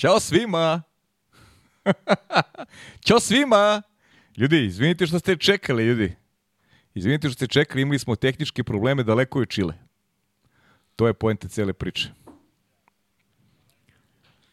[0.00, 0.82] Ćao svima!
[3.06, 3.82] Ćao svima!
[4.36, 6.16] Ljudi, izvinite što ste čekali, ljudi.
[6.94, 9.74] Izvinite što ste čekali, imali smo tehničke probleme, daleko je Čile.
[10.96, 12.08] To je poenta cele priče.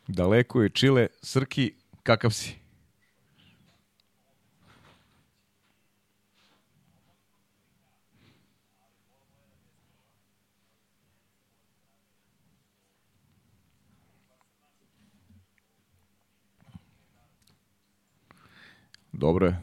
[0.08, 1.08] Daleko je Čile.
[1.22, 1.74] Srki,
[2.04, 2.56] kakav si?
[19.18, 19.60] Dobro je.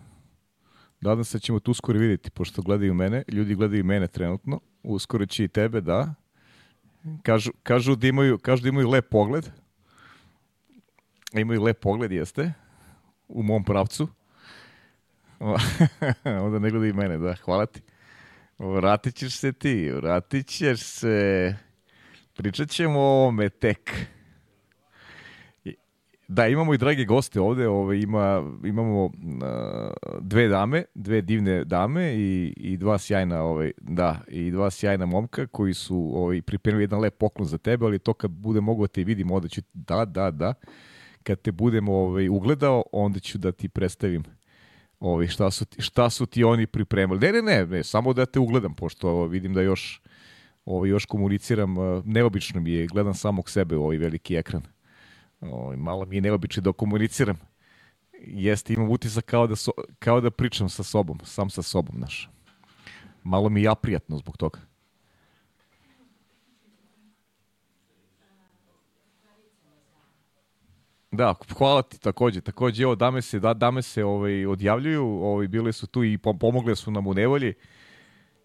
[1.00, 5.26] Nadam se da ćemo tu uskoro vidjeti, pošto gledaju mene, ljudi gledaju mene trenutno, uskoro
[5.26, 6.14] će i tebe, da.
[7.22, 9.48] Kažu, kažu, da, imaju, kažu da imaju lep pogled.
[11.32, 12.52] Imaju lep pogled, jeste,
[13.28, 14.08] u mom pravcu.
[16.44, 17.80] Onda ne gledaju mene, da, hvala ti.
[18.58, 21.56] Vratit ćeš se ti, vratit ćeš se.
[22.36, 24.08] Pričat ćemo o ovome tek.
[26.34, 29.12] Da, imamo i drage goste ovde, ove, ima, imamo uh,
[30.20, 35.46] dve dame, dve divne dame i, i dva sjajna, ovaj, da, i dva sjajna momka
[35.46, 38.88] koji su ovaj, pripremili jedan lep poklon za tebe, ali to kad bude mogo da
[38.88, 40.54] te vidim, onda ću, da, da, da,
[41.22, 44.22] kad te budem ovaj, ugledao, onda ću da ti predstavim
[45.00, 47.20] ovaj, šta, su ti, šta su ti oni pripremili.
[47.20, 50.02] Ne, ne, ne, ne, samo da te ugledam, pošto vidim da još,
[50.64, 51.74] ovaj, još komuniciram,
[52.04, 54.73] neobično mi je, gledam samog sebe u ovaj veliki ekran.
[55.50, 57.36] O, ovaj, malo mi je neobično da komuniciram.
[58.26, 62.30] Jeste, imam utisak kao da, so, kao da pričam sa sobom, sam sa sobom, znaš.
[63.22, 64.60] Malo mi je ja prijatno zbog toga.
[71.12, 72.40] Da, hvala ti takođe.
[72.40, 76.76] Takođe, evo, dame se, da, dame se ovaj, odjavljuju, ovaj, bile su tu i pomogle
[76.76, 77.54] su nam u nevolji.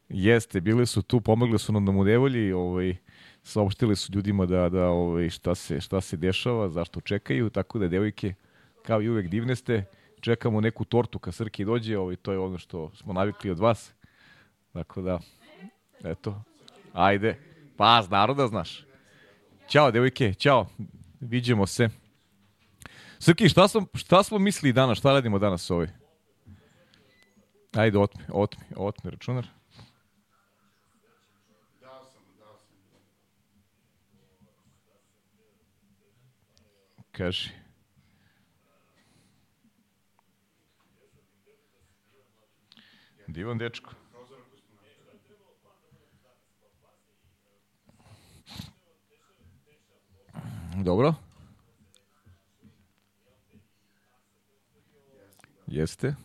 [0.10, 2.96] Jeste, bile su tu, pomogle su nam u nevolji, ovaj,
[3.44, 7.88] saopštili su ljudima da, da ovaj, šta, se, šta se dešava, zašto čekaju, tako da
[7.88, 8.34] devojke,
[8.84, 9.86] kao i uvek divne ste,
[10.22, 13.94] čekamo neku tortu kad Srki dođe, ovaj, to je ono što smo navikli od vas.
[14.74, 15.20] Tako da,
[16.04, 16.42] eto,
[16.94, 17.38] ajde,
[17.78, 18.86] pa naroda znaš.
[19.70, 20.68] Ćao devojke, ćao,
[21.20, 21.90] viđemo se.
[23.20, 25.88] Srki, šta, sam, šta smo mislili danas, šta radimo danas ovaj?
[27.74, 29.59] Ajde, otmi, otmi, otmi računar.
[37.20, 37.50] Kaži.
[43.28, 43.92] Divan dečko.
[50.76, 51.14] Dobro.
[55.68, 56.16] Jeste.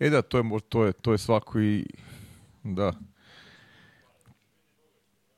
[0.00, 1.86] E da, to je, to je, to je svako i...
[2.62, 2.92] Da.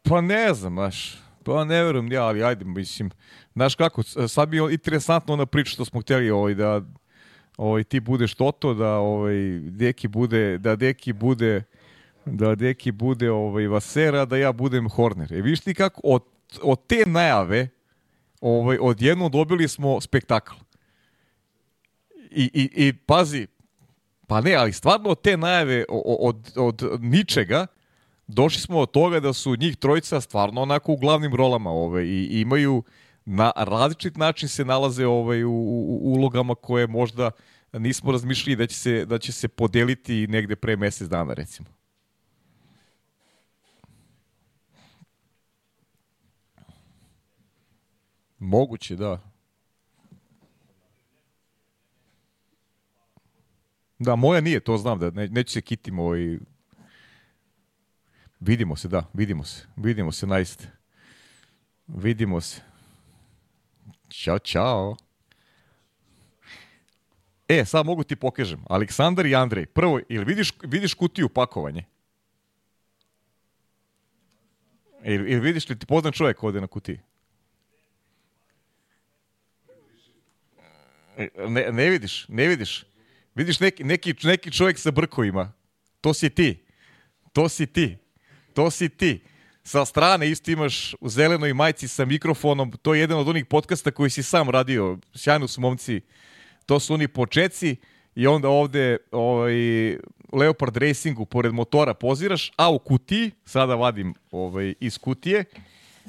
[0.03, 1.19] Pa ne znam, znaš.
[1.45, 3.11] Pa ne verujem ja, ali ajde, mislim.
[3.53, 6.83] Znaš kako, sad bi interesantno ona priča što smo htjeli ovaj, da
[7.57, 11.63] ovaj, ti budeš Toto, da ovaj, Deki bude, da Deki bude
[12.25, 15.33] da Deki bude ovaj, Vasera, da ja budem Horner.
[15.33, 16.23] E vidiš ti kako, od,
[16.63, 17.69] od te najave
[18.41, 20.55] ovaj, odjedno dobili smo spektakl.
[22.31, 23.47] I, i, I pazi,
[24.33, 27.67] Pa ne, ali stvarno od te najave od, od, od ničega
[28.27, 32.41] došli smo od toga da su njih trojica stvarno onako u glavnim rolama ove, i
[32.41, 32.83] imaju
[33.25, 37.31] na različit način se nalaze ovaj, u, u, u ulogama koje možda
[37.73, 41.69] nismo razmišljali da će se, da će se podeliti negde pre mesec dana recimo.
[48.39, 49.32] Moguće, da.
[54.03, 56.39] Da, moja nije, to znam, da ne, neću se kitim ovaj...
[58.41, 59.67] Vidimo se, da, vidimo se.
[59.77, 60.71] Vidimo se naiste.
[61.87, 62.61] Vidimo se.
[64.11, 64.97] Ćao, čao.
[67.49, 68.65] E, sad mogu ti pokažem.
[68.69, 69.67] Aleksandar i Andrej.
[69.67, 71.85] Prvo, ili vidiš, vidiš kutiju pakovanje?
[75.05, 77.01] Ili, ili vidiš li ti poznan čovjek ovde na kutiji?
[81.17, 82.85] E, ne, ne vidiš, ne vidiš.
[83.35, 85.53] Vidiš neki, neki, neki čovjek sa brkovima.
[86.01, 86.65] To si ti.
[87.33, 87.97] To si ti.
[88.55, 89.21] To si ti.
[89.65, 92.73] Sa strane isto imaš u zelenoj majci sa mikrofonom.
[92.83, 94.99] To je jedan od onih podcasta koji si sam radio.
[95.15, 96.01] Sjajno su momci.
[96.67, 97.77] To su oni počeci
[98.15, 99.55] i onda ovde ovaj,
[100.33, 105.45] Leopard Racingu pored motora poziraš, a u kutiji, sada vadim ovaj, iz kutije,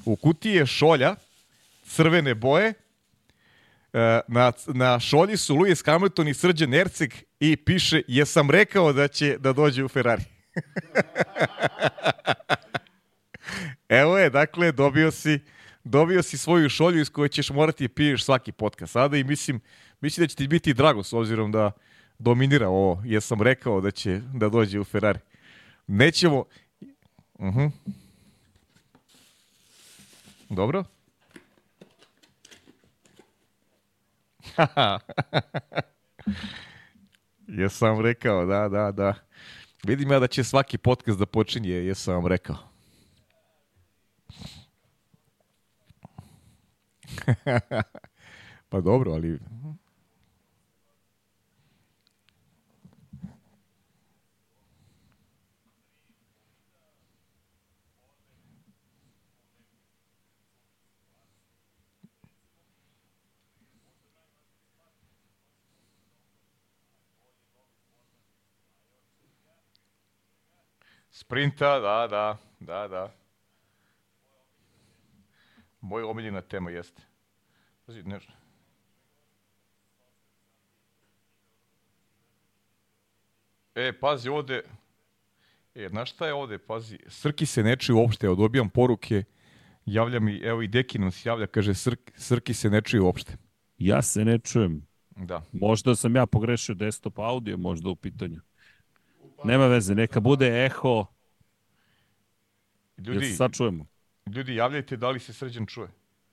[0.05, 1.15] u kutiji je šolja
[1.83, 2.73] crvene boje
[4.27, 9.37] na, na šolji su Lewis Hamilton i Srđan Erceg i piše jesam rekao da će
[9.37, 10.23] da dođe u Ferrari.
[13.89, 15.39] Evo je, dakle, dobio si,
[15.83, 19.59] dobio si svoju šolju iz koje ćeš morati da piješ svaki podcast sada i mislim,
[20.01, 21.71] mislim da će ti biti drago s obzirom da
[22.19, 23.01] dominira ovo.
[23.05, 25.19] Jesam rekao da će da dođe u Ferrari.
[25.87, 26.45] Nećemo...
[27.33, 27.71] Uh -huh.
[30.49, 30.83] Dobro.
[37.47, 39.13] jesam rekao, da, da, da.
[39.83, 42.57] Vidim ja da će svaki podcast da počinje, jesam vam rekao.
[48.69, 49.39] pa dobro, ali...
[71.13, 73.11] Sprinta, da, da, da, da.
[75.81, 77.01] Moja omiljena tema jeste.
[77.85, 78.33] Pazi, nešto.
[83.75, 84.63] E, pazi ovde.
[85.75, 86.57] E, znaš šta je ovde?
[86.57, 88.25] Pazi, Srki se ne čuje uopšte.
[88.25, 89.23] Evo, dobijam poruke,
[89.85, 93.37] javlja mi, evo i Deki nam se javlja, kaže Srki, Srki se ne čuje uopšte.
[93.77, 94.87] Ja se ne čujem.
[95.09, 95.43] Da.
[95.51, 98.41] Možda sam ja pogrešio desktop audio, možda u pitanju.
[99.43, 101.05] Nema veze, neka bude eho.
[102.97, 103.85] Ljudi, Jel sad čujemo?
[104.35, 105.87] ljudi javljajte da li se Srđan čuje.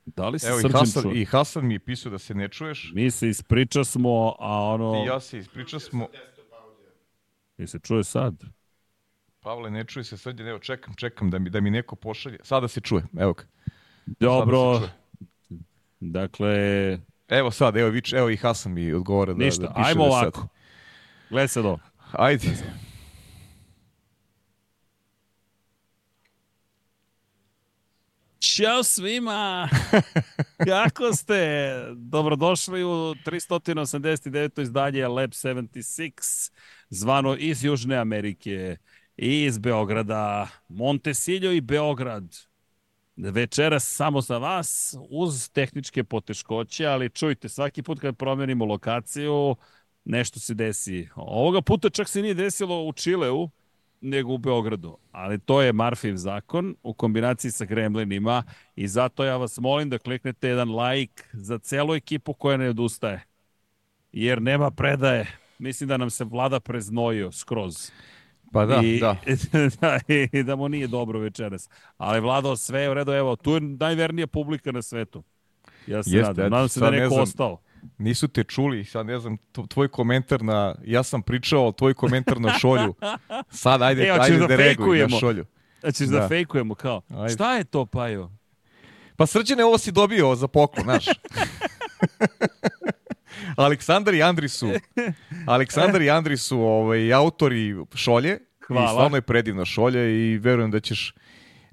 [0.06, 1.20] Da li se Evo i Srđan Hasan, čuje?
[1.20, 2.92] i Hasan mi je pisao da se ne čuješ.
[2.94, 5.02] Mi se ispriča smo, a ono...
[5.04, 6.08] I ja se ispričao smo.
[7.58, 8.34] I se čuje sad?
[9.40, 12.38] Pavle, ne čuje se Srđan, evo čekam, čekam da mi, da mi neko pošalje.
[12.42, 13.42] Sada se čuje, evo ga.
[14.06, 14.80] Dobro,
[16.00, 16.98] dakle,
[17.28, 20.10] Evo sad, evo, vič, evo i Hasan mi odgovara da, ništa, da piše ajmo da
[20.10, 20.22] sad.
[20.22, 20.48] ovako.
[21.30, 21.78] Gledaj sad ovo.
[22.12, 22.46] Ajde.
[28.40, 29.69] Ćao svima!
[30.69, 31.72] Kako ste?
[31.94, 34.62] Dobrodošli u 389.
[34.62, 36.53] izdanje Lab 76,
[36.91, 38.76] zvano iz Južne Amerike
[39.17, 42.36] i iz Beograda, Montesiljo i Beograd.
[43.17, 49.56] Večeras samo za vas, uz tehničke poteškoće, ali čujte, svaki put kad promenimo lokaciju,
[50.05, 51.08] nešto se desi.
[51.15, 53.48] Ovoga puta čak se nije desilo u Čileu,
[54.00, 54.96] nego u Beogradu.
[55.12, 58.42] Ali to je Marfiv zakon u kombinaciji sa Gremlinima
[58.76, 63.20] i zato ja vas molim da kliknete jedan like za celu ekipu koja ne odustaje.
[64.12, 65.26] Jer nema predaje.
[65.58, 67.90] Mislim da nam se vlada preznojio skroz.
[68.52, 69.16] Pa da, I, da.
[69.80, 71.69] da, i da mu nije dobro večeras.
[71.96, 75.22] Ali vladao sve je u redu, evo, tu je najvernija publika na svetu.
[75.86, 76.50] Ja se Jeste, nadam.
[76.50, 77.22] Nadam se da je ne neko znam.
[77.22, 77.58] ostao.
[77.99, 79.37] Nisu te čuli, sad ne znam,
[79.69, 82.94] tvoj komentar na, ja sam pričao, tvoj komentar na šolju.
[83.51, 85.44] Sad, ajde, E, hoćeš ajde da da reaguj na šolju.
[85.81, 86.29] Znači da, Da.
[86.29, 87.03] fejkujemo kao.
[87.08, 87.34] Ajde.
[87.34, 88.31] Šta je to, Pajo?
[89.17, 91.05] Pa srđane, ovo si dobio za poklon, znaš.
[93.56, 94.70] Aleksandar i Andri su,
[95.46, 98.39] Aleksandar i Andri su ovaj, autori šolje.
[98.67, 98.84] Hvala.
[98.84, 101.15] I stvarno je predivna šolja i verujem da ćeš...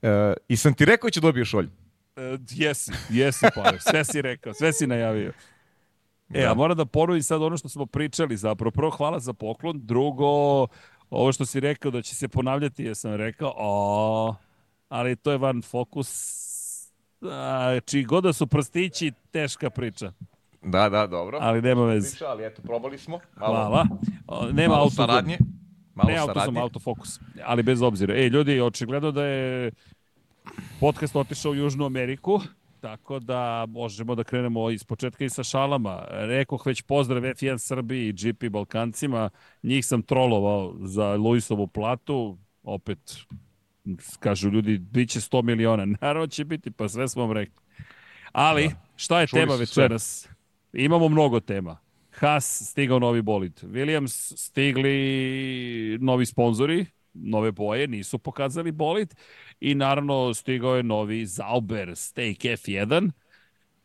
[0.02, 0.10] Uh,
[0.48, 1.70] I sam ti rekao da će dobiješ šolju.
[2.16, 3.80] E, jesi, jesi, Pajo.
[3.80, 5.32] Sve si rekao, sve si najavio.
[6.34, 6.52] E, Da.
[6.52, 8.72] a moram da ponovim sad ono što smo pričali zapravo.
[8.72, 9.80] Prvo, hvala za poklon.
[9.84, 10.28] Drugo,
[11.10, 14.36] ovo što si rekao da će se ponavljati, ja sam rekao, o,
[14.90, 16.38] ali to je van fokus.
[17.22, 20.12] A, čiji god da su prstići, teška priča.
[20.62, 21.38] Da, da, dobro.
[21.42, 22.10] Ali nema veze.
[22.10, 23.20] Priča, ali eto, probali smo.
[23.36, 23.88] Malo, Hvala.
[24.28, 25.38] O, nema malo auto saradnje.
[25.96, 26.60] Malo ne saradnje.
[26.60, 27.20] autofokus.
[27.46, 28.16] Ali bez obzira.
[28.16, 29.72] Ej, ljudi, očigledno da je
[30.80, 32.42] podcast otišao u Južnu Ameriku,
[32.82, 36.06] tako da možemo da krenemo iz početka i sa šalama.
[36.10, 39.30] Rekoh već pozdrav F1 Srbiji i GP Balkancima.
[39.64, 42.38] Njih sam trolovao za Luisovu platu.
[42.64, 43.18] Opet,
[44.20, 45.86] kažu ljudi, bit će 100 miliona.
[46.02, 47.64] Naravno će biti, pa sve smo vam rekli.
[48.32, 50.30] Ali, šta je Čuli tema večeras?
[50.74, 51.78] Imamo mnogo tema.
[52.12, 53.54] Haas stigao novi bolid.
[53.64, 56.86] Williams stigli novi sponzori,
[57.22, 59.16] nove boje, nisu pokazali bolid.
[59.60, 63.12] I naravno stigao je novi Zauber Steak F1.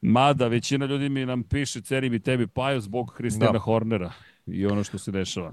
[0.01, 3.59] Mada većina ljudi mi nam piše, ceri mi tebi paju zbog Kristijana Da.
[3.59, 4.13] Hornera
[4.47, 5.53] i ono što se dešava.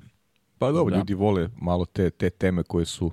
[0.58, 0.98] Pa dobro, Da.
[0.98, 3.12] ljudi vole malo te, te teme koje su...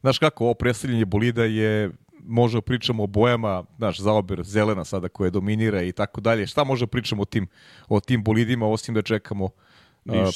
[0.00, 1.90] Znaš kako, ovo predstavljanje bolida je,
[2.24, 6.46] možda pričamo o bojama, znaš, zaober zelena sada koja dominira i tako dalje.
[6.46, 7.46] Šta možda pričamo o tim,
[7.88, 9.50] o tim bolidima, osim da čekamo uh,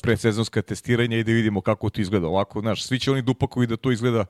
[0.02, 2.26] predsezonska testiranja i da vidimo kako to izgleda.
[2.26, 4.24] Ovako, znaš, svi će oni dupakovi da to izgleda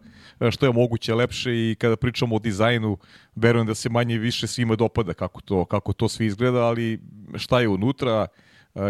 [0.51, 2.99] što je moguće lepše i kada pričamo o dizajnu,
[3.35, 7.01] verujem da se manje i više svima dopada kako to, kako to sve izgleda, ali
[7.35, 8.27] šta je unutra,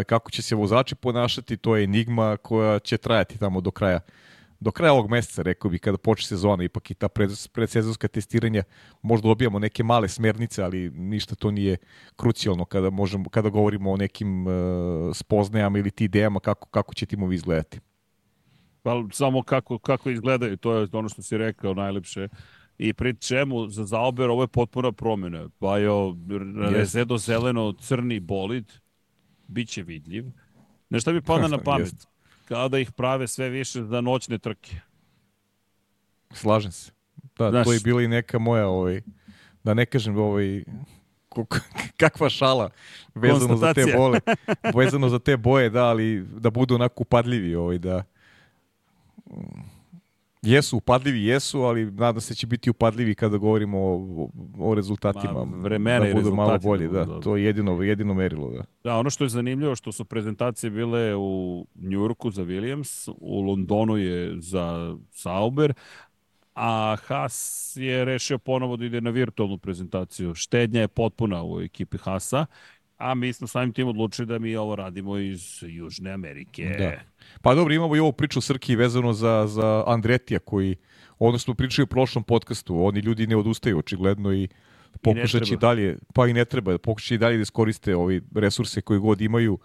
[0.05, 3.99] kako će se vozači ponašati, to je enigma koja će trajati tamo do kraja
[4.59, 7.07] do kraja ovog meseca, rekao bih, kada počne sezona, ipak i ta
[7.53, 8.63] predsezonska testiranja,
[9.01, 11.77] možda dobijamo neke male smernice, ali ništa to nije
[12.15, 14.53] krucijalno kada, možemo, kada govorimo o nekim uh,
[15.13, 17.79] spoznajama ili ti idejama kako, kako će timovi izgledati.
[18.83, 22.27] Pa samo kako, kako izgledaju, to je ono što si rekao najlepše.
[22.77, 25.49] I pri čemu za zaober ovo je potpuna promjena.
[25.59, 26.15] Pa jo,
[26.71, 28.73] rezedo zeleno crni bolid,
[29.47, 30.25] bit će vidljiv.
[30.89, 32.16] Nešto mi pada na pamet kao
[32.69, 34.75] da ih prave sve više za noćne trke.
[36.31, 36.91] Slažem se.
[37.37, 39.01] Da, Znaš, to je bila i neka moja, ovaj,
[39.63, 40.63] da ne kažem, ovaj,
[42.01, 42.69] kakva šala
[43.15, 44.19] vezano za te boje.
[44.83, 48.03] vezano za te boje, da, ali da budu onako upadljivi, ovaj, da
[50.41, 54.29] Jesu, upadljivi jesu, ali nadam se da će biti upadljivi kada govorimo o,
[54.59, 55.45] o rezultatima.
[55.45, 57.19] Ma, vremena da budu malo bolji, da, da.
[57.19, 58.63] To je jedino, jedino merilo, da.
[58.83, 63.97] Da, ono što je zanimljivo, što su prezentacije bile u Njurku za Williams, u Londonu
[63.97, 65.73] je za Sauber,
[66.55, 70.33] a Haas je rešio ponovo da ide na virtualnu prezentaciju.
[70.35, 72.45] Štednja je potpuna u ekipi Haasa
[72.97, 76.75] a mi smo samim tim odlučili da mi ovo radimo iz Južne Amerike.
[76.79, 76.91] Da.
[77.41, 80.75] Pa dobro, imamo i ovu priču Srki vezano za, za Andretija koji,
[81.19, 84.47] ono smo pričali u prošlom podcastu, oni ljudi ne odustaju očigledno i
[85.01, 88.99] pokušat će dalje, pa i ne treba, pokušat će dalje da iskoriste ovi resurse koje
[88.99, 89.59] god imaju,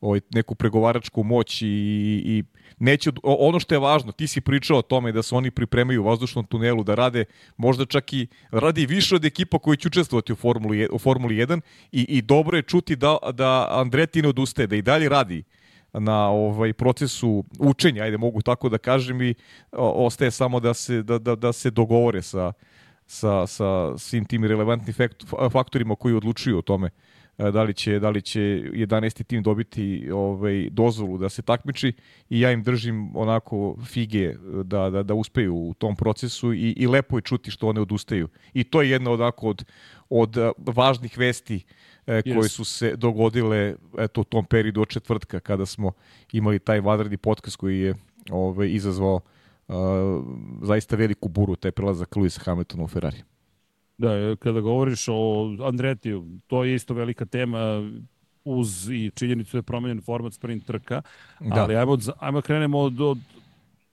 [0.00, 1.66] ovaj, neku pregovaračku moć i,
[2.24, 2.44] i
[2.78, 6.04] neće, ono što je važno, ti si pričao o tome da se oni pripremaju u
[6.04, 7.24] vazdušnom tunelu, da rade
[7.56, 11.60] možda čak i radi više od ekipa koji će učestvovati u Formuli, u Formuli 1
[11.92, 15.44] i, i dobro je čuti da, da Andretti ne odustaje, da i dalje radi
[15.92, 19.34] na ovaj procesu učenja, ajde mogu tako da kažem i
[19.72, 22.52] ostaje samo da se da, da, da se dogovore sa
[23.06, 24.94] sa sa svim tim relevantnim
[25.52, 26.90] faktorima koji odlučuju o tome
[27.38, 29.24] da li će da li će 11.
[29.24, 31.92] tim dobiti ovaj dozvolu da se takmiči
[32.30, 36.86] i ja im držim onako fige da, da, da uspeju u tom procesu i, i
[36.86, 38.28] lepo je čuti što one odustaju.
[38.54, 39.64] I to je jedna onako od,
[40.10, 41.64] od važnih vesti
[42.06, 42.48] e, koje yes.
[42.48, 45.92] su se dogodile eto, u tom periodu od četvrtka kada smo
[46.32, 47.94] imali taj vanredni podcast koji je
[48.30, 49.20] ovaj, izazvao
[49.68, 49.74] uh,
[50.62, 53.22] zaista veliku buru, taj prelazak Luisa Hamiltona u Ferrari.
[53.98, 57.90] Da, kada govoriš o Andretiju, to je isto velika tema
[58.44, 61.02] uz i činjenicu da je promenjen format sprint trka,
[61.40, 61.62] da.
[61.62, 63.18] ali ajmo, ajmo krenemo od, od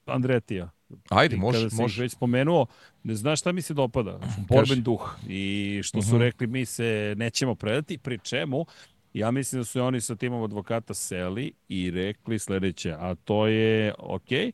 [0.06, 0.70] Andretija.
[1.10, 2.02] Ajde, može, kada može.
[2.02, 2.66] već spomenuo,
[3.04, 4.20] ne znaš šta mi se dopada,
[4.50, 6.16] borben duh i što su uh mhm.
[6.16, 6.26] -huh.
[6.26, 8.66] rekli mi se nećemo predati, pri čemu
[9.14, 13.94] ja mislim da su oni sa timom advokata seli i rekli sledeće, a to je,
[14.00, 14.52] okej, okay,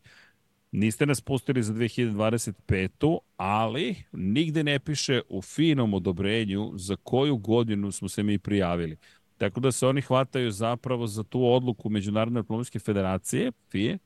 [0.72, 3.20] Niste nas pustili za 2025.
[3.38, 8.98] ali nigde ne piše u finom odobrenju za koju godinu smo se mi prijavili.
[9.38, 13.98] Tako da se oni hvataju zapravo za tu odluku Međunarodne automobilske federacije, FIE,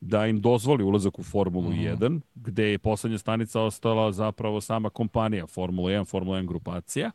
[0.00, 1.96] da im dozvoli ulazak u Formulu mm -hmm.
[1.98, 7.10] 1, gde je poslednja stanica ostala zapravo sama kompanija Formula 1, Formula 1 grupacija.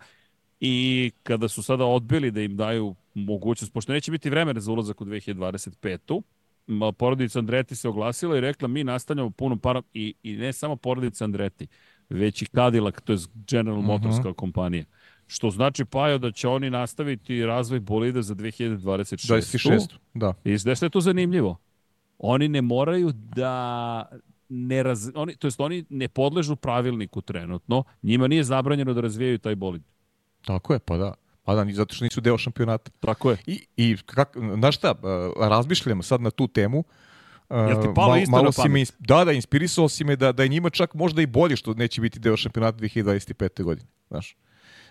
[0.59, 5.01] I kada su sada odbili da im daju mogućnost, pošto neće biti vremena za ulazak
[5.01, 6.21] u 2025
[6.97, 11.23] porodica Andreti se oglasila i rekla mi nastavljamo puno para i, i ne samo porodica
[11.23, 11.67] Andreti,
[12.09, 13.87] već i Cadillac, to je General mhm.
[13.87, 14.33] Motors uh -huh.
[14.33, 14.85] kompanija.
[15.27, 19.33] Što znači, Pajo, da će oni nastaviti razvoj bolida za 2026.
[19.33, 19.93] 26.
[20.13, 20.33] Da.
[20.43, 21.57] I da je to zanimljivo.
[22.17, 24.05] Oni ne moraju da
[24.49, 25.11] ne raz...
[25.15, 29.81] oni, to jest oni ne podležu pravilniku trenutno, njima nije zabranjeno da razvijaju taj bolid.
[30.45, 31.13] Tako je, pa da.
[31.47, 32.91] Pa da, zato što nisu deo šampionata.
[32.99, 33.37] Tako je.
[33.45, 34.95] I, i kak, znaš šta,
[35.39, 36.83] razmišljam sad na tu temu,
[37.49, 40.43] Jel ti palo isto malo na si me, Da, da, inspirisao si me da, da
[40.43, 43.63] je njima čak možda i bolje što neće biti deo šampionata 2025.
[43.63, 43.87] godine.
[44.07, 44.35] Znaš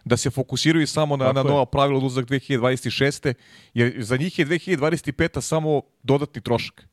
[0.05, 3.35] da se fokusiraju samo na, na nova pravila ulazak 2026.
[3.75, 5.41] Jer za njih je 2025.
[5.41, 6.89] samo dodatni trošak.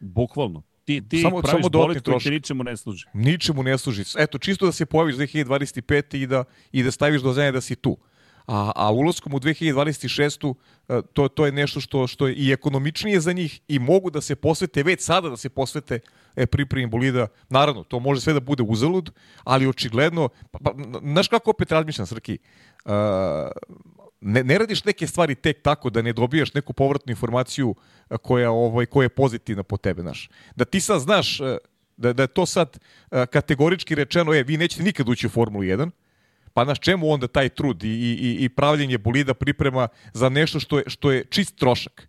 [0.00, 0.62] Bukvalno.
[0.84, 3.04] Ti, ti samo, praviš samo bolid koji ti ničemu ne služi.
[3.12, 4.02] Ničemu ne služi.
[4.18, 6.22] Eto, čisto da se pojaviš 2025.
[6.22, 7.98] i da, i da staviš do zemlje da si tu
[8.46, 10.54] a, a ulazkom u 2026.
[10.88, 14.20] E, to, to je nešto što, što je i ekonomičnije za njih i mogu da
[14.20, 16.00] se posvete, već sada da se posvete
[16.36, 17.26] e, pripremi bolida.
[17.48, 19.10] Naravno, to može sve da bude uzalud,
[19.44, 22.38] ali očigledno, pa, pa, znaš kako opet razmišljam, Srki,
[22.84, 22.92] uh,
[24.20, 27.74] ne, ne radiš neke stvari tek tako da ne dobijaš neku povratnu informaciju
[28.22, 30.30] koja, ovaj, koja je pozitivna po tebe, znaš.
[30.56, 31.40] Da ti sad znaš
[31.96, 32.78] da, da je to sad
[33.30, 35.90] kategorički rečeno, je, vi nećete nikad ući u Formulu 1,
[36.56, 40.78] pa naš čemu onda taj trud i, i, i pravljenje bolida priprema za nešto što
[40.78, 42.08] je, što je čist trošak?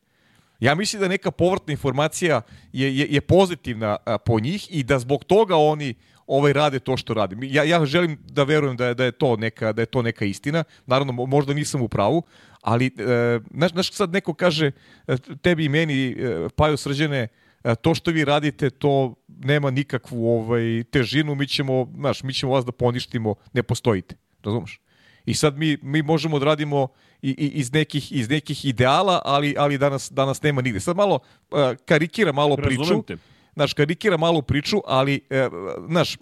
[0.60, 2.42] Ja mislim da neka povratna informacija
[2.74, 5.94] je, je, je pozitivna po njih i da zbog toga oni
[6.28, 7.36] ovaj rade to što rade.
[7.42, 10.26] Ja, ja želim da verujem da je, da je to neka da je to neka
[10.26, 10.64] istina.
[10.86, 12.24] Naravno možda nisam u pravu,
[12.62, 13.40] ali e,
[13.72, 14.72] znaš, sad neko kaže
[15.08, 17.28] e, tebi i meni e, Paju Srđane
[17.64, 22.52] e, to što vi radite to nema nikakvu ovaj težinu, mi ćemo, znaš, mi ćemo
[22.52, 24.27] vas da poništimo, ne postojite.
[24.48, 24.80] Razumeš?
[25.26, 26.88] I sad mi, mi možemo da radimo
[27.22, 30.80] i, i, iz, nekih, iz nekih ideala, ali, ali danas, danas nema nigde.
[30.80, 31.20] Sad malo
[31.52, 33.04] uh, karikira malo priču.
[33.04, 33.18] Te.
[33.54, 35.54] Znaš, karikira malo priču, ali, uh,
[35.90, 36.18] znaš,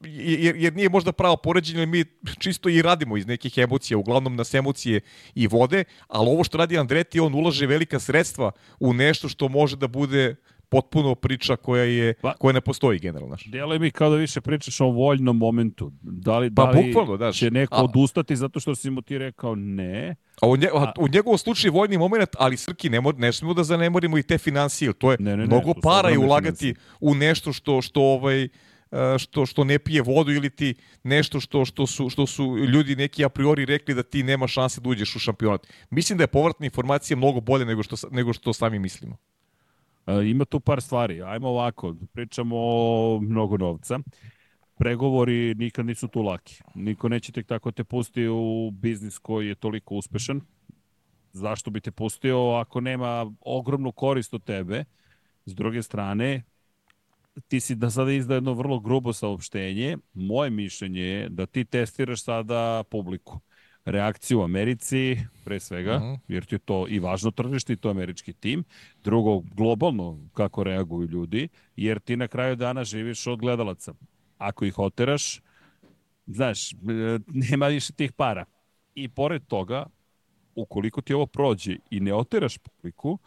[0.00, 2.04] jer, jer nije možda pravo poređenje, mi
[2.38, 5.00] čisto i radimo iz nekih emocija, uglavnom nas emocije
[5.34, 9.76] i vode, ali ovo što radi Andreti, on ulaže velika sredstva u nešto što može
[9.76, 10.36] da bude
[10.68, 13.36] potpuno priča koja je pa, koja ne postoji generalno.
[13.46, 15.92] Djeluje mi kao da više pričaš o voljnom momentu.
[16.02, 17.38] Da li, pa, da li bukvalno, daš.
[17.38, 20.16] će neko a, odustati zato što si mu ti rekao ne?
[20.42, 23.64] A u, nje, a, u njegovom slučaju voljni moment, ali Srki, ne, ne smemo da
[23.64, 24.92] zanemorimo i te financije.
[24.92, 26.74] To je ne, ne, ne, mnogo to para i ulagati financije.
[27.00, 28.48] u nešto što, što ovaj, e,
[29.18, 33.24] što što ne pije vodu ili ti nešto što što su što su ljudi neki
[33.24, 35.66] a priori rekli da ti nema šanse da uđeš u šampionat.
[35.90, 39.16] Mislim da je povratna informacija mnogo bolje nego što nego što sami mislimo.
[40.08, 41.22] E, ima tu par stvari.
[41.22, 43.98] Ajmo ovako, pričamo o mnogo novca.
[44.78, 46.62] Pregovori nikad nisu tu laki.
[46.74, 50.40] Niko neće tek tako te pusti u biznis koji je toliko uspešan.
[51.32, 54.84] Zašto bi te pustio ako nema ogromnu korist od tebe?
[55.46, 56.42] S druge strane,
[57.48, 59.98] ti si da sada izda jedno vrlo grubo saopštenje.
[60.14, 63.40] Moje mišljenje je da ti testiraš sada publiku
[63.90, 66.10] reakciju u Americi, pre svega, uh mhm.
[66.10, 66.18] -huh.
[66.28, 68.64] jer je to i važno tržište i to američki tim.
[69.04, 73.94] Drugo, globalno kako reaguju ljudi, jer ti na kraju dana živiš od gledalaca.
[74.38, 75.40] Ako ih oteraš,
[76.26, 76.76] znaš, e,
[77.26, 78.44] nema više tih para.
[78.94, 79.86] I pored toga,
[80.54, 83.18] ukoliko ti ovo prođe i ne oteraš publiku,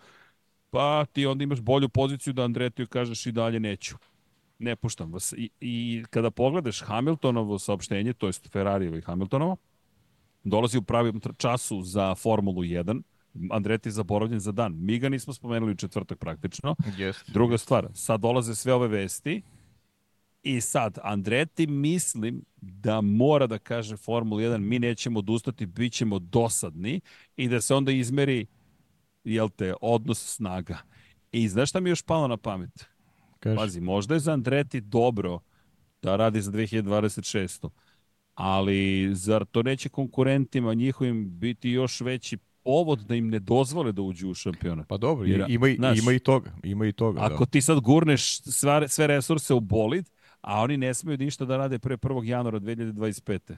[0.69, 3.95] pa ti onda imaš bolju poziciju da Andretiju kažeš i dalje neću.
[4.59, 5.33] Ne puštam vas.
[5.37, 9.57] I, i kada pogledaš Hamiltonovo saopštenje, to je Ferrarijevo i Hamiltonovo,
[10.43, 13.01] dolazi u pravom času za Formulu 1,
[13.51, 14.75] Andreti je zaboravljen za dan.
[14.77, 16.75] Mi ga nismo spomenuli u četvrtak praktično.
[16.97, 17.31] Yes.
[17.31, 19.41] Druga stvar, sad dolaze sve ove vesti
[20.43, 26.19] i sad Andreti mislim da mora da kaže Formula 1 mi nećemo odustati, bit ćemo
[26.19, 27.01] dosadni
[27.35, 28.45] i da se onda izmeri
[29.23, 30.77] jel te, odnos snaga.
[31.31, 32.85] I znaš šta mi je još palo na pamet?
[33.39, 33.57] Kaži.
[33.57, 35.39] Pazi, možda je za Andreti dobro
[36.01, 37.69] da radi za 2026
[38.43, 44.01] ali zar to neće konkurentima njihovim biti još veći povod da im ne dozvole da
[44.01, 44.87] uđu u šampionat.
[44.87, 46.51] Pa dobro, Jer, ima, i, znaš, ima i toga.
[46.63, 47.51] Ima i toga ako da.
[47.51, 50.09] ti sad gurneš sve, sve resurse u bolid,
[50.41, 52.23] a oni ne smeju ništa da rade pre 1.
[52.23, 53.55] januara 2025.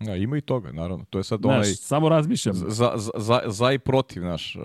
[0.00, 1.04] Ja, ima i toga, naravno.
[1.10, 1.64] To je sad znaš, onaj...
[1.64, 2.54] Samo razmišljam.
[2.54, 4.56] Za, za, za i protiv, naš.
[4.56, 4.62] Uh,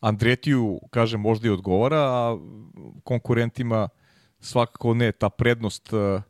[0.00, 2.38] Andretiju, kaže, možda i odgovara, a
[3.04, 3.88] konkurentima
[4.40, 5.12] svakako ne.
[5.12, 6.22] Ta prednost uh,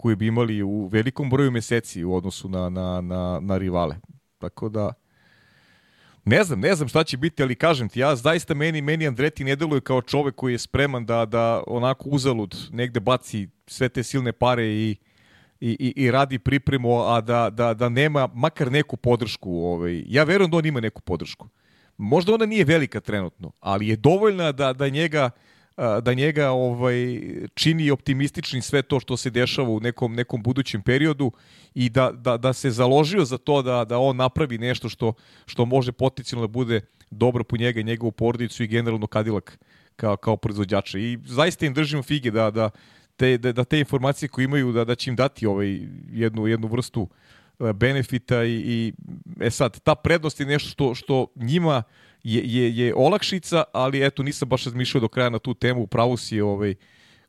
[0.00, 3.96] koju bi imali u velikom broju meseci u odnosu na, na, na, na rivale.
[4.38, 4.92] Tako da,
[6.24, 9.44] ne znam, ne znam šta će biti, ali kažem ti, ja zaista meni, meni Andreti
[9.44, 14.02] ne deluje kao čovek koji je spreman da, da onako uzalud negde baci sve te
[14.02, 14.96] silne pare i,
[15.60, 19.50] i, i, i radi pripremu, a da, da, da nema makar neku podršku.
[19.50, 20.04] Ovaj.
[20.06, 21.48] Ja verujem da on ima neku podršku.
[21.96, 25.49] Možda ona nije velika trenutno, ali je dovoljna da, da njega uh,
[26.02, 27.20] da njega ovaj
[27.54, 31.32] čini optimistični sve to što se dešava u nekom nekom budućem periodu
[31.74, 35.12] i da, da, da se založio za to da, da on napravi nešto što,
[35.46, 39.58] što može potencijalno da bude dobro po njega i njegovu porodicu i generalno Kadilak
[39.96, 40.98] kao, kao proizvođača.
[40.98, 42.70] I zaista im držimo fige da, da,
[43.16, 45.80] te, da, da te informacije koje imaju da, da će im dati ovaj,
[46.12, 47.08] jednu, jednu vrstu
[47.74, 48.92] benefita i, i
[49.40, 51.82] e sad, ta prednost je nešto što, što njima
[52.22, 56.16] je, je, je olakšica, ali eto nisam baš razmišljao do kraja na tu temu, pravo
[56.16, 56.74] si ovaj,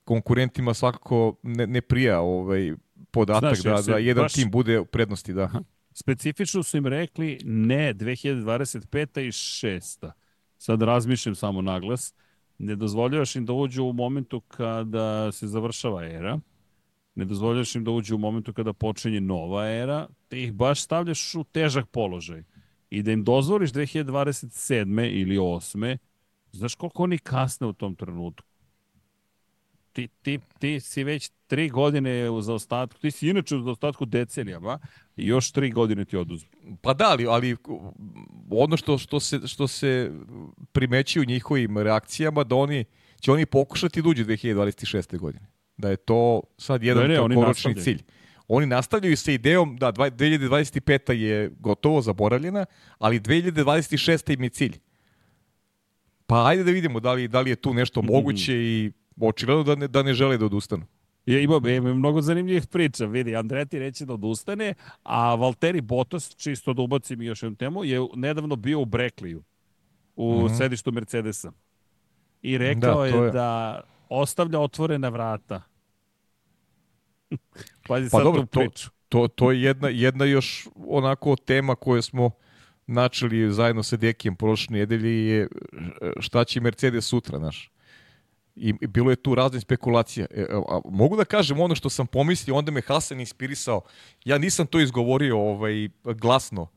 [0.03, 2.73] konkurentima svakako ne, ne prija ovaj,
[3.11, 4.33] podatak Znaš, da, da jedan baš...
[4.33, 5.33] tim bude u prednosti.
[5.33, 5.49] Da.
[5.93, 9.21] Specifično su im rekli ne 2025.
[9.21, 10.11] i 6.
[10.57, 12.13] Sad razmišljam samo naglas.
[12.57, 16.39] Ne dozvoljavaš im da uđu u momentu kada se završava era.
[17.15, 20.07] Ne dozvoljavaš im da uđu u momentu kada počinje nova era.
[20.27, 22.43] Te ih baš stavljaš u težak položaj
[22.91, 25.21] i da im dozvoliš 2027.
[25.21, 25.97] ili 8.
[26.51, 28.47] Znaš koliko oni kasne u tom trenutku?
[29.93, 34.79] Ti, ti, ti si već tri godine u zaostatku, ti si inače u zaostatku decenijama
[35.15, 36.49] i još tri godine ti oduzme.
[36.81, 37.57] Pa da, ali, ali
[38.49, 40.11] ono što, što, se, što se
[40.71, 42.85] primeći u njihovim reakcijama, da oni
[43.19, 45.17] će oni pokušati da uđu 2026.
[45.17, 45.47] godine.
[45.77, 48.03] Da je to sad jedan ne, ne, koročni cilj.
[48.51, 51.11] Oni nastavljaju sa idejom da 2025.
[51.13, 52.65] je gotovo zaboravljena,
[52.97, 53.93] ali 2026.
[54.29, 54.79] im je cilj.
[56.27, 58.11] Pa ajde da vidimo da li, da li je tu nešto Mhm.
[58.11, 60.85] moguće i očigledno da ne, da ne žele da odustanu.
[61.25, 63.05] Je, ima, ima mnogo zanimljivih priča.
[63.05, 68.07] Vidi, Andreti reće da odustane, a Valtteri Bottas, čisto da ubacim još jednu temu, je
[68.15, 69.43] nedavno bio u Brekliju,
[70.15, 70.53] u Mhm.
[70.55, 71.51] sedištu Mercedesa.
[72.41, 75.61] I rekao Da, je, je- da ostavlja otvorena vrata.
[77.87, 78.89] Pazi Pa sad dobro, tu to- priču.
[79.09, 82.31] To, to je jedna, jedna još onako tema koju smo
[82.87, 85.47] načeli zajedno sa Dekijem prošle nedelje je e,
[86.19, 87.71] šta će Mercedes sutra, znaš.
[88.55, 90.25] I, bilo je tu razne spekulacija.
[90.31, 93.81] E, a, mogu da kažem ono što sam pomislio, onda me Hasan inspirisao.
[94.25, 96.67] Ja nisam to izgovorio ovaj, glasno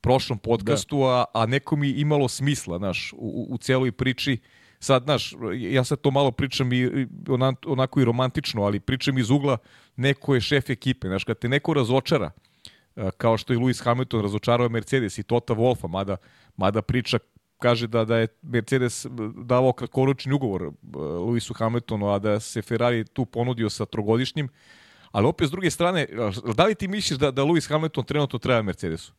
[0.00, 4.38] prošlom podcastu, a, a neko mi imalo smisla, znaš, u, u- u celoj priči.
[4.82, 9.18] Sad, znaš, ja sad to malo pričam i, i ona- onako i romantično, ali pričam
[9.18, 9.56] iz ugla
[9.96, 11.08] neko je šef ekipe.
[11.08, 12.30] Znaš, kad te neko razočara,
[13.16, 16.16] kao što je Lewis Hamilton razočarao Mercedes i Tota Wolfa, mada,
[16.56, 17.18] mada priča
[17.58, 19.06] kaže da da je Mercedes
[19.44, 24.48] davao kratkoročni ugovor Lewisu Hamiltonu, a da se Ferrari tu ponudio sa trogodišnjim.
[25.12, 26.06] Ali opet s druge strane,
[26.56, 29.12] da li ti misliš da, da Lewis Hamilton trenutno treba Mercedesu?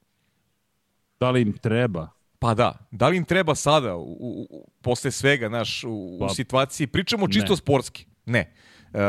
[1.19, 2.09] Da li im treba?
[2.43, 6.25] Pa da, da li im treba sada, u, u, u- posle svega, naš, u, Pa,
[6.25, 7.57] u situaciji, pričamo čisto ne.
[7.57, 8.39] sportski, ne.
[8.39, 8.99] E,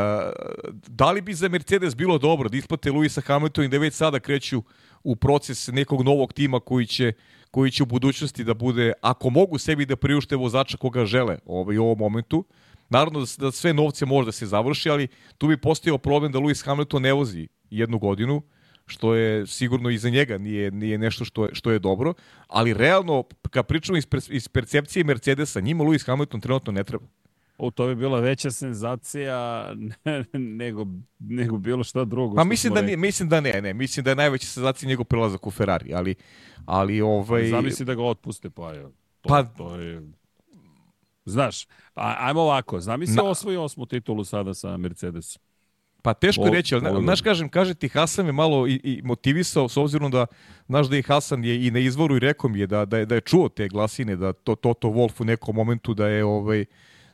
[0.89, 4.21] da li bi za Mercedes bilo dobro da isplate Luisa Hamiltona i da već sada
[4.21, 4.63] kreću
[5.05, 7.13] u proces nekog novog tima koji će,
[7.51, 11.79] koji će u budućnosti da bude, ako mogu sebi da priušte vozača koga žele ovaj,
[11.79, 12.45] u ovom momentu,
[12.89, 16.39] Naravno da, da sve novce može da se završi, ali tu bi postojao problem da
[16.39, 18.43] Lewis Hamilton ne vozi jednu godinu,
[18.87, 22.15] što je sigurno i za njega nije, nije nešto što je, što je dobro,
[22.47, 27.07] ali realno, kad pričamo iz, iz percepcije Mercedesa, njima Lewis Hamilton trenutno ne treba.
[27.59, 29.69] O, to bi bila veća senzacija
[30.61, 30.87] nego,
[31.19, 32.37] nego bilo šta drugo.
[32.37, 35.47] Pa mislim da, nije, mislim da ne, ne, mislim da je najveća senzacija njegov prelazak
[35.47, 36.15] u Ferrari, ali,
[36.67, 37.49] ali ovaj...
[37.49, 38.83] Zamisli da ga otpuste, pa je.
[38.83, 40.03] To, Pa- to je...
[41.25, 43.25] Znaš, ajmo ovako, zamisli Na...
[43.25, 45.43] osvoji osmu titulu sada sa Mercedesom.
[46.05, 49.69] Pa teško je reći, ali znaš kažem, kaže ti Hasan me malo i, i motivisao
[49.69, 50.27] s obzirom da
[50.67, 53.07] znaš da je Hasan je i na izvoru i rekao mi je da, da, je,
[53.07, 56.65] da je čuo te glasine, da to Toto Wolf u nekom momentu da je ovaj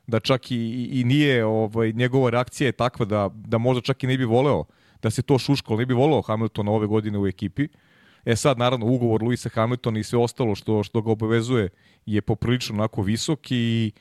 [0.07, 4.05] da čak i, i- i nije ovaj njegova reakcija je takva da, da možda čak
[4.05, 4.65] i ne bi voleo
[5.03, 7.69] da se to šuškalo, ne bi voleo Hamiltona ove godine u ekipi.
[8.25, 11.69] E sad, naravno, ugovor Luisa Hamiltona i sve ostalo što, što ga obavezuje
[12.07, 13.93] je poprilično onako visok i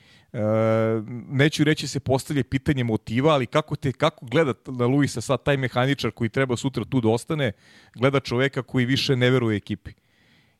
[1.28, 5.56] neću reći se postavlja pitanje motiva, ali kako te kako gleda na Luisa sad taj
[5.56, 7.52] mehaničar koji treba sutra tu da ostane,
[7.94, 9.90] gleda čoveka koji više ne veruje ekipi.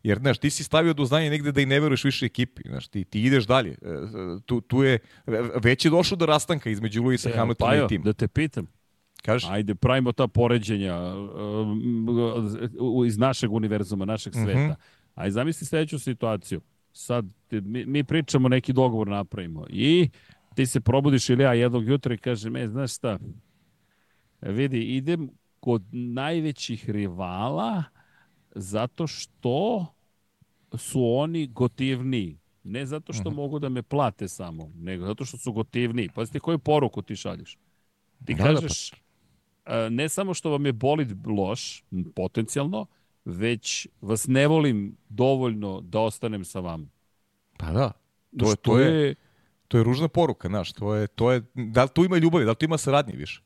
[0.02, 2.62] Jer, znaš, ti si stavio do znanja negde da i ne veruješ više ekipi.
[2.66, 3.70] Znaš, ti, ti ideš dalje.
[3.72, 3.76] E,
[4.46, 4.98] Tu, tu je,
[5.56, 8.04] već je došlo do rastanka između Luisa Hamiltona Pajo, i tima.
[8.04, 8.66] da te pitam,
[9.22, 9.50] Kažeš?
[9.50, 10.96] ajde, pravimo ta poređenja
[12.80, 14.44] u- iz našeg univerzuma, našeg Mhm.
[14.44, 14.74] sveta.
[15.14, 16.61] Ajde, zamisli sledeću situaciju.
[16.92, 20.09] Sad, ti- mi, mi pričamo, neki dogovor napravimo i
[20.55, 23.18] ti se probudiš ili ja jednog jutra i kažem, e, znaš šta,
[24.40, 27.85] vidi, idem kod najvećih rivala
[28.55, 29.87] zato što
[30.76, 32.38] su oni gotivniji.
[32.64, 36.09] Ne zato što mogu da me plate samo, nego zato što su gotivniji.
[36.14, 37.59] Pazite koju poruku ti šalješ.
[38.24, 38.92] Ti Da, da, pa- kažeš,
[39.66, 41.85] e, ne samo što vam je bolid loš,
[42.16, 42.87] potencijalno,
[43.31, 46.87] već vas ne volim dovoljno da ostanem sa vama.
[47.59, 47.93] Pa da.
[48.38, 49.14] To je, Što to je,
[49.69, 52.51] to je ružna poruka, znaš, to je, to je, da li tu ima ljubavi, da
[52.51, 53.43] li tu ima saradnje više?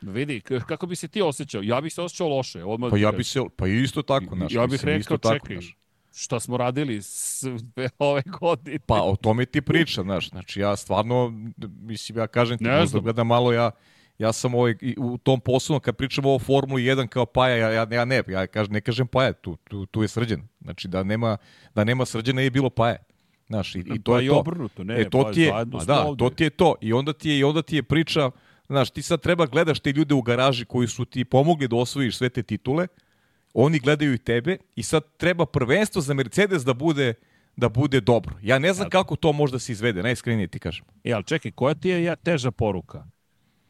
[0.00, 1.62] Vidi, kako bi se ti osjećao?
[1.62, 2.64] Ja bih se osjećao loše.
[2.64, 3.18] Odmah Pa ja kažem.
[3.18, 4.52] bi se, pa isto tako, znaš.
[4.52, 5.76] ja bih rekao, tako, čekaj, znaš.
[6.14, 7.58] šta smo radili sve
[7.98, 8.78] ove godine?
[8.78, 11.32] Pa o tome ti priča, znaš, znači ja stvarno,
[11.80, 13.02] mislim, ja kažem ti, Ne možda znam.
[13.02, 13.70] gledam malo, ja,
[14.18, 17.86] ja sam ovaj, u tom poslu, kad pričamo o Formuli 1 kao Paja, ja, ja,
[17.90, 20.42] ja ne, ja kažem, ne kažem Paja, tu, tu, tu je srđan.
[20.60, 21.36] Znači da nema,
[21.74, 22.96] da nema srđana je bilo Paja.
[23.46, 24.38] Znaš, i, i to pa je i to.
[24.38, 26.18] obrnuto, ne, e, to pa ti je, pa da, ovde.
[26.18, 26.74] to ti je to.
[26.80, 28.30] I onda ti je, i onda ti je priča,
[28.66, 32.16] znaš, ti sad treba gledaš te ljude u garaži koji su ti pomogli da osvojiš
[32.16, 32.86] sve te titule,
[33.54, 37.14] oni gledaju i tebe i sad treba prvenstvo za Mercedes da bude
[37.56, 38.34] da bude dobro.
[38.42, 40.84] Ja ne znam kako to može da se izvede, najiskrenije ti kažem.
[41.04, 43.06] E, ali čekaj, koja ti je ja, teža poruka?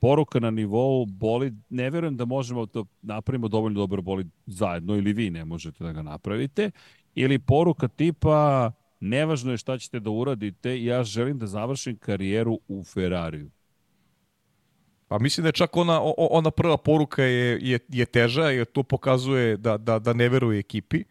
[0.01, 5.13] Poruka na nivou boli, ne verujem da možemo da napravimo dovoljno dobro boli zajedno ili
[5.13, 6.71] vi ne možete da ga napravite,
[7.15, 12.85] ili poruka tipa nevažno je šta ćete da uradite, ja želim da završim karijeru u
[12.85, 13.51] Ferrariju.
[15.09, 18.83] Pa mislim da je čak ona, ona prva poruka je, je, je teža, jer to
[18.83, 21.05] pokazuje da, da, da ne veruje ekipi.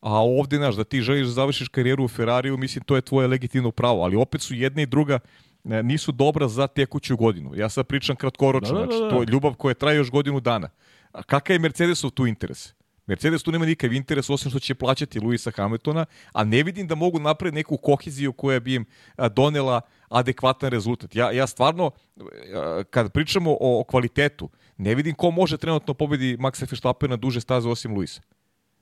[0.00, 3.28] A ovde, znaš, da ti želiš da završiš karijeru u Ferrariju, mislim, to je tvoje
[3.28, 4.02] legitimno pravo.
[4.02, 5.18] Ali opet su jedna i druga e,
[5.82, 7.52] nisu dobra za tekuću godinu.
[7.54, 9.10] Ja sad pričam kratkoročno, Da, da, da, znači, da.
[9.10, 10.68] to je ljubav koja traje još godinu dana.
[11.12, 12.74] A kakav je Mercedesov tu interes?
[13.08, 16.94] Mercedes tu nema nikav interes osim što će plaćati Luisa Hamiltona, a ne vidim da
[16.94, 18.84] mogu napraviti neku koheziju koja bi im
[19.34, 21.14] donela adekvatan rezultat.
[21.14, 21.90] Ja, ja stvarno,
[22.90, 27.68] kad pričamo o, kvalitetu, ne vidim ko može trenutno pobedi Maxa Verstappen na duže staze
[27.68, 28.20] osim Luisa.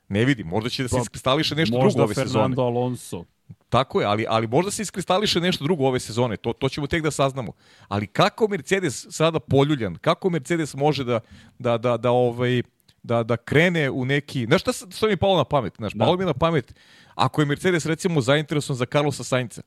[0.09, 2.49] Ne vidim, možda će da se pa, iskristališe nešto drugo ove Fernando sezone.
[2.49, 3.25] Možda Fernando Alonso.
[3.69, 7.03] Tako je, ali, ali možda se iskristališe nešto drugo ove sezone, to, to ćemo tek
[7.03, 7.53] da saznamo.
[7.89, 11.21] Ali kako Mercedes sada poljuljan, kako Mercedes može da,
[11.59, 12.63] da, da, da, ovaj,
[13.03, 14.45] da, da krene u neki...
[14.45, 15.75] Znaš šta, šta mi je palo na pamet?
[15.77, 16.05] Znaš, da.
[16.05, 16.75] palo mi na pamet,
[17.15, 19.63] ako je Mercedes recimo zainteresovan za Carlosa Sainca,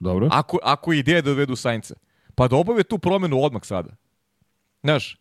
[0.00, 0.28] Dobro.
[0.32, 1.94] Ako, ako je ideja da dovedu Sainca,
[2.34, 3.90] pa da obave tu promenu odmah sada.
[4.82, 5.19] Znaš,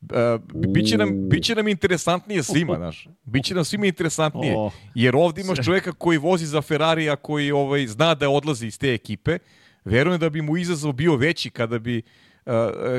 [0.00, 0.40] Uh,
[0.72, 3.08] biće nam, biće nam interesantnije svima, znaš.
[3.24, 4.56] Biće nam svima interesantnije.
[4.94, 8.94] Jer ovdje imaš čovjeka koji vozi za Ferrarija, koji ovaj, zna da odlazi iz te
[8.94, 9.38] ekipe.
[9.84, 12.02] Verujem da bi mu izazov bio veći kada bi
[12.46, 12.52] uh,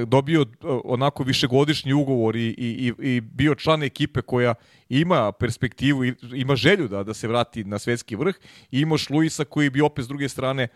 [0.07, 0.47] dobio uh,
[0.83, 4.53] onako višegodišnji ugovor i, i, i bio član ekipe koja
[4.89, 8.35] ima perspektivu, ima želju da, da se vrati na svetski vrh
[8.71, 10.67] i imaš Luisa koji bi opet s druge strane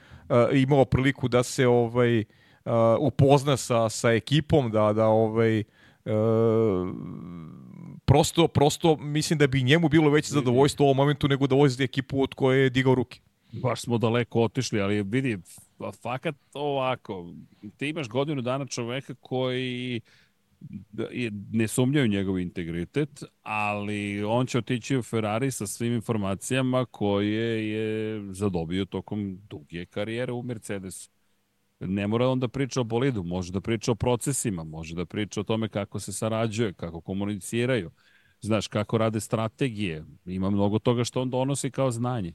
[0.54, 2.24] imao priliku da se ovaj
[3.00, 5.64] upozna sa, sa ekipom, da, da ovaj
[6.06, 6.12] E,
[8.06, 11.84] prosto, prosto mislim da bi njemu bilo veće zadovoljstvo u ovom momentu nego da vozi
[11.84, 13.20] ekipu od koje je digao ruke.
[13.62, 15.38] Baš smo daleko otišli, ali vidi,
[16.02, 17.34] fakat ovako,
[17.78, 20.02] ti imaš godinu dana čoveka koji
[21.52, 28.22] ne sumnjaju njegov integritet, ali on će otići u Ferrari sa svim informacijama koje je
[28.34, 31.10] zadobio tokom duge karijere u Mercedesu
[31.80, 35.42] ne mora on da priča o bolidu, može da priča o procesima, može da priča
[35.42, 37.92] o tome kako se sarađuje, kako komuniciraju,
[38.42, 40.06] znaš, kako rade strategije.
[40.26, 42.34] Ima mnogo toga što on donosi kao znanje.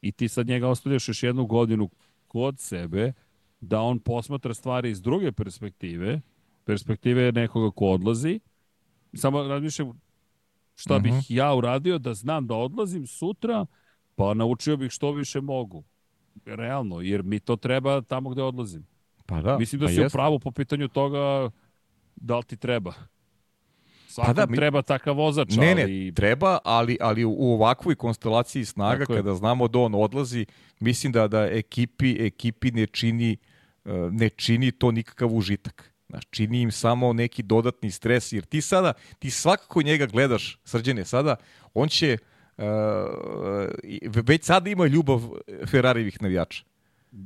[0.00, 1.90] I ti sad njega ostavljaš još jednu godinu
[2.26, 3.12] kod sebe,
[3.60, 6.20] da on posmatra stvari iz druge perspektive,
[6.64, 8.40] perspektive nekoga ko odlazi,
[9.14, 10.00] samo razmišljam
[10.74, 11.02] šta uh -huh.
[11.02, 11.20] bih mhm.
[11.28, 13.66] ja uradio da znam da odlazim sutra,
[14.14, 15.84] pa naučio bih što više mogu
[16.46, 18.86] realno, jer mi to treba tamo gde odlazim.
[19.26, 19.58] Pa da.
[19.58, 20.12] Mislim da pa si jest.
[20.12, 21.50] pravo po pitanju toga
[22.16, 22.94] da li ti treba.
[24.08, 24.56] Svakom pa da, mi...
[24.56, 26.12] treba takav vozač, ne, ne, ali...
[26.14, 29.36] treba, ali, ali u ovakvoj konstelaciji snaga, Tako kada je.
[29.36, 30.46] znamo da on odlazi,
[30.80, 33.36] mislim da da ekipi, ekipi ne čini,
[33.84, 35.92] e, ne čini to nikakav užitak.
[36.08, 41.04] Znaš, čini im samo neki dodatni stres, jer ti sada, ti svakako njega gledaš, srđene
[41.04, 41.36] sada,
[41.74, 42.37] on će, Uh,
[44.26, 45.20] već sada ima ljubav
[45.66, 46.64] Ferrarijevih navijača.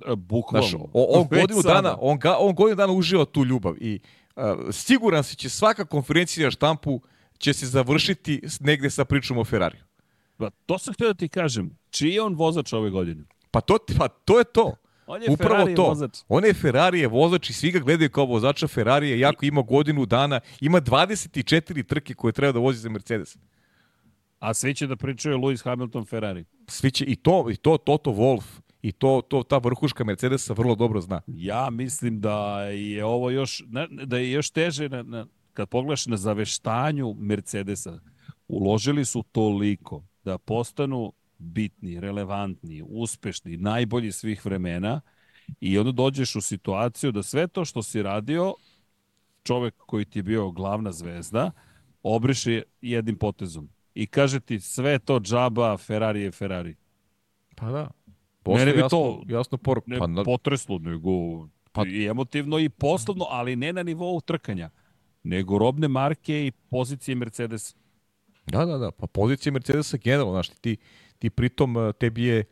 [0.06, 0.68] E, bukvalno.
[0.68, 4.00] Znaš, on, godinu dana, on, ga, on godinu dana uživa tu ljubav i
[4.36, 7.00] uh, siguran se će svaka konferencija štampu
[7.38, 9.82] će se završiti negde sa pričom o Ferrariju.
[10.36, 11.76] Pa to sam htio da ti kažem.
[11.90, 13.24] Čiji je on vozač ove godine?
[13.50, 14.74] Pa to, pa to je to.
[15.06, 15.84] On je Upravo Ferrari to.
[15.84, 16.18] vozač.
[16.28, 19.62] On je Ferrari je vozač i svi ga gledaju kao vozača Ferrari je jako ima
[19.62, 23.36] godinu dana, ima 24 trke koje treba da vozi za Mercedes.
[24.42, 26.44] A svi će da pričaju Lewis Hamilton Ferrari.
[26.66, 30.74] Svi će i to, i to Toto Wolff i to, to ta vrhuška Mercedesa vrlo
[30.74, 31.20] dobro zna.
[31.26, 33.62] Ja mislim da je ovo još,
[34.04, 37.98] da je još teže na, na, kad pogledaš na zaveštanju Mercedesa.
[38.48, 45.00] Uložili su toliko da postanu bitni, relevantni, uspešni, najbolji svih vremena
[45.60, 48.54] i onda dođeš u situaciju da sve to što si radio,
[49.42, 51.50] čovek koji ti je bio glavna zvezda,
[52.02, 56.74] obriše jednim potezom i kaže ti sve to džaba, Ferrari je Ferrari.
[57.56, 57.90] Pa da.
[58.42, 59.86] Posle ne bi jasno, to jasno poruk.
[59.86, 60.24] Ne pa, na...
[60.24, 61.10] potreslo, nego
[61.72, 61.84] pa...
[61.86, 64.70] i emotivno i poslovno, ali ne na nivou trkanja,
[65.22, 67.76] nego robne marke i pozicije Mercedes.
[68.46, 68.90] Da, da, da.
[68.90, 70.76] Pa pozicije Mercedesa generalno, znaš, ti,
[71.18, 72.44] ti pritom eh, tebi je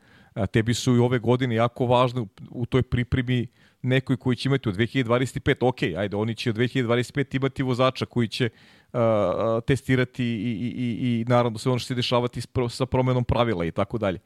[0.53, 3.46] tebi su i ove godine jako važne u, u toj pripremi
[3.83, 8.29] nekoj koji će imati od 2025, ok, ajde, oni će od 2025 imati vozača koji
[8.29, 8.80] će uh,
[9.66, 13.70] testirati i, i, i, i naravno sve ono što se dešavati sa promenom pravila i
[13.70, 14.18] tako dalje.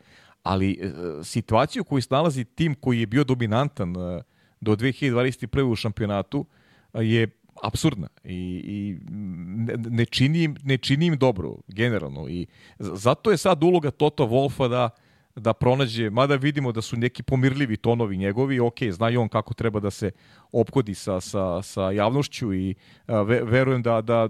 [0.43, 4.23] Ali uh, situaciju u kojoj se nalazi tim koji je bio dominantan uh,
[4.61, 5.63] do 2021.
[5.63, 6.39] u šampionatu
[6.93, 7.29] uh, je
[7.63, 8.97] absurdna i, i
[9.91, 12.47] ne, čini im, ne čini im dobro generalno i
[12.79, 14.91] zato je sad uloga Toto Wolfa da
[15.37, 19.81] da pronađe, mada vidimo da su neki pomirljivi tonovi njegovi, ok, zna on kako treba
[19.81, 20.11] da se
[20.53, 22.75] opkodi sa, sa, sa javnošću i
[23.07, 24.29] a, ve, verujem da, da,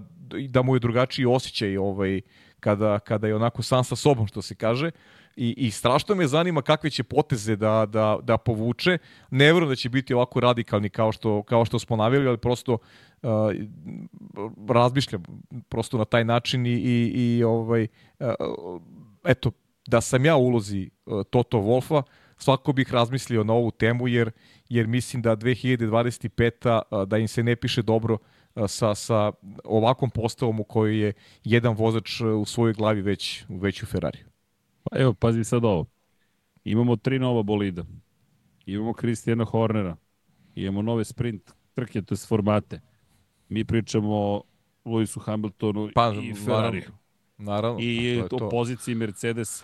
[0.49, 2.21] da mu je drugačiji osjećaj ovaj,
[2.59, 4.91] kada, kada je onako sam sa sobom, što se kaže,
[5.35, 8.97] i, i strašno me zanima kakve će poteze da, da, da povuče.
[9.31, 12.73] Ne verujem da će biti ovako radikalni kao što, kao što smo navjeli, ali prosto
[12.73, 13.29] uh,
[14.69, 15.23] razmišljam
[15.69, 17.87] prosto na taj način i, i, i ovaj,
[18.19, 18.27] uh,
[19.23, 19.51] eto,
[19.87, 22.03] da sam ja ulozi uh, Toto Wolfa,
[22.37, 24.31] svako bih razmislio na ovu temu, jer,
[24.69, 26.81] jer mislim da 2025.
[26.91, 28.17] Uh, da im se ne piše dobro
[28.67, 29.31] sa, sa
[29.63, 31.13] ovakvom postavom u kojoj je
[31.43, 34.25] jedan vozač u svojoj glavi već, već u Ferrariju.
[34.83, 35.85] Pa evo, pazi sad ovo.
[36.63, 37.83] Imamo tri nova bolida.
[38.65, 39.95] Imamo Kristijana Hornera.
[40.55, 42.81] Imamo nove sprint trke, to je formate.
[43.49, 44.43] Mi pričamo o
[44.85, 46.91] Lewisu Hamiltonu pa, i Ferrariju.
[47.37, 47.79] Naravno.
[47.81, 48.49] I to, to.
[48.49, 49.63] poziciji Mercedes.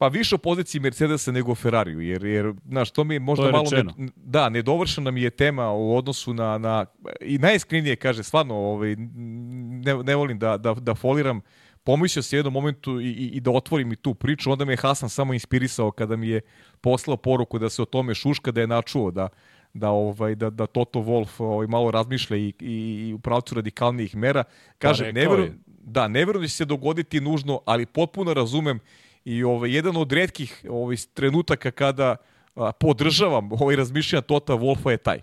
[0.00, 3.42] Pa više o poziciji Mercedesa nego o Ferrariju, jer, jer znaš, to mi je možda
[3.42, 3.70] to je malo...
[3.96, 6.58] Ne, da, nedovršena mi je tema u odnosu na...
[6.58, 6.86] na
[7.20, 11.40] I najiskrenije kaže, stvarno, ovaj, ne, ne volim da, da, da foliram,
[11.84, 14.76] pomislio se jednom momentu i, i, i da otvorim i tu priču, onda me je
[14.76, 16.40] Hasan samo inspirisao kada mi je
[16.80, 19.28] poslao poruku da se o tome šuška, da je načuo da,
[19.74, 24.16] da ovaj da da Toto Wolf ovaj malo razmišlja i i, i u pravcu radikalnijih
[24.16, 24.44] mera.
[24.78, 28.80] Kaže pa, ne verujem da ne verujem da će se dogoditi nužno, ali potpuno razumem
[29.24, 32.16] i ovaj jedan od retkih ovaj trenutaka kada
[32.54, 35.20] a, podržavam ovaj razmišljanja Tota Wolfa je taj.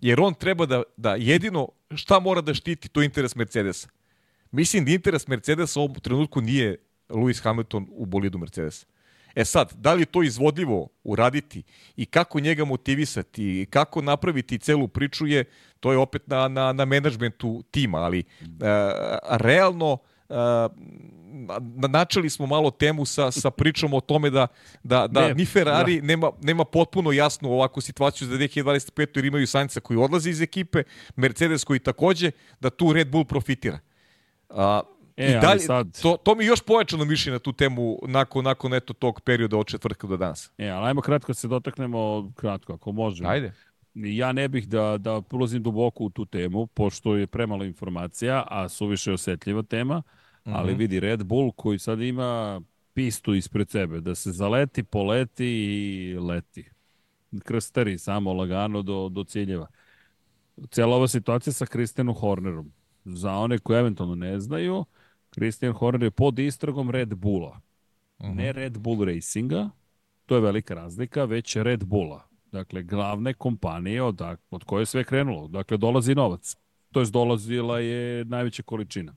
[0.00, 3.88] Jer on treba da, da jedino šta mora da štiti to interes Mercedesa.
[4.50, 6.76] Mislim da interes Mercedesa u ovom trenutku nije
[7.08, 8.86] Lewis Hamilton u bolidu Mercedesa.
[9.34, 11.62] E sad, da li je to izvodljivo uraditi
[11.96, 15.44] i kako njega motivisati i kako napraviti celu priču je,
[15.80, 18.48] to je opet na, na, na menadžmentu tima, ali uh,
[19.30, 20.36] realno uh,
[21.88, 24.46] načeli smo malo temu sa, sa pričom o tome da,
[24.82, 26.06] da, da ne, ni Ferrari da.
[26.06, 29.06] Nema, nema potpuno jasnu ovakvu situaciju za 2025.
[29.14, 30.82] jer imaju Sainca koji odlazi iz ekipe,
[31.16, 33.78] Mercedes koji takođe, da tu Red Bull profitira.
[34.48, 34.56] Uh,
[35.18, 36.02] E, I dalje, sad...
[36.02, 39.66] to, to mi još pojačano mišlje na tu temu nakon, nakon eto tog perioda od
[39.66, 40.52] četvrtka do danas.
[40.58, 43.30] E, ali ajmo kratko se dotaknemo, kratko, ako možemo.
[43.30, 43.52] Ajde.
[43.94, 48.68] Ja ne bih da, da ulazim duboko u tu temu, pošto je premalo informacija, a
[48.68, 50.17] suviše osetljiva tema, -hmm.
[50.44, 52.60] Ali vidi Red Bull koji sad ima
[52.94, 56.70] pistu ispred sebe, da se zaleti, poleti i leti.
[57.44, 59.66] Krstari samo lagano do, do ciljeva.
[60.70, 62.72] Cijela ova situacija sa Kristijanom Hornerom.
[63.04, 64.84] Za one koji eventualno ne znaju,
[65.30, 67.60] Christian Horner je pod istragom Red Bulla.
[68.18, 68.34] Uh -huh.
[68.34, 69.70] Ne Red Bull Racinga,
[70.26, 72.28] to je velika razlika, već Red Bulla.
[72.52, 75.48] Dakle, glavne kompanije od, od koje je sve krenulo.
[75.48, 76.56] Dakle, dolazi novac.
[76.92, 79.14] To je dolazila je najveća količina.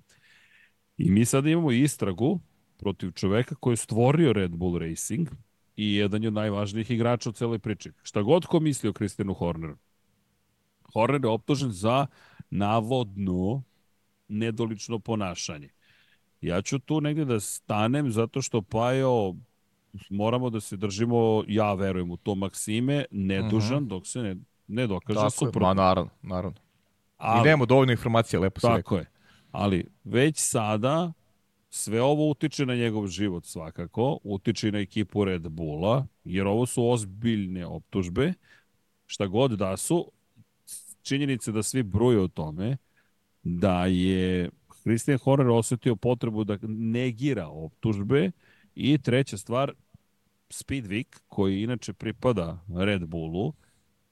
[0.97, 2.39] I mi sad imamo istragu
[2.77, 5.29] protiv čoveka koji je stvorio Red Bull Racing
[5.75, 7.91] i jedan je od najvažnijih igrača u celoj priči.
[8.03, 9.77] Šta god ko misli o Kristijanu Horneru.
[10.93, 12.07] Horner je optužen za
[12.49, 13.63] navodno
[14.27, 15.69] nedolično ponašanje.
[16.41, 19.35] Ja ću tu negde da stanem zato što Pajo
[20.09, 23.89] moramo da se držimo, ja verujem u to Maksime, nedužan mm -hmm.
[23.89, 24.35] dok se ne,
[24.67, 25.67] ne dokaže Tako suprotno.
[25.67, 26.57] Ma naravno, naravno.
[27.17, 28.97] Ali, I nemamo dovoljno informacija, lepo se Tako rekao.
[28.97, 29.20] je.
[29.51, 31.13] Ali već sada
[31.69, 36.65] sve ovo utiče na njegov život svakako, utiče i na ekipu Red Bulla, jer ovo
[36.65, 38.33] su ozbiljne optužbe,
[39.07, 40.11] šta god da su,
[41.01, 42.77] činjenice da svi bruje o tome,
[43.43, 44.49] da je
[44.81, 48.31] Christian Horner osetio potrebu da negira optužbe
[48.75, 49.73] i treća stvar,
[50.49, 53.53] Speedweek, koji inače pripada Red Bullu,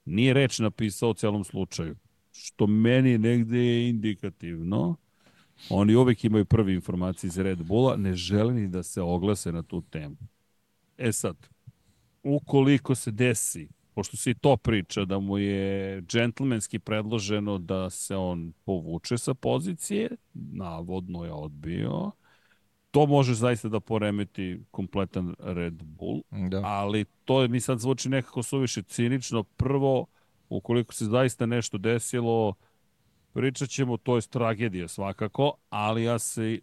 [0.05, 1.95] nije reč napisao o celom slučaju,
[2.31, 4.95] što meni negde je indikativno.
[5.69, 9.63] Oni uvek imaju prvi informacije iz Red Bulla, ne žele ni da se oglase na
[9.63, 10.17] tu temu.
[10.97, 11.35] E sad,
[12.23, 13.69] ukoliko se desi
[13.99, 19.33] pošto se i to priča da mu je džentlmenski predloženo da se on povuče sa
[19.33, 22.11] pozicije, navodno je odbio,
[22.91, 26.61] to može zaista da poremeti kompletan Red Bull, da.
[26.63, 29.43] ali to mi sad zvuči nekako suviše cinično.
[29.43, 30.05] Prvo,
[30.49, 32.53] ukoliko se zaista nešto desilo,
[33.33, 36.59] pričat ćemo, to je tragedija svakako, ali ja se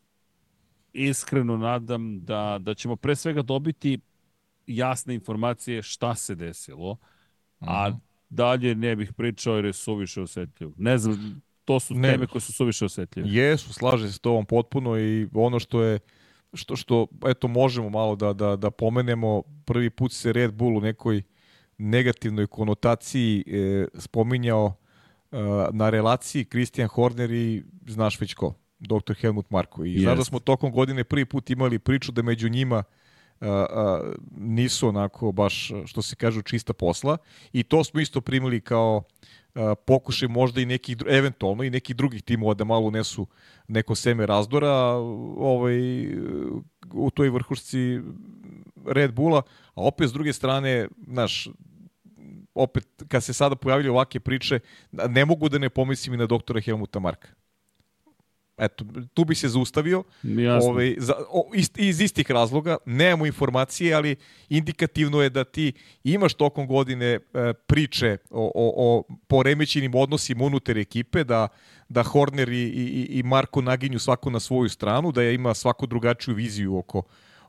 [0.93, 3.99] iskreno nadam da, da ćemo pre svega dobiti
[4.67, 6.97] jasne informacije šta se desilo,
[7.61, 7.99] a mhm.
[8.31, 10.71] dalje ne bih pričao jer je suviše osetljiv.
[10.77, 12.13] Ne znam, to su ne.
[12.13, 13.29] teme koje su suviše osetljive.
[13.31, 15.99] Jesu, slaže se to ovom potpuno i ono što je
[16.55, 20.81] što, što eto možemo malo da, da, da pomenemo, prvi put se Red Bull u
[20.81, 21.23] nekoj
[21.79, 24.75] negativnoj konotaciji e, spominjao
[25.73, 29.15] na relaciji Christian Horner i znaš već ko, dr.
[29.21, 29.85] Helmut Marko.
[29.85, 30.03] I yes.
[30.03, 32.83] znaš da smo tokom godine prvi put imali priču da među njima
[33.41, 37.17] a, a, nisu onako baš, što se kažu, čista posla
[37.53, 39.03] i to smo isto primili kao
[39.55, 43.27] a, pokušaj možda i nekih, eventualno i nekih drugih timova da malo nesu
[43.69, 44.73] neko seme razdora
[45.37, 46.07] ovaj,
[46.93, 48.01] u toj vrhušci
[48.87, 49.43] Red Bulla,
[49.75, 51.49] a opet s druge strane, znaš,
[52.57, 54.61] opet kad se sada pojavljaju ovake priče,
[54.93, 57.29] ne mogu da ne pomislim i na doktora Helmuta Marka.
[58.59, 58.85] eto,
[59.15, 60.03] tu bi se zaustavio.
[60.23, 60.71] Jasno.
[60.71, 64.17] Ovaj, za, o, ist, iz istih razloga, nemamo informacije, ali
[64.49, 65.73] indikativno je da ti
[66.05, 67.19] imaš tokom godine e,
[67.67, 71.49] priče o, o, o poremećenim odnosima unutar ekipe, da,
[71.89, 75.87] da Horner i, i, i Marko naginju svako na svoju stranu, da je ima svako
[75.87, 77.03] drugačiju viziju oko,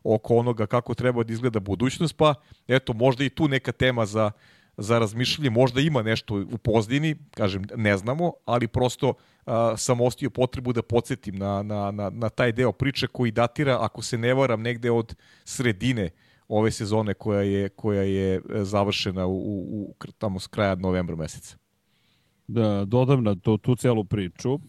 [0.04, 2.34] oko onoga kako treba da izgleda budućnost, pa
[2.68, 4.32] eto, možda i tu neka tema za,
[4.78, 9.14] za razmišljanje, možda ima nešto u pozdini, kažem, ne znamo, ali prosto
[9.46, 13.78] a, sam ostio potrebu da podsjetim na, na, na, na taj deo priče koji datira,
[13.82, 15.16] ako se ne varam, negde od
[15.46, 16.10] sredine
[16.48, 21.16] ove sezone koja je, koja je e, završena u, u, u tamo s kraja novembra
[21.16, 21.58] meseca.
[22.48, 24.60] Da, dodam na to, tu celu priču,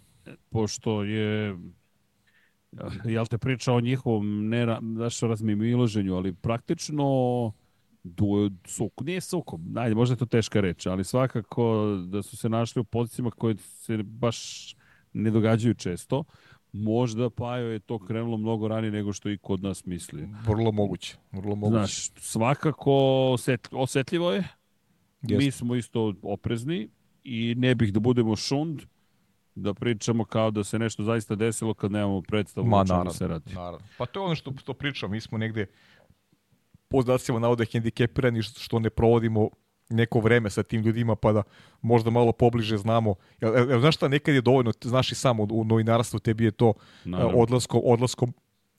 [0.50, 1.56] pošto je
[3.04, 7.04] jel te priča o njihovom ne znaš, razmimiloženju, ali praktično
[8.04, 12.48] du, suk, nije sukob, najde, možda je to teška reč, ali svakako da su se
[12.48, 14.74] našli u pozicijama koje se baš
[15.12, 16.24] ne događaju često.
[16.72, 20.28] Možda Pajo je to krenulo mnogo ranije nego što i kod nas misli.
[20.46, 21.78] Vrlo moguće, vrlo moguće.
[21.78, 22.92] Znaš, svakako
[23.32, 24.48] oset, osetljivo je.
[25.22, 25.44] Jest.
[25.44, 26.88] Mi smo isto oprezni
[27.24, 28.82] i ne bih da budemo šund,
[29.54, 33.12] da pričamo kao da se nešto zaista desilo kad nemamo predstavu Ma, o čemu naravno,
[33.12, 33.54] se radi.
[33.54, 33.86] Naravno.
[33.98, 35.66] Pa to je ono što, što pričam, mi smo negde
[36.88, 39.50] po znacima navode hendikepirani što ne provodimo
[39.90, 41.42] neko vreme sa tim ljudima pa da
[41.82, 43.14] možda malo pobliže znamo.
[43.40, 46.72] Jel, jel, znaš šta, nekad je dovoljno, znaš i samo u novinarstvu, tebi je to
[47.04, 47.38] Naravno.
[47.38, 48.32] odlaskom, odlaskom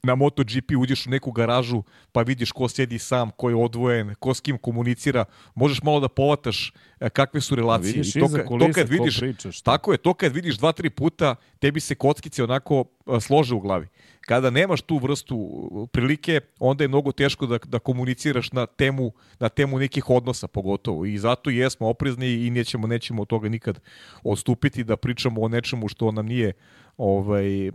[0.04, 4.34] na MotoGP uđeš u neku garažu pa vidiš ko sedi sam, ko je odvojen, ko
[4.34, 5.26] s kim komunicira,
[5.56, 7.93] možeš malo da povataš e, kakve su relacije.
[7.93, 10.89] Vidiš I to, iza to kad vidiš, pričaš, tako je, to kad vidiš dva, tri
[10.89, 13.88] puta, tebi se kockice onako e, slože u glavi.
[14.22, 19.50] Kada nemaš tu vrstu prilike, onda je mnogo teško da, da komuniciraš na temu, na
[19.50, 21.06] temu nekih odnosa pogotovo.
[21.06, 23.80] I zato jesmo oprezni i nećemo, nećemo od toga nikad
[24.24, 26.54] odstupiti da pričamo o nečemu što nam nije
[27.00, 27.72] ovaj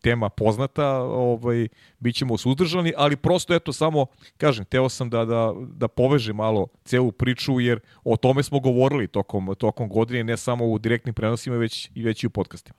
[0.00, 4.06] tema poznata, ovaj bićemo suzdržani, ali prosto eto samo
[4.36, 9.08] kažem, teo sam da da da povežem malo celu priču jer o tome smo govorili
[9.08, 12.78] tokom tokom godine, ne samo u direktnim prenosima, već i već i u podcastima.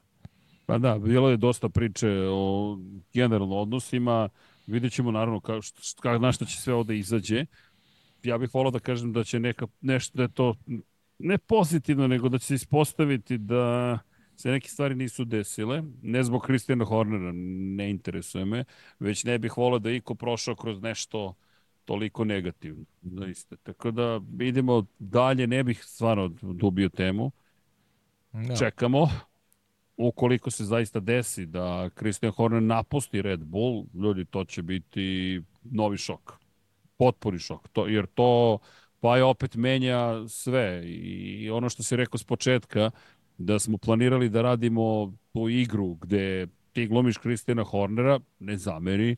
[0.65, 2.77] Pa da, bilo je dosta priče o
[3.13, 4.29] generalno odnosima.
[4.67, 5.59] Vidjet ćemo naravno ka,
[6.01, 7.45] ka, na šta će sve ovde izađe.
[8.23, 10.55] Ja bih volao da kažem da će neka, nešto da je to
[11.19, 13.99] ne pozitivno, nego da će se ispostaviti da
[14.39, 17.31] se neke stvari nisu desile, ne zbog Kristijana Hornera,
[17.75, 18.63] ne interesuje me,
[18.99, 21.33] već ne bih volao da iko prošao kroz nešto
[21.85, 22.85] toliko negativno.
[23.01, 23.55] Zaista.
[23.55, 27.31] Tako da idemo dalje, ne bih stvarno dubio temu.
[28.31, 28.55] Da.
[28.55, 29.09] Čekamo.
[29.97, 35.97] Ukoliko se zaista desi da Christian Horner napusti Red Bull, ljudi, to će biti novi
[35.97, 36.33] šok.
[36.97, 37.67] Potpuni šok.
[37.67, 38.59] To, jer to
[38.99, 40.83] pa je opet menja sve.
[40.85, 42.91] I ono što si rekao s početka,
[43.39, 49.15] da smo planirali da radimo tu igru gde ti glumiš Kristijana Hornera, ne zameri,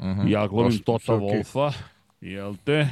[0.00, 0.20] uh mhm.
[0.20, 0.30] -huh.
[0.30, 1.42] ja glumim Tota okay.
[1.44, 1.72] Wolfa,
[2.20, 2.88] jel te?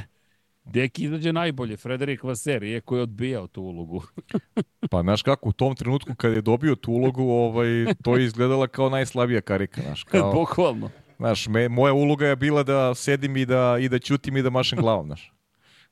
[0.65, 4.03] Deki izađe najbolje, Frederik Vaser, koji je odbijao tu ulogu.
[4.91, 8.67] pa znaš kako, u tom trenutku kad je dobio tu ulogu, ovaj, to je izgledala
[8.67, 9.81] kao najslabija karika.
[9.81, 10.89] Znaš, kao, Bukvalno.
[11.17, 14.49] Znaš, me, moja uloga je bila da sedim i da, i da ćutim i da
[14.49, 15.33] mašem glavom, znaš.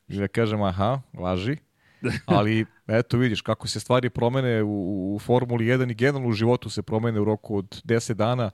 [0.07, 1.57] I da kažem, aha, laži.
[2.25, 6.69] Ali, eto vidiš kako se stvari promene u, u Formuli 1 i generalno u životu
[6.69, 8.51] se promene u roku od 10 dana.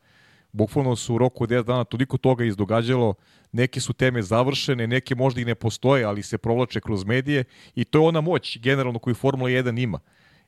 [0.51, 3.13] Bukvalno su u roku od 10 dana toliko toga izdogađalo,
[3.51, 7.43] neke su teme završene, neke možda i ne postoje, ali se provlače kroz medije
[7.75, 9.99] i to je ona moć generalno koju Formula 1 ima.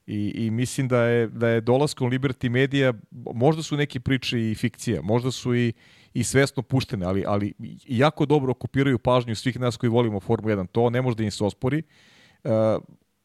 [0.07, 2.93] I, i mislim da je, da je dolaskom Liberty Media,
[3.33, 5.73] možda su neke priče i fikcija, možda su i,
[6.13, 7.53] i svesno puštene, ali, ali
[7.87, 10.67] jako dobro okupiraju pažnju svih nas koji volimo Formula 1.
[10.67, 11.83] To ne može da im se ospori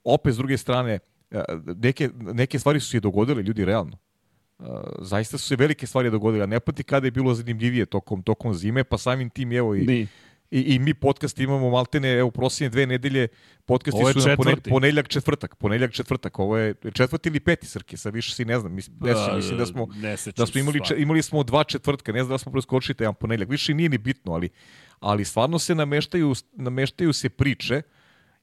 [0.04, 0.98] opet s druge strane,
[1.30, 1.40] uh,
[1.76, 3.98] neke, neke stvari su se dogodile, ljudi, realno.
[4.58, 4.66] Uh,
[5.00, 8.84] zaista su se velike stvari dogodile, ne pati kada je bilo zanimljivije tokom, tokom zime,
[8.84, 9.86] pa samim tim, evo i...
[9.86, 10.06] Ni.
[10.50, 13.28] I, I mi podcast imamo maltene, evo, prosinje dve nedelje,
[13.64, 18.10] podcasti su na pone, ponedljak, četvrtak, ponedljak, četvrtak, ovo je četvrti ili peti Srke, sa
[18.10, 19.88] više si ne znam, mislim, da, da, mislim da smo,
[20.36, 23.74] da smo imali, imali smo dva četvrtka, ne znam da smo preskočili jedan ponedljak, više
[23.74, 24.48] nije ni bitno, ali,
[25.00, 27.82] ali stvarno se nameštaju, nameštaju se priče, uh,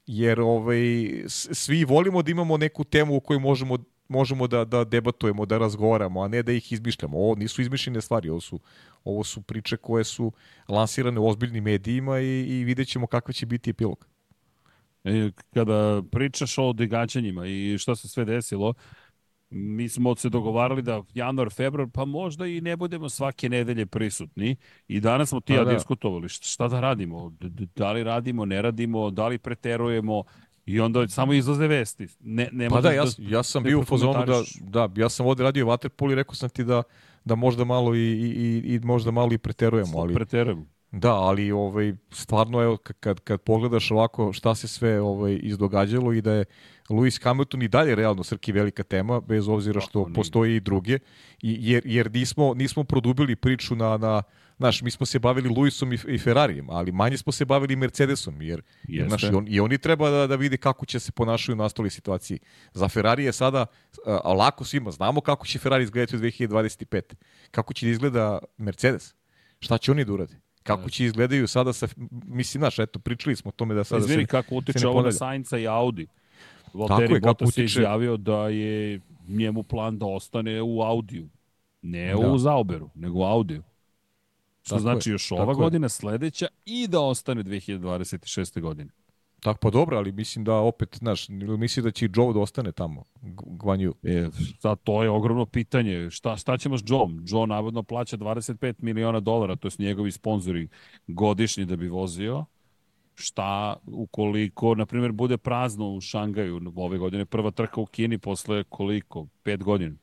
[0.08, 0.80] jer ovaj,
[1.28, 3.78] svi volimo da imamo neku temu o kojoj možemo,
[4.08, 7.18] možemo da, da debatujemo, da razgovaramo, a ne da ih izmišljamo.
[7.18, 8.60] Ovo nisu izmišljene stvari, ovo su,
[9.04, 10.32] ovo su priče koje su
[10.68, 14.08] lansirane u ozbiljnim medijima i, i vidjet ćemo kakva će biti epilog.
[15.04, 18.74] E, kada pričaš o događanjima i šta se sve desilo,
[19.52, 24.56] mi smo se dogovarali da januar, februar, pa možda i ne budemo svake nedelje prisutni
[24.88, 25.74] i danas smo ti pa, ja da.
[25.74, 27.32] diskutovali šta da radimo,
[27.76, 30.24] da li radimo, ne radimo, da li preterujemo,
[30.66, 32.08] I onda samo izlaze vesti.
[32.20, 35.26] Ne, ne pa da, ja, da, ja sam bio u fazonu da, da, ja sam
[35.26, 36.84] ovde radio Waterpolo i rekao sam ti da,
[37.26, 40.00] da možda malo i, i, i možda malo i preterujemo.
[40.00, 40.66] Ali, preterujemo.
[40.92, 46.22] Da, ali ovaj, stvarno evo, kad, kad pogledaš ovako šta se sve ovaj, izdogađalo i
[46.22, 46.46] da je
[46.92, 51.00] Lewis Hamilton i dalje realno Srki velika tema, bez obzira što Tako, postoji i druge,
[51.42, 54.24] I, jer, jer nismo, nismo produbili priču na, na
[54.62, 58.42] Znaš, mi smo se bavili Lewisom i, i Ferrarijem, ali manje smo se bavili Mercedesom,
[58.42, 61.54] jer, jer znaš, i, on, i oni treba da, da vide kako će se ponašaju
[61.54, 62.40] u nastoli situaciji.
[62.74, 63.66] Za Ferrari je sada
[64.06, 67.02] a, lako svima, znamo kako će Ferrari izgledati u 2025.
[67.52, 69.16] Kako će da izgleda Mercedes?
[69.60, 70.40] Šta će oni da urade?
[70.64, 71.88] Kako će izgledaju sada sa,
[72.28, 75.12] mislim, znaš, eto, pričali smo o tome da sada Izvini, se, kako utiče ovo na
[75.12, 76.08] Sainca i Audi.
[76.74, 81.30] Valtteri Bottas je izjavio da je njemu plan da ostane u Audiju.
[81.82, 82.32] Ne da.
[82.32, 83.64] u Zauberu, nego u Audiju.
[84.62, 85.90] Što tako znači je, još ova godina, je.
[85.90, 88.62] sledeća i da ostane 2026.
[88.62, 88.92] godine.
[89.40, 92.72] Tako pa dobro, ali mislim da opet, znaš, misli da će i Joe da ostane
[92.72, 93.04] tamo,
[93.46, 93.94] Gvanju.
[94.04, 94.28] E,
[94.60, 96.10] sad, to je ogromno pitanje.
[96.10, 97.08] Šta, šta ćemo s Joe?
[97.28, 100.68] Joe navodno plaća 25 miliona dolara, to je njegovi sponzori
[101.08, 102.46] godišnji da bi vozio.
[103.16, 108.64] Šta ukoliko, na primjer, bude prazno u Šangaju ove godine, prva trka u Kini posle
[108.64, 109.28] koliko?
[109.44, 109.96] Pet godina.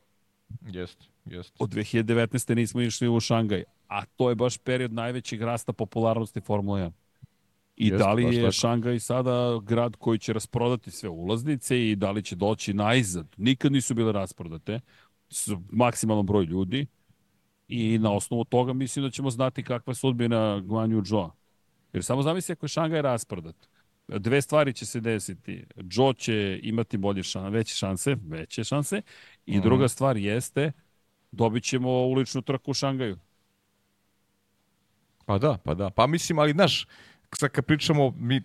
[0.67, 1.57] Jeste, jeste.
[1.59, 2.55] Od 2019.
[2.55, 6.91] nismo išli u Šangaj, a to je baš period najvećeg rasta popularnosti Formula 1.
[7.77, 8.53] I Jeste, da li je tako.
[8.53, 13.27] Šangaj sada grad koji će rasprodati sve ulaznice i da li će doći najzad?
[13.37, 14.81] Nikad nisu bile rasprodate,
[15.31, 16.87] s maksimalnom broj ljudi
[17.69, 21.31] i na osnovu toga mislim da ćemo znati kakva je sudbina Guanju Joa.
[21.93, 23.57] Jer samo zamisli ako je Šangaj rasprodat.
[24.09, 25.65] Dve stvari će se desiti.
[25.77, 29.03] Joe će imati bolje šan, veće šanse, veće šanse
[29.47, 29.63] i mm.
[29.63, 30.73] druga stvar jeste
[31.33, 33.19] dobit ćemo uličnu trku u Šangaju.
[35.27, 35.91] Pa da, pa da.
[35.91, 36.87] Pa mislim, ali znaš,
[37.37, 38.43] sad kad pričamo, mi,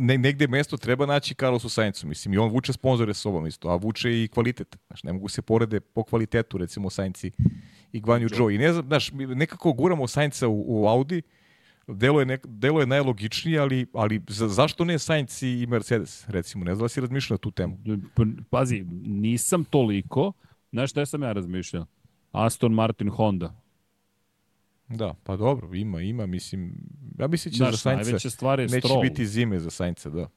[0.00, 3.68] ne, negde mesto treba naći Carlosu Saincu, mislim, i on vuče sponzore s sobom isto,
[3.68, 4.76] a vuče i kvalitet.
[4.86, 7.30] Znaš, ne mogu se porede po kvalitetu, recimo, Sainci
[7.92, 8.54] i Gvanju Joe.
[8.54, 11.45] I ne znam, znaš, nekako guramo Sainca u, u Audi, delo
[12.46, 16.88] delo je najlogičnije, ali, ali za, zašto ne Sainz i Mercedes, recimo, ne znam da
[16.88, 17.78] si razmišljao na tu temu.
[18.50, 20.32] Pazi, nisam toliko,
[20.72, 21.86] znaš šta sam ja razmišljao?
[22.32, 23.60] Aston Martin Honda.
[24.88, 26.74] Da, pa dobro, ima, ima, mislim,
[27.18, 29.02] ja mislim da će za Sainca, stvar je neće stroll.
[29.02, 30.28] biti zime za Sainca, da.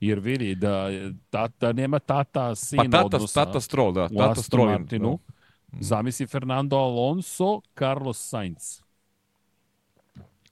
[0.00, 0.88] Jer vidi da
[1.30, 5.18] tata, nema tata sina pa tata, odnosa tata Stroll, da, tata Stroll, Martinu.
[5.72, 5.78] Da.
[5.80, 8.85] Zamisli Fernando Alonso, Carlos Sainz.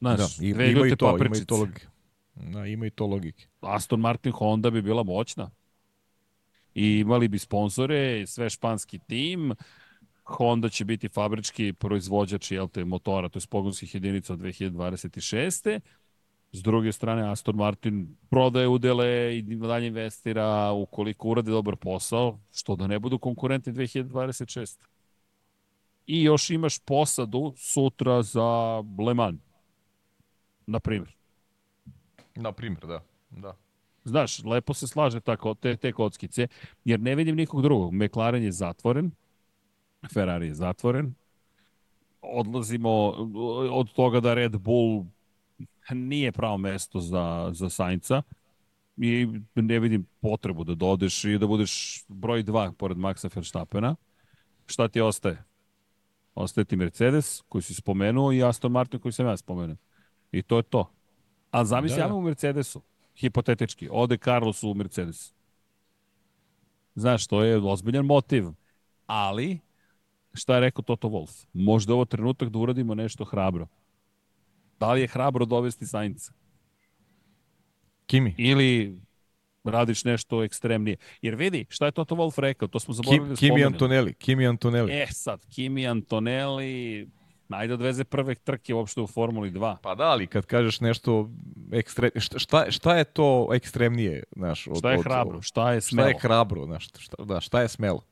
[0.05, 1.87] Znaš, da, i, ima i to, ima i to logike.
[2.35, 3.47] Da, ima i to logike.
[3.61, 5.51] Aston Martin Honda bi bila moćna.
[6.75, 9.55] I imali bi sponzore, sve španski tim,
[10.25, 15.81] Honda će biti fabrički proizvođač jel te, motora, to je pogonskih jedinica od 2026.
[16.53, 22.77] S druge strane, Aston Martin prodaje udele i dalje investira ukoliko urade dobar posao, što
[22.77, 24.79] da ne budu konkurenti 2026.
[26.07, 29.54] I još imaš posadu sutra za Le Mans.
[30.67, 31.17] Na primjer.
[32.35, 33.01] Na primjer, da.
[33.31, 33.57] da.
[34.05, 36.49] Znaš, lepo se slaže tako, te, te kockice,
[36.85, 37.95] jer ne vidim nikog drugog.
[37.95, 39.11] McLaren je zatvoren,
[40.13, 41.15] Ferrari je zatvoren.
[42.23, 42.91] Odlazimo
[43.71, 45.05] od toga da Red Bull
[45.91, 48.23] nije pravo mesto za, za Sainca
[48.97, 53.97] i ne vidim potrebu da dodeš i da budeš broj 2 pored Maxa Verstappena.
[54.67, 55.45] Šta ti ostaje?
[56.35, 59.77] Ostaje ti Mercedes, koji si spomenuo, i Aston Martin, koji sam ja spomenuo.
[60.35, 60.91] I to je to.
[61.51, 62.05] A zamisli da.
[62.05, 62.83] ja u Mercedesu,
[63.17, 65.35] hipotetički, ode Carlos u Mercedes.
[66.95, 68.45] Znaš, to je ozbiljan motiv.
[69.07, 69.59] Ali,
[70.35, 71.47] šta je rekao Toto Wolf?
[71.53, 73.67] Možda je ovo trenutak da uradimo nešto hrabro.
[74.81, 76.33] Da li je hrabro dovesti Sainca?
[78.07, 78.35] Kimi.
[78.39, 79.01] Ili
[79.65, 80.97] radiš nešto ekstremnije.
[81.23, 82.69] Jer vidi, šta je Toto Wolf rekao?
[82.69, 84.15] To smo zaboravili Kim, da Kimi Antonelli.
[84.15, 84.93] Kimi Antonelli.
[84.93, 87.09] E sad, Kimi Antonelli
[87.49, 89.77] najde odveze prve trke uopšte u Formuli 2.
[89.83, 91.31] Pa da, ali kad kažeš nešto
[91.73, 92.11] ekstre...
[92.19, 96.09] šta, šta je to ekstremnije, znaš, od, šta je hrabro, šta je smelo?
[96.09, 98.05] Šta je hrabro, znaš, šta, da, šta je smelo?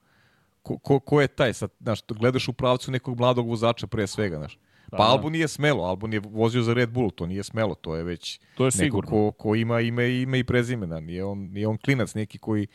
[0.62, 4.36] Ko, ko, ko je taj sad, znaš, gledaš u pravcu nekog mladog vozača pre svega,
[4.36, 4.58] znaš.
[4.90, 7.96] Pa da, Albon nije smelo, Albon je vozio za Red Bull, to nije smelo, to
[7.96, 9.10] je već to je neko sigurno.
[9.10, 12.66] ko, ko ima ime, ime i prezimena, nije on, nije on klinac neki koji,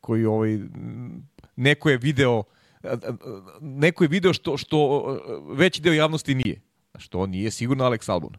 [0.00, 0.58] koji ovaj,
[1.56, 2.42] neko je video
[3.60, 5.06] neko je video što, što
[5.50, 6.60] veći deo javnosti nije.
[6.98, 8.32] Što nije sigurno Alex Albon.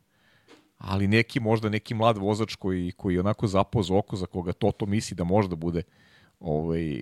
[0.77, 5.15] Ali neki, možda neki mlad vozač koji, koji onako zapoz oko za koga Toto misli
[5.15, 5.83] da možda bude
[6.39, 6.99] ovaj,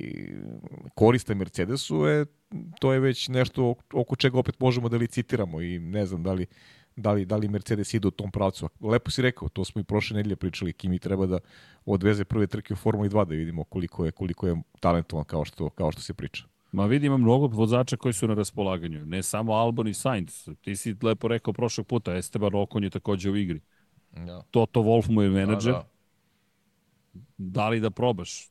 [0.95, 2.25] koriste Mercedesu, je,
[2.79, 6.45] to je već nešto oko čega opet možemo da licitiramo i ne znam da li,
[6.95, 8.69] da li, da li Mercedes ide u tom pravcu.
[8.81, 11.39] Lepo si rekao, to smo i prošle nedelje pričali, Kimi treba da
[11.85, 15.69] odveze prve trke u Formuli 2 da vidimo koliko je, koliko je talentovan kao što,
[15.69, 16.50] kao što se priča.
[16.71, 19.05] Ma vidi, ima mnogo vozača koji su na raspolaganju.
[19.05, 20.49] Ne samo Albon i Sainz.
[20.61, 23.61] Ti si lepo rekao prošlog puta, Esteban Okon je takođe u igri.
[24.11, 24.43] Da.
[24.51, 25.73] Toto Wolf mu je menadžer.
[25.73, 25.79] Da,
[27.13, 27.23] da.
[27.37, 28.49] da li da probaš?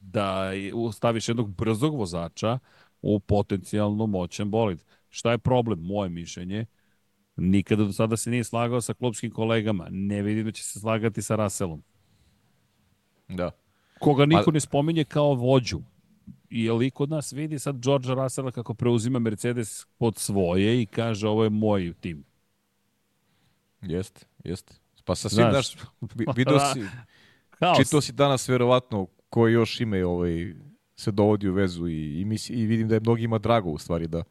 [0.00, 0.50] Da
[0.92, 2.58] staviš jednog brzog vozača
[3.02, 4.84] u potencijalno moćan bolid.
[5.08, 5.78] Šta je problem?
[5.80, 6.66] Moje mišljenje.
[7.36, 9.86] Nikada do sada se nije slagao sa klubskim kolegama.
[9.90, 11.82] Ne vidim da će se slagati sa Russellom.
[13.28, 13.50] Da.
[14.00, 14.50] Koga niko pa...
[14.50, 15.80] ne spominje kao vođu
[16.50, 21.28] je li kod nas vidi sad George Russella kako preuzima Mercedes pod svoje i kaže
[21.28, 22.24] ovo je moj tim.
[23.82, 24.74] Jeste, jeste.
[25.04, 25.76] Pa sa svim, znaš,
[26.36, 26.72] vidio da.
[26.74, 26.80] si,
[27.82, 30.54] čitao si danas verovatno koji još ime ovaj,
[30.96, 34.06] se dovodi u vezu i, i, misli, i vidim da je mnogima drago u stvari
[34.06, 34.22] da,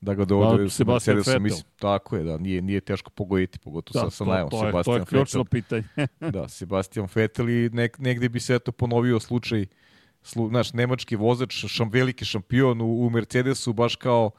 [0.00, 1.40] da ga dovode da, u Mercedesu.
[1.40, 4.96] Mislim, tako je, da, nije, nije teško pogoditi, pogotovo da, sa, sa najavom Sebastian To
[4.96, 5.84] je ključno pitanje.
[6.32, 9.68] da, Sebastian Vettel i nek, negde bi se eto ponovio slučaj uh,
[10.26, 14.30] slu, naš nemački vozač, šam, veliki šampion u, u Mercedesu, baš kao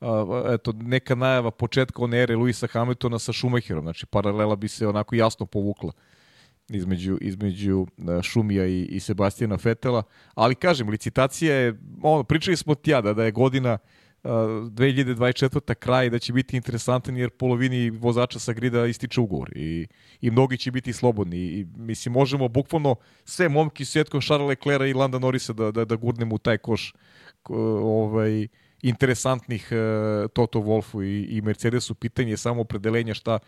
[0.00, 4.88] a, eto, neka najava početka one ere Luisa Hamiltona sa Schumacherom, znači paralela bi se
[4.88, 5.92] onako jasno povukla
[6.68, 7.86] između, između
[8.22, 10.02] Šumija i, i Sebastijana Fetela,
[10.34, 13.78] ali kažem, licitacija je, ono, pričali smo ti da, da je godina
[14.24, 15.74] 2024.
[15.74, 19.86] kraj da će biti interesantan jer polovini vozača sa grida ističe ugovor i,
[20.20, 24.94] i mnogi će biti slobodni i mislim možemo bukvalno sve momki svetko Charles Leclerc i
[24.94, 26.94] Landa Norrisa da, da, da gurnemo u taj koš
[27.48, 28.48] ovaj,
[28.82, 33.38] interesantnih uh, Toto Wolfu i, i Mercedesu pitanje je samo opredelenja šta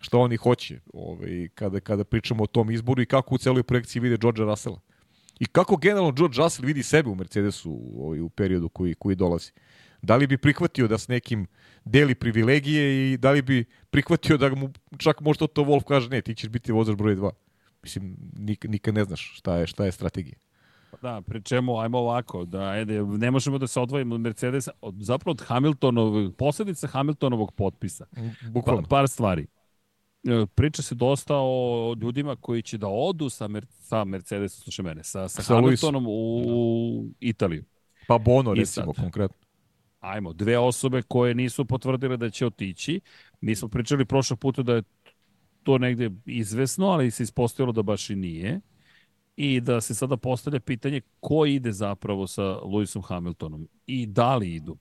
[0.00, 4.02] šta oni hoće ovaj, kada, kada pričamo o tom izboru i kako u celoj projekciji
[4.02, 4.80] vide George Russella.
[5.40, 9.50] I kako generalno George Russell vidi sebe u Mercedesu ovaj, u periodu koji, koji dolazi.
[9.56, 9.62] Uh,
[10.02, 11.46] Da li bi prihvatio da s nekim
[11.84, 16.22] deli privilegije i da li bi prihvatio da mu čak možda to Wolf kaže ne,
[16.22, 17.30] ti ćeš biti vozač broj 2.
[17.82, 20.34] Mislim, nik, nikad ne znaš šta je, šta je strategija.
[21.02, 24.94] Da, pri čemu, ajmo ovako, da ajde, ne možemo da se odvojimo od Mercedesa, od,
[24.98, 28.06] zapravo od Hamiltonovog, posledica Hamiltonovog potpisa.
[28.50, 28.82] Bukvalno.
[28.82, 29.46] Pa, par stvari.
[30.24, 34.84] E, priča se dosta o ljudima koji će da odu sa, Mer sa Mercedesom, slušaj
[34.84, 37.64] mene, sa, sa, sa Hamiltonom u, u Italiju.
[38.08, 39.47] Pa Bono, recimo, sad, konkretno
[40.00, 43.00] ajmo, dve osobe koje nisu potvrdile da će otići.
[43.40, 44.82] Mi smo pričali prošlog puta da je
[45.62, 48.60] to negde izvesno, ali se ispostavilo da baš i nije.
[49.36, 54.54] I da se sada postavlja pitanje ko ide zapravo sa Lewisom Hamiltonom i da li
[54.54, 54.76] idu.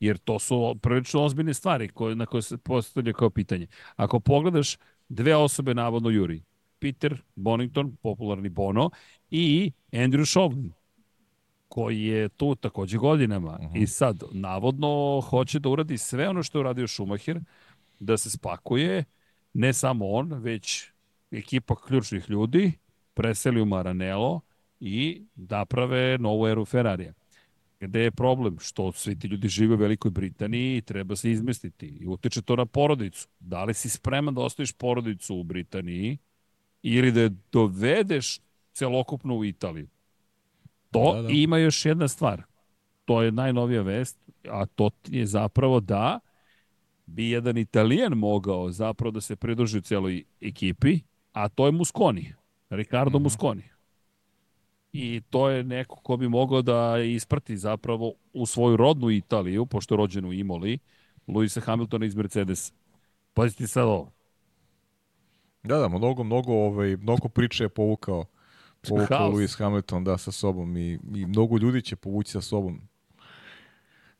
[0.00, 3.66] Jer to su prilično ozbiljne stvari koje, na koje se postavlja kao pitanje.
[3.96, 4.76] Ako pogledaš,
[5.08, 6.42] dve osobe navodno juri.
[6.78, 8.90] Peter Bonington, popularni Bono,
[9.30, 10.72] i Andrew Shovlin,
[11.72, 13.82] koji je tu takođe godinama uh -huh.
[13.82, 17.40] i sad navodno hoće da uradi sve ono što je uradio Schumacher,
[18.00, 19.04] da se spakuje
[19.52, 20.90] ne samo on, već
[21.30, 22.72] ekipa ključnih ljudi,
[23.14, 24.40] preseli u Maranello
[24.80, 27.12] i naprave novu eru Ferrarija.
[27.80, 28.58] Gde je problem?
[28.60, 31.86] Što svi ti ljudi žive u Velikoj Britaniji i treba se izmestiti.
[31.86, 33.28] I utiče to na porodicu.
[33.40, 36.18] Da li si spreman da ostaviš porodicu u Britaniji
[36.82, 38.40] ili da je dovedeš
[38.72, 39.88] celokupno u Italiju?
[40.92, 41.28] To da, da.
[41.32, 42.42] ima još jedna stvar.
[43.04, 44.18] To je najnovija vest,
[44.48, 46.20] a to je zapravo da
[47.06, 51.00] bi jedan Italijan mogao zapravo da se pridruži u celoj ekipi,
[51.32, 52.34] a to je Musconi,
[52.70, 53.24] Ricardo mm -hmm.
[53.24, 53.62] Musconi.
[54.92, 59.94] I to je neko ko bi mogao da isprati zapravo u svoju rodnu Italiju, pošto
[59.94, 60.78] je rođen u Imoli,
[61.26, 62.72] Luisa Hamiltona iz Mercedes.
[63.34, 64.10] Pazite sad ovo.
[65.62, 68.24] Da, da, mnogo, mnogo, ovaj, mnogo priče je povukao
[68.88, 72.80] povukao Lewis Hamilton da sa sobom i, i mnogo ljudi će povući sa sobom.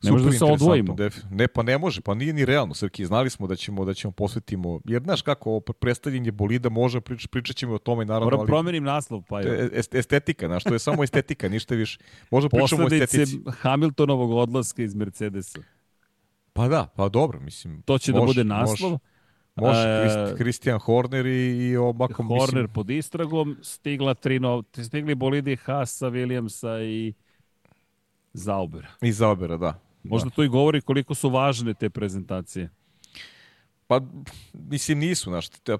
[0.03, 0.95] Ne može da se odvojimo.
[1.29, 3.05] Ne, pa ne može, pa nije ni realno, Srki.
[3.05, 7.55] Znali smo da ćemo da ćemo posvetimo, jer znaš kako, predstavljanje bolida može, prič, pričat
[7.55, 8.25] ćemo o tome, naravno.
[8.25, 9.69] Moram ali, promenim naslov, pa je.
[9.91, 11.99] Estetika, znaš, to je samo estetika, ništa više.
[12.31, 13.39] Možda pričamo o estetici.
[13.61, 15.59] Hamiltonovog odlaska iz Mercedesa.
[16.53, 17.81] Pa da, pa dobro, mislim.
[17.81, 18.91] To će može, da bude naslov.
[18.91, 19.12] Može.
[19.55, 22.67] Može, Christian Horner i, i ovako Horner mislim...
[22.73, 27.13] pod istragom, stigla tri nov, stigli bolidi Hasa, Williamsa i
[28.33, 28.87] Zaubera.
[29.01, 29.79] I Zaubera, da.
[30.03, 30.35] Možda da.
[30.35, 32.69] to i govori koliko su važne te prezentacije.
[33.87, 34.01] Pa,
[34.53, 35.77] mislim, nisu, znaš, te,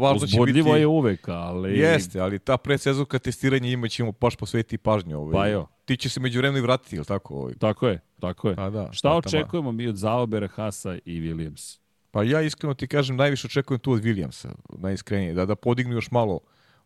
[0.00, 0.58] važno će biti...
[0.58, 1.78] je uvek, ali...
[1.78, 5.18] Jeste, ali ta predsezonka testiranja ima ćemo baš posvetiti pažnju.
[5.18, 5.32] Ovaj.
[5.32, 5.66] Pa jo.
[5.84, 7.34] Ti će se među vremenu i vratiti, ili tako?
[7.34, 7.54] Ovaj.
[7.54, 8.56] Tako je, tako je.
[8.56, 11.78] Pa da, Šta pa, očekujemo mi od Zaubera, Hasa i Williams?
[12.10, 14.48] Pa ja iskreno ti kažem, najviše očekujem tu od Williamsa,
[14.78, 16.40] najiskrenije, da, da podignu još malo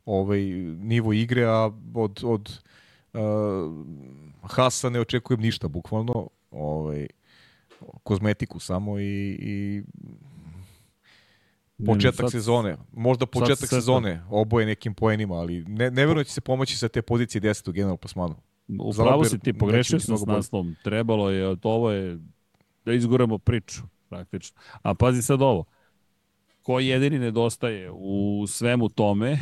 [0.04, 0.40] ovaj
[0.78, 2.60] nivo igre, a od, od
[3.12, 3.20] uh,
[4.42, 7.06] Hasa ne očekujem ništa, bukvalno, ovaj,
[8.02, 9.82] kozmetiku samo i, i
[11.86, 16.24] početak sad- sezone, možda početak sad- sezone, oboje nekim poenima, ali ne, ne verujem da
[16.24, 17.68] će se pomoći sa te pozicije 10.
[17.68, 18.34] u generalnom plasmanu.
[18.80, 20.76] U Za pravu Ober si ti, pogrešio sam s naslovom.
[20.84, 22.18] Trebalo je, od ovo je
[22.84, 23.82] da izguramo priču,
[24.14, 24.60] praktično.
[24.82, 25.64] A pazi sad ovo.
[26.62, 29.38] Ko jedini nedostaje u svemu tome,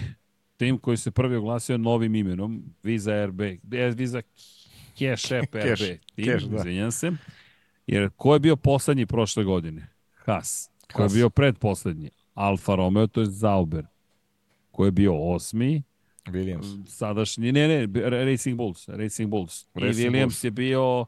[0.57, 3.59] tim koji se prvi oglasio novim imenom, Visa RB, eh,
[3.97, 4.23] Visa
[4.99, 5.83] Cash App RB, Cash,
[6.15, 6.57] tim, Cash, da.
[6.57, 7.13] izvinjam se.
[7.87, 9.89] Jer ko je bio poslednji prošle godine?
[10.25, 10.71] Haas.
[10.93, 12.11] Ko je bio predposlednji?
[12.35, 13.87] Alfa Romeo, to je Zauber.
[14.71, 15.83] Ko je bio osmi?
[16.27, 16.87] Williams.
[16.87, 19.67] sadašnji, ne, ne, Racing Bulls, Racing Bulls.
[19.75, 20.45] Racing I Williams Bulls.
[20.45, 21.07] je bio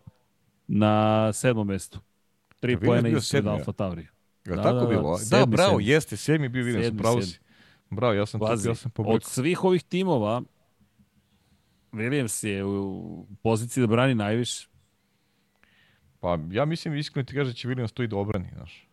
[0.67, 2.01] na sedmom mestu.
[2.65, 3.47] Tri bio ispred?
[3.47, 4.03] Alfa Tauri.
[4.03, 4.09] Je
[4.45, 5.11] Da, da, tako da, da, bilo?
[5.11, 5.87] Da, sedmi, bravo, sedmi.
[5.87, 7.39] jeste, sedmi je bio Williams, Sedmi, pravo si.
[7.91, 9.21] Bravo, ja sam, tu, Pazi, ja sam od pobrkao.
[9.21, 10.43] svih ovih timova
[11.93, 14.69] Williams je u poziciji da brani najviše.
[16.21, 18.89] Pa ja mislim iskreno ti kaže da će Williams to i da obrani, znaš.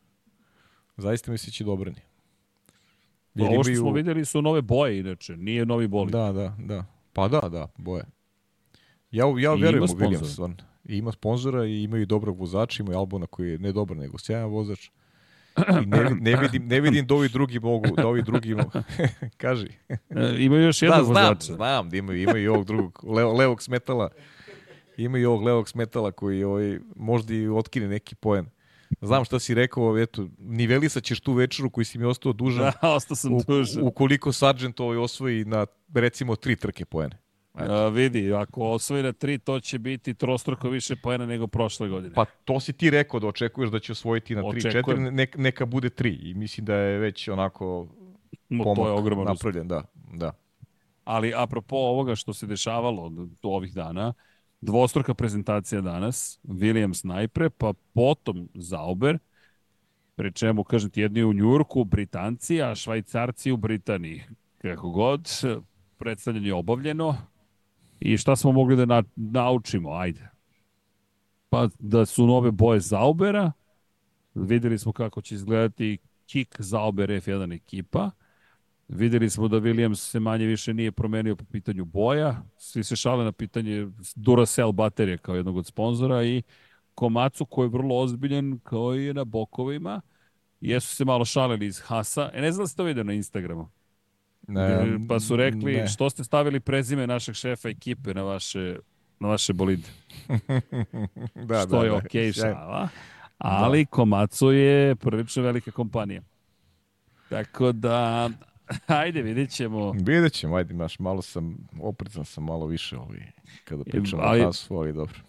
[0.98, 2.02] Zaista mislim da će da obrani.
[3.34, 6.12] Jer Ovo što smo videli su nove boje, inače, nije novi bolid.
[6.12, 6.86] Da, da, da.
[7.14, 8.04] Pa da, da, boje.
[9.12, 9.88] Ja, ja verujem u.
[9.88, 10.56] Williams, stvarno.
[10.86, 14.50] I ima sponzora i imaju dobrog vozača, imaju Albona koji je ne dobar, nego sjajan
[14.50, 14.90] vozač.
[15.58, 18.72] I ne, ne, vidim, ne vidim da ovi drugi mogu, da ovi drugi mogu.
[19.38, 19.68] Kaži.
[19.90, 19.96] E,
[20.38, 21.54] ima još jednog Da, znam, vozača.
[21.54, 24.10] znam da imaju, imaju i ovog drugog, leo, levog smetala.
[24.98, 28.46] Imaju i ovog levog smetala koji ovaj, možda i otkine neki poen.
[29.02, 32.72] Znam šta si rekao, eto, nivelisat ćeš tu večeru koji si mi ostao dužan.
[32.82, 33.84] Da, ostao sam u, dužan.
[33.84, 37.18] ukoliko Sargent ovaj osvoji na recimo tri trke poene.
[37.54, 42.14] A, vidi, ako osvoji na tri, to će biti trostruko više pojena nego prošle godine.
[42.16, 45.16] Pa to si ti rekao da očekuješ da će osvojiti na 3-4, Očekujem.
[45.16, 47.88] nek, neka bude 3 i mislim da je već onako
[48.50, 49.36] pomak to je ogroman uspeh.
[49.36, 49.84] napravljen, da,
[50.14, 50.32] da.
[51.04, 53.12] Ali apropo ovoga što se dešavalo
[53.44, 54.14] ovih dana,
[54.62, 59.18] dvostruka prezentacija danas, Williams najpre, pa potom Zauber,
[60.16, 64.24] pri čemu, kažem ti, jedni u Njurku, Britanci, a Švajcarci u Britaniji.
[64.58, 65.30] Kako god,
[65.98, 67.16] predstavljanje je obavljeno.
[68.02, 69.92] I šta smo mogli da na, naučimo?
[69.92, 70.30] Ajde.
[71.50, 73.52] Pa da su nove boje Zaubera,
[74.34, 78.12] videli smo kako će izgledati Kik Zauber F1 ekipa,
[78.92, 82.44] Videli smo da Williams se manje više nije promenio po pitanju boja.
[82.58, 86.44] Svi se šale na pitanje Duracell baterije kao jednog od sponzora i
[86.96, 90.02] Komacu koji je vrlo ozbiljan kao i na bokovima.
[90.62, 92.30] Jesu se malo šalili iz Hasa.
[92.34, 93.70] E, ne znam da ste to vidio na Instagramu.
[94.52, 95.88] Ne, pa su rekli ne.
[95.88, 98.78] što ste stavili prezime našeg šefa ekipe na vaše,
[99.20, 99.88] na vaše bolide.
[101.50, 102.56] da, što da, je da, okej sjajno.
[102.56, 102.90] šala.
[103.38, 106.22] Ali Komatsu je prilično velika kompanija.
[107.30, 108.30] Tako da,
[108.88, 109.92] ajde, vidjet ćemo.
[109.92, 113.20] Vidjet ćemo, ajde, maš, malo sam, oprezan sam malo više ovaj,
[113.64, 115.20] kada pričamo ali- o Hasu, ali dobro.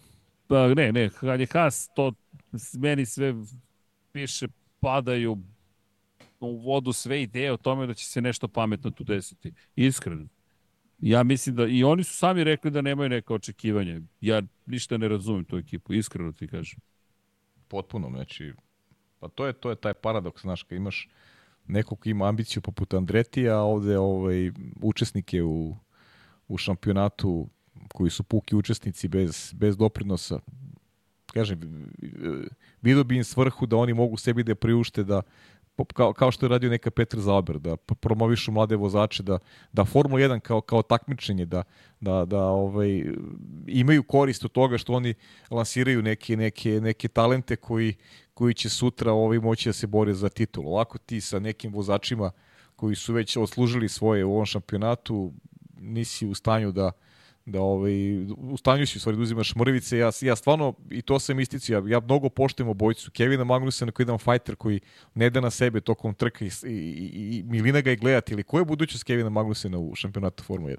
[0.47, 2.11] Pa ne, ne, kad je Haas, to
[2.73, 3.33] meni sve
[4.13, 4.47] više
[4.79, 5.37] padaju
[6.47, 9.53] u vodu sve ideje o tome da će se nešto pametno tu desiti.
[9.75, 10.27] Iskreno.
[10.99, 14.01] Ja mislim da i oni su sami rekli da nemaju neka očekivanja.
[14.21, 16.79] Ja ništa ne razumem tu ekipu, iskreno ti kažem.
[17.67, 18.53] Potpuno, znači,
[19.19, 21.09] pa to je, to je taj paradoks, znaš, kad imaš
[21.67, 25.75] nekog ko ima ambiciju poput Andretija, a ovde ovaj, učesnike u,
[26.47, 27.49] u šampionatu
[27.93, 30.39] koji su puki učesnici bez, bez doprinosa.
[31.33, 31.87] Kažem,
[32.81, 35.21] vidio bi im svrhu da oni mogu sebi da priušte da
[35.93, 39.39] kao, kao što je radio neka Petar Zauber, da promovišu mlade vozače, da,
[39.71, 41.63] da Formula 1 kao, kao takmičenje, da,
[41.99, 43.05] da, da ovaj,
[43.67, 45.13] imaju korist od toga što oni
[45.51, 47.95] lansiraju neke, neke, neke talente koji,
[48.33, 50.67] koji će sutra ovaj, moći da se bore za titul.
[50.67, 52.31] Ovako ti sa nekim vozačima
[52.75, 55.33] koji su već odslužili svoje u ovom šampionatu,
[55.77, 56.91] nisi u stanju da,
[57.45, 59.97] da ovaj, u stanju si u stvari da uzimaš mrvice.
[59.97, 63.11] Ja, ja stvarno, i to sam isticio, ja, ja mnogo poštujem obojcu.
[63.11, 64.79] Kevina Magnusena koji je jedan fighter koji
[65.13, 68.33] ne da na sebe tokom trka i, i, i, milina ga i gledati.
[68.33, 70.77] Ili koja je budućnost Kevina Magnusena u šampionatu Formula 1?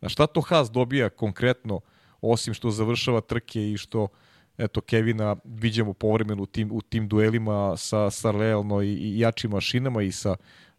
[0.00, 1.80] Na šta to Haas dobija konkretno,
[2.20, 4.08] osim što završava trke i što
[4.58, 9.50] eto Kevina viđamo povremeno u tim, u tim duelima sa, sa realno i, i jačim
[9.50, 10.30] mašinama i sa,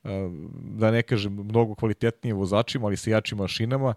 [0.03, 0.09] uh,
[0.53, 3.93] da ne kažem, mnogo kvalitetnijim vozačima, ali sa jačim mašinama.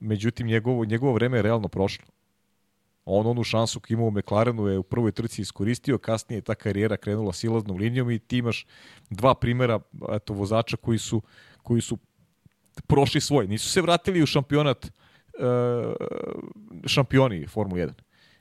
[0.00, 2.04] Međutim, njegovo, njegovo vreme je realno prošlo.
[3.04, 6.54] On onu šansu koju imao u McLarenu je u prvoj trci iskoristio, kasnije je ta
[6.54, 8.66] karijera krenula silaznom linijom i ti imaš
[9.10, 9.80] dva primera
[10.12, 11.22] eto, vozača koji su,
[11.62, 11.98] koji su
[12.86, 13.46] prošli svoj.
[13.46, 14.90] Nisu se vratili u šampionat uh,
[16.86, 17.92] šampioni Formula 1.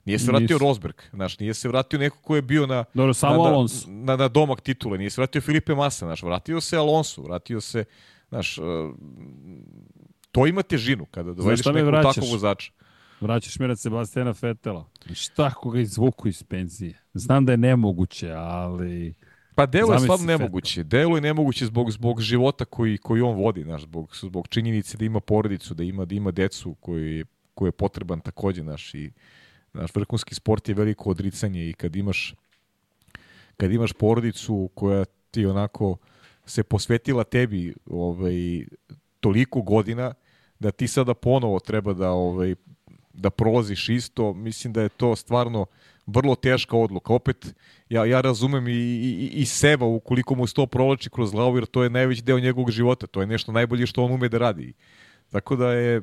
[0.06, 0.58] Nije se vratio Nisu.
[0.58, 3.86] Rosberg, znaš, nije se vratio neko ko je bio na, Dobro, samo na, Alonso.
[3.90, 7.84] na, na domak titule, nije se vratio Filipe Massa, znaš, vratio se Alonso, vratio se,
[8.30, 8.66] znaš, uh,
[10.32, 12.16] to ima težinu kada dovedeš nekog vraćaš?
[12.16, 12.72] takvog vozača.
[13.22, 14.86] Vraćaš me na Sebastijana Fetela.
[15.14, 16.94] Šta ako ga izvuku iz penzije?
[17.14, 19.14] Znam da je nemoguće, ali...
[19.56, 20.84] Pa delo je stvarno nemoguće.
[20.84, 25.06] Delo je nemoguće zbog, zbog života koji, koji on vodi, znaš, zbog, zbog činjenice da
[25.06, 29.12] ima porodicu, da ima, da ima decu koji je, koji je potreban takođe, naš, i
[29.74, 32.36] naš vrhunski sport je veliko odricanje i kad imaš
[33.58, 35.98] kad imaš porodicu koja ti onako
[36.46, 38.66] se posvetila tebi ovaj,
[39.20, 40.14] toliko godina
[40.60, 42.56] da ti sada ponovo treba da ovaj,
[43.14, 45.66] da prolaziš isto, mislim da je to stvarno
[46.06, 47.14] vrlo teška odluka.
[47.14, 47.56] Opet,
[47.90, 51.66] ja, ja razumem i, i, i seba ukoliko mu se to provlači kroz glavu, jer
[51.66, 53.08] to je najveći deo njegovog života.
[53.08, 54.74] To je nešto najbolje što on ume da radi.
[55.30, 56.02] Tako da je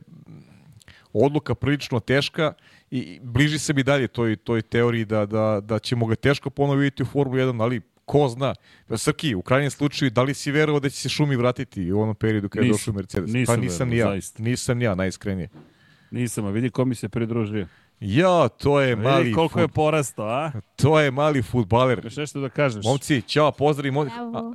[1.13, 2.53] odluka prilično teška
[2.91, 6.79] i bliži se mi dalje toj, toj teoriji da, da, da ćemo ga teško ponovo
[6.79, 8.55] vidjeti u Formulu 1, ali ko zna.
[8.97, 12.15] Srki, u krajnjem slučaju, da li si verovao da će se šumi vratiti u onom
[12.15, 13.33] periodu kada je došao Mercedes?
[13.33, 14.07] Nisam pa nisam ni ja.
[14.07, 14.43] zaista.
[14.43, 15.49] Nisam ni ja, najiskrenije.
[16.11, 17.67] Nisam, a vidi ko mi se pridružio.
[18.01, 20.53] Ja, to je mali Vidi koliko je fut- porastao, a?
[20.77, 22.01] to je mali futbaler.
[22.05, 22.85] Još nešto da kažeš?
[22.85, 23.93] Momci, ćao, pozdrav.
[23.93, 24.03] Mo...
[24.03, 24.53] A,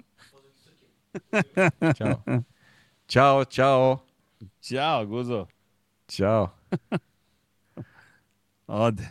[1.97, 2.24] ćao.
[3.08, 3.99] Ćao, čao.
[4.62, 5.47] Ćao, Guzo.
[6.10, 6.49] Ćao.
[8.68, 9.04] Ode.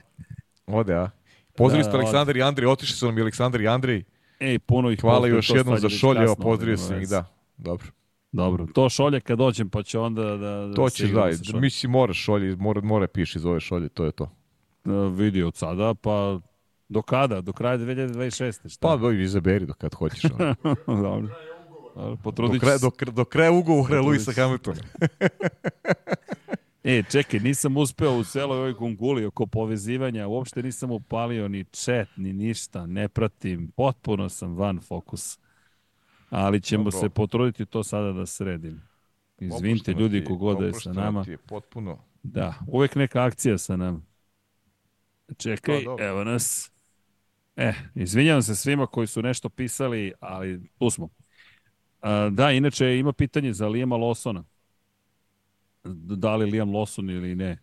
[0.67, 1.11] Ode, a?
[1.57, 4.05] Pozdravili Da, ste Aleksandar i Andrej, otišli su nam i Aleksandar i Andrej.
[4.41, 7.25] Ej, puno ih Hvala još jednom za šolje, evo pozdravio sam ih, da.
[7.57, 7.87] Dobro.
[8.33, 10.37] Dobro, to šolje kad dođem, pa će onda da...
[10.37, 14.05] da To ćeš igram da, mislim moraš šolje, mora, mora piši iz ove šolje, to
[14.05, 14.31] je to.
[14.85, 16.41] E, vidi od sada, pa
[16.89, 17.41] do kada?
[17.41, 18.69] Do kraja 2026.
[18.69, 18.89] Šta?
[18.89, 20.23] Pa doj, izaberi do kad hoćeš.
[20.87, 21.29] Dobro.
[21.95, 24.33] Dobro, do, Potrudit ću kraja, do, do kraja ugovora Luisa.
[24.33, 24.81] Hamiltona.
[26.85, 32.09] E, čekaj, nisam uspeo u celoj ovoj gunguli oko povezivanja, uopšte nisam upalio ni chat,
[32.17, 35.39] ni ništa, ne pratim, potpuno sam van fokus.
[36.31, 37.01] Ali ćemo Dobro.
[37.01, 38.83] se potruditi to sada da sredim.
[39.39, 41.25] Izvinite ljudi ti- kogode je sa nama.
[41.29, 41.99] je potpuno.
[42.23, 44.01] Da, uvek neka akcija sa nama.
[45.37, 46.05] Čekaj, dobro.
[46.07, 46.73] evo nas.
[47.57, 51.09] E, izvinjavam se svima koji su nešto pisali, ali tu smo.
[52.01, 54.43] A, da, inače ima pitanje za Lijema Lawsona.
[55.85, 57.59] Da li Liam Lawson ili ne?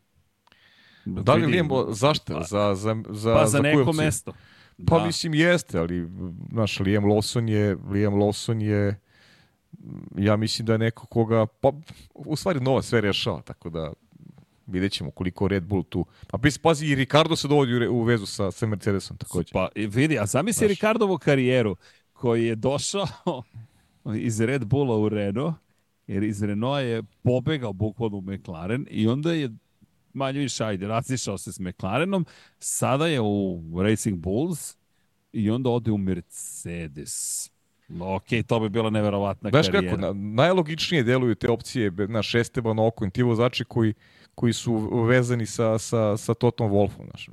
[1.05, 2.34] Da li Liam, zašto?
[2.34, 4.05] Pa- Za, za, za, Pa za koju neko opciju?
[4.05, 4.34] mesto.
[4.88, 5.05] Pa da.
[5.05, 6.07] mislim jeste, ali
[6.51, 8.99] naš Liam Lawson je Liam Lawson je
[10.18, 11.72] ja mislim da je neko koga pa
[12.15, 13.93] u stvari Nova sve rešava, tako da
[14.65, 16.05] vidjet ćemo koliko Red Bull tu.
[16.28, 19.51] Pa pis- pazi i Ricardo se dovodi u, vezu sa, sa Mercedesom takođe.
[19.53, 20.68] Pa vidi, a zamisli.
[20.68, 21.76] Ricardovu karijeru
[22.13, 23.43] koji je došao
[24.15, 25.55] iz Red Bulla u Renault,
[26.07, 29.49] jer iz Renaulta je pobegao bukvalno u McLaren i onda je
[30.13, 32.25] manje više, ajde, razišao se s McLarenom,
[32.59, 34.75] sada je u Racing Bulls
[35.33, 37.49] i onda ode u Mercedes.
[37.99, 39.95] Ok, to bi bila neverovatna Znaš karijera.
[39.95, 43.93] kako, na, najlogičnije deluju te opcije na Esteban Ocon, ti vozači koji,
[44.35, 47.05] koji su vezani sa, sa, sa Totom Wolfom.
[47.09, 47.29] Znaš.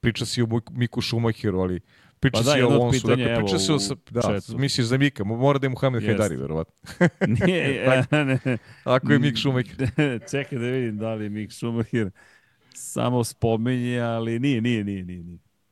[0.00, 1.80] Priča si o Mik- Miku Schumacheru, ali
[2.22, 3.00] priča Pa da, si o Alonsu.
[3.00, 4.58] pitanja, Dakle, priča se o, sa- da, chatu.
[4.58, 6.12] misliš za Mika, mo- mora da je Muhammed Jeste.
[6.12, 6.74] Hajdari, verovatno.
[7.46, 8.58] Nije, ne, ne.
[8.84, 9.88] Ako je Mik Schumacher.
[10.30, 12.10] Čekaj da vidim da li je Mick Schumacher
[12.74, 15.22] samo spominje, ali nije, nije, nije, nije.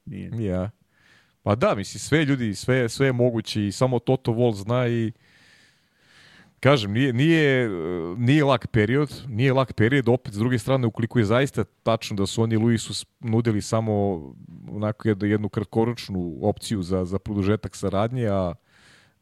[0.06, 0.30] nije.
[0.30, 0.44] nije.
[0.44, 0.70] Ja.
[1.42, 5.12] Pa da, misli, sve ljudi, sve, sve je moguće i samo Toto Wolff zna i
[6.60, 7.68] kažem, nije, nije,
[8.16, 12.26] nije lak period, nije lak period, opet s druge strane, ukoliko je zaista tačno da
[12.26, 13.92] su oni Luisu nudili samo
[14.70, 18.54] onako jednu, jednu kratkoročnu opciju za, za produžetak saradnje, a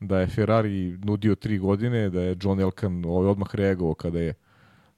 [0.01, 4.35] da je Ferrari nudio tri godine, da je John Elkan ovaj odmah reagovao kada je,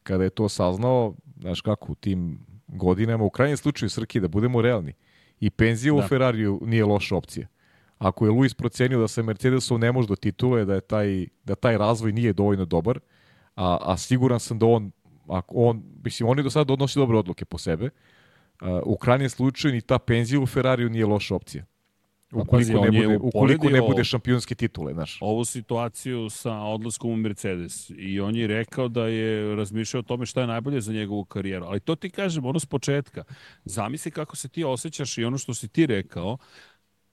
[0.03, 4.62] kada je to saznao, znaš kako, u tim godinama, u krajnjem slučaju Srki, da budemo
[4.62, 4.93] realni,
[5.41, 6.07] i penzija u Da.
[6.07, 7.47] Ferrariju nije loša opcija.
[8.01, 11.55] Ako je Luis procenio da se Mercedesom ne može do titule, da je taj, da
[11.55, 13.01] taj razvoj nije dovoljno dobar,
[13.57, 14.91] a, a siguran sam da on,
[15.29, 17.91] ako on, mislim, on je do sada donosi dobre odluke po sebe,
[18.61, 21.65] a, u krajnjem slučaju ni ta penzija u Ferrariju nije loša opcija.
[22.31, 25.19] Pa pazi, Ukoliko, ne, on je bude, ukoliko ne bude šampionske titule, znaš.
[25.21, 30.27] Ovu situaciju sa odlaskom u Mercedes i on je rekao da je razmišljao o tome
[30.27, 31.67] šta je najbolje za njegovu karijeru.
[31.67, 33.25] Ali to ti kažem, ono s početka.
[33.65, 36.39] Zamisli kako se ti osjećaš i ono što si ti rekao,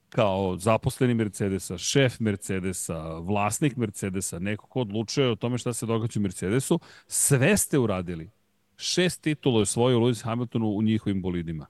[0.08, 6.20] kao zaposleni Mercedesa, šef Mercedesa, vlasnik Mercedesa, neko ko odlučuje o tome šta se događa
[6.20, 8.30] u Mercedesu, sve ste uradili.
[8.76, 11.66] Šest titula je osvojio Lewis Hamilton u njihovim bolidima.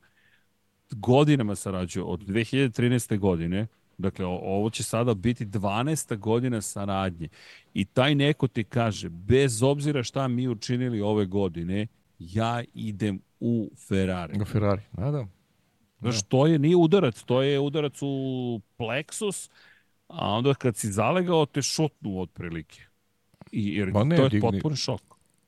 [0.90, 3.18] Godinama sarađuje, od 2013.
[3.18, 3.66] godine,
[3.98, 6.18] dakle ovo će sada biti 12.
[6.18, 7.28] godina saradnje.
[7.74, 11.86] I taj neko ti kaže, bez obzira šta mi učinili ove godine,
[12.18, 14.40] ja idem u Ferrari.
[14.40, 15.26] U Ferrari, da, da.
[16.00, 18.14] Znaš, to je, nije udarac, to je udarac u
[18.76, 19.50] pleksus,
[20.08, 22.80] a onda kad si zalegao, te šutnu otprilike.
[23.52, 25.00] I, jer Ma ne, to je digni- potpuno šok.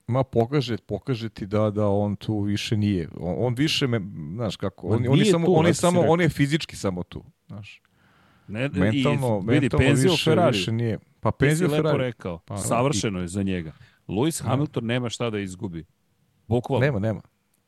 [0.07, 3.09] Ma pokaže, pokaže ti da da on tu više nije.
[3.17, 4.01] On, on više me,
[4.35, 6.13] znaš kako, on, on je samo tu, on je samo rekao.
[6.13, 7.83] on je fizički samo tu, znaš.
[8.49, 10.57] Ne, mentalno, i, vidi, mentalno više, Ferrari.
[10.57, 10.99] više nije.
[11.21, 12.05] Pa Ti si penzija u lepo Ferrari.
[12.05, 12.39] rekao.
[12.39, 12.61] Pa, da.
[12.61, 13.73] Savršeno je za njega.
[14.09, 15.85] Lewis Hamilton nema šta da izgubi.
[16.49, 16.87] Bukvalno.
[16.87, 17.21] Nema, nema.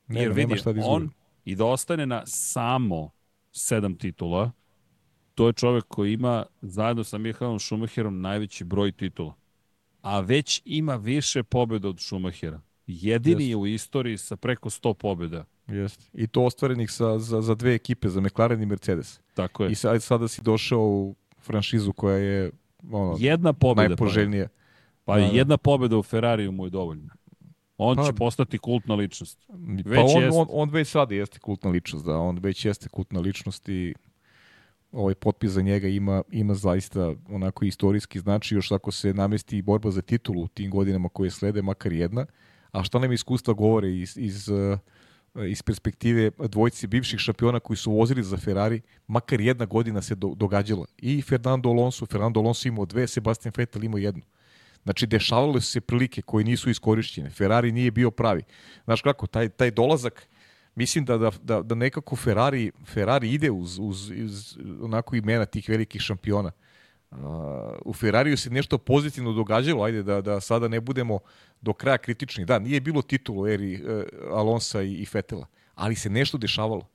[0.09, 0.95] Nema, Jer vidi, nema šta da izgubi.
[0.97, 1.11] on
[1.45, 3.11] i da ostane na samo
[3.53, 4.51] sedam titula,
[5.35, 9.35] to je čovek koji ima zajedno sa Mihaelom Schumacherom najveći broj titula.
[10.03, 12.61] A već ima više pobjeda od Schumachera.
[12.87, 13.51] Jedini Jeste.
[13.51, 15.45] je u istoriji sa preko 100 pobjeda.
[15.67, 16.05] Jeste.
[16.15, 19.21] I to ostvarenih sa, za, za dve ekipe, za McLaren i Mercedes.
[19.35, 19.71] Tako je.
[19.71, 22.51] I sad, sada si došao u franšizu koja je
[22.91, 23.89] ono, Jedna pobjeda.
[23.89, 24.49] najpoželjnija.
[25.05, 25.33] Pa, pa Da, da.
[25.33, 27.15] jedna pobjeda u Ferrariju mu je dovoljna.
[27.83, 29.39] On Pa- će postati kultna ličnost.
[29.85, 30.39] Već pa on, jeste.
[30.41, 33.95] on, on već sada jeste kultna ličnost, da, on već jeste kultna ličnost i
[34.93, 39.63] ovaj potpis za njega ima, ima zaista onako istorijski znači još ako se namesti i
[39.63, 42.27] borba za titulu u tim godinama koje slede, makar jedna.
[42.73, 44.79] A šta nam iskustva govore iz, iz, eh,
[45.49, 50.35] iz perspektive dvojci bivših šampiona koji su vozili za Ferrari, makar jedna godina se do,
[50.37, 50.87] događala.
[50.99, 54.23] I Fernando Alonso, Fernando Alonso imao dve, Sebastian Vettel imao jednu.
[54.85, 57.31] Znači, dešavale su se prilike koje nisu iskorišćene.
[57.31, 58.43] Ferrari nije bio pravi.
[58.85, 60.29] Znaš kako, taj, taj dolazak,
[60.75, 65.69] mislim da, da, da, da nekako Ferrari, Ferrari ide uz, uz, uz onako imena tih
[65.69, 66.53] velikih šampiona.
[67.11, 67.19] Uh,
[67.85, 71.19] u Ferrariju se nešto pozitivno događalo, ajde da, da sada ne budemo
[71.61, 72.45] do kraja kritični.
[72.45, 76.89] Da, nije bilo titulu eri uh, Alonsa i, i Fetela, ali se nešto dešavalo.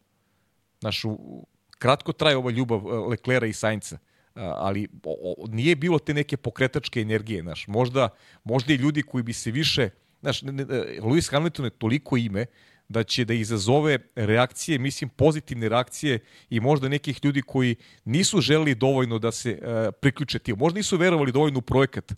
[0.80, 1.46] Znaš, u,
[1.78, 3.98] kratko traje ova ljubav uh, Leklera i Sainca,
[4.38, 7.68] ali o, o, nije bilo te neke pokretačke energije, znaš.
[7.68, 8.10] Možda,
[8.44, 9.90] možda i ljudi koji bi se više,
[10.22, 10.66] znaš, ne, ne,
[11.00, 12.46] Lewis Hamilton je toliko ime
[12.90, 16.20] da će da izazove reakcije, mislim pozitivne reakcije
[16.50, 17.76] i možda nekih ljudi koji
[18.06, 20.58] nisu želeli dovoljno da se uh, priključe tim.
[20.58, 22.14] Možda nisu verovali dovoljno u projekat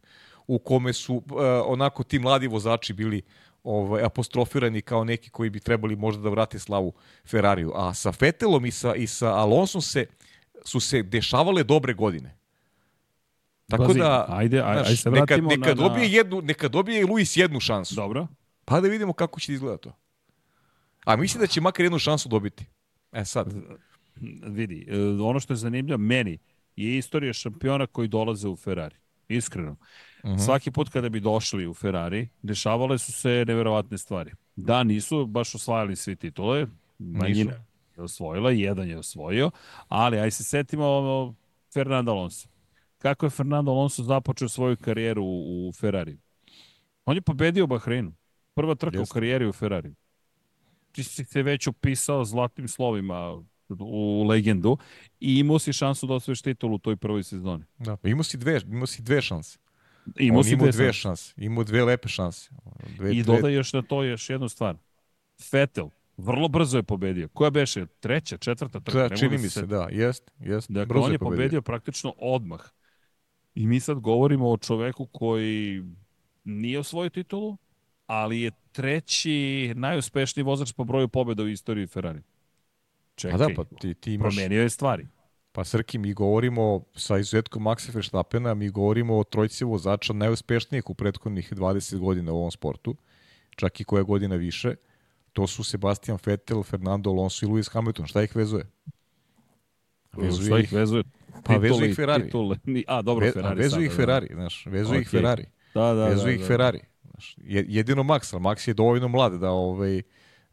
[0.48, 1.24] u kome su uh,
[1.66, 3.22] onako ti mladi vozači bili
[3.64, 6.94] ovaj, apostrofirani kao neki koji bi trebali možda da vrate slavu
[7.26, 7.72] Ferrariju.
[7.76, 10.06] A sa Fetelom i sa, i sa Alonsom se,
[10.66, 12.36] su se dešavale dobre godine.
[13.68, 16.42] Tako Pazi, da, ajde, aj- znaš, ajde se neka, vratimo neka, na- na- dobije jednu,
[16.42, 17.96] neka dobije Luis jednu šansu.
[17.96, 18.28] Dobro.
[18.66, 19.94] Pa da vidimo kako će da izgleda to.
[21.06, 22.66] A mislim da će makar jednu šansu dobiti.
[23.12, 23.54] E sad,
[24.44, 26.38] Vidi, e, ono što je zanimljivo meni
[26.76, 28.96] je istorija šampiona koji dolaze u Ferrari.
[29.28, 29.76] Iskreno.
[30.26, 30.38] Mhm.
[30.38, 34.32] Svaki put kada bi došli u Ferrari, dešavale su se neverovatne stvari.
[34.56, 36.68] Da, nisu baš osvajali svi titule,
[37.00, 37.52] manjina
[38.00, 39.52] je osvojila, jedan je osvojio,
[39.88, 41.36] ali aj se setimo ono,
[41.74, 42.48] Fernando Alonso.
[42.98, 46.18] Kako je Fernando Alonso započeo svoju karijeru u, u Ferrari?
[47.06, 48.14] On je pobedio u Bahreinu.
[48.54, 49.12] Prva trka Jeste.
[49.12, 49.94] u karijeri u Ferrari.
[50.92, 53.44] Ti si se već upisao zlatnim slovima
[53.80, 54.78] u legendu
[55.20, 57.64] i imao si šansu da osvojiš titulu u toj prvoj sezoni.
[57.78, 59.60] da, pa imao si dve, imao si dve šanse.
[60.16, 61.34] Imao si imao dve dve šanse.
[61.38, 62.50] Imao dve lepe šanse.
[62.98, 64.78] Dve, I dve, dodaj još na to još jednu stvar.
[65.52, 65.90] Vettel,
[66.20, 67.28] vrlo brzo je pobedio.
[67.28, 67.86] Koja beše?
[68.00, 69.10] Treća, četvrta trka?
[69.10, 70.72] Da, čini mi se da, jest, jest.
[70.72, 71.62] Dakle, Brzo on je pobedio.
[71.62, 72.62] praktično odmah.
[73.56, 75.84] I mi sad govorimo o čoveku koji
[76.44, 77.58] nije osvojio titulu,
[78.08, 82.22] ali je treći najuspešniji vozač po broju pobjeda u istoriji Ferrari.
[83.16, 84.36] Čekaj, A da, pa ti, ti imaš...
[84.36, 85.08] promenio je stvari.
[85.52, 90.94] Pa Srki, mi govorimo sa izuzetkom Maxa Verstappena, mi govorimo o trojci vozača najuspešnijih u
[90.94, 92.96] prethodnih 20 godina u ovom sportu,
[93.56, 94.76] čak i koja godina više.
[95.34, 98.06] To su Sebastian Vettel, Fernando Alonso i Lewis Hamilton.
[98.06, 98.66] Šta ih vezuje?
[100.08, 101.04] Šta Vezuje ih ih, vezuje?
[101.44, 102.24] pa vezuje ih Ferrari.
[102.24, 102.58] Titule.
[102.88, 103.60] A, dobro, ve, Ferrari.
[103.60, 103.96] vezuje ih da.
[103.96, 105.20] Ferrari, znaš, vezuje ih Okej.
[105.20, 105.46] Ferrari.
[105.74, 106.46] Da, da, Vezuje da, ih da.
[106.46, 106.80] Ferrari.
[107.04, 110.02] Znaš, je- jedino Max, ali Max je dovoljno mlad da ovaj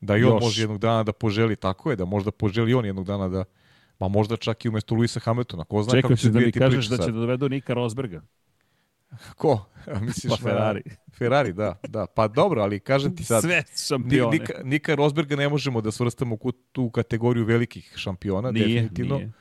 [0.00, 0.42] da i on Još.
[0.42, 3.44] može jednog dana da poželi, tako je, da možda poželi on jednog dana da
[3.98, 5.64] Ma možda čak i umesto Luisa Hamiltona.
[5.64, 8.22] Ko zna kako Čekao će da mi kažeš da će da dovedu Nika Rosberga.
[9.40, 9.66] Ko?
[10.00, 10.82] Misliš Pa Ferrari.
[11.18, 12.06] Ferrari, da, da.
[12.06, 14.38] Pa dobro, ali kažem ti sad, Sve šampione.
[14.38, 19.16] Nika, Nika Rosberga ne možemo da svrstamo u tu kategoriju velikih šampiona, nije, definitivno.
[19.16, 19.32] nije.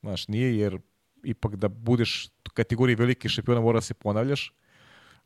[0.00, 0.78] Znaš, nije, jer
[1.24, 4.52] ipak da budeš u kategoriji velikih šampiona mora da se ponavljaš.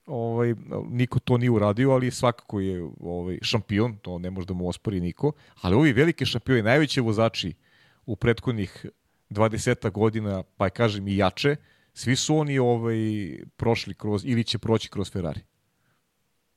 [0.07, 0.55] Ovaj,
[0.89, 5.01] niko to nije uradio, ali svakako je ovaj, šampion, to ne može da mu ospori
[5.01, 5.33] niko.
[5.61, 7.55] Ali ovi veliki šampioni, najveći vozači
[8.07, 8.87] u prethodnih
[9.31, 11.57] 20 godina, pa kažem i jače,
[11.99, 12.97] svi su oni ovaj,
[13.57, 15.41] prošli kroz, ili će proći kroz Ferrari.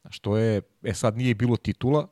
[0.02, 2.08] Znaš, to je, e sad nije bilo titula,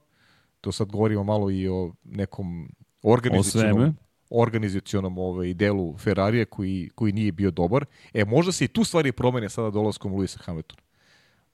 [0.61, 2.71] to sad govorimo malo i o nekom
[3.03, 3.93] organizacionom, svemu.
[4.29, 7.85] organizacionom ovaj, delu Ferrarija koji, koji nije bio dobar.
[8.13, 10.81] E, možda se i tu stvari promene sada dolaskom Luisa Hamiltona.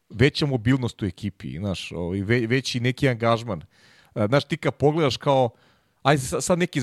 [0.09, 3.61] Veća mobilnost u ekipi, znaš, ovaj, ve, veći neki angažman.
[4.13, 5.49] A, Znaš, ti kad pogledaš kao,
[6.17, 6.81] sa- sad neki,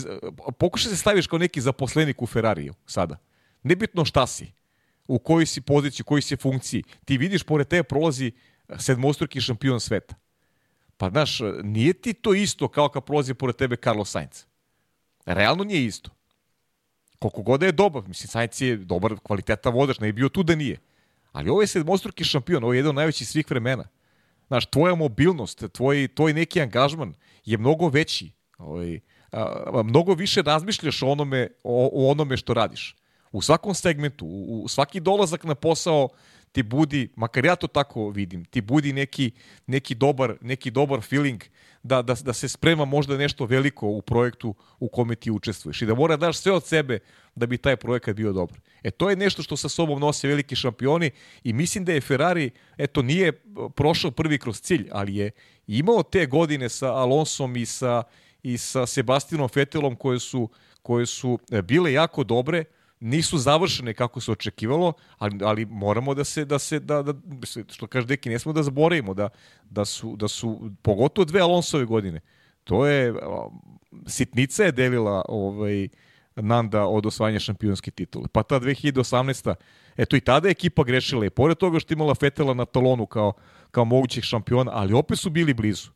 [0.58, 3.16] pokušaj se staviš kao neki zaposlenik u Ferrariju sada.
[3.62, 4.52] Nebitno šta si,
[5.06, 6.82] u kojoj si poziciji, u kojoj si funkciji.
[7.04, 8.32] Ti vidiš, pored tebe prolazi
[8.78, 10.14] sedmostruki šampion sveta.
[10.96, 14.44] Pa znaš, nije ti to isto kao kad prolazi pored tebe Carlos Sainz.
[15.26, 16.10] Realno nije isto.
[17.18, 20.42] Koliko god da je dobar, mislim, Sainz je dobar, kvalitetan vodač, ne je bio tu
[20.42, 20.78] da nije.
[21.32, 23.84] Ali ovo je sedmostruki šampion, ovo je jedan od najvećih svih vremena.
[24.46, 28.30] Znaš, tvoja mobilnost, tvoj, tvoj neki angažman je mnogo veći.
[28.58, 29.00] Ovaj,
[29.32, 32.96] a, mnogo više razmišljaš o onome, o, o onome što radiš.
[33.32, 36.08] U svakom segmentu, u, u svaki dolazak na posao
[36.52, 39.30] ti budi, makar ja to tako vidim, ti budi neki,
[39.66, 41.42] neki, dobar, neki dobar feeling
[41.82, 45.86] da, da, da se sprema možda nešto veliko u projektu u kome ti učestvuješ i
[45.86, 46.98] da mora daš sve od sebe
[47.34, 48.58] da bi taj projekat bio dobar.
[48.82, 51.10] E to je nešto što sa sobom nose veliki šampioni
[51.44, 53.32] i mislim da je Ferrari, eto nije
[53.76, 55.30] prošao prvi kroz cilj, ali je
[55.66, 58.02] imao te godine sa Alonsom i sa,
[58.42, 60.48] i sa Sebastianom Vettelom koje su,
[60.82, 62.64] koje su bile jako dobre,
[63.02, 67.14] nisu završene kako se očekivalo, ali, ali moramo da se da se da, da
[67.68, 69.28] što kaže Deki ne smemo da zaboravimo da
[69.64, 72.20] da su da su pogotovo dve Alonsove godine.
[72.64, 73.14] To je
[74.06, 75.88] sitnica je delila ovaj
[76.36, 78.28] Nanda od osvajanja šampionske titule.
[78.32, 79.54] Pa ta 2018.
[79.96, 83.32] Eto i tada je ekipa grešila i pored toga što imala Fetela na talonu kao,
[83.70, 85.90] kao mogućih šampiona, ali opet su bili blizu.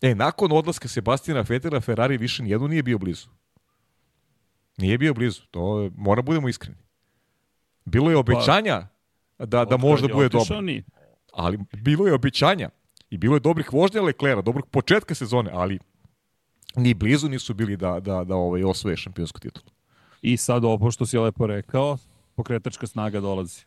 [0.00, 3.28] E, nakon odlaska Sebastina Fetela, Ferrari više nijedno nije bio blizu.
[4.76, 6.76] Nije bio blizu, to mora budemo iskreni.
[7.84, 8.88] Bilo je obećanja
[9.36, 10.60] pa, da, da možda bude dobro.
[10.60, 10.84] Ni.
[11.32, 12.70] Ali bilo je obećanja
[13.10, 15.78] i bilo je dobrih vožnja Leklera, dobrog početka sezone, ali
[16.76, 19.66] ni blizu nisu bili da, da, da ovaj, osvoje šampionsku titulu.
[20.22, 21.98] I sad ovo što si lepo rekao,
[22.34, 23.60] pokretačka snaga dolazi.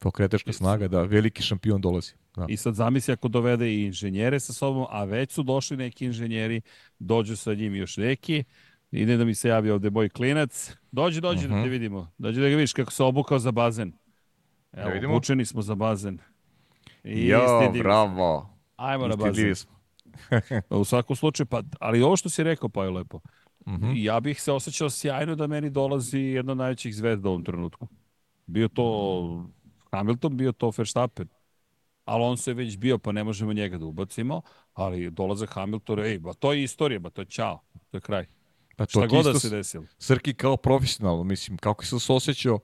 [0.00, 2.12] Pokretačka snaga, da, veliki šampion dolazi.
[2.36, 2.46] Da.
[2.48, 6.60] I sad zamisli ako dovede i inženjere sa sobom, a već su došli neki inženjeri,
[6.98, 8.44] dođu sa njim još neki,
[8.90, 10.72] Ide da mi se javi ovde moj klinac.
[10.92, 11.54] Dođi, dođi uh -huh.
[11.54, 11.70] da te mhm.
[11.70, 12.12] vidimo.
[12.18, 13.92] Dođi da ga vidiš kako se obukao za bazen.
[14.72, 15.16] Evo, da vidimo.
[15.16, 16.18] učeni smo za bazen.
[17.04, 18.50] I jo, bravo.
[18.76, 19.54] Ajmo na bazen.
[20.70, 23.20] u svakom slučaju, pa, ali ovo što si rekao, pa je lepo.
[23.66, 23.84] Uh mhm.
[23.84, 24.04] -huh.
[24.04, 27.88] Ja bih se osjećao sjajno da meni dolazi jedna od najvećih zvezda u ovom trenutku.
[28.46, 29.44] Bio to
[29.90, 31.28] Hamilton, bio to Verstappen.
[32.04, 34.42] Alonso je već bio, pa ne možemo njega da ubacimo,
[34.74, 37.60] ali dolazak Hamiltona, ej, ba to je istorija, ba to je čao,
[37.90, 38.26] to je kraj.
[38.80, 39.84] Pa to Šta god da se desilo.
[39.98, 42.58] Srki kao profesionalno, mislim, kako se osjećao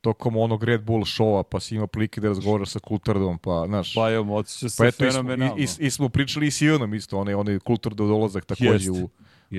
[0.00, 3.94] tokom onog Red Bull showa, pa si imao prilike da razgovaraš sa Kultardom, pa, znaš...
[3.94, 5.54] Pa evo, osjeća se pa eto, fenomenalno.
[5.58, 9.10] I, i, i, smo pričali i s Ivanom isto, onaj, onaj Kultardov dolazak takođe u,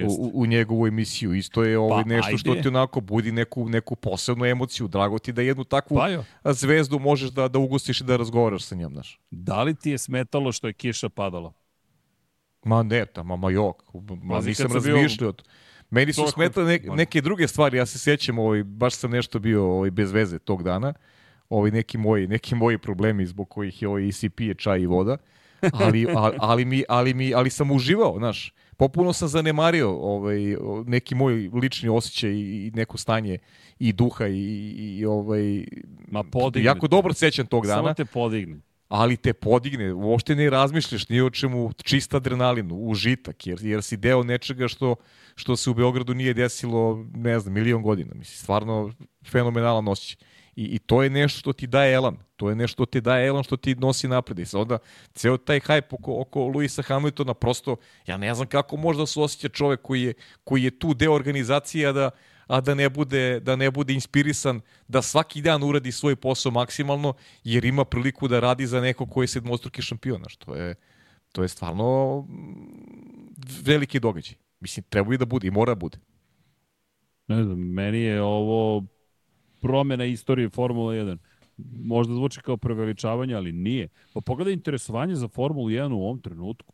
[0.07, 1.34] u, u, njegovu emisiju.
[1.34, 2.38] Isto je ovaj pa, nešto ajde.
[2.38, 4.88] što ti onako budi neku, neku posebnu emociju.
[4.88, 5.97] Drago ti da jednu takvu
[6.43, 9.20] pa, zvezdu možeš da, da ugostiš i da razgovaraš sa njom, znaš.
[9.32, 11.53] Da li ti je smetalo što je kiša padala?
[12.66, 13.84] Ma ne, tamo, ma jok.
[14.24, 15.32] Ma, nisam razmišljao.
[15.32, 15.43] Bio
[15.94, 19.66] Meni su smetale ne, neke druge stvari, ja se sjećam, ovaj, baš sam nešto bio
[19.66, 20.94] ovaj, bez veze tog dana,
[21.50, 25.18] ovaj, neki, moji, neki moji problemi zbog kojih je ovaj ECP je čaj i voda,
[25.74, 30.38] ali, ali, ali, mi, ali, mi, ali sam uživao, znaš, popuno sam zanemario ovaj,
[30.86, 33.38] neki moj lični osjećaj i neko stanje
[33.80, 35.66] i duha i, i ovaj,
[36.08, 36.66] Ma podigne.
[36.66, 37.82] jako dobro sećam tog dana.
[37.82, 43.47] Samo te podigne ali te podigne, uopšte ne razmišljaš ni o čemu, čist adrenalin, užitak,
[43.47, 44.96] jer, jer si deo nečega što,
[45.36, 48.14] što se u Beogradu nije desilo, ne znam, milion godina.
[48.16, 48.92] Mislim, stvarno
[49.32, 50.28] fenomenalan osjećaj.
[50.55, 52.18] I, I to je nešto što ti daje elan.
[52.36, 54.39] To je nešto što ti daje elan, što ti nosi napred.
[54.39, 54.78] I onda
[55.14, 57.76] ceo taj hype oko, oko Luisa Hamiltona, prosto,
[58.08, 61.14] ja ne znam kako može da se osjeća čovek koji je, koji je tu deo
[61.14, 62.10] organizacije, da,
[62.47, 67.13] a da ne bude da ne bude inspirisan da svaki dan uradi svoj posao maksimalno
[67.43, 70.75] jer ima priliku da radi za neko koji je sedmostruki šampion, što je
[71.32, 73.33] to je stvarno mm,
[73.63, 74.36] veliki događaj.
[74.59, 75.97] Mislim treba i da bude i mora bude.
[77.28, 78.83] Ne znam, meni je ovo
[79.61, 81.17] promena istorije Formula 1.
[81.83, 83.87] Možda zvuči kao preveličavanje, ali nije.
[84.13, 86.74] Pa pogledaj interesovanje za Formulu 1 u ovom trenutku.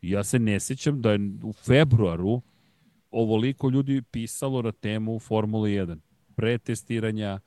[0.00, 2.42] Ja se ne sećam da je u februaru
[3.16, 5.98] ovoliko ljudi pisalo na temu Formule 1.
[6.34, 7.40] Pre testiranja,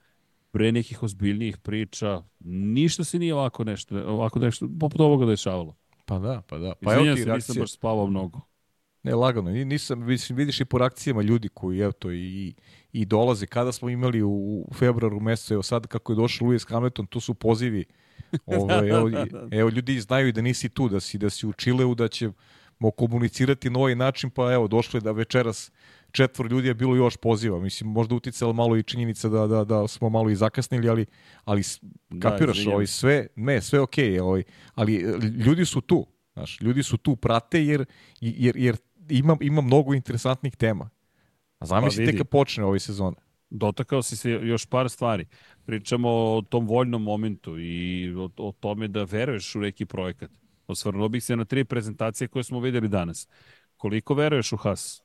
[0.51, 5.75] pre nekih ozbiljnijih priča, ništa se nije ovako nešto, ovako nešto, poput ovoga dešavalo.
[6.05, 6.73] Pa da, pa da.
[6.81, 8.41] Pa Izvinjam se, nisam baš spavao mnogo.
[9.03, 9.49] Ne, lagano.
[9.51, 12.53] Nisam, mislim, vidiš i po reakcijama ljudi koji, evo to, i,
[12.91, 13.45] i dolaze.
[13.45, 17.33] Kada smo imali u februaru mesecu, evo sad kako je došao Lewis Hamilton, tu su
[17.33, 17.85] pozivi.
[18.45, 19.09] Ovo, evo,
[19.51, 22.31] evo, ljudi znaju da nisi tu, da si, da si u Čileu, da će
[22.97, 25.71] komunicirati na ovaj način, pa evo, došlo je da večeras
[26.11, 27.59] četvor ljudi je bilo još poziva.
[27.59, 31.05] Mislim, možda uticala malo i činjenica da, da, da smo malo i zakasnili, ali,
[31.45, 31.61] ali
[32.09, 34.43] da, kapiraš, da, ovaj, sve, ne, sve okej, okay, ovaj,
[34.75, 36.05] ali e, ljudi su tu.
[36.33, 37.85] Znaš, ljudi su tu, prate, jer,
[38.21, 38.77] jer, jer
[39.09, 40.89] ima, ima mnogo interesantnih tema.
[41.59, 43.15] A zamislite pa kad počne ove sezone.
[43.49, 45.25] Dotakao si se još par stvari.
[45.65, 50.31] Pričamo o tom voljnom momentu i o, o tome da veruješ u neki projekat.
[50.69, 53.27] Osvrnuo bih se na tri prezentacije koje smo videli danas.
[53.77, 55.03] Koliko veruješ u Haas?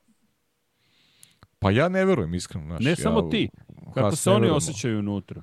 [1.59, 2.67] Pa ja ne verujem, iskreno.
[2.67, 3.49] Znaš, ne ja, samo ti,
[3.95, 4.57] kako Haas se oni verujem.
[4.57, 5.43] osjećaju unutra.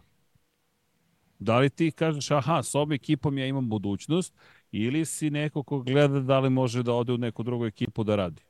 [1.39, 4.33] Da li ti kažeš, aha, s ovom ekipom ja imam budućnost,
[4.71, 8.15] ili si neko ko gleda da li može da ode u neku drugu ekipu da
[8.15, 8.41] radi?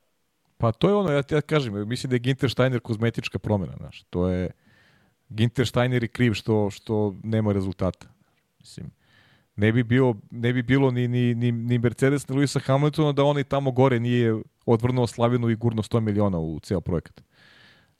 [0.58, 3.74] Pa to je ono, ja ti ja kažem, mislim da je Ginter Steiner kozmetička promjena,
[3.76, 4.02] znaš.
[4.10, 4.50] To je,
[5.28, 8.06] Ginter Steiner je kriv što, što nema rezultata.
[8.60, 8.90] Mislim,
[9.56, 13.24] ne bi, bio, ne bi bilo ni, ni, ni, ni Mercedes, ni Luisa Hamiltona da
[13.24, 14.34] oni tamo gore nije
[14.66, 17.20] odvrnuo slavinu i gurno 100 miliona u ceo projekat.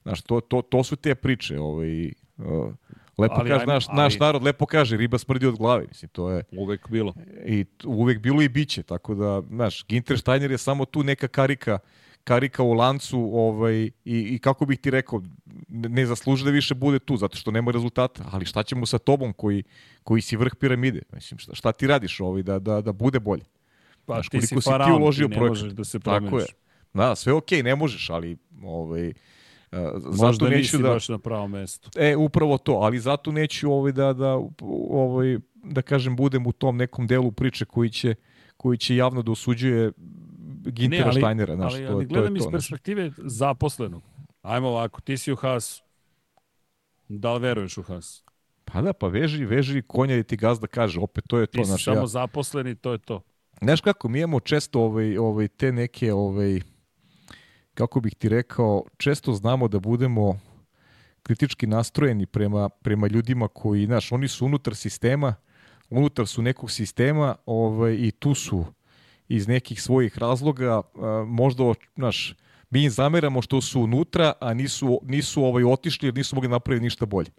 [0.02, 1.58] Znaš, to, to, to su te priče.
[1.58, 2.74] Ovaj, uh,
[3.18, 5.84] lepo Ali kaže, ajmo- naš, ali- naš narod lepo kaže, riba smrdi od glave.
[5.88, 7.14] Mislim, to je, Uvek bilo.
[7.46, 11.78] i uvek bilo i biće, tako da, znaš, Ginter Steiner je samo tu neka karika
[12.24, 15.22] karika u lancu ovaj, i, i kako bih ti rekao,
[15.68, 19.32] ne, zasluži da više bude tu, zato što nema rezultata, ali šta ćemo sa tobom
[19.32, 19.62] koji,
[20.02, 21.02] koji si vrh piramide?
[21.12, 23.44] Mislim, šta, šta ti radiš ovaj, da, da, da bude bolje?
[24.06, 25.58] Pa Znaš, ti si si ti faraon, uložio ti ne projekat.
[25.58, 26.48] možeš da se Tako promeniš.
[26.48, 26.54] je.
[26.94, 29.14] Da, sve okej, ne možeš, ali ovaj, uh,
[29.96, 30.88] zato Možda neću nisi da...
[30.88, 31.90] baš na pravom mestu.
[31.96, 34.40] E, upravo to, ali zato neću ovaj da, da,
[34.90, 38.14] ovaj, da kažem, budem u tom nekom delu priče koji će,
[38.56, 39.92] koji će javno da osuđuje
[40.64, 41.56] Gintera ali- Steinera.
[41.56, 42.48] Znaš, ali, to, ali to je gledam iz to.
[42.50, 42.52] znaš.
[42.52, 44.02] perspektive zaposlenog.
[44.42, 45.82] Ajmo ovako, ti si u Hasu.
[47.08, 48.24] Da li veruješ u Hasu?
[48.64, 51.64] Pa da, pa veži, veži konja i ti gazda kaže, opet to je Ti to.
[51.64, 53.20] si Znaš, samo ja, zaposleni, to je to.
[53.62, 56.60] Znaš kako, mi imamo često ovaj, ovaj, te neke, ovaj,
[57.74, 60.40] kako bih ti rekao, često znamo da budemo
[61.22, 65.34] kritički nastrojeni prema, prema ljudima koji, znaš, oni su unutar sistema,
[65.90, 68.64] unutar su nekog sistema ovaj, i tu su
[69.28, 70.82] iz nekih svojih razloga,
[71.26, 71.64] možda,
[71.96, 72.34] znaš,
[72.70, 76.84] mi im zameramo što su unutra, a nisu, nisu ovaj, otišli jer nisu mogli napraviti
[76.84, 77.30] ništa bolje.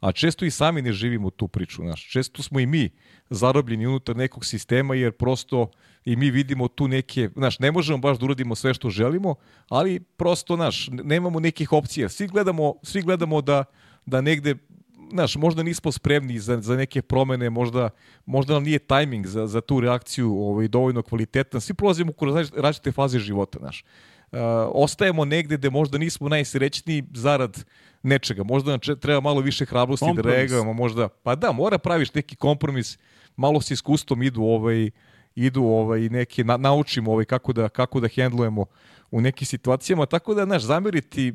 [0.00, 2.08] A često i sami ne živimo tu priču, znaš.
[2.10, 2.90] Često smo i mi
[3.30, 5.70] zarobljeni unutar nekog sistema jer prosto
[6.04, 9.34] i mi vidimo tu neke, znaš, ne možemo baš da uradimo sve što želimo,
[9.68, 12.08] ali prosto, znaš, nemamo nekih opcija.
[12.08, 13.64] Svi gledamo, svi gledamo da,
[14.06, 14.54] da negde
[15.10, 17.90] znaš, možda nismo spremni za, za neke promene, možda,
[18.26, 21.60] možda nam nije tajming za, za tu reakciju ovaj, dovoljno kvalitetan.
[21.60, 23.84] Svi prolazimo kroz različ- različite faze života, znaš.
[24.32, 24.38] Uh,
[24.72, 27.64] ostajemo negde gde možda nismo najsrećniji zarad
[28.02, 28.42] nečega.
[28.44, 30.36] Možda nam treba malo više hrabrosti da Kompromis.
[30.36, 31.08] reagujemo, možda.
[31.08, 32.98] Pa da, mora praviš neki kompromis,
[33.36, 34.90] malo s iskustvom idu ovaj
[35.34, 38.66] idu ovaj neke na, naučimo ovaj kako da kako da hendlujemo
[39.10, 41.34] u nekim situacijama tako da naš zameriti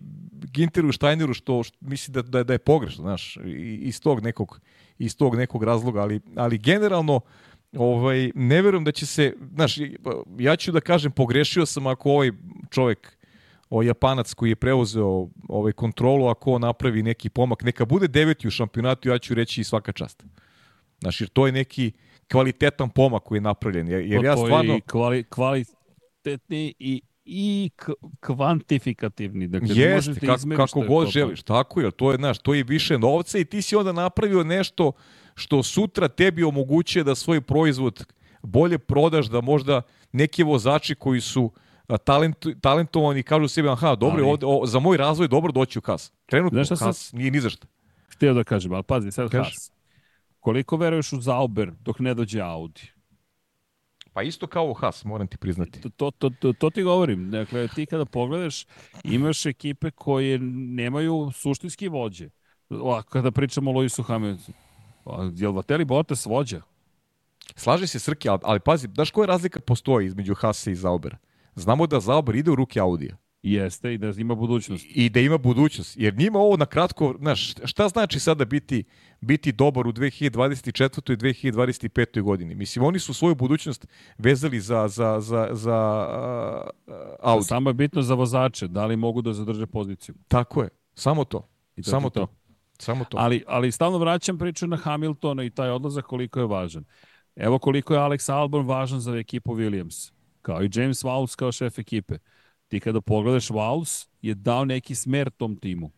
[0.53, 3.37] Ginteru Steineru što, što misli da, da, da je pogrešno znaš
[3.79, 4.61] iz tog nekog
[4.97, 7.21] iz tog nekog razloga ali ali generalno
[7.77, 9.77] ovaj ne verujem da će se znaš
[10.39, 12.31] ja ću da kažem pogrešio sam ako ovaj
[12.69, 13.17] čovjek
[13.69, 18.47] o Japanac koji je preuzeo ovaj kontrolu ako on napravi neki pomak neka bude deveti
[18.47, 20.23] u šampionatu ja ću reći svaka čast
[21.01, 21.91] Znaš, jer to je neki
[22.31, 23.87] kvalitetan pomak koji je napravljen.
[23.87, 24.79] Jer, jer To ja stvarno...
[24.87, 27.69] Kvali, kvalitetni i, i
[28.19, 29.47] kvantifikativni.
[29.47, 32.63] Dakle, Jeste, da kako, izmeriš kako god želiš, tako je, to je, znaš, to je
[32.63, 34.91] više novca i ti si onda napravio nešto
[35.35, 38.05] što sutra tebi omogućuje da svoj proizvod
[38.43, 39.81] bolje prodaš, da možda
[40.11, 41.51] neki vozači koji su
[42.03, 45.81] talent, talentovani kažu sebi, aha, dobro, Ali- ovde, o, za moj razvoj dobro doći u
[45.81, 46.13] kas.
[46.25, 47.67] Trenutno Znaš šta sam- kas nije ni za šta.
[48.09, 49.43] Htio da kažem, ali pazi, sad Kaži.
[49.43, 49.71] Haas.
[50.39, 52.81] Koliko veruješ u Zauber dok ne dođe Audi?
[54.15, 55.81] Pa isto kao u Haas, moram ti priznati.
[55.81, 57.31] To, to, to, to, ti govorim.
[57.31, 58.65] Dakle, ti kada pogledaš,
[59.03, 62.29] imaš ekipe koje nemaju suštinski vođe.
[62.69, 64.57] O, kada pričamo o Luisu Hamiltonu.
[65.05, 66.61] A, Jel Vateli Bottas vođa?
[67.55, 71.17] Slaže se Srke, ali, ali pazi, znaš koja razlika postoji između Hasa i Zaubera?
[71.55, 73.17] Znamo da Zauber ide u ruke Audija.
[73.45, 74.85] Jeste i da ima budućnost.
[74.89, 75.97] i da ima budućnost.
[75.97, 78.83] Jer njima ovo na kratko, znaš, šta znači sada biti,
[79.21, 81.13] biti dobar u 2024.
[81.13, 82.21] i 2025.
[82.21, 82.55] godini?
[82.55, 86.07] Mislim, oni su svoju budućnost vezali za, za, za, za
[86.87, 87.43] uh, Audi.
[87.45, 90.15] Samo je bitno za vozače, da li mogu da zadrže poziciju.
[90.27, 90.69] Tako je.
[90.93, 91.49] Samo to.
[91.75, 92.25] I to Samo to.
[92.25, 92.35] to.
[92.79, 93.17] Samo to.
[93.17, 96.83] Ali, ali stalno vraćam priču na Hamiltona i taj odlazak koliko je važan.
[97.35, 100.11] Evo koliko je Alex Albon važan za ekipu Williams.
[100.41, 102.17] Kao i James Vowles kao šef ekipe.
[102.67, 105.91] Ti kada pogledaš Vowles je dao neki smer tom timu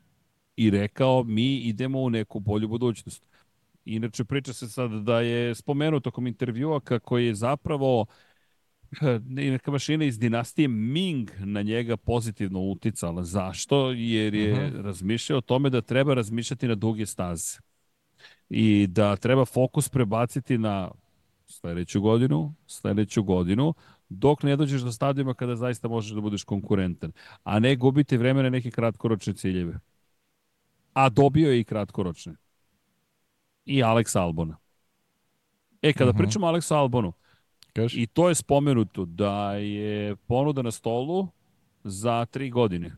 [0.56, 3.28] i rekao mi idemo u neku bolju budućnost.
[3.86, 8.06] Inače priča se sad da je spomenuo tokom intervjua kako je zapravo
[9.02, 13.24] eh, neka mašina iz dinastije Ming na njega pozitivno uticala.
[13.24, 13.92] Zašto?
[13.92, 14.82] Jer je Mhm.
[14.82, 17.60] razmišljao o tome da treba razmišljati na duge staze
[18.50, 20.92] i da treba fokus prebaciti na
[21.46, 23.74] sledeću godinu, sledeću godinu,
[24.10, 27.12] dok ne dođeš do stadijuma kada zaista možeš da budeš konkurentan,
[27.44, 29.80] a ne gubiti vreme na neke kratkoročne ciljeve.
[30.94, 32.36] A dobio je i kratkoročne.
[33.66, 34.58] I Alex Albona.
[35.82, 36.18] E, kada Mhm.
[36.18, 37.14] pričamo o Aleksu Albonu,
[37.74, 38.02] Kaži?
[38.02, 41.28] i to je spomenuto da je ponuda na stolu
[41.84, 42.92] za tri godine.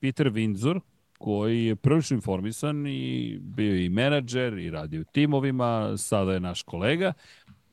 [0.00, 0.80] Peter Windsor,
[1.18, 6.62] koji je prvično informisan i bio i menadžer i radio u timovima, sada je naš
[6.62, 7.12] kolega,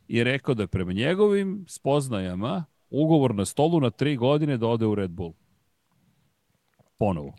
[0.07, 4.95] i rekao da prema njegovim spoznajama ugovor na stolu na tri godine da ode u
[4.95, 5.33] Red Bull.
[6.97, 7.35] Ponovo.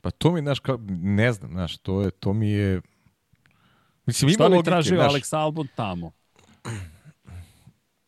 [0.00, 0.58] Pa to mi, znaš,
[0.88, 2.80] ne znam, znaš, to, je, to mi je...
[4.06, 5.12] Mislim, Šta bi tražio naš...
[5.12, 6.12] Alex Albon tamo?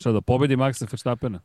[0.00, 1.40] Šta da pobedi Maxa Verstappena?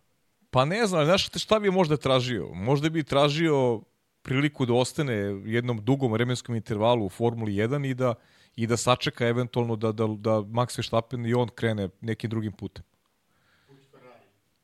[0.49, 2.53] Pa ne znam, znaš šta bi možda tražio?
[2.53, 3.81] Možda bi tražio
[4.21, 5.13] priliku da ostane
[5.45, 8.13] jednom dugom vremenskom intervalu u Formuli 1 i da,
[8.55, 12.83] i da sačeka eventualno da, da, da Max Verstappen i on krene nekim drugim putem.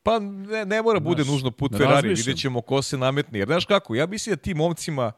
[0.04, 3.40] Pa ne, ne mora bude znaš, nužno put Ferrari, vidjet ćemo ko se nametne.
[3.40, 5.12] Jer znaš kako, ja mislim da tim momcima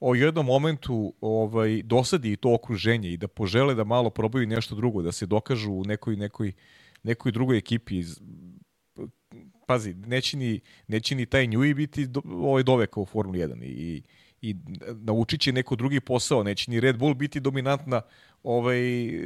[0.00, 4.74] o jednom momentu ovaj, dosadi i to okruženje i da požele da malo probaju nešto
[4.74, 6.52] drugo, da se dokažu u nekoj, nekoj,
[7.02, 8.02] nekoj drugoj ekipi
[9.66, 13.66] pazi, neće ni, neće ni taj Njui biti do, ovaj doveka u Formuli 1 i,
[13.66, 14.02] i
[14.94, 18.02] naučit će neko drugi posao, neće ni Red Bull biti dominantna
[18.42, 18.80] ovaj,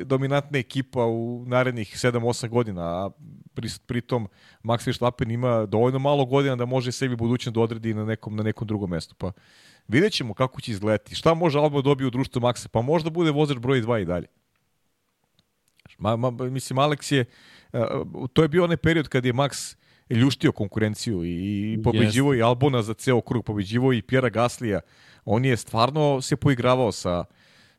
[0.04, 3.10] dominantna ekipa u narednih 7-8 godina, a
[3.54, 4.28] pri, pritom
[4.62, 8.42] Max Verstappen ima dovoljno malo godina da može sebi budućnost da odredi na nekom, na
[8.42, 9.14] nekom drugom mestu.
[9.14, 9.32] Pa
[9.88, 11.14] vidjet ćemo kako će izgledati.
[11.14, 12.68] Šta može Alba dobiti u društvu Maxa?
[12.68, 14.26] Pa možda bude vozač broj 2 i dalje.
[15.98, 17.24] Ma, ma, mislim, Alex je,
[18.32, 19.76] to je bio onaj period kad je Max
[20.10, 24.80] ljuštio konkurenciju i pobeđivo i Albona za ceo krug, pobeđivo i Pjera Gaslija.
[25.24, 27.24] On je stvarno se poigravao sa,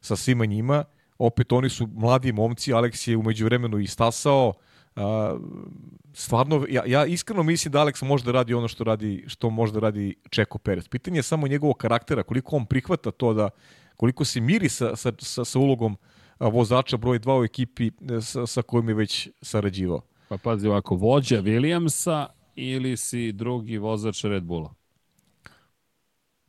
[0.02, 0.84] sa svima njima.
[1.18, 4.54] Opet oni su mladi momci, Alex je umeđu vremenu i stasao.
[4.96, 5.04] Uh,
[6.14, 9.74] stvarno, ja, ja iskreno mislim da Alex može da radi ono što radi, što može
[9.74, 10.88] da radi Čeko Perez.
[10.88, 13.50] Pitanje je samo njegovog karaktera, koliko on prihvata to da,
[13.96, 15.98] koliko se miri sa, sa, sa, sa ulogom
[16.40, 20.02] vozača broj 2 u ekipi e, sa, sa kojim je već sarađivao.
[20.30, 22.26] Pa pazi ovako, vođa Williamsa
[22.56, 24.74] ili si drugi vozač Red Bulla?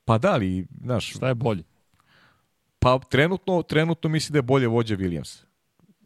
[0.05, 1.11] Pa da li, znaš...
[1.11, 1.63] Šta je bolje?
[2.79, 5.45] Pa trenutno, trenutno misli da je bolje vođa Williams.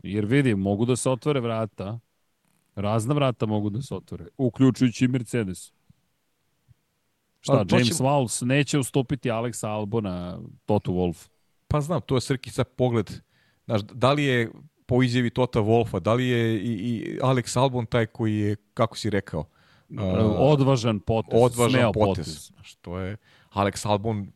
[0.02, 1.98] Jer vidi, mogu da se otvore vrata,
[2.74, 5.72] razna vrata mogu da se otvore, uključujući i Mercedes.
[7.40, 8.04] Šta, pa, James će...
[8.04, 11.28] Walls neće ustupiti Alexa Albona Toto Wolff?
[11.68, 13.10] Pa znam, to je Srkica pogled.
[13.64, 14.50] Znaš, da li je
[14.92, 18.96] po izjavi Tota Wolfa, da li je i, i Alex Albon taj koji je, kako
[18.96, 19.98] si rekao, uh,
[20.38, 22.26] odvažan potez, odvažan potez.
[22.26, 22.52] potez.
[22.62, 23.16] Što je
[23.52, 24.32] Alex Albon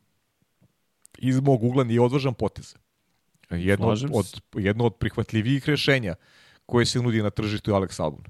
[1.19, 2.74] iz mog ugla nije odvažan potez.
[3.51, 6.15] Jedno od, od, jedno od prihvatljivijih rešenja
[6.66, 8.24] koje se nudi na tržištu je Alex Albon.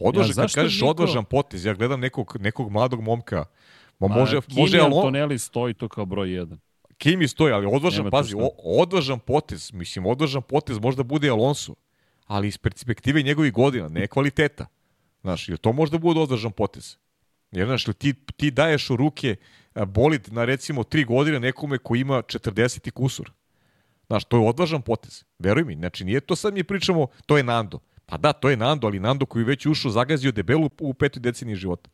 [0.00, 0.90] Odvažan, ja, kad kažeš niko...
[0.90, 3.44] odvažan potez, ja gledam nekog, nekog mladog momka,
[3.98, 6.56] Ma može, Kimi može Antonelli stoji to kao broj 1.
[7.04, 11.74] Kimi stoji, ali odvažan, pazi, o, odvažan potez, mislim, odvažan potez možda bude Alonso,
[12.26, 14.66] ali iz perspektive njegovih godina, ne kvaliteta.
[15.22, 16.96] Znaš, ili to možda bude odvažan potez?
[17.52, 19.36] Jer, znaš, ti, ti daješ u ruke
[19.86, 23.30] bolid na recimo tri godine nekome ko ima 40 i kusur.
[24.06, 25.24] Znaš, to je odvažan potez.
[25.38, 27.78] Veruj mi, znači nije to sad mi pričamo, to je Nando.
[28.06, 31.56] Pa da, to je Nando, ali Nando koji već ušao, zagazio debelu u petoj deceniji
[31.56, 31.90] života.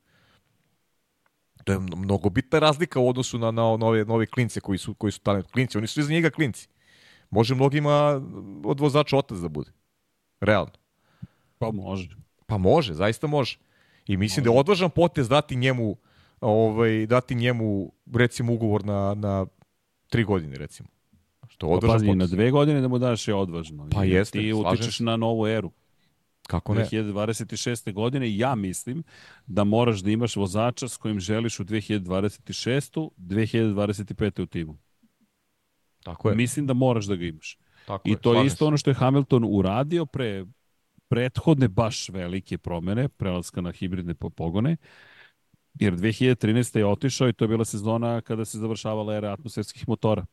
[1.65, 5.13] To je mnogo bitna razlika u odnosu na, na nove, nove klince koji su, koji
[5.13, 5.47] su talent.
[5.47, 6.69] Klinci, oni su iz njega klinci.
[7.31, 8.23] Može mnogima
[8.65, 9.71] od vozača otac da bude.
[10.41, 10.73] Realno.
[11.59, 12.17] Pa može.
[12.47, 13.59] Pa može, zaista može.
[14.07, 14.51] I mislim može.
[14.51, 15.97] da je odvažan potez dati njemu
[16.41, 19.47] ovaj, dati njemu recimo ugovor na, na
[20.09, 20.89] tri godine recimo.
[21.49, 22.19] Što pa odvažan pa, pazi, potez.
[22.19, 23.89] na dve godine da mu daš je odvažno.
[23.93, 24.39] Pa jeste.
[24.39, 25.71] Ti utičeš na novu eru.
[26.51, 26.85] Kako ne?
[26.85, 27.93] 2026.
[27.93, 29.03] godine ja mislim
[29.47, 33.11] da moraš da imaš vozača s kojim želiš u 2026.
[33.17, 34.43] 2025.
[34.43, 34.79] u timu.
[36.03, 36.37] Tako je.
[36.37, 37.59] Mislim da moraš da ga imaš.
[37.87, 40.47] Tako I to je isto ono što je Hamilton uradio pre
[41.09, 44.77] prethodne baš velike promene, prelaska na hibridne pogone,
[45.75, 46.79] jer 2013.
[46.79, 50.27] je otišao i to je bila sezona kada se završavala era atmosferskih motora.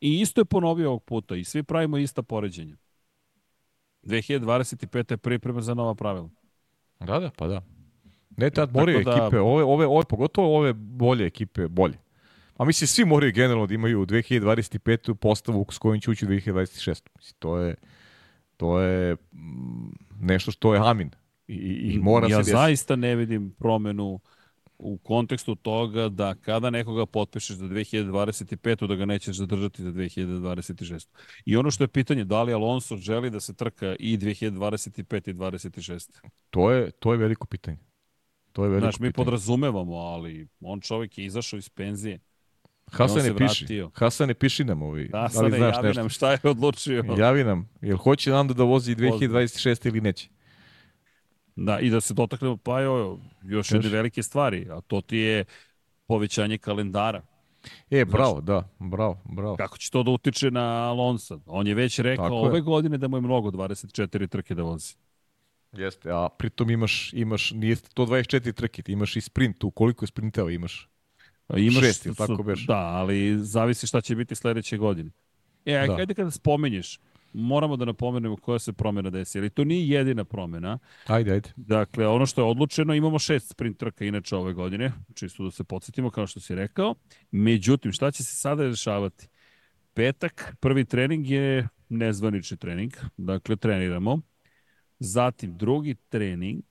[0.00, 2.76] I isto je ponovio ovog puta i svi pravimo ista poređenja.
[4.02, 5.10] 2025.
[5.10, 6.28] je priprema za nova pravila.
[7.00, 7.62] Da, da, pa da.
[8.36, 9.10] Ne, tad moraju da...
[9.10, 11.98] ekipe, ove, ove, ove, pogotovo ove bolje ekipe, bolje.
[12.56, 15.14] A mislim, svi moraju generalno da imaju 2025.
[15.14, 17.02] postavu s kojom će ući u 2026.
[17.16, 17.74] Mislim, to je,
[18.56, 21.10] to je mm, nešto što je amin.
[21.48, 24.20] I, i mora ja se Ja zaista ne vidim promenu
[24.82, 28.86] u kontekstu toga da kada nekoga potpišeš za 2025.
[28.86, 31.08] da ga nećeš zadržati za 2026.
[31.44, 35.30] I ono što je pitanje, da li Alonso želi da se trka i 2025.
[35.30, 36.20] i 26.
[36.50, 37.78] To je, to je veliko pitanje.
[38.52, 39.24] To je veliko Znaš, mi pitanje.
[39.24, 42.20] podrazumevamo, ali on čovjek je izašao iz penzije.
[42.90, 43.84] Hasan ne piši.
[43.94, 45.10] Hasan ne piši nam ovi.
[45.12, 46.00] Hasan ne javi nešto.
[46.00, 47.04] nam šta je odlučio.
[47.18, 47.68] Javi nam.
[47.80, 49.88] Jel hoće nam da vozi 2026.
[49.88, 50.28] ili neće?
[51.56, 55.44] Da, i da se dotaknemo, pa jo, još jedne velike stvari, a to ti je
[56.06, 57.22] povećanje kalendara.
[57.90, 59.56] E, bravo, Znaš, da, bravo, bravo.
[59.56, 61.40] Kako će to da utiče na Alonso?
[61.46, 62.62] On je već rekao Tako ove je.
[62.62, 64.94] godine da mu je mnogo 24 trke da vozi.
[65.72, 70.06] Jeste, a pritom imaš, imaš nije to 24 trke, ti imaš i sprint tu, koliko
[70.06, 70.88] sprinteva imaš?
[71.56, 72.66] Imaš, Šest, tako beš?
[72.66, 75.10] Da, ali zavisi šta će biti sledeće godine.
[75.64, 75.94] E, da.
[75.94, 77.00] ajde kada spomenješ,
[77.32, 80.78] moramo da napomenemo koja se promena desi, ali to nije jedina promena.
[81.06, 81.52] Ajde, ajde.
[81.56, 85.64] Dakle, ono što je odlučeno, imamo šest sprint trka inače ove godine, čisto da se
[85.64, 86.94] podsjetimo kao što si rekao.
[87.30, 89.28] Međutim, šta će se sada dešavati?
[89.94, 94.20] Petak, prvi trening je nezvanični trening, dakle treniramo.
[94.98, 96.62] Zatim, drugi trening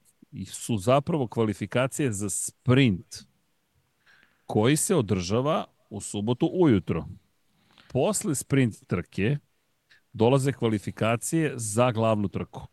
[0.46, 3.26] su zapravo kvalifikacije za sprint
[4.46, 7.06] koji se održava u subotu ujutro.
[7.92, 9.38] Posle sprint trke,
[10.14, 12.68] dolaze kvalifikacije za glavnu trku.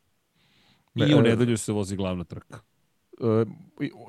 [0.95, 2.61] I u e, nedelju se vozi glavna trka.
[3.21, 3.45] E,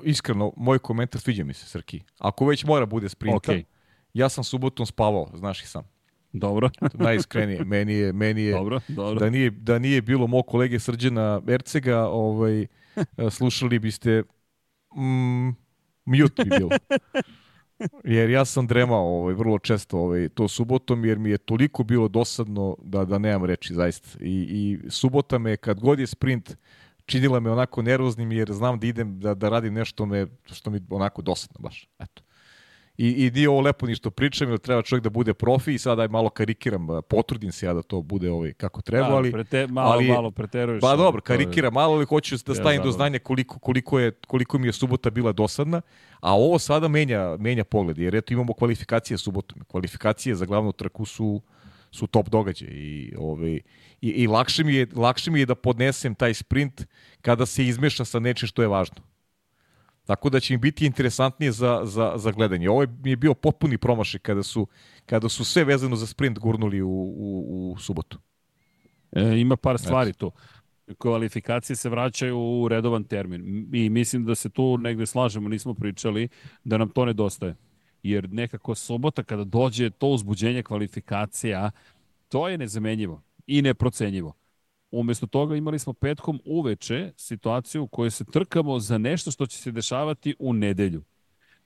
[0.04, 2.00] iskreno, moj komentar sviđa mi se, Srki.
[2.18, 3.64] Ako već mora bude sprinta, okay.
[4.14, 5.82] ja sam subotom spavao, znaš i sam.
[6.32, 6.70] Dobro.
[6.94, 7.64] Najiskrenije.
[7.64, 9.20] Meni je, meni je dobro, dobro.
[9.20, 12.66] Da, nije, da nije bilo mog kolege Srđana Ercega, ovaj,
[13.30, 14.22] slušali biste
[14.96, 15.48] mm,
[16.04, 16.70] mute bi bilo.
[18.04, 22.08] Jer ja sam dremao ovaj, vrlo često ovaj, to subotom, jer mi je toliko bilo
[22.08, 24.18] dosadno da, da nemam reči, zaista.
[24.20, 26.56] I, I subota me, kad god je sprint,
[27.06, 30.80] činila me onako nervoznim, jer znam da idem da, da radim nešto me, što mi
[30.90, 31.88] onako dosadno baš.
[31.98, 32.22] Eto.
[33.00, 36.08] I, i nije ovo lepo ništo pričam, jer treba čovjek da bude profi i sada
[36.08, 39.32] malo karikiram, potrudim se ja da to bude ovaj, kako treba, da, ali...
[39.32, 40.80] Prete, malo, ali, malo preteruješ.
[40.80, 44.68] Pa dobro, karikiram malo, ali hoću da stavim do znanja koliko, koliko, je, koliko mi
[44.68, 45.80] je subota bila dosadna,
[46.20, 49.62] a ovo sada menja, menja pogled, jer eto imamo kvalifikacije subotom.
[49.68, 51.40] Kvalifikacije za glavnu trku su
[51.90, 53.60] su top događaj i ovaj
[54.00, 56.86] i, i lakše mi je lakše mi je da podnesem taj sprint
[57.20, 58.96] kada se izmeša sa nečim što je važno.
[60.10, 62.70] Tako da će mi biti interesantnije za, za, za gledanje.
[62.70, 64.66] Ovo je bio potpuni promašaj kada su,
[65.06, 68.18] kada su sve vezano za sprint gurnuli u, u, u subotu.
[69.12, 70.32] E, ima par stvari tu.
[70.98, 73.68] Kvalifikacije se vraćaju u redovan termin.
[73.72, 76.28] I mislim da se tu negde slažemo, nismo pričali,
[76.64, 77.56] da nam to nedostaje.
[78.02, 81.70] Jer nekako subota kada dođe to uzbuđenje kvalifikacija,
[82.28, 84.39] to je nezamenjivo i neprocenjivo.
[84.90, 89.58] Umesto toga imali smo petkom uveče situaciju u kojoj se trkamo za nešto što će
[89.58, 91.02] se dešavati u nedelju.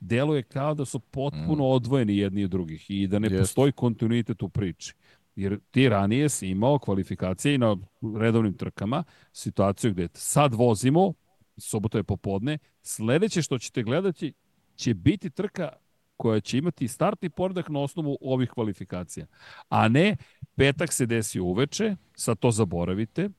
[0.01, 1.71] Deluje kao da su potpuno mm.
[1.71, 3.39] odvojeni jedni od drugih i da ne yes.
[3.39, 4.95] postoji kontinuitet u priči.
[5.37, 7.77] Jer ti ranije si imao kvalifikacije i na
[8.21, 11.13] redovnim trkama situaciju gde sad vozimo,
[11.57, 14.33] sobota je popodne, sledeće što ćete gledati
[14.77, 15.69] će biti trka
[16.17, 19.27] koja će imati startni poredak na osnovu ovih kvalifikacija.
[19.69, 20.17] A ne,
[20.57, 23.31] petak se desi uveče, sad to zaboravite,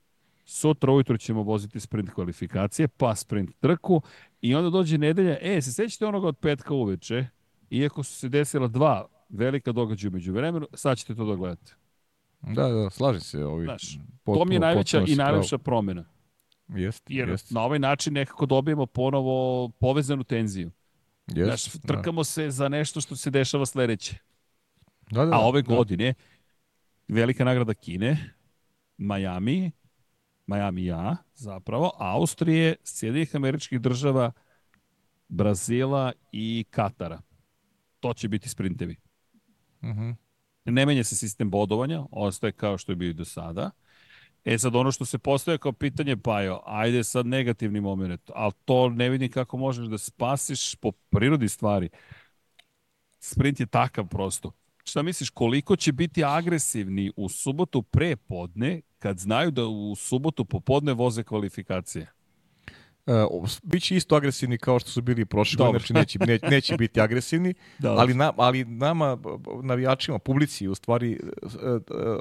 [0.44, 4.02] sutra ujutro ćemo voziti sprint kvalifikacije, pa sprint trku
[4.40, 7.26] i onda dođe nedelja, e, se sećate onoga od petka uveče,
[7.70, 11.74] iako su se desila dva velika događaja među vremenu, sad ćete to da gledate.
[12.40, 13.44] Da, da, slažem se.
[13.44, 16.04] Ovi, Znaš, potpuno, to mi je najveća i najveća promena.
[16.68, 17.50] Jest, Jer jest.
[17.50, 20.70] na ovaj način nekako dobijemo ponovo povezanu tenziju.
[21.26, 21.94] Yes, Znaš, da.
[21.94, 22.24] trkamo da.
[22.24, 24.18] se za nešto što se dešava sledeće.
[25.10, 25.74] Da, da, A ove da.
[25.74, 26.14] godine,
[27.08, 28.34] velika nagrada Kine,
[28.98, 29.70] Miami,
[30.46, 34.32] Miami ja, zapravo, Austrije, Sjedinjih američkih država,
[35.28, 37.20] Brazila i Katara.
[38.00, 38.96] To će biti sprintevi.
[39.82, 40.00] Uh mhm.
[40.00, 40.14] -huh.
[40.64, 43.70] Ne menja se sistem bodovanja, ostaje kao što je bio i do sada.
[44.46, 48.52] E sad ono što se postoje kao pitanje, pa jo, ajde sad negativni moment, ali
[48.64, 51.88] to ne vidim kako možeš da spasiš po prirodi stvari.
[53.18, 54.52] Sprint je takav prosto.
[54.84, 60.44] Šta misliš, koliko će biti agresivni u subotu pre podne, kad znaju da u subotu
[60.44, 62.15] popodne voze kvalifikacije?
[63.06, 67.00] Uh, biće isto agresivni kao što su bili prošle godine, znači neće, neće, neće biti
[67.00, 67.54] agresivni,
[67.98, 69.18] ali, na, ali nama,
[69.62, 71.50] navijačima, publici, u stvari, uh,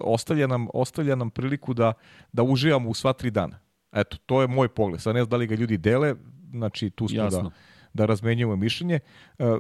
[0.02, 1.94] ostavlja nam, ostavlja nam priliku da,
[2.34, 3.60] da uživamo u sva tri dana.
[3.92, 5.02] Eto, to je moj pogled.
[5.02, 6.16] Sad ne znam da li ga ljudi dele,
[6.52, 7.42] znači tu smo da- Jasno.
[7.42, 9.00] da da razmenjujemo mišljenje.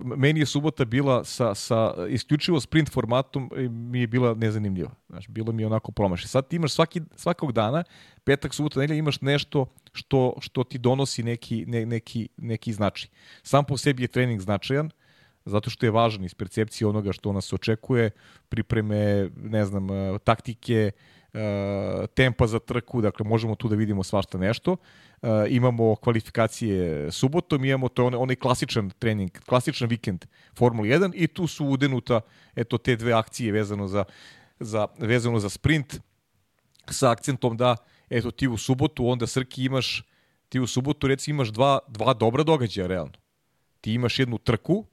[0.03, 4.91] Meni je subota bila sa, sa isključivo sprint formatom mi je bila nezanimljiva.
[5.09, 6.27] Znači, bilo mi je onako promašaj.
[6.27, 7.83] Sad ti imaš svaki, svakog dana,
[8.23, 13.09] petak, subota, nedelja, imaš nešto što, što ti donosi neki, ne, neki, neki značaj.
[13.43, 14.89] Sam po sebi je trening značajan,
[15.45, 18.11] zato što je važan iz percepcije onoga što nas očekuje,
[18.49, 19.87] pripreme, ne znam,
[20.23, 20.91] taktike,
[22.13, 24.71] tempa za trku, dakle možemo tu da vidimo svašta nešto.
[24.71, 30.25] Uh, imamo kvalifikacije subotom, imamo to onaj, onaj klasičan trening, klasičan vikend
[30.57, 32.21] Formula 1 i tu su udenuta
[32.55, 34.03] eto te dve akcije vezano za,
[34.59, 35.99] za, vezano za sprint
[36.89, 37.75] sa akcentom da
[38.09, 40.03] eto ti u subotu onda Srki imaš
[40.49, 43.13] ti u subotu recimo imaš dva, dva dobra događaja realno.
[43.81, 44.85] Ti imaš jednu trku,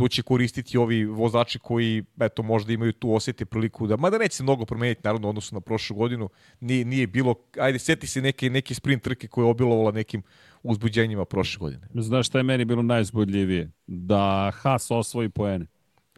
[0.00, 4.36] to će koristiti ovi vozači koji eto možda imaju tu osjete priliku da mada neće
[4.36, 6.28] se mnogo promeniti naravno u odnosu na prošlu godinu
[6.60, 10.22] nije, nije bilo ajde seti se neke neke sprint trke koje je obilovala nekim
[10.62, 11.86] uzbuđenjima prošle godine.
[11.94, 13.70] Znaš šta je meni bilo najzbudljivije?
[13.86, 15.66] Da Haas osvoji poene.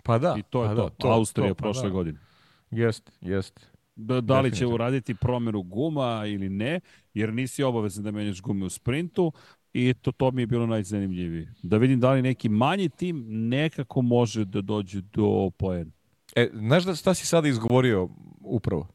[0.03, 1.89] Pa da i to je pa to, da, to Austrija to, pa prošle da.
[1.89, 2.19] godine.
[2.71, 3.67] Jest, jest.
[3.97, 6.81] Da, da li će uraditi promenu guma ili ne,
[7.15, 9.33] jer nisi obavezan da menjaš gume u sprintu
[9.73, 11.55] i to, to mi je bilo najzanimljivije.
[11.63, 15.91] Da vidim da li neki manji tim nekako može da dođe do poena.
[16.37, 18.09] E, znaš da šta si sada izgovorio
[18.41, 18.89] upravo?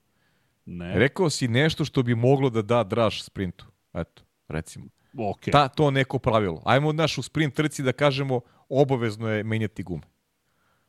[0.65, 0.99] Ne.
[0.99, 3.65] Rekao si nešto što bi moglo da da draž sprintu.
[3.93, 4.85] Eto, recimo.
[5.13, 5.51] Okay.
[5.51, 6.61] Ta, to neko pravilo.
[6.65, 10.03] Ajmo naš u sprint trci da kažemo obavezno je menjati gume.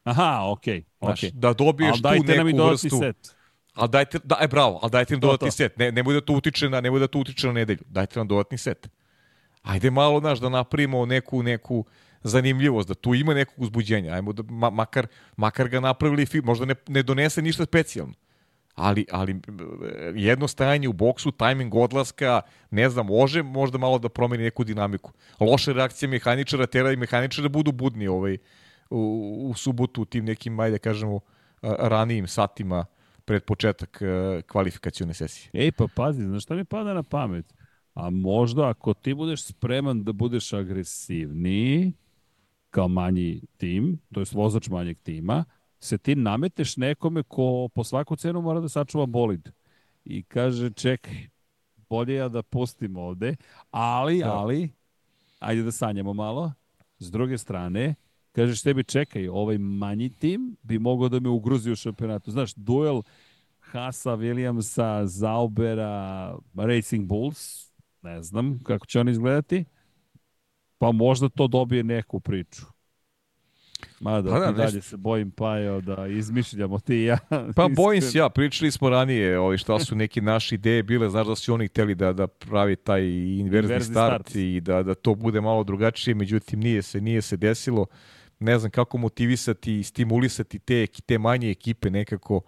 [0.04, 0.80] Aha, okej.
[0.80, 1.30] Okay, Znaš, okay.
[1.32, 2.98] da dobiješ tu neku nam i vrstu.
[2.98, 3.34] set.
[3.74, 5.52] Ali dajte, da, e, bravo, ali dajte nam dodatni to.
[5.52, 5.76] set.
[5.76, 7.84] Ne, nemoj da to utiče na, nemoj da to utiče na nedelju.
[7.86, 8.88] Dajte nam dodatni set.
[9.62, 11.84] Ajde malo, znaš, da napravimo neku, neku
[12.22, 14.12] zanimljivost, da tu ima nekog uzbuđenja.
[14.12, 15.06] Ajmo da, ma, makar,
[15.36, 18.14] makar ga napravili, možda ne, ne donese ništa specijalno.
[18.74, 19.40] Ali, ali
[20.14, 22.40] jedno stajanje u boksu, tajming odlaska,
[22.70, 25.12] ne znam, može možda malo da promeni neku dinamiku.
[25.40, 28.38] Loše reakcije mehaničara tera i mehaničara da budu budni ovaj,
[28.90, 31.20] u, u subotu tim nekim, ajde da kažemo,
[31.62, 32.86] ranijim satima
[33.24, 34.02] pred početak
[34.46, 35.50] kvalifikacione sesije.
[35.52, 37.54] Ej, pa pazi, znaš šta mi pada na pamet?
[37.98, 41.92] A možda ako ti budeš spreman da budeš agresivniji
[42.70, 45.44] kao manji tim, to je vozač manjeg tima,
[45.80, 49.50] se ti nameteš nekome ko po svaku cenu mora da sačuva bolid.
[50.04, 51.28] I kaže, čekaj,
[51.88, 53.36] bolje ja da pustim ovde,
[53.70, 54.32] ali, Da.
[54.32, 54.70] ali,
[55.38, 56.52] ajde da sanjamo malo,
[56.98, 57.94] s druge strane,
[58.32, 62.30] kažeš tebi, čekaj, ovaj manji tim bi mogao da me ugrozi u šampionatu.
[62.30, 63.02] Znaš, duel
[63.58, 67.67] Hasa, Williamsa, Zaubera, Racing Bulls,
[68.02, 69.64] ne znam kako će oni izgledati,
[70.78, 72.62] pa možda to dobije neku priču.
[74.00, 77.18] Mada, Pa da, dalje nešto- se bojim Pajo da izmišljamo ti i ja.
[77.56, 81.26] Pa bojim se ja, pričali smo ranije ovaj, šta su neke naše ideje bile, znaš
[81.26, 84.36] da su oni hteli da, da pravi taj inverzni, Inverzni start, start.
[84.36, 87.86] i da, da to bude malo drugačije, međutim nije se, nije se desilo.
[88.40, 92.40] Ne znam kako motivisati i stimulisati te, te manje ekipe nekako,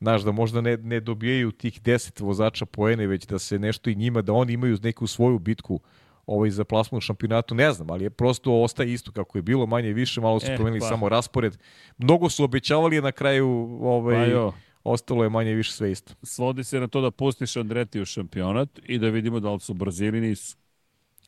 [0.00, 3.94] znaš, da možda ne, ne dobijaju tih 10 vozača poene, već da se nešto i
[3.94, 5.80] njima, da oni imaju neku svoju bitku
[6.26, 9.66] ovaj, za plasmu u šampionatu, ne znam, ali je prosto ostaje isto kako je bilo,
[9.66, 10.86] manje i više, malo su Eh, promenili pa.
[10.86, 11.58] samo raspored.
[11.98, 13.48] Mnogo su obećavali, na kraju
[13.82, 14.52] ovaj, Pajo,
[14.84, 16.14] ostalo je manje i više sve isto.
[16.22, 19.74] svodi se na to da pustiš Andreti u šampionat i da vidimo da li su
[19.74, 20.56] brzi ili nisu.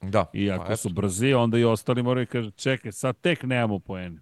[0.02, 0.26] Da.
[0.32, 4.20] I ako pa su brzi, onda i ostali moraju kaže, čekaj, sad tek nemamo poene.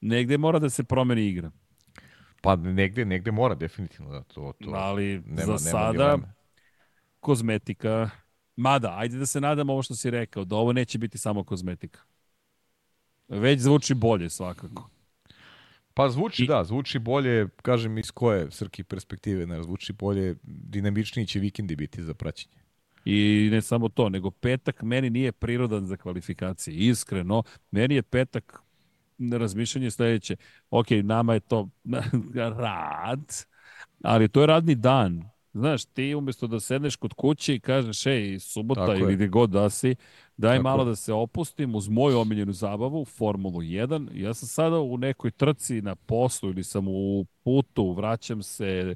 [0.00, 1.50] Negde mora da se promeni igra.
[2.44, 6.34] Pa negde, negde mora definitivno da to, to Ali nema, za nema sada dileme.
[7.20, 8.10] kozmetika.
[8.56, 12.00] Mada, ajde da se nadamo ovo što si rekao, da ovo neće biti samo kozmetika.
[13.28, 14.90] Već zvuči bolje svakako.
[15.94, 21.26] Pa zvuči, I- da, zvuči bolje, kažem iz koje srki perspektive, ne, zvuči bolje, dinamičniji
[21.26, 22.56] će vikendi biti za praćenje.
[23.04, 26.76] I ne samo to, nego petak meni nije prirodan za kvalifikacije.
[26.76, 28.60] Iskreno, meni je petak
[29.32, 30.36] razmišljanje sledeće.
[30.70, 31.68] Ok, nama je to
[32.58, 33.34] rad,
[34.02, 35.34] ali to je radni dan.
[35.54, 39.50] Znaš, ti umjesto da sedneš kod kuće i kažeš, ej, subota Tako ili gde god
[39.50, 39.94] da si,
[40.36, 40.86] daj Tako malo je.
[40.86, 44.08] da se opustim uz moju omiljenu zabavu, Formulu 1.
[44.14, 48.94] Ja sam sada u nekoj trci na poslu ili sam u putu, vraćam se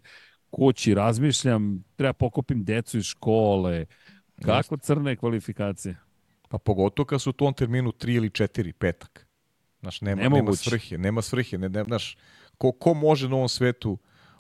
[0.51, 3.87] kući, razmišljam, treba pokupim decu iz škole.
[4.43, 5.97] Kako crne kvalifikacije?
[6.49, 9.28] Pa pogotovo kad su u tom terminu 3 ili 4 petak.
[9.81, 10.71] Znaš, nema, nema Nemoguće.
[10.71, 12.17] svrhe, nema svrhe, ne, ne, znaš,
[12.59, 13.99] ko, ko može na ovom svetu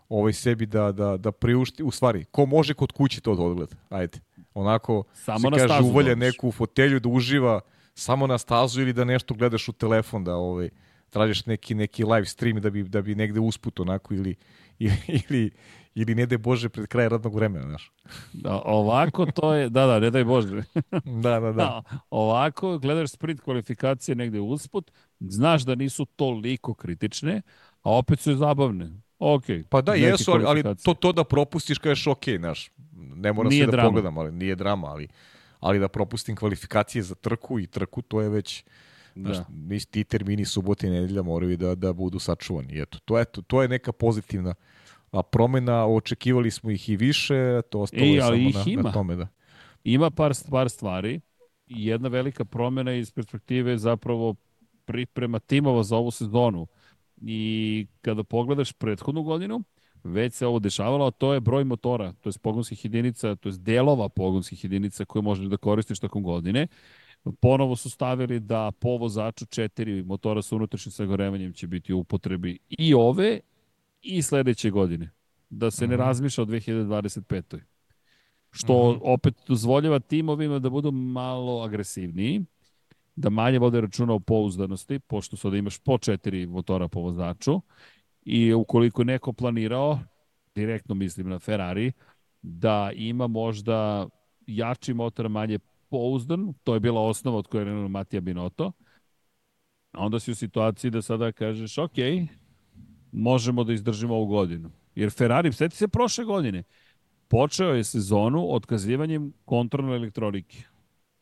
[0.08, 3.76] ovaj sebi da, da, da priušti, u stvari, ko može kod kuće to da odgleda,
[3.88, 4.18] ajde.
[4.54, 6.32] Onako, Samo se na kaže, uvalja dođeš.
[6.32, 7.60] neku fotelju da uživa
[7.94, 10.68] samo na stazu ili da nešto gledaš u telefon, da ovaj,
[11.10, 14.34] tražiš neki, neki live stream da bi, da bi negde usput onako ili,
[14.78, 14.96] ili,
[15.30, 15.50] ili,
[15.94, 17.92] ili ne daj Bože pred kraj radnog vremena, znaš.
[18.32, 20.62] Da, ovako to je, da, da, ne daj Bože.
[21.04, 21.52] Da, da, da.
[21.52, 24.90] Da, ovako gledaš sprint kvalifikacije negde usput,
[25.20, 27.42] znaš da nisu toliko kritične,
[27.82, 28.90] a opet su zabavne.
[29.18, 29.44] Ok.
[29.68, 33.58] Pa da, jesu, ali, ali to, to da propustiš kažeš ok, znaš, ne mora Nije
[33.58, 33.88] sve da drama.
[33.88, 35.08] pogledam, ali nije drama, ali,
[35.60, 38.64] ali da propustim kvalifikacije za trku i trku, to je već,
[39.14, 39.34] Da.
[39.34, 42.80] znaš, nis- ti termini subote i nedelja moraju da, da budu sačuvani.
[42.80, 44.54] Eto, to, eto, to je neka pozitivna
[45.10, 48.82] a promena, očekivali smo ih i više, to ostalo Ej, je samo na, ima.
[48.82, 49.28] na tome da.
[49.84, 51.20] Ima par, par stvari
[51.66, 54.34] jedna velika promena iz perspektive zapravo
[54.88, 56.66] priprema timova za ovu sezonu.
[57.20, 59.62] I kada pogledaš prethodnu godinu,
[60.04, 63.54] već se ovo dešavalo, a to je broj motora, to je pogonskih jedinica, to je
[63.58, 66.66] delova pogonskih jedinica koje možeš da koristiš tokom godine.
[67.40, 72.58] Ponovo su stavili da po vozaču četiri motora sa unutrašnjim sagorevanjem će biti u upotrebi
[72.68, 73.40] i ove
[74.02, 75.10] i sledeće godine.
[75.50, 75.98] Da se ne -hmm.
[75.98, 77.58] razmišlja o 2025.
[78.50, 79.00] Što -hmm.
[79.02, 82.44] opet dozvoljava timovima da budu malo agresivniji,
[83.18, 87.60] da manje vode računa o pouzdanosti, pošto sada imaš po četiri motora po vozaču
[88.22, 89.98] i ukoliko neko planirao,
[90.54, 91.92] direktno mislim na Ferrari,
[92.42, 94.06] da ima možda
[94.46, 95.58] jači motor, manje
[95.88, 98.72] pouzdan, to je bila osnova od koje je krenuo Matija Binotto,
[99.92, 101.98] onda si u situaciji da sada kažeš, ok,
[103.12, 104.70] možemo da izdržimo ovu godinu.
[104.94, 106.62] Jer Ferrari, sveti se prošle godine,
[107.28, 110.64] počeo je sezonu otkazivanjem kontrolne elektronike.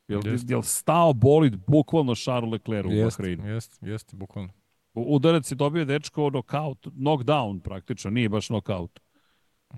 [0.08, 0.50] Jel, jest.
[0.50, 3.48] jel stao bolid bukvalno Charles Leclerc u Bahreinu?
[3.48, 4.52] Jeste, jeste, bukvalno.
[4.94, 9.00] Udarac je dobio dečko knockout, knockdown praktično, nije baš knockout.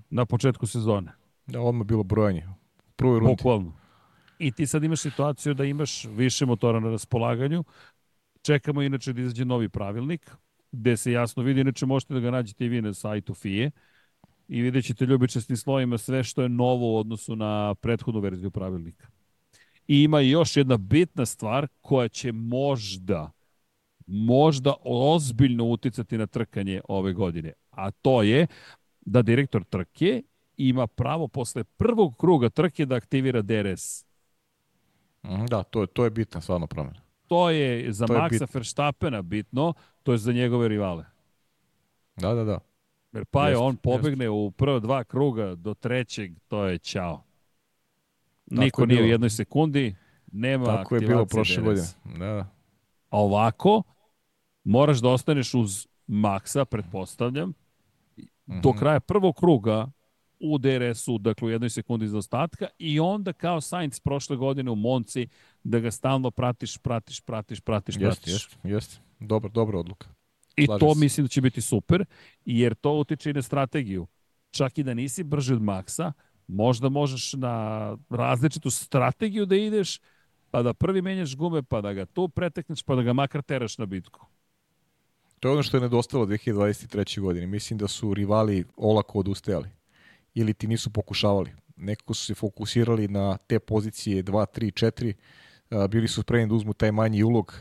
[0.09, 1.11] Na početku sezone.
[1.47, 2.47] Da, odmah bilo brojanje.
[2.95, 3.35] Prvoj rundi.
[3.35, 3.73] Bukvalno.
[4.39, 7.63] I ti sad imaš situaciju da imaš više motora na raspolaganju.
[8.41, 10.31] Čekamo inače da izađe novi pravilnik,
[10.71, 13.71] gde se jasno vidi, inače možete da ga nađete i vi na sajtu FIE
[14.47, 19.07] i vidjet ćete ljubičastim slojima sve što je novo u odnosu na prethodnu verziju pravilnika.
[19.89, 23.31] I ima još jedna bitna stvar koja će možda,
[24.07, 27.53] možda ozbiljno uticati na trkanje ove godine.
[27.71, 28.47] A to je
[29.01, 30.23] da direktor trke
[30.57, 34.05] ima pravo posle prvog kruga trke da aktivira DRS.
[35.23, 37.01] Mhm, da, to je, to je bitna stvarno promjena.
[37.27, 38.53] To je za to Maxa je bit...
[38.53, 41.05] Verstappena bitno, to je za njegove rivale.
[42.15, 42.59] Da, da, da.
[43.11, 44.31] Jer pa je on pobegne jest.
[44.31, 47.28] u prva dva kruga do trećeg, to je čao.
[48.49, 49.95] Niko nije u jednoj sekundi,
[50.31, 51.87] nema Tako je bilo prošle godine.
[52.05, 52.47] Da, da.
[53.09, 53.83] A ovako,
[54.63, 57.53] moraš da ostaneš uz Maxa, pretpostavljam, mm
[58.47, 58.61] -hmm.
[58.61, 58.79] do mhm.
[58.79, 59.91] kraja prvog kruga
[60.39, 64.75] u DRS-u, dakle u jednoj sekundi za ostatka i onda kao Sainz prošle godine u
[64.75, 65.27] Monci
[65.63, 68.31] da ga stalno pratiš, pratiš, pratiš, pratiš, pratiš.
[68.31, 68.97] Jeste, jeste, jeste.
[69.19, 70.07] Dobra, dobra odluka.
[70.55, 70.99] I Slažem to se.
[70.99, 72.05] mislim da će biti super,
[72.45, 74.07] jer to utiče i na strategiju.
[74.51, 76.11] Čak i da nisi brži od Maxa,
[76.49, 79.99] možda možeš na različitu strategiju da ideš,
[80.51, 83.77] pa da prvi menjaš gume, pa da ga tu pretekneš, pa da ga makar teraš
[83.77, 84.25] na bitku.
[85.39, 87.21] To je ono što je nedostalo 2023.
[87.21, 87.47] godine.
[87.47, 89.69] Mislim da su rivali olako odustajali
[90.33, 91.51] ili ti nisu pokušavali.
[91.75, 95.13] Nekako su se fokusirali na te pozicije 2, 3,
[95.71, 97.55] 4, bili su spremni da uzmu taj manji ulog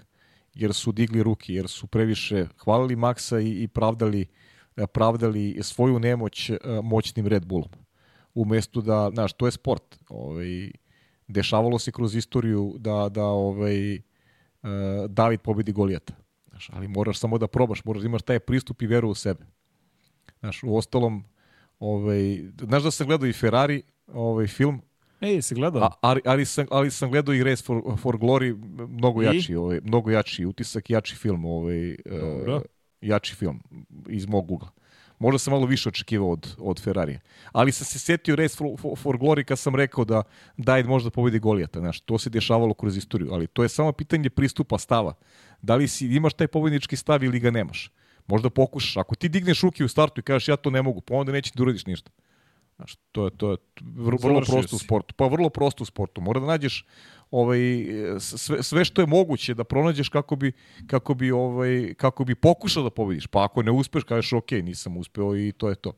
[0.54, 4.26] jer su digli ruke, jer su previše hvalili Maksa i, i pravdali,
[4.92, 6.50] pravdali svoju nemoć
[6.82, 7.87] moćnim Red Bullom.
[8.38, 9.98] Umesto da, znaš, to je sport.
[10.08, 10.70] Ovaj,
[11.28, 14.00] dešavalo se kroz istoriju da, da ovaj,
[15.08, 16.14] David pobedi Golijata.
[16.50, 19.46] Znaš, ali moraš samo da probaš, moraš da imaš taj pristup i veru u sebe.
[20.40, 21.24] Znaš, u ostalom,
[21.80, 24.80] Ovaj, znaš da sam gledao i Ferrari ovaj film,
[25.20, 25.82] Ej, se gledao?
[25.82, 28.56] A, ali, ali, sam, ali sam gledao i Race for, for Glory,
[28.88, 29.24] mnogo I?
[29.24, 32.62] jači, ovaj, mnogo jači utisak, jači film, ovaj, uh,
[33.00, 33.60] jači film
[34.08, 34.68] iz mog ugla.
[35.18, 37.20] Možda sam malo više očekivao od, od Ferrarija.
[37.52, 40.22] Ali sam se setio Race for, for, for Glory kad sam rekao da
[40.56, 41.80] Dajd možda pobedi Golijata.
[41.80, 45.14] Znaš, to se dešavalo kroz istoriju, ali to je samo pitanje pristupa stava.
[45.62, 47.90] Da li si, imaš taj pobednički stav ili ga nemaš.
[48.26, 48.96] Možda pokušaš.
[48.96, 51.52] Ako ti digneš ruke u startu i kažeš ja to ne mogu, pa onda neće
[51.54, 52.10] da uradiš ništa.
[52.76, 55.14] Znaš, to je, to je vrlo, vrlo prosto u sportu.
[55.14, 56.20] Pa vrlo prosto u sportu.
[56.20, 56.86] Mora da nađeš
[57.30, 57.60] ovaj,
[58.20, 60.52] sve, sve što je moguće da pronađeš kako bi,
[60.86, 63.26] kako bi, ovaj, kako bi pokušao da pobediš.
[63.26, 65.92] Pa ako ne uspeš, kažeš ok, nisam uspeo i to je to.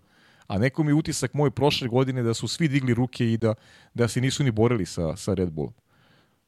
[0.46, 3.54] A neko mi utisak moj prošle godine da su svi digli ruke i da,
[3.94, 5.74] da se nisu ni borili sa, sa Red Bullom.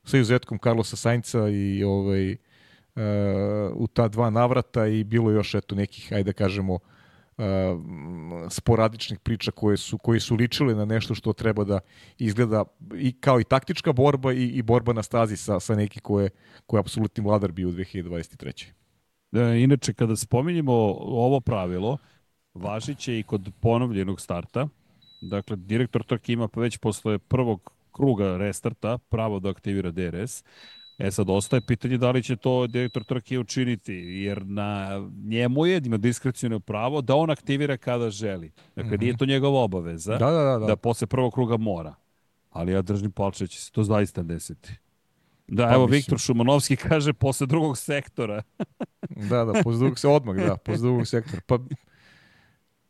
[0.04, 2.36] Sa izuzetkom Carlosa Sainca i ovaj,
[3.74, 6.80] u ta dva navrata i bilo još eto nekih, ajde da kažemo, uh,
[8.50, 11.80] sporadičnih priča koje su, koje su ličile na nešto što treba da
[12.18, 12.64] izgleda
[12.94, 16.30] i kao i taktička borba i, i borba na stazi sa, sa neki koje,
[16.66, 18.66] koje je apsolutni vladar bio u 2023.
[19.32, 21.98] E, inače, kada spominjemo ovo pravilo,
[22.54, 24.68] važiće i kod ponovljenog starta.
[25.20, 30.44] Dakle, direktor trke ima već posle prvog kruga restarta pravo da aktivira DRS.
[30.98, 34.88] E sad, ostaje pitanje da li će to direktor trke učiniti, jer na
[35.24, 38.52] njemu je, ima diskrecijno pravo da on aktivira kada želi.
[38.76, 39.00] Dakle, mm -hmm.
[39.00, 40.66] nije to njegova obaveza da, da, da, da.
[40.66, 41.94] da posle prvog kruga mora.
[42.50, 44.74] Ali ja držim palče da će se to zaista desiti.
[45.48, 45.98] Da, pa, evo, mislim.
[45.98, 48.42] Viktor Šumanovski kaže posle drugog sektora.
[49.30, 51.40] da, da, posle drugog se odmah, da, posle drugog sektora.
[51.46, 51.58] Pa,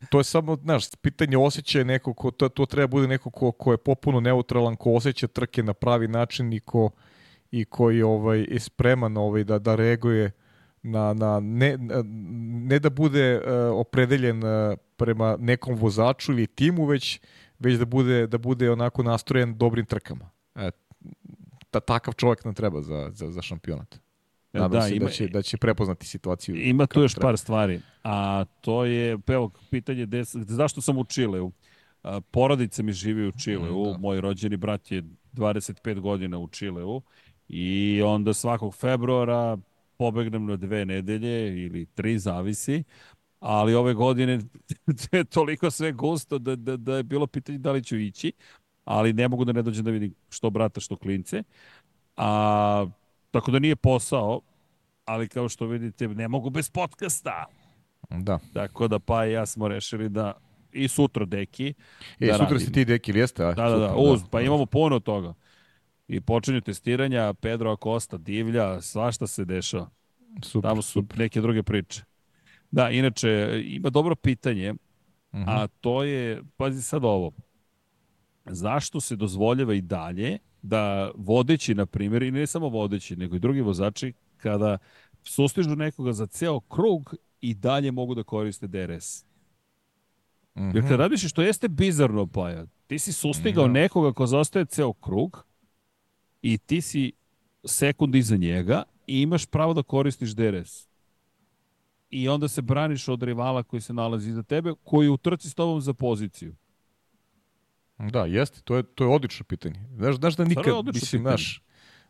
[0.09, 3.71] to je samo, znaš, pitanje osjećaja neko ko, to, to treba bude neko ko, ko
[3.71, 6.89] je popuno neutralan, ko osjeća trke na pravi način i ko,
[7.53, 10.31] i koji ovaj je spreman ovaj da da reaguje
[10.83, 11.77] na, na ne,
[12.63, 13.43] ne da bude uh,
[13.75, 14.49] opredeljen uh,
[14.97, 17.19] prema nekom vozaču ili timu, već
[17.59, 20.29] već da bude da bude onako nastrojen dobrim trkama.
[20.55, 20.71] E,
[21.69, 23.95] ta, takav čovjek nam treba za, za, za šampionat.
[23.95, 23.99] E,
[24.53, 26.55] Nadam da, se ima- da će, da će prepoznati situaciju.
[26.57, 27.27] Ima tu još treba.
[27.27, 31.51] par stvari, a to je, evo, pitanje des, zašto sam u Čileu?
[32.31, 33.97] Porodica mi živi u Čileu, Mm, da.
[33.97, 35.03] moj rođeni brat je
[35.33, 37.01] 25 godina u Čileu
[37.55, 39.57] i onda svakog februara
[39.97, 42.83] pobegnem na dve nedelje ili tri, zavisi,
[43.39, 44.39] ali ove godine
[45.11, 48.31] je toliko sve gusto da, da, da je bilo pitanje da li ću ići,
[48.85, 51.43] ali ne mogu da ne dođem da vidim što brata, što klince.
[52.17, 52.85] A,
[53.31, 54.41] tako da nije posao,
[55.05, 57.45] ali kao što vidite, ne mogu bez podcasta.
[58.09, 58.39] Da.
[58.53, 60.33] Tako da pa i ja smo rešili da
[60.71, 61.73] i sutra deki.
[62.19, 62.59] E, da sutra radimo.
[62.59, 63.43] si ti deki, jeste?
[63.43, 65.33] Da, da, da, Super, uz, pa imamo puno toga.
[66.07, 69.89] I počinju testiranja, Pedro Acosta, divlja, svašta se dešava.
[70.41, 71.17] Super, Tamo su super.
[71.19, 72.01] neke druge priče.
[72.71, 73.29] Da, inače,
[73.65, 74.73] ima dobro pitanje,
[75.33, 75.43] Mhm.
[75.47, 77.31] a to je, pazi sad ovo,
[78.45, 83.39] zašto se dozvoljava i dalje da vodeći, na primjer, i ne samo vodeći, nego i
[83.39, 84.77] drugi vozači, kada
[85.23, 89.25] sustižu nekoga za ceo krug i dalje mogu da koriste DRS.
[90.57, 90.71] Mhm.
[90.73, 93.73] Jer kad radiš što jeste bizarno, Paja, ti si sustigao Da.
[93.73, 95.45] nekoga ko zaostaje ceo krug
[96.43, 97.11] i ti si
[97.65, 100.87] sekund iza njega i imaš pravo da koristiš DRS.
[102.09, 105.55] I onda se braniš od rivala koji se nalazi iza tebe, koji u trci s
[105.55, 106.55] tobom za poziciju.
[107.97, 109.79] Da, jeste, to je, to je odlično pitanje.
[109.95, 111.21] Znaš, znaš da nikad, mislim, pitanje.
[111.21, 111.61] znaš,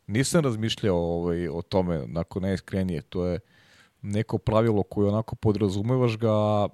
[0.08, 3.40] nisam razmišljao ovaj, o tome, onako najiskrenije, to je
[4.02, 6.68] neko pravilo koje onako podrazumevaš ga,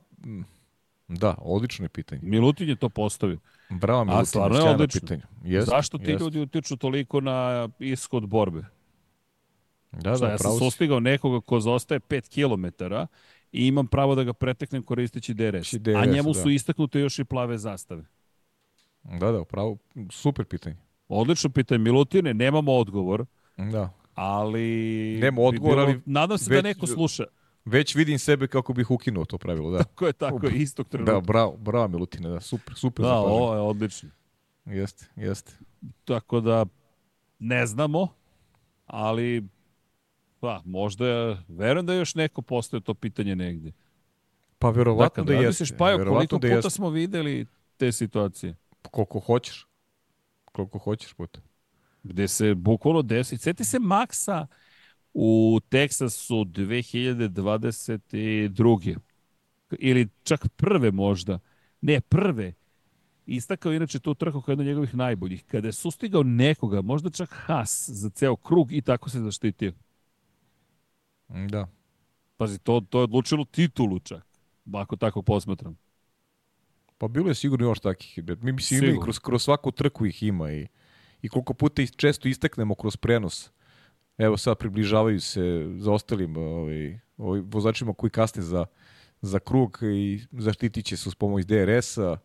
[1.08, 2.22] da, odlično je pitanje.
[2.24, 3.40] Milutin je to postavio.
[3.72, 5.00] Bravo mi, stvarno je odlično.
[5.02, 5.22] pitanje.
[5.44, 6.24] Jeste, Zašto ti jeste.
[6.24, 8.62] ljudi utiču toliko na ishod borbe?
[9.92, 12.84] Da, Šta, da, ja sam sustigao nekoga ko zaostaje 5 km
[13.52, 15.74] i imam pravo da ga preteknem koristeći DRS.
[15.74, 16.34] DRS, a njemu da.
[16.34, 18.04] su istaknute još i plave zastave.
[19.04, 19.78] Da, da, pravo,
[20.12, 20.76] super pitanje.
[21.08, 23.26] Odlično pitanje, Milutine, nemamo odgovor,
[23.58, 23.90] Da.
[24.14, 24.68] ali...
[25.18, 27.24] Nema bi odgovor, bilo- ali Nadam se već- da neko sluša.
[27.70, 29.84] Već vidim sebe kako bih ukinuo to pravilo, da.
[29.96, 31.14] Ko je tako, istog trenutka.
[31.14, 33.34] Da, bravo, bravo Milutine, da, super, super Da, zapažanje.
[33.34, 34.10] ovo je odlično.
[34.66, 35.52] Jeste, jeste.
[36.06, 36.66] Tako da,
[37.40, 38.08] ne znamo,
[38.86, 39.48] ali
[40.40, 43.72] pa, možda, je- verujem da još neko postoje to pitanje negde.
[44.60, 45.78] Pa verovatno Dakle, da, da jeste.
[45.78, 46.70] Pajo, verovatno koliko da puta jeste.
[46.70, 47.46] smo videli
[47.78, 48.56] te situacije?
[48.82, 49.68] Koliko hoćeš.
[50.46, 51.40] Koliko hoćeš puta.
[52.04, 53.38] gde se bukvalno desi.
[53.38, 54.46] Sjeti se Maxa
[55.14, 58.98] u Teksasu 2022.
[59.80, 61.40] Ili čak prve možda.
[61.82, 62.54] Ne, prve.
[63.26, 65.46] Istakao inače tu trku kao jedno njegovih najboljih.
[65.46, 69.74] Kada je sustigao nekoga, možda čak Haas za ceo krug i tako se zaštitio.
[71.28, 71.68] Da.
[72.38, 74.26] Pazi, to, to je odlučilo titulu čak.
[74.74, 75.78] Ako tako posmatram.
[76.98, 78.20] Pa bilo je sigurno još takih.
[78.42, 79.04] Mi mislim, ima i Sigurno.
[79.04, 80.68] kroz, kroz svaku trku ih ima i,
[81.22, 83.52] i koliko puta ih često istaknemo kroz prenos.
[84.20, 88.66] Evo sad približavaju se za ostalim ovaj, ovaj, vozačima koji kasne za,
[89.22, 92.18] za krug i zaštitit će se uz pomoć DRS-a,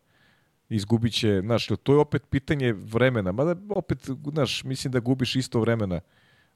[0.69, 5.59] izgubit će, znaš, to je opet pitanje vremena, mada opet, znaš, mislim da gubiš isto
[5.59, 6.01] vremena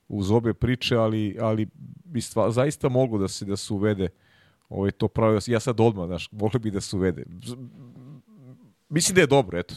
[0.08, 1.68] uz obe priče, ali, ali
[2.06, 4.10] bi stva, zaista moglo da se da se uvede
[4.70, 5.42] ovaj, to pravilo.
[5.48, 7.26] Ja sad odmah, znaš, volio bi da se uvede.
[8.90, 9.76] Mislim da je dobro, eto,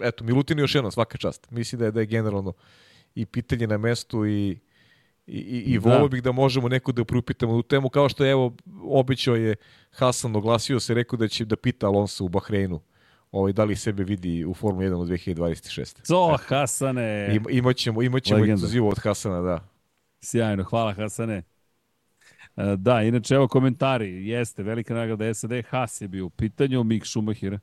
[0.00, 1.50] eto Milutin još jednom svaka čast.
[1.50, 2.52] Mislim da je da je generalno
[3.14, 4.58] i pitanje na mestu i
[5.26, 5.90] i, i, i Da.
[5.90, 9.56] volio bih da možemo neko da priupitamo u temu, kao što je, evo, obećao je
[9.90, 12.80] Hasan, oglasio se, rekao da će da pita Alonso u Bahreinu
[13.32, 16.06] ovaj, da li sebe vidi u Formuli 1 u 2026.
[16.08, 17.28] To, Hasane!
[17.36, 19.68] Ima, imaćemo, imaćemo ekskluzivu od Hasana, da.
[20.20, 21.42] Sjajno, hvala Hasane.
[22.56, 24.28] E, Da, inače, evo komentari.
[24.28, 27.58] Jeste, velika nagrada SAD, Haas je bio u pitanju, Mick Schumacher.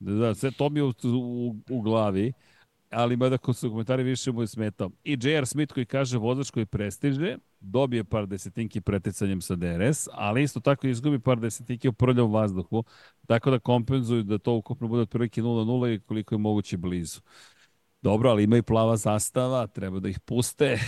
[0.00, 2.32] Da, da, sve to mi je u, u, u glavi,
[2.90, 4.90] ali mada ko su komentari više mu je smetao.
[5.04, 5.46] I J.R.
[5.46, 10.86] Smith koji kaže vozač koji prestiže, dobije par desetinki preticanjem sa DRS, ali isto tako
[10.86, 12.84] izgubi par desetinki u prljavom vazduhu,
[13.26, 17.20] tako da kompenzuju da to ukupno bude otprilike 0-0 i koliko je moguće blizu.
[18.02, 20.78] Dobro, ali ima i plava zastava, treba da ih puste.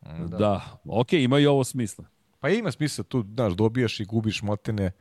[0.00, 0.36] Da.
[0.38, 0.80] da.
[0.84, 2.04] Ok, ima i ovo smisla.
[2.40, 4.92] Pa ima smisla tu, znaš, dobijaš i gubiš matene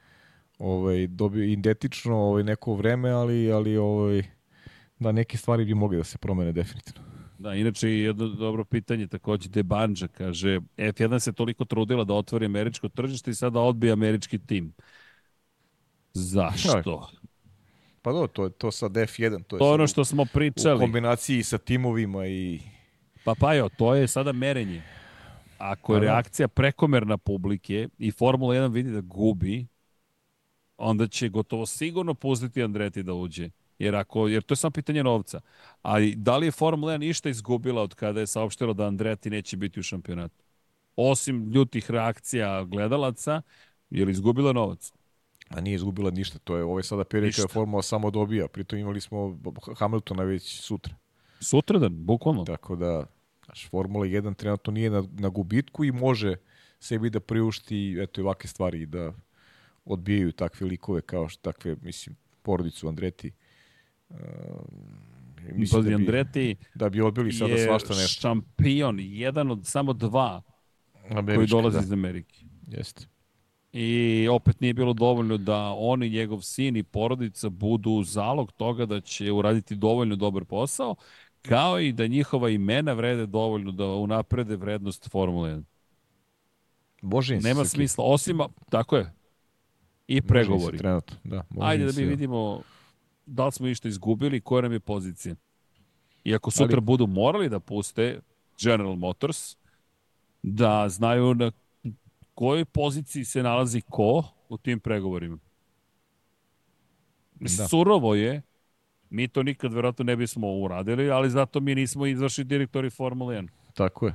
[0.59, 4.23] ovaj, dobio identično ovaj, neko vreme, ali, ali ovaj,
[4.99, 7.01] da neke stvari bi mogli da se promene definitivno.
[7.37, 12.13] Da, inače i jedno dobro pitanje takođe De Banja kaže F1 se toliko trudila da
[12.13, 14.73] otvori američko tržište i sada odbija američki tim.
[16.13, 17.09] Zašto?
[18.01, 20.27] Pa do, to je to sad F1, to je To ono što smo u, u
[20.27, 20.79] pričali.
[20.79, 22.59] kombinaciji sa timovima i
[23.23, 24.81] Pa Pajo, to je sada merenje.
[25.57, 26.11] Ako je Pa da.
[26.11, 29.67] reakcija prekomerna publike i Formula 1 vidi da gubi,
[30.77, 33.49] onda će gotovo sigurno pustiti Andreti da uđe.
[33.79, 35.41] Jer, ako, jer to je samo pitanje novca.
[35.81, 39.57] A da li je Formula 1 išta izgubila od kada je saopštilo da Andretti neće
[39.57, 40.43] biti u šampionatu?
[40.95, 43.41] Osim ljutih reakcija gledalaca,
[43.89, 44.91] je li izgubila novac?
[45.49, 49.01] A nije izgubila ništa, to je ovaj sada period kada Formula samo dobija, pritom imali
[49.01, 49.39] smo
[49.77, 50.95] Hamiltona već sutra.
[51.39, 52.43] Sutradan, bukvalno.
[52.45, 53.05] Tako da,
[53.45, 56.35] znaš, Formula 1 trenutno nije na, na gubitku i može
[56.79, 59.13] sebi da priušti eto ovakve stvari i da
[59.85, 63.31] odbijaju takve likove kao što takve, mislim, porodicu Andreti.
[64.09, 64.17] Uh,
[65.55, 68.21] mislim da bi, Andreti da bi odbili sada svašta nešto.
[68.21, 70.41] šampion, jedan od samo dva
[71.09, 71.83] Američka, koji dolazi da.
[71.83, 72.45] iz Amerike.
[72.67, 73.05] Jeste.
[73.73, 78.85] I opet nije bilo dovoljno da on i njegov sin i porodica budu zalog toga
[78.85, 80.95] da će uraditi dovoljno dobar posao,
[81.41, 85.63] kao i da njihova imena vrede dovoljno da unaprede vrednost Formule 1.
[87.01, 89.13] Bože Nema smisla, osim, tako je,
[90.07, 90.77] i pregovori.
[90.77, 91.43] Trenutno, da.
[91.59, 92.61] Ajde da mi vidimo
[93.29, 95.35] da li smo išta izgubili, koja nam je pozicija.
[96.23, 96.81] I ako sutra Ali...
[96.81, 98.19] budu morali da puste
[98.61, 99.55] General Motors,
[100.43, 101.51] da znaju na
[102.35, 105.37] kojoj poziciji se nalazi ko u tim pregovorima.
[107.39, 107.67] Da.
[107.67, 108.41] Surovo je,
[109.09, 113.47] mi to nikad verovatno ne bismo uradili, ali zato mi nismo izvršni direktori Formule 1.
[113.73, 114.13] Tako je.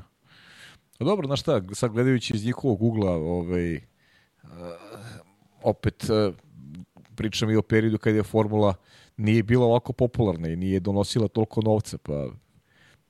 [0.98, 3.80] A dobro, znaš šta, sad gledajući iz njihovog ugla, ovaj, uh,
[5.62, 6.34] opet uh,
[7.14, 8.74] pričam i o periodu kada je Formula
[9.16, 12.28] nije bila ovako popularna i nije donosila toliko novca, pa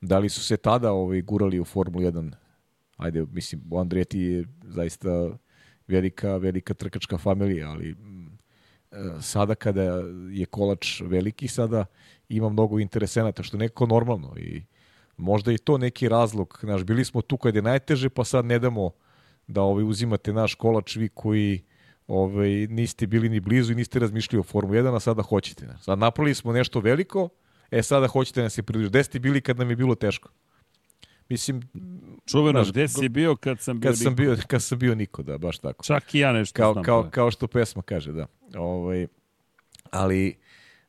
[0.01, 2.31] da li su se tada ovaj, gurali u Formulu 1
[2.97, 5.37] ajde, mislim, Andreti je zaista
[5.87, 8.37] velika, velika trkačka familija, ali mm,
[8.91, 9.83] e, sada kada
[10.31, 11.85] je kolač veliki, sada
[12.29, 14.63] ima mnogo interesenata, što je neko normalno i
[15.17, 18.59] možda i to neki razlog, znaš, bili smo tu kad je najteže, pa sad ne
[18.59, 18.91] damo
[19.47, 21.63] da ovaj, uzimate naš kolač vi koji
[22.07, 25.67] ovaj, niste bili ni blizu i niste razmišljali o Formu 1, a sada hoćete.
[25.81, 27.29] Sad napravili smo nešto veliko,
[27.71, 28.91] e sada hoćete da se približiti.
[28.91, 30.29] Gde ste bili kad nam je bilo teško?
[31.29, 31.61] Mislim,
[32.25, 35.23] Čuveno, znaš, gde si bio kad sam bio kad sam bio, kad sam bio niko,
[35.23, 35.83] da, baš tako.
[35.83, 36.83] Čak i ja nešto kao, znam.
[36.83, 37.09] Kao, da.
[37.09, 38.27] kao što pesma kaže, da.
[38.57, 39.07] Ovaj,
[39.91, 40.37] ali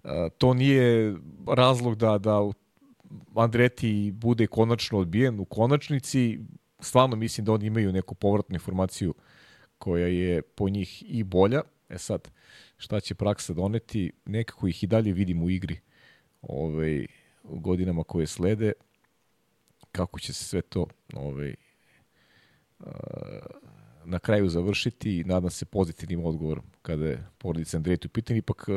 [0.05, 1.17] a, to nije
[1.49, 2.51] razlog da, da
[3.35, 6.39] Andreti bude konačno odbijen u konačnici.
[6.81, 9.15] Stvarno mislim da oni imaju neku povratnu informaciju
[9.79, 11.63] koja je po njih i bolja.
[11.89, 12.31] E sad,
[12.77, 14.13] šta će praksa doneti?
[14.25, 15.81] Nekako ih i dalje vidim u igri
[16.43, 17.07] ovaj,
[17.43, 18.73] u godinama koje slede
[19.93, 21.55] kako će se sve to ovaj,
[24.05, 28.69] na kraju završiti i nadam se pozitivnim odgovorom kada je porodica Andrejtu u pitanju, ipak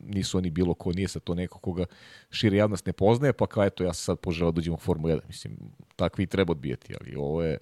[0.00, 1.84] nisu oni bilo ko, nije sa to neko koga
[2.30, 5.08] šire javnost ne poznaje, pa kao eto ja sam sad poželao da uđem u Formu
[5.08, 5.20] 1.
[5.26, 5.56] Mislim,
[5.96, 7.58] takvi treba odbijati, ali ovo je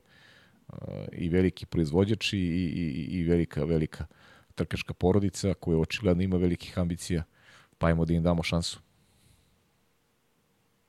[1.12, 4.06] i veliki proizvođač i, i, i velika, velika
[4.54, 7.22] trkačka porodica koja očigledno ima velikih ambicija,
[7.78, 8.80] pa ajmo da im damo šansu.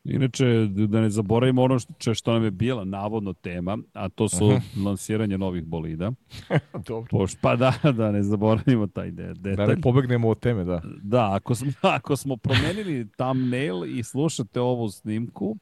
[0.04, 4.46] Inače, da ne zaboravimo ono što, što nam je bila navodno tema, a to su
[4.46, 4.86] uh -huh.
[4.86, 6.12] lansiranje novih bolida.
[6.88, 7.08] Dobro.
[7.10, 9.68] Poš, pa da, da ne zaboravimo taj de, detalj.
[9.68, 10.82] Da ne pobegnemo od teme, da.
[11.04, 15.58] Da, ako smo, ako smo promenili thumbnail i slušate ovu snimku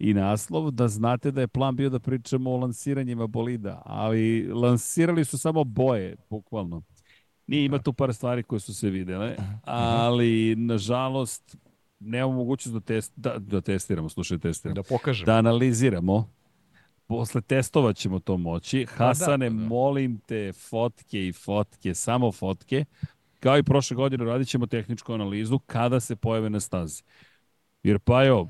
[0.00, 5.24] i naslov, da znate da je plan bio da pričamo o lansiranjima bolida, ali lansirali
[5.24, 6.82] su samo boje, bukvalno.
[7.46, 7.82] Nije, ima da.
[7.82, 11.56] tu par stvari koje su se videle, ali nažalost
[11.98, 14.74] nemamo mogućnost da, test, da, da testiramo, slušaj, testiramo.
[14.74, 15.26] Da pokažemo.
[15.26, 16.30] Da analiziramo.
[17.06, 18.86] Posle testova ćemo to moći.
[18.98, 19.68] Pa da, Hasane, da, da, da.
[19.68, 22.84] molim te, fotke i fotke, samo fotke.
[23.40, 27.02] Kao i prošle godine radit ćemo tehničku analizu kada se pojave na stazi.
[27.82, 28.48] Jer pa jo,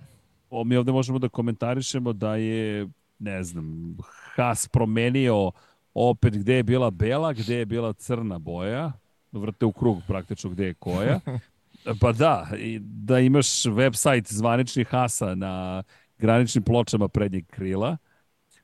[0.64, 3.96] mi ovde možemo da komentarišemo da je, ne znam,
[4.34, 5.50] Has promenio
[5.94, 8.92] opet gde je bila bela, gde je bila crna boja,
[9.32, 11.20] vrte u krug praktično gde je koja.
[12.00, 15.82] Pa da, i da imaš website zvaničnih hasa na
[16.18, 17.96] graničnim pločama prednjeg krila,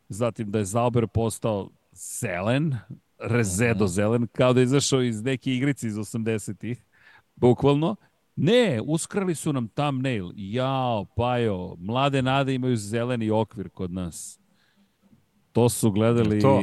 [0.08, 2.76] zatim da je Zauber postao zelen,
[3.18, 3.92] rezedo mhm.
[3.92, 6.82] zelen, kao da je izašao iz neke igrice iz 80-ih,
[7.36, 7.96] bukvalno.
[8.36, 10.30] Ne, uskrali su nam thumbnail.
[10.34, 14.40] Jao, pajo, mlade nade imaju zeleni okvir kod nas.
[15.52, 16.40] To su gledali...
[16.40, 16.62] To?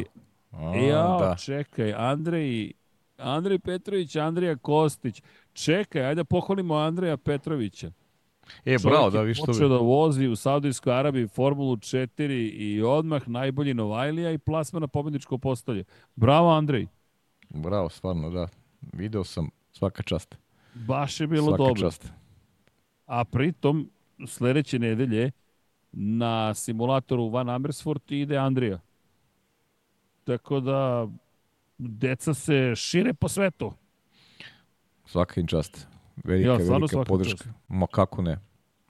[0.52, 1.36] A, Jao, da.
[1.36, 2.72] čekaj, Andrej,
[3.18, 5.22] Andrej Petrović, Andrija Kostić,
[5.54, 7.92] Čekaj, ajde da pohvalimo Andreja Petrovića.
[8.66, 13.28] E, bravo, da vi što Počeo da vozi u Saudijskoj Arabiji Formulu 4 i odmah
[13.28, 15.84] najbolji Novajlija i plasma na pobedničko postolje.
[16.16, 16.88] Bravo, Andrej.
[17.50, 18.48] Bravo, stvarno, da.
[18.94, 20.43] Video sam svaka čast.
[20.76, 21.82] Baš je bilo svaka dobro.
[21.82, 22.12] Čast.
[23.06, 23.90] A pritom,
[24.28, 25.32] sledeće nedelje
[25.92, 28.80] na simulatoru Van Amersfoort ide Andrija.
[30.24, 31.08] Tako da,
[31.78, 33.74] deca se šire po svetu.
[35.06, 35.88] Svaka im čast.
[36.24, 37.38] velika, Ja, velika podrška.
[37.38, 37.50] čast.
[37.68, 38.40] Ma kako ne.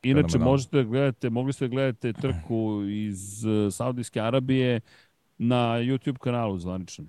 [0.04, 4.82] Inače, možete da gledate, mogli ste da gledate trku iz uh, Saudijske Arabije
[5.38, 7.08] na YouTube kanalu zvaničnom.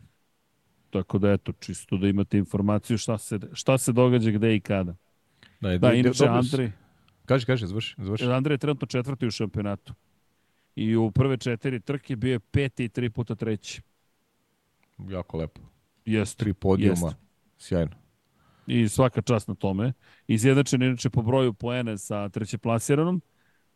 [0.94, 4.94] Tako da, eto, čisto da imate informaciju šta se, šta se događa gde i kada.
[5.60, 6.72] Da, Da, inače, Andrej,
[7.26, 7.94] Kaži, kaži, završi.
[7.98, 8.24] završi.
[8.24, 9.94] Andrej je trenutno četvrti u šampionatu.
[10.76, 13.82] I u prve četiri trke bio je peti i tri puta treći.
[15.08, 15.60] Jako lepo.
[16.04, 16.44] Jeste.
[16.44, 17.06] Tri podijuma.
[17.06, 17.20] Jeste.
[17.58, 17.96] Sjajno.
[18.66, 19.92] I svaka čast na tome.
[20.26, 23.22] Izjednačen je inače po broju poene sa treće plasiranom.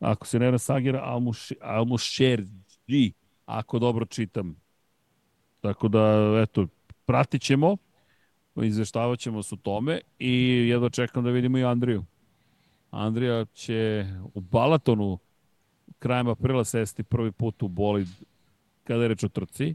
[0.01, 1.19] Ako se ne Sagira
[1.61, 3.12] Almušerđi,
[3.47, 4.57] ako dobro čitam.
[5.61, 6.66] Tako da, eto,
[7.09, 7.77] pratit ćemo,
[8.63, 10.33] izveštavat ćemo se o tome i
[10.69, 12.05] jedva čekam da vidimo i Andriju.
[12.91, 15.19] Andrija će u Balatonu
[15.99, 18.09] krajem aprila sesti prvi put u bolid
[18.85, 19.75] kada je reč o trci.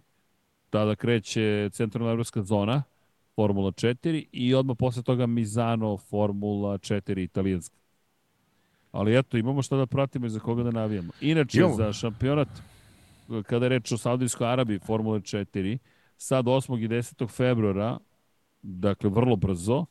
[0.70, 2.84] Tada kreće centralna evropska zona,
[3.36, 7.76] Formula 4 i odmah posle toga Mizano Formula 4 italijanska.
[8.92, 11.12] Ali eto, imamo šta da pratimo i za koga da navijamo.
[11.22, 11.76] Inače, Imamo.
[11.76, 12.48] za šampionat,
[13.46, 15.78] kada je reč o Saudijskoj Arabiji Formula 4,
[16.18, 16.84] sad 8.
[16.84, 17.30] i 10.
[17.30, 18.00] februara,
[18.62, 19.86] dakle vrlo brzo,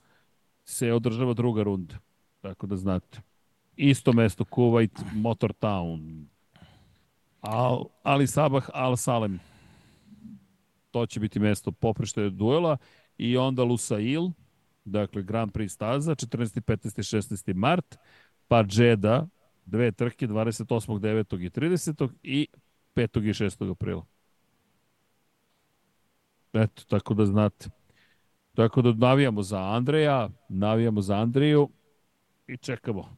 [0.64, 1.94] se održava druga runda.
[2.40, 3.20] Tako da znate.
[3.76, 6.26] Isto mesto, Kuwait, Motor Town.
[7.40, 9.40] Al, Ali Sabah, Al Salem.
[10.90, 12.76] To će biti mesto poprište duela
[13.18, 14.30] i onda Lusail,
[14.84, 16.60] dakle Grand Prix staza, 14.
[16.60, 17.02] 15.
[17.02, 17.54] 16.
[17.54, 17.96] mart,
[18.48, 19.26] pa Džeda,
[19.66, 20.98] dve trke, 28.
[20.98, 21.44] 9.
[21.44, 22.08] i 30.
[22.22, 22.46] i
[22.94, 23.28] 5.
[23.28, 23.70] i 6.
[23.70, 24.04] aprila.
[26.52, 27.68] Eto, tako da znate.
[28.54, 31.68] Tako da navijamo za Andreja, navijamo za Andriju
[32.46, 33.16] i čekamo.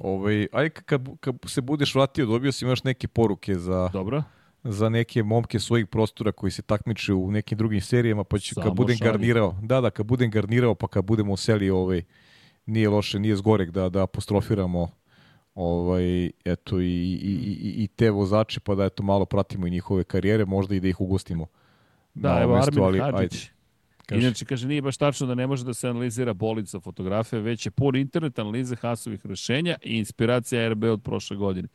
[0.00, 4.22] Ovaj, aj kad, kad se budeš vratio, dobio si još neke poruke za, Dobro?
[4.64, 8.64] za neke momke svojih prostora koji se takmiče u nekim drugim serijama, pa ću Samo
[8.66, 9.10] kad budem šalji.
[9.10, 12.02] garnirao, da, da, kad budem garnirao, pa kad budemo seli, ovaj,
[12.66, 14.88] nije loše, nije zgorek da, da apostrofiramo
[15.58, 17.32] ovaj, eto, i, i,
[17.62, 20.88] i, i te vozače, pa da eto malo pratimo i njihove karijere, možda i da
[20.88, 21.46] ih ugostimo.
[22.14, 23.20] Da, evo mestu, Armin ali, Hadžić.
[23.20, 23.52] ajde,
[24.06, 24.22] kaži.
[24.22, 27.66] Inače, kaže, nije baš tačno da ne može da se analizira bolid sa fotografije, već
[27.66, 31.68] je pun internet analize hasovih rešenja i inspiracija RB od prošle godine.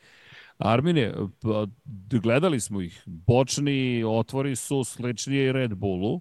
[0.58, 1.66] Armine, pa,
[2.10, 3.02] gledali smo ih.
[3.06, 6.20] Bočni otvori su slični i Red Bullu,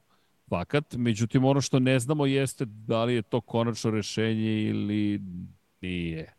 [0.49, 0.95] fakat.
[0.97, 5.21] Međutim, ono što ne znamo jeste da li je to konačno rešenje ili
[5.81, 6.33] nije.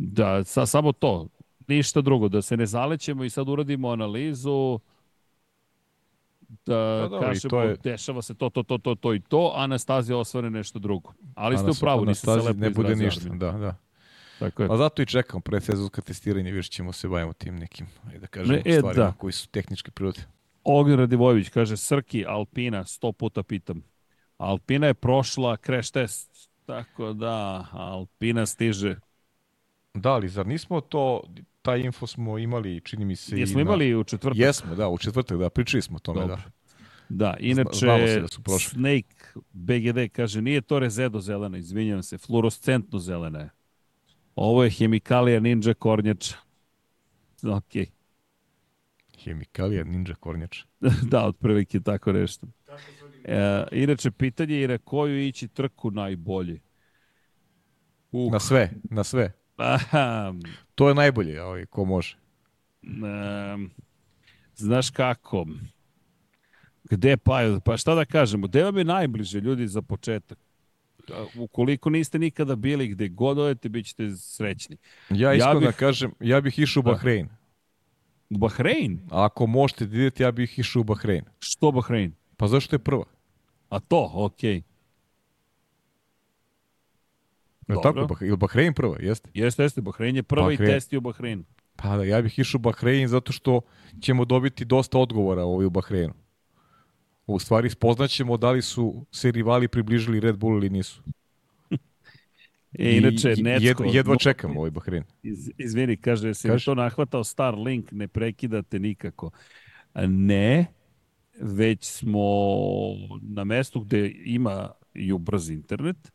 [0.00, 1.28] Da, sa, samo to.
[1.68, 2.28] Ništa drugo.
[2.28, 4.78] Da se ne zalećemo i sad uradimo analizu
[6.66, 9.20] da Pa dobro, i kažemo to je- dešava se to, to, to, to, to i
[9.20, 11.12] to, a Anastazija osvane nešto drugo.
[11.34, 13.76] Ali ste u pravu, niste se lepo ne bude ništa, da, da.
[14.38, 14.68] Tako je.
[14.68, 17.86] Pa zato i čekam predsezonsko testiranje, više ćemo se bavimo tim nekim,
[18.20, 19.12] da kažemo, Ne, e, stvarima da.
[19.12, 20.20] koji su tehničke prirode.
[20.64, 23.82] Ognjen Radivojević kaže, Srki, Alpina, sto puta pitam.
[24.36, 28.96] Alpina je prošla crash test, tako da Alpina stiže.
[29.94, 31.22] Da, ali zar nismo to,
[31.62, 33.36] taj info smo imali, čini mi se...
[33.36, 34.38] i Jesmo na- imali u četvrtak?
[34.38, 36.36] Jesmo, da, u četvrtak, da, pričali smo o tome, Dobro.
[36.36, 36.42] da.
[37.08, 37.86] Da, inače,
[38.20, 38.70] da su prošli.
[38.70, 43.50] Snake BGD kaže, nije to rezedo zelena, izvinjam se, fluorescentno zelena je.
[44.36, 46.36] Ovo je hemikalija ninja kornjača.
[47.42, 47.88] Ok.
[49.24, 50.64] Hemikalija Ninja Kornjača.
[51.10, 52.46] da, otprilike tako nešto.
[53.24, 56.60] E, inače, pitanje je na koju ići trku najbolje.
[58.12, 59.32] Uh, Na sve, na sve.
[59.58, 60.34] Aha,
[60.74, 62.16] To je najbolje, ovaj, ko može.
[62.82, 63.70] um,
[64.56, 65.46] znaš kako?
[66.84, 70.38] Gde pa, pa šta da kažemo, gde vam je najbliže ljudi za početak?
[71.10, 74.76] A, Ukoliko niste nikada bili gde god odete, bit ćete srećni.
[75.10, 76.90] Ja Ja iskreno bih- da kažem, ja bih išao u Da.
[76.90, 77.28] Bahrein.
[78.30, 79.00] U Bahrein?
[79.10, 81.24] A ako možete da idete, ja bih išao u Bahrein.
[81.38, 82.12] Što Bahrein?
[82.36, 83.04] Pa zašto je prva?
[83.68, 84.62] A to, okej.
[87.68, 87.92] Je Dobro.
[87.92, 88.06] tako?
[88.06, 89.30] Bah, ili Bahrein prva, jeste?
[89.34, 90.74] Jeste, jeste, Bahrein je prva i Bahrein.
[90.74, 91.44] test je u Bahreinu.
[91.76, 93.60] Pa da, ja bih išao u Bahrein zato što
[94.00, 96.14] ćemo dobiti dosta odgovora ovaj u Bahreinu.
[97.26, 101.02] U stvari spoznaćemo da li su se rivali približili Red Bull ili nisu.
[102.78, 103.84] E, inače, I- Necko...
[103.84, 105.04] jedva, čekamo ovaj Bahrein.
[105.22, 109.30] Iz, izvini, kaže, se to nahvatao Starlink, ne prekidate nikako.
[109.94, 110.66] Ne,
[111.40, 112.20] već smo
[113.22, 116.12] na mestu gde ima i brz internet,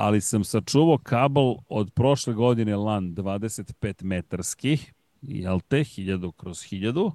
[0.00, 4.78] ali sam sačuvao kabel od prošle godine LAN 25 metarski,
[5.22, 7.12] jel te, 1000 kroz 1000,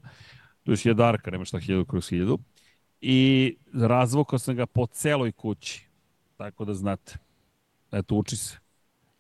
[0.64, 2.38] to je jedarka, nema šta 1000 kroz 1000,
[3.02, 5.86] i razvukao sam ga po celoj kući,
[6.38, 7.18] tako da znate.
[7.92, 8.58] Eto, uči se.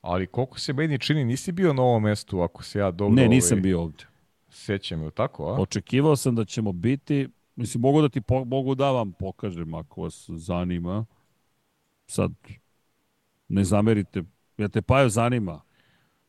[0.01, 3.27] Ali koliko se meni čini, nisi bio na ovom mestu, ako se ja dobro Ne,
[3.27, 4.03] nisam ovaj, bio ovde.
[4.49, 5.47] sećam, je tako?
[5.47, 5.61] A?
[5.61, 10.01] Očekivao sam da ćemo biti, mislim, mogu da ti po, mogu da vam pokažem ako
[10.01, 11.05] vas zanima.
[12.07, 12.31] Sad,
[13.47, 14.23] Ne zamerite.
[14.57, 15.61] Ja te Pajo zanima.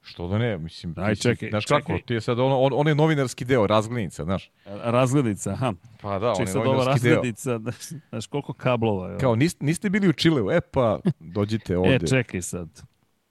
[0.03, 1.81] Što da ne, mislim, Aj, ti čekaj, znaš čekaj.
[1.81, 4.51] kako, ti je sad ono, on, onaj novinarski deo, razglednica, znaš.
[4.67, 5.73] Razglednica, aha.
[6.01, 7.15] Pa da, Ček sad ova novinarski deo.
[7.15, 7.77] razglednica, znaš,
[8.09, 9.19] znaš koliko kablova je.
[9.19, 11.95] Kao, niste, niste bili u Čileu, e pa, dođite ovde.
[11.95, 12.83] E, čekaj sad.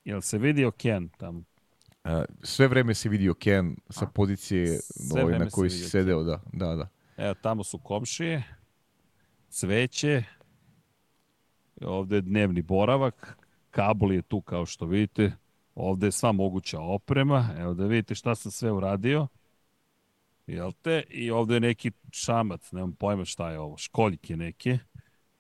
[0.05, 1.43] Jel se vidi Ken tamo?
[2.03, 4.79] A, sve vreme si vidio Ken sa pozicije
[5.21, 6.87] ovaj, na kojoj si vidio sedeo, da, da, da.
[7.17, 8.43] Evo, tamo su komšije,
[9.49, 10.23] cveće,
[11.81, 13.37] ovde je dnevni boravak,
[13.76, 15.31] kabel je tu kao što vidite,
[15.76, 19.27] ovde je sva moguća oprema, evo da vidite šta sam sve uradio,
[20.47, 21.03] jel te?
[21.10, 24.80] I ovde je neki šamac, nemam pojma šta je ovo, školjke neke,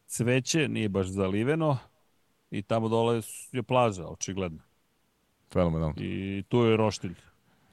[0.05, 1.77] cveće, nije baš zaliveno,
[2.51, 3.21] i tamo dole
[3.51, 4.61] je plaža, očigledno.
[5.53, 5.95] Fenomenalno.
[5.97, 7.15] I tu je roštilj.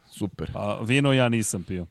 [0.06, 0.50] Super.
[0.54, 1.86] A vino ja nisam pio.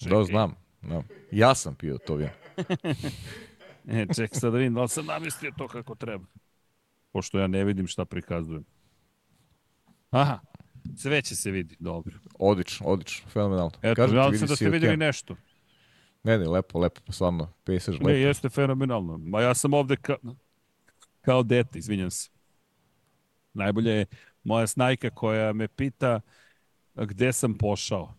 [0.00, 0.54] Da, znam.
[0.82, 1.02] Da.
[1.30, 2.30] Ja sam pio to vino.
[3.86, 6.24] E, ček sad da vidim da li sam namestio to kako treba.
[7.12, 8.64] Pošto ja ne vidim šta prikazujem.
[10.10, 10.38] Aha,
[10.96, 12.14] sve će se vidi, dobro.
[12.38, 13.72] Odlično, odlično, fenomenalno.
[13.82, 14.98] Eto, Kažem nadam se da ste vidjeli Ken.
[14.98, 15.36] nešto.
[16.24, 18.08] Ne, ne, lepo, lepo, stvarno, pesaž lepo.
[18.08, 19.18] Ne, jeste fenomenalno.
[19.18, 20.16] Ma ja sam ovde ka,
[21.20, 22.30] kao dete, izvinjam se.
[23.54, 24.06] Najbolje je
[24.44, 26.20] moja snajka koja me pita
[26.94, 28.14] gde sam pošao.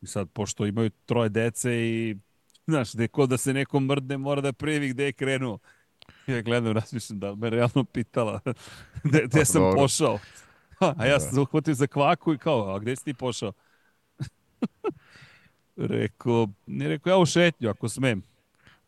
[0.00, 2.16] I sad, pošto imaju troje dece i
[2.68, 5.58] znaš, gde kod da se neko mrdne, mora da privi gde je krenuo.
[6.26, 8.40] Ja gledam, razmišljam da li me realno pitala
[9.04, 9.80] gde, gde Pa, sam dobro.
[9.80, 10.18] pošao.
[10.80, 11.20] A ja Da.
[11.20, 13.52] sam se uhvatio za kvaku i kao, a gde si ti pošao?
[15.76, 18.22] rekao, ne rekao, ja u šetnju, ako smem.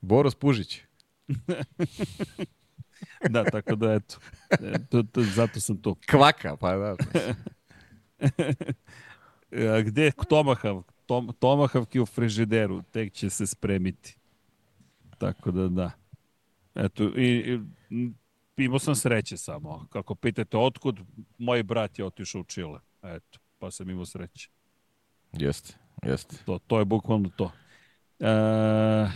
[0.00, 0.80] Boros Pužić.
[3.30, 4.18] Da, tako da eto.
[4.50, 5.96] E, To, to, zato sam tu.
[6.10, 6.96] Kvaka, pa da.
[9.82, 10.82] Gde je Tomahav?
[11.10, 14.16] Tom, Tomahavki u frižideru, tek će se spremiti.
[15.18, 15.90] Tako da da.
[16.74, 17.58] Eto, i,
[17.90, 18.10] i
[18.56, 19.86] imao sam sreće samo.
[19.90, 21.00] Kako pitate otkud,
[21.38, 22.80] moj brat je otišao u Čile.
[23.02, 24.50] Eto, pa sam imao sreće.
[25.32, 26.36] Jeste, jeste.
[26.46, 27.52] To, to je bukvalno to.
[28.20, 29.10] E,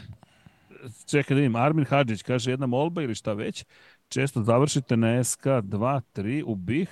[1.10, 3.64] čekaj da vidim, Armin Hadžić kaže jedna molba ili šta već,
[4.08, 6.90] često završite na SK 2, 3 u BiH,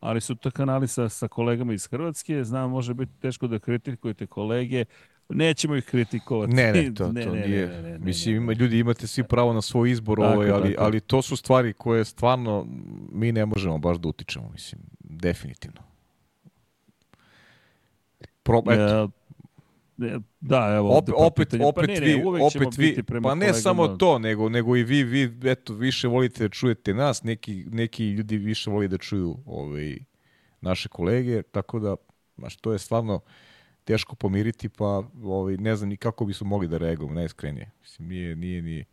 [0.00, 4.26] ali su to kanali sa, sa kolegama iz Hrvatske, znam može biti teško da kritikujete
[4.26, 4.84] kolege,
[5.28, 6.54] nećemo ih kritikovati.
[6.54, 7.98] Ne, ne, to, to nije.
[8.00, 10.84] Mislim, ima, ljudi imate svi pravo na svoj izbor, Tako, ovaj, ali, tako.
[10.84, 12.66] ali to su stvari koje stvarno
[13.12, 15.80] mi ne možemo baš da utičemo, mislim, definitivno.
[18.42, 19.10] Pro, eto,
[20.40, 21.64] da, evo, opet, ovde pa opet, pitanje.
[21.64, 23.60] opet pa ne, vi, ne, ćemo opet vi, prema pa ne kolegama.
[23.62, 28.10] samo to, nego, nego i vi, vi, eto, više volite da čujete nas, neki, neki
[28.10, 29.98] ljudi više voli da čuju ovaj,
[30.60, 31.96] naše kolege, tako da,
[32.36, 33.20] znaš, to je stvarno
[33.84, 37.70] teško pomiriti, pa ovaj, ne znam ni kako bismo mogli da reagujemo, najiskrenije.
[37.80, 38.84] Mislim, nije, nije, nije,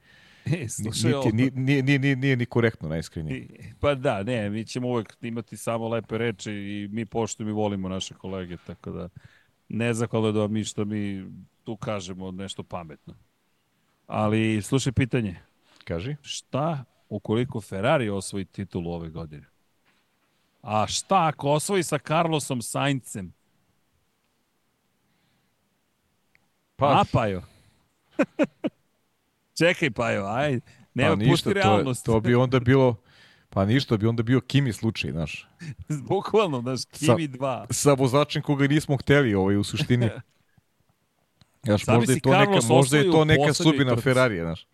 [0.62, 3.48] E, slušaj, niti, nije, nije, nije, nije, nije ni korektno, najiskrenije.
[3.80, 7.90] Pa da, ne, mi ćemo uvek imati samo lepe reči i mi poštujemo i volimo
[7.90, 9.10] naše kolege, tako da
[9.70, 11.26] ne zahvalno da mi što mi
[11.64, 13.14] tu kažemo nešto pametno.
[14.08, 15.36] Ali slušaj pitanje,
[15.84, 16.16] Kaži?
[16.22, 19.46] šta ukoliko Ferrari osvoji titulu ove godine?
[20.62, 23.34] A šta ako osvoji sa Carlosom Saincem?
[26.76, 27.42] Pa, A, Pajo?
[29.60, 30.60] Čekaj, Pajo, aj,
[30.94, 32.06] nema, pa pusti ništa, to, je- realnost.
[32.06, 32.96] to bi onda bilo,
[33.56, 35.48] pa ništa, bi onda bio Kimi slučaj, znaš.
[36.10, 37.66] Bukvalno, znaš, Kimi 2.
[37.74, 40.10] sa vozačem koga nismo hteli ovaj, u suštini.
[41.66, 44.02] Znaš, možda je to neka, Carlos možda je to neka trci.
[44.02, 44.68] Ferrarija, znaš.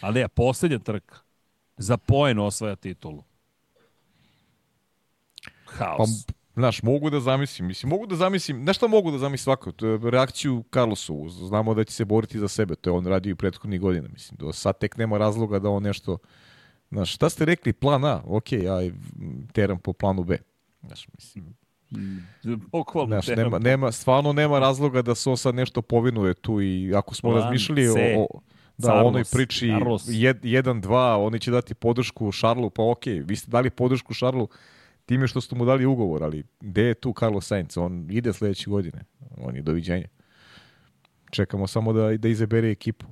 [0.00, 1.16] Ali je poslednja trka.
[1.76, 3.22] Za poen osvaja titulu.
[5.78, 6.08] Pa, Haos.
[6.54, 9.72] znaš, mogu da zamislim, mislim, mogu da zamislim, znaš šta mogu da zamislim svako,
[10.10, 13.80] reakciju Carlosovu, znamo da će se boriti za sebe, to je on radio i prethodnih
[13.80, 16.18] godina, mislim, do sad tek nema razloga da on nešto,
[16.92, 18.78] znaš, šta ste rekli, plan A, ok, ja
[19.52, 20.38] teram po planu B,
[20.82, 21.54] znaš, mislim,
[22.72, 23.20] Bukvalno.
[23.20, 27.14] Znaš, nema, nema, stvarno nema razloga da se on sad nešto povinuje tu i ako
[27.14, 28.16] smo Plan razmišljali o, C.
[28.18, 28.40] o
[28.78, 30.06] da, Carlos, onoj priči Carlos.
[30.06, 34.48] 1-2, oni će dati podršku Šarlu, pa okej, vi ste dali podršku Šarlu
[35.06, 37.76] time što ste mu dali ugovor, ali gde je tu Carlos Sainz?
[37.76, 39.04] On ide sledeće godine,
[39.36, 40.08] on je doviđenja.
[41.30, 43.06] Čekamo samo da, da izabere ekipu.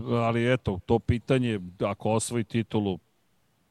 [0.00, 2.98] Ali eto, to pitanje, ako osvoji titulu,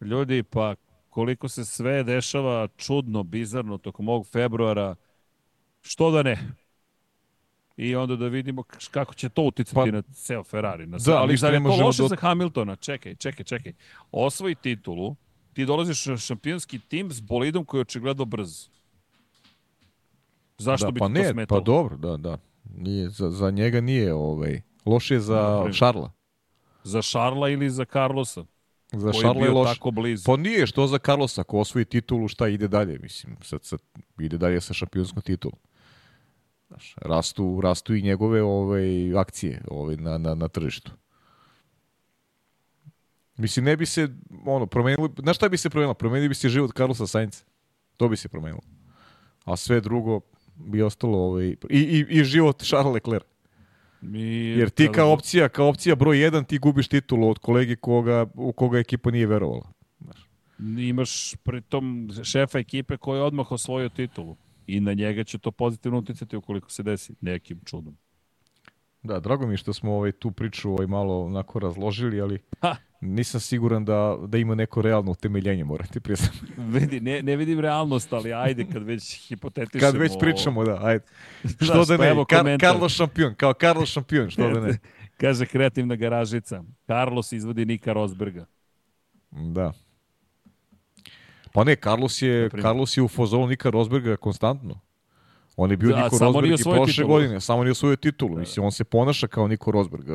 [0.01, 0.75] ljudi, pa
[1.09, 4.95] koliko se sve dešava čudno, bizarno tokom ovog februara,
[5.81, 6.53] što da ne?
[7.77, 10.87] I onda da vidimo kako će to uticati Pa- na ceo Ferrari.
[10.87, 11.13] Na sve.
[11.13, 12.75] Da, ali zar je ne to loše da- za Hamiltona?
[12.75, 13.73] Čekaj, čekaj, čekaj.
[14.11, 15.15] Osvoji titulu,
[15.53, 18.67] ti dolaziš na šampionski tim s bolidom koji je očigledno brz.
[20.57, 21.61] Zašto da, bi pa ti to ne, smetalo?
[21.61, 22.37] pa dobro, da, da.
[22.77, 25.69] Nije, za, za njega nije ovaj, loše je za.
[25.73, 26.11] Šarla.
[26.83, 28.45] Za Šarla ili za Carlosa?
[28.91, 29.69] Za koji Šarla je loš.
[29.77, 30.23] tako blizu.
[30.25, 33.79] Pa nije, što za Carlosa, ako osvoji titulu, šta ide dalje, mislim, sad, sad
[34.19, 35.59] ide dalje sa šampionskom titulom.
[36.67, 40.91] Znaš, rastu, rastu i njegove ovaj, akcije ovaj, na, na, na tržištu.
[43.37, 44.09] Mislim, ne bi se,
[44.45, 45.93] ono, promenilo, znaš šta bi se promenilo?
[45.93, 47.43] Promenio bi se život Carlosa Sainca.
[47.97, 48.61] To bi se promenilo.
[49.45, 50.19] A sve drugo
[50.55, 53.30] bi ostalo, ovaj, i, i, i život Charles Leclerc.
[54.01, 57.75] Mi, Jer ti kada- kao opcija, kao opcija broj 1 ti gubiš titulu od kolege
[57.75, 59.71] koga, u koga ekipa nije verovala.
[60.79, 64.35] imaš pritom šefa ekipe koji je odmah osvojio titulu.
[64.67, 67.97] I na njega će to pozitivno uticati ukoliko se desi nekim čudom.
[69.03, 72.75] Da, drago mi je što smo ovaj, tu priču ovaj, malo onako razložili, ali Ha!
[73.01, 76.37] Nisam siguran da, da ima neko realno utemeljenje, morate priznati.
[76.73, 79.91] Vidi, ne, ne vidim realnost, ali ajde kad već hipotetišemo.
[79.91, 81.05] Kad već pričamo, da, ajde.
[81.55, 82.45] Što Znaš, da pa ne, evo Kar.
[82.59, 84.77] Carlos šampion, kao Carlos šampion, što da ne.
[85.17, 86.63] Kaže kreativna garažica.
[86.87, 88.45] Carlos izvodi Nika Rosberga.
[89.31, 89.73] Da.
[91.53, 92.49] Pa ne, Carlos je.
[92.61, 94.79] Carlos je u fazonu Nika Rosberga konstantno.
[95.55, 97.07] On je bio Da, Niko Rosberg i prošle titulu.
[97.07, 98.37] godine, samo nije osvojio titulu.
[98.37, 100.05] Mislim, on se ponaša kao Niko Rosberg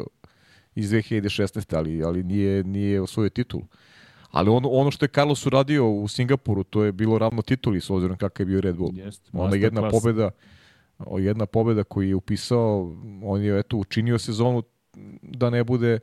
[0.77, 1.77] iz 2016.
[1.77, 3.63] ali, ali nije, nije osvojio titulu.
[4.31, 7.91] Ali ono, ono što je Carlos uradio u Singapuru, to je bilo ravno tituli s
[7.91, 8.93] obzirom kakav je bio Red Bull.
[9.33, 9.93] Ona master jedna klas.
[9.93, 10.31] pobeda,
[10.99, 14.63] o, jedna pobeda koju je upisao, on je eto učinio sezonu
[15.23, 15.99] da ne bude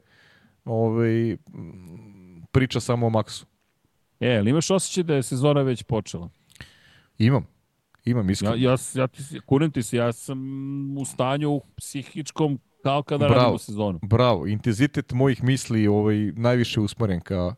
[0.65, 1.37] ovaj,
[2.51, 3.45] priča samo o Maxu.
[4.19, 6.29] E, ali imaš osjećaj da je sezona već počela?
[7.17, 7.45] Imam.
[8.05, 8.55] Imam iskreno.
[8.55, 9.07] Ja, ja, ja
[9.45, 10.39] kunem ti se, ja sam
[10.97, 13.41] u stanju psihičkom kao kada Bravo.
[13.41, 13.99] radimo sezonu.
[14.01, 17.55] Bravo, intenzitet mojih misli ovaj najviše usmeren ka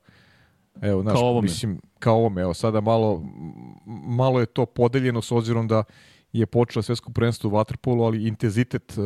[0.82, 1.46] evo naš Kao ovome.
[1.46, 3.24] mislim kao ovome, evo sada malo
[4.08, 5.84] malo je to podeljeno s obzirom da
[6.34, 9.02] je počelo svetsko prvenstvo u vaterpolu, ali intenzitet eh,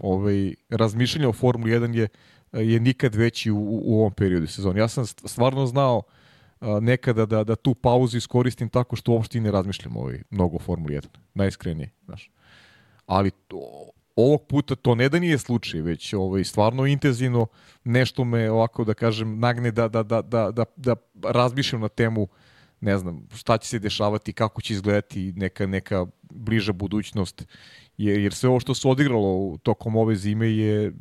[0.00, 2.08] ovaj razmišljanja o Formuli 1 je
[2.52, 4.80] je nikad veći u, u, ovom periodu sezone.
[4.80, 6.02] Ja sam st- stvarno znao
[6.60, 10.56] a, nekada da, da tu pauzu iskoristim tako što uopšte i ne razmišljam ovaj, mnogo
[10.56, 11.06] o Formuli 1.
[11.34, 12.30] Najiskrenije, znaš.
[13.06, 17.46] Ali to, ovog puta to ne da nije slučaj, već ovaj, stvarno intenzivno
[17.84, 22.28] nešto me ovako da kažem nagne da, da, da, da, da, da razmišljam na temu
[22.80, 27.46] ne znam šta će se dešavati, kako će izgledati neka, neka bliža budućnost
[27.96, 30.92] jer, jer sve ovo što se odigralo tokom ove zime je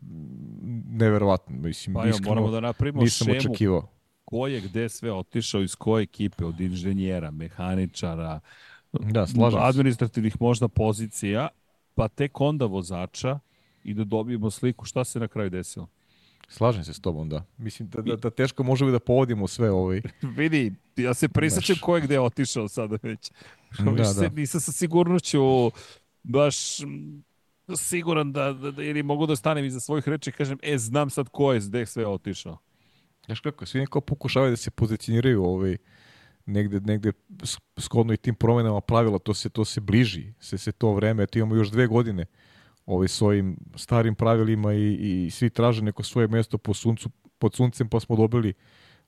[0.89, 1.57] neverovatno.
[1.57, 3.87] Mislim, Pa iskreno, moramo da napravimo nisam šemu očekivao.
[4.25, 8.39] ko je gde sve otišao, iz koje ekipe, od inženjera, mehaničara,
[8.93, 11.47] Da, slažem administrativnih možda pozicija,
[11.97, 13.39] pa tek onda vozača
[13.83, 15.87] i da dobijemo sliku šta se na kraju desilo.
[16.47, 17.43] Slažem se s tobom, da.
[17.57, 20.01] Mislim da, da, da teško možemo da povodimo sve ovaj.
[20.37, 23.31] Vidi, ja se prisjećam ko je gde otišao sada već.
[23.79, 24.29] Da, Da, da.
[24.29, 25.71] Nisam sa sigurnoću
[26.23, 26.55] baš
[27.75, 31.09] siguran da, da, da ili mogu da stanem iza svojih reči i kažem, e, znam
[31.09, 32.57] sad ko je gde sve otišao.
[33.25, 35.77] Znaš kako, svi neko pokušavaju da se pozicioniraju ovaj,
[36.47, 37.11] negde, negde
[37.43, 41.23] s- shodno i tim promenama pravila, to se, to se bliži, se, se to vreme,
[41.23, 42.25] eto imamo još dve godine
[42.85, 44.93] ovaj, s ovim starim pravilima i,
[45.25, 47.09] i svi traže neko svoje mesto po suncu,
[47.39, 48.53] pod suncem, pa smo dobili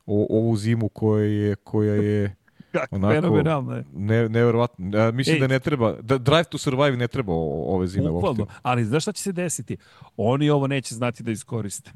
[0.06, 2.36] o, ovu zimu koja je, koja je
[2.72, 3.84] Kako Onako- fenomenalno je.
[3.94, 4.98] ne, neverovatno.
[4.98, 5.40] Ja, mislim Ej.
[5.40, 8.46] da ne treba, da Drive to Survive ne treba ove zime uopšte.
[8.62, 9.78] Ali znaš šta će se desiti?
[10.18, 11.92] Oni ovo neće znati da iskoriste.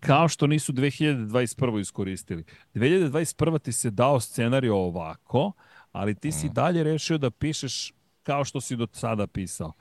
[0.00, 1.80] Kao što nisu 2021.
[1.80, 2.44] iskoristili.
[2.74, 3.58] 2021.
[3.58, 5.52] ti se dao scenariju ovako,
[5.92, 6.32] ali ti Mm.
[6.32, 7.92] si dalje rešio da pišeš
[8.22, 9.72] kao što si do sada pisao.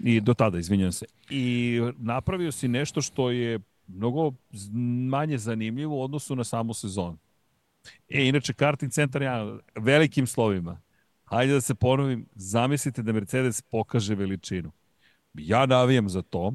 [0.00, 1.06] I do tada, izvinjam se.
[1.30, 4.32] I napravio si nešto što je mnogo
[5.08, 7.18] manje zanimljivo u odnosu na samu sezonu.
[8.08, 10.80] E, inače, karting centar ja velikim slovima.
[11.24, 14.72] Hajde da se ponovim, zamislite da Mercedes pokaže veličinu.
[15.34, 16.52] Ja navijam za to.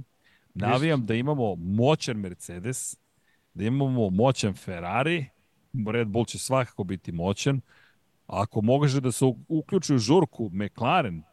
[0.54, 2.98] Navijam da imamo moćan Mercedes,
[3.54, 5.26] da imamo moćan Ferrari,
[5.88, 7.62] Red Bull će svakako biti moćan.
[8.28, 11.24] Ako može da se uključi u žurku McLaren,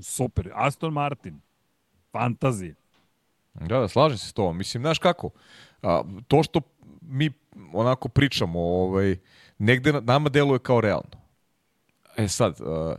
[0.00, 0.50] super.
[0.54, 1.40] Aston Martin,
[2.12, 2.74] fantazija.
[3.54, 4.58] Da, da, slažem se s tobom.
[4.58, 5.30] Mislim, znaš kako,
[5.82, 6.60] a, to što
[7.00, 7.30] mi
[7.72, 9.16] onako pričamo, ovaj,
[9.58, 11.18] negde na- nama deluje kao realno.
[12.16, 12.96] E sad, a,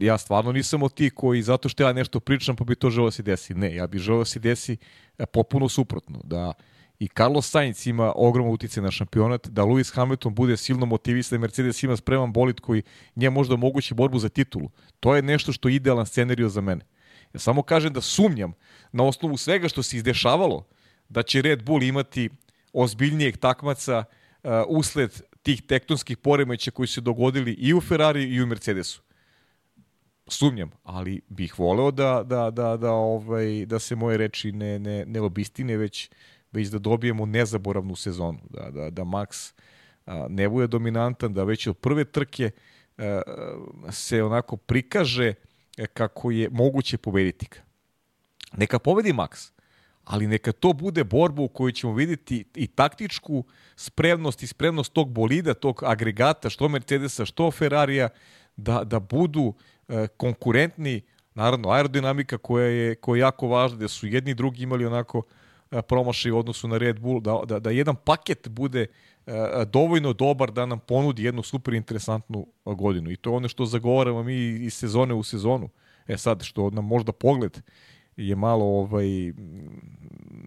[0.00, 3.06] ja stvarno nisam od tih koji zato što ja nešto pričam pa bi to želeo
[3.06, 3.54] da se desi.
[3.54, 4.76] Ne, ja bih želeo da se desi
[5.18, 6.20] e, potpuno suprotno.
[6.24, 6.52] Da
[6.98, 11.40] i Carlos Sainz ima ogroman utjecaj na šampionat, da Lewis Hamilton bude silno motivisan, da
[11.40, 12.82] Mercedes ima spreman bolid koji
[13.16, 14.70] nje možda omogući borbu za titulu.
[15.00, 16.84] To je nešto što je idealan scenario za mene.
[17.34, 18.52] Ja samo kažem da sumnjam
[18.92, 20.66] na osnovu svega što se izdešavalo
[21.08, 22.30] da će Red Bull imati
[22.72, 24.04] ozbiljnijeg takmaca
[24.42, 29.02] uh, usled tih tektonskih poremeća koji su dogodili i u Ferrari i u Mercedesu.
[30.28, 35.04] Sumnjam, ali bih voleo da, da, da, da, ovaj, da se moje reči ne, ne,
[35.06, 36.10] ne obistine, već
[36.52, 39.52] već da dobijemo nezaboravnu sezonu, da, da, da Max
[40.06, 42.50] a, ne bude dominantan, da već od prve trke
[42.98, 43.22] a,
[43.90, 45.34] se onako prikaže
[45.92, 47.56] kako je moguće pobediti ga.
[48.56, 49.52] Neka pobedi Max,
[50.04, 53.44] ali neka to bude borba u kojoj ćemo videti i taktičku
[53.76, 58.08] spremnost i spremnost tog bolida, tog agregata, što Mercedesa, što Ferrarija,
[58.56, 59.77] da, da budu e,
[60.16, 61.02] konkurentni,
[61.34, 65.22] naravno aerodinamika koja je, koja je jako važna, da su jedni i drugi imali onako
[65.70, 68.86] e, promašaj u odnosu na Red Bull, da, da, da jedan paket bude
[69.26, 69.32] e,
[69.72, 73.10] dovoljno dobar da nam ponudi jednu super interesantnu godinu.
[73.10, 75.68] I to je ono što zagovaramo mi iz sezone u sezonu.
[76.06, 77.58] E sad, što nam možda pogled
[78.16, 79.06] je malo ovaj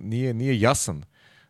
[0.01, 1.05] nije nije jasan e,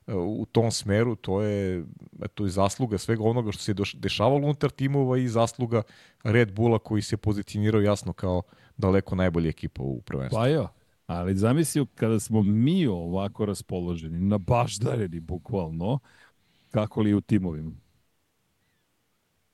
[0.08, 1.86] u tom smeru, to je
[2.24, 5.82] eto i zasluga svega onoga što se dešavalo unutar timova i zasluga
[6.24, 8.42] Red Bulla koji se pozicionirao jasno kao
[8.78, 10.38] daleko najbolja ekipa u prvenstvu.
[10.38, 10.68] Pa jo,
[11.08, 16.00] ali zamisli kada smo mi ovako raspoloženi, na baždareni bukvalno,
[16.72, 17.72] kako li je u timovima?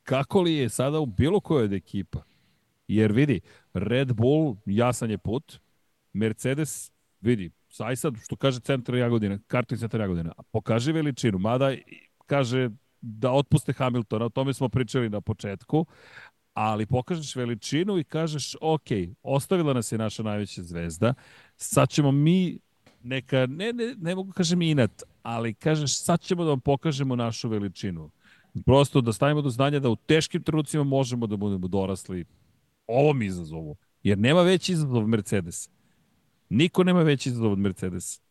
[0.03, 2.24] Kako li je sada u bilo kojoj od ekipa?
[2.88, 3.41] Jer vidi,
[3.74, 5.60] Red Bull jasan je put,
[6.14, 6.91] Mercedes,
[7.22, 7.52] vidi,
[7.85, 11.71] aj sad što kaže centar Jagodina, kartin centar Jagodina, pokaže veličinu, mada
[12.25, 12.69] kaže
[13.01, 15.85] da otpuste Hamiltona, o tome smo pričali na početku,
[16.53, 18.87] ali pokažeš veličinu i kažeš, ok,
[19.23, 21.13] ostavila nas je naša najveća zvezda,
[21.57, 22.59] sad ćemo mi
[23.03, 27.49] neka, ne, ne, ne mogu kažem inat, ali kažeš, sad ćemo da vam pokažemo našu
[27.49, 28.09] veličinu.
[28.65, 32.25] Prosto da stavimo do znanja da u teškim trenucima možemo da budemo dorasli
[32.87, 33.75] ovom izazovu.
[34.03, 35.69] Jer nema veći izazov Mercedes.
[36.49, 38.22] Niko nema veći izazov od Mercedes.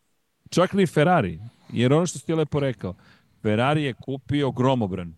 [0.50, 1.40] Čak ni Ferrari.
[1.72, 2.94] Jer ono što ste lepo rekao,
[3.42, 5.14] Ferrari je kupio gromobran.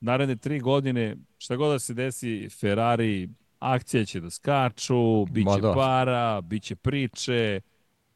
[0.00, 3.28] Naredne tri godine, šta god da se desi, Ferrari,
[3.58, 5.72] akcije će da skaču, bit će da.
[5.74, 7.60] para, bit će priče.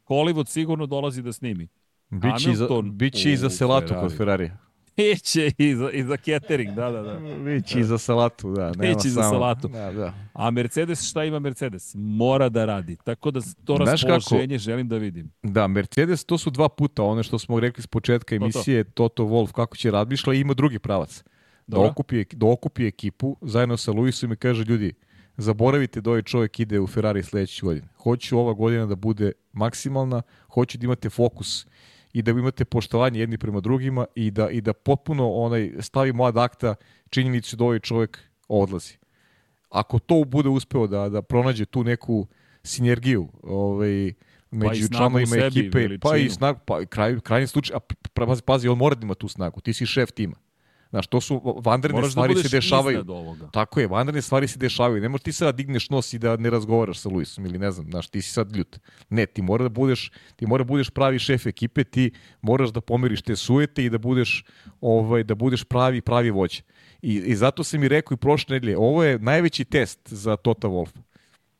[0.07, 1.67] Hollywood sigurno dolazi da snimi.
[2.09, 4.07] Biće, i za, biće i za Selatu Ferrari.
[4.07, 4.64] kod Ferrarija.
[4.97, 7.19] Biće i za, i za catering, da, da, da.
[7.43, 8.71] Biće i za salatu, da.
[8.71, 9.67] Nema Biće i za salatu.
[9.67, 10.13] Da, da.
[10.33, 11.95] A Mercedes, šta ima Mercedes?
[11.95, 12.97] Mora da radi.
[13.03, 14.63] Tako da to Znaš raspoloženje kako?
[14.63, 15.31] želim da vidim.
[15.43, 19.09] Da, Mercedes, to su dva puta, ono što smo rekli s početka emisije, to, to.
[19.09, 21.23] Toto Wolf, kako će radmišla i ima drugi pravac.
[21.67, 24.93] Da okupi, da okupi ekipu zajedno sa Luisom i kaže, ljudi,
[25.37, 27.87] zaboravite da ovaj čovjek ide u Ferrari sledeće godine.
[27.97, 31.67] Hoću ova godina da bude maksimalna, hoću da imate fokus
[32.15, 36.37] i da imate poštovanje jedni prema drugima i da, i da potpuno onaj stavimo ad
[36.37, 36.75] akta
[37.09, 38.97] činjenicu da ovaj čovjek odlazi.
[39.69, 42.27] Ako to bude uspeo da, da pronađe tu neku
[42.63, 44.13] sinergiju ovaj,
[44.51, 45.99] među pa članovima ekipe, veličinu.
[45.99, 47.79] pa i snag, pa kraj, krajnji slučaj, a
[48.13, 50.35] pazi, pazi, on mora da ima tu snagu, ti si šef tima.
[50.95, 53.05] Znaš, to su vanredne Moraš da stvari da se dešavaju.
[53.51, 55.01] Tako je, vanredne stvari se dešavaju.
[55.01, 57.71] Ne možeš ti sada da digneš nos i da ne razgovaraš sa Luisom ili ne
[57.71, 58.79] znam, znaš, ti si sad ljut.
[59.09, 62.11] Ne, ti mora da budeš, ti mora da budeš pravi šef ekipe, ti
[62.41, 64.45] moraš da pomeriš te sujete i da budeš
[64.81, 66.61] ovaj da budeš pravi pravi vođa.
[67.01, 70.67] I, i zato sam mi rekao i prošle nedelje, ovo je najveći test za Tota
[70.67, 70.95] Wolf.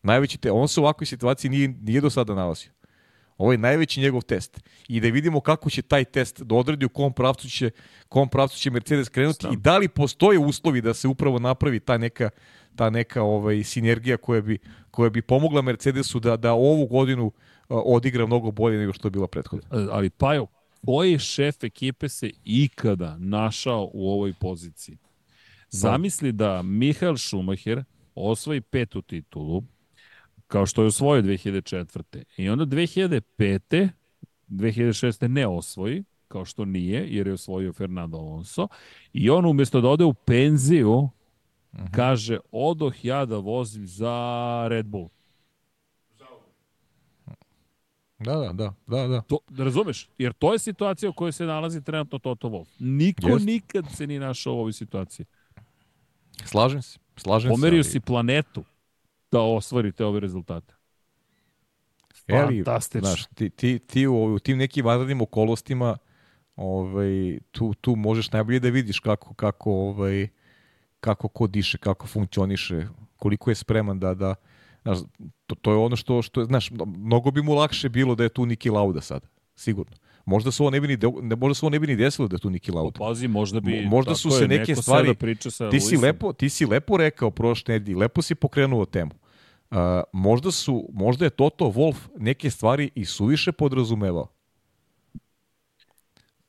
[0.03, 0.53] Najveći test.
[0.53, 2.71] On se u ovakvoj situaciji nije, nije do sada nalazio.
[3.37, 4.59] Ovo je najveći njegov test.
[4.87, 7.69] I da vidimo kako će taj test da odredi u kom pravcu će,
[8.09, 9.53] kom pravcu će Mercedes krenuti Stav.
[9.53, 12.29] i da li postoje uslovi da se upravo napravi ta neka
[12.75, 14.57] ta neka ovaj sinergija koja bi
[14.91, 17.33] koja bi pomogla Mercedesu da da ovu godinu uh,
[17.85, 19.67] odigra mnogo bolje nego što je bila prethodna.
[19.71, 20.47] E, ali Pajo,
[20.85, 24.97] koji šef ekipe se ikada našao u ovoj poziciji?
[25.69, 27.83] Zamisli da Mihael Schumacher
[28.15, 29.63] osvoji petu titulu,
[30.47, 32.23] kao što je osvojio 2004.
[32.37, 33.89] I onda 2005.
[34.47, 35.27] 2006.
[35.27, 38.67] ne osvoji, kao što nije, jer je osvojio Fernando Alonso.
[39.13, 41.09] I on umjesto da ode u penziju, uh
[41.73, 41.83] mhm.
[41.83, 41.95] -huh.
[41.95, 45.09] kaže, odoh ja da vozim za Red Bull.
[48.19, 49.21] Da, da, da, da, da.
[49.21, 50.09] To, da razumeš?
[50.17, 52.67] Jer to je situacija u kojoj se nalazi trenutno Toto Wolff.
[52.79, 53.45] Niko Jest.
[53.45, 55.25] nikad se ni našao u ovoj situaciji.
[56.45, 56.99] Slažem se.
[57.17, 57.91] Slažem Pomerio se, ali...
[57.91, 58.63] si planetu
[59.35, 60.73] da ostvarite ove rezultate.
[62.29, 63.07] Fantastično.
[63.07, 65.97] Znaš, ti, ti, ti u, u tim nekim vanrednim okolostima
[66.55, 70.27] ovaj, tu, tu možeš najbolje da vidiš kako, kako, ovaj,
[70.99, 74.35] kako ko diše, kako funkcioniše, koliko je spreman da, da
[74.83, 74.97] znaš,
[75.47, 78.45] to, to je ono što, što, znaš, mnogo bi mu lakše bilo da je tu
[78.45, 79.95] Niki Lauda sad, sigurno.
[80.25, 81.07] Možda se ovo ne bi ni, de,
[81.37, 82.99] možda se ovo ne bi ni desilo da je tu Niki Lauda.
[82.99, 83.85] Pazi, možda bi...
[83.85, 85.15] Možda su se neke stvari...
[85.15, 89.11] Priča sa ti, si lepo, ti si lepo rekao prošle nedelje, lepo si pokrenuo temu.
[89.75, 94.27] Uh, možda, su, možda je Toto Wolf neke stvari i suviše podrazumevao.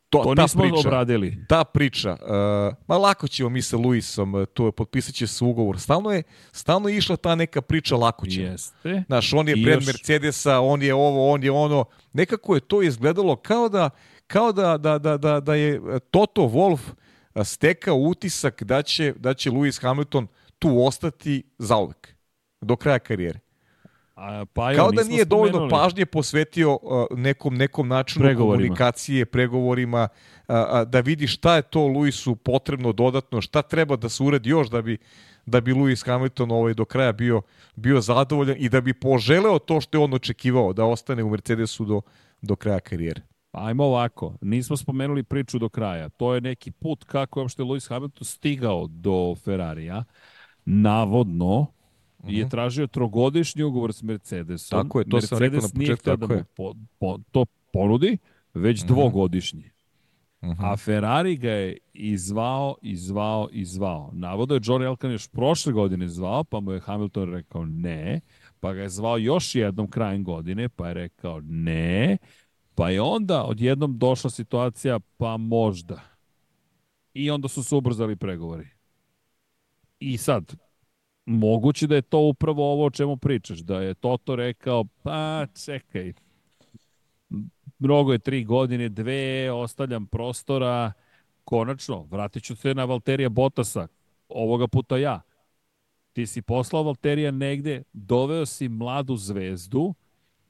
[0.09, 1.45] To, to ta nismo priča, obradili.
[1.49, 5.45] Ta priča, uh, ma lako ćemo mi sa Luisom, uh, to je, potpisat će se
[5.45, 5.81] ugovor.
[5.81, 6.23] Stalno je,
[6.53, 8.47] stalno je išla ta neka priča lako ćemo.
[8.47, 9.03] Jeste.
[9.07, 9.87] Znaš, on je I pred još...
[9.87, 11.85] Mercedesa, on je ovo, on je ono.
[12.13, 13.91] Nekako je to izgledalo kao da,
[14.27, 15.81] kao da, da, da, da, da je
[16.11, 16.81] Toto Wolf
[17.45, 20.27] stekao utisak da će, da će Lewis Hamilton
[20.59, 22.16] tu ostati zauvek,
[22.61, 23.39] do kraja karijere.
[24.17, 28.63] A, pa jo, Kao da nije dovoljno pažnje posvetio uh, nekom, nekom načinu pregovorima.
[28.63, 30.09] komunikacije, pregovorima,
[30.49, 34.51] uh, uh, da vidi šta je to Luisu potrebno dodatno, šta treba da se uradi
[34.51, 34.99] još da bi
[35.47, 37.43] da bi Lewis Hamilton ovaj do kraja bio
[37.77, 41.85] bio zadovoljan i da bi poželeo to što je on očekivao da ostane u Mercedesu
[41.85, 42.01] do
[42.43, 43.23] do kraja karijere.
[43.53, 46.09] Ajmo ovako, nismo spomenuli priču do kraja.
[46.09, 50.05] To je neki put kako je uopšte Lewis Hamilton stigao do Ferrarija.
[50.65, 51.67] Navodno,
[52.27, 52.39] -huh.
[52.39, 52.51] je mhm.
[52.51, 54.83] tražio trogodišnji ugovor s Mercedesom.
[54.83, 56.05] Tako je, to Mercedes sam rekao na početku.
[56.05, 58.19] Tako da po, po, to ponudi,
[58.55, 58.93] već mhm.
[58.93, 58.95] -huh.
[58.95, 59.71] dvogodišnji.
[60.43, 60.53] Mhm.
[60.53, 60.73] -huh.
[60.73, 64.11] A Ferrari ga je izvao, izvao, izvao.
[64.13, 68.21] Navodo je John Elkan još prošle godine zvao, pa mu je Hamilton rekao ne,
[68.61, 72.19] pa ga je zvao još jednom krajem godine, pa je rekao ne,
[72.75, 76.01] pa je onda odjednom došla situacija, pa možda.
[77.15, 78.69] I onda su se ubrzali pregovori.
[80.01, 80.55] I sad,
[81.27, 86.13] moguće da je to upravo ovo o čemu pričaš, da je Toto rekao, pa čekaj,
[87.79, 90.93] mnogo je tri godine, dve, ostavljam prostora,
[91.45, 93.87] konačno, vratit ću se na Valterija Botasa,
[94.29, 95.21] ovoga puta ja.
[96.13, 99.95] Ti si poslao Valterija negde, doveo si mladu zvezdu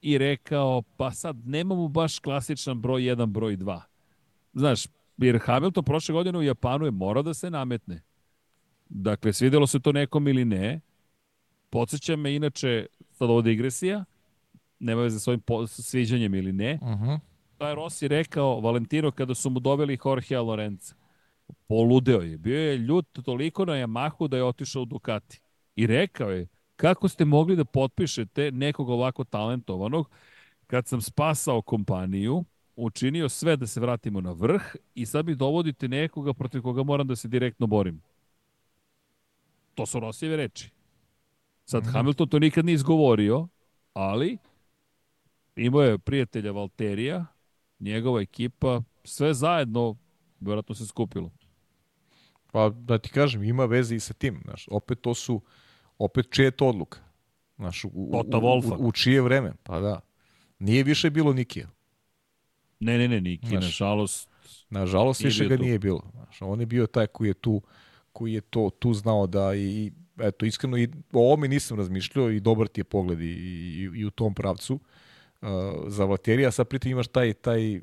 [0.00, 3.80] i rekao, pa sad nemamo baš klasičan broj 1, broj 2.
[4.52, 4.86] Znaš,
[5.16, 8.05] jer Hamilton prošle godine u Japanu je morao da se nametne.
[8.88, 10.80] Dakle, svidelo se to nekom ili ne.
[11.70, 14.04] Podseća me inače, sad ovo digresija,
[14.78, 16.78] nema veze sa ovim sviđanjem ili ne.
[16.82, 17.18] Uh -huh.
[17.58, 20.94] To je Rossi rekao Valentino kada su mu doveli Jorgea Lorenza.
[21.68, 22.38] Poludeo je.
[22.38, 25.40] Bio je ljut toliko na Yamahu da je otišao u Ducati.
[25.76, 26.46] I rekao je,
[26.76, 30.10] kako ste mogli da potpišete nekog ovako talentovanog
[30.66, 32.44] kad sam spasao kompaniju,
[32.76, 34.62] učinio sve da se vratimo na vrh
[34.94, 38.02] i sad mi dovodite nekoga protiv koga moram da se direktno borim.
[39.76, 40.70] To su Rosijeve reči.
[41.64, 41.92] Sad, mm -hmm.
[41.92, 43.48] Hamilton to nikad nije izgovorio,
[43.92, 44.38] ali
[45.56, 47.26] imao je prijatelja Valterija,
[47.78, 49.96] njegova ekipa, sve zajedno,
[50.40, 51.30] vjerojatno se skupilo.
[52.52, 54.40] Pa da ti kažem, ima veze i sa tim.
[54.44, 55.40] Znaš, opet to su,
[55.98, 56.98] opet čije to odluka.
[57.56, 58.24] Znaš, u, u,
[58.78, 59.52] u, u čije vreme?
[59.62, 60.00] Pa da.
[60.58, 61.68] Nije više bilo Nikija.
[62.80, 64.28] Ne, ne, ne, Niki, nažalost.
[64.70, 65.62] Nažalost, više ga tu.
[65.62, 66.10] nije bilo.
[66.10, 67.62] Znaš, on je bio taj koji je tu
[68.16, 72.40] koji je to tu znao da i eto iskreno i o ovome nisam razmišljao i
[72.40, 75.48] dobar ti je pogled i, i, i u tom pravcu uh,
[75.86, 77.80] za Vaterija, sad pritom imaš taj, taj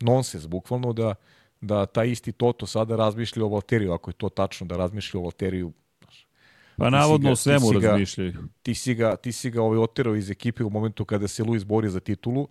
[0.00, 1.14] nonsens bukvalno da,
[1.60, 5.22] da taj isti Toto sada razmišlja o Valteriju, ako je to tačno da razmišlja o
[5.22, 5.72] Valteriju
[6.76, 8.32] Pa navodno u svemu razmišljaju.
[8.62, 11.64] Ti si ga, ti si ga ovaj oterao iz ekipe u momentu kada se Luis
[11.64, 12.48] bori za titulu,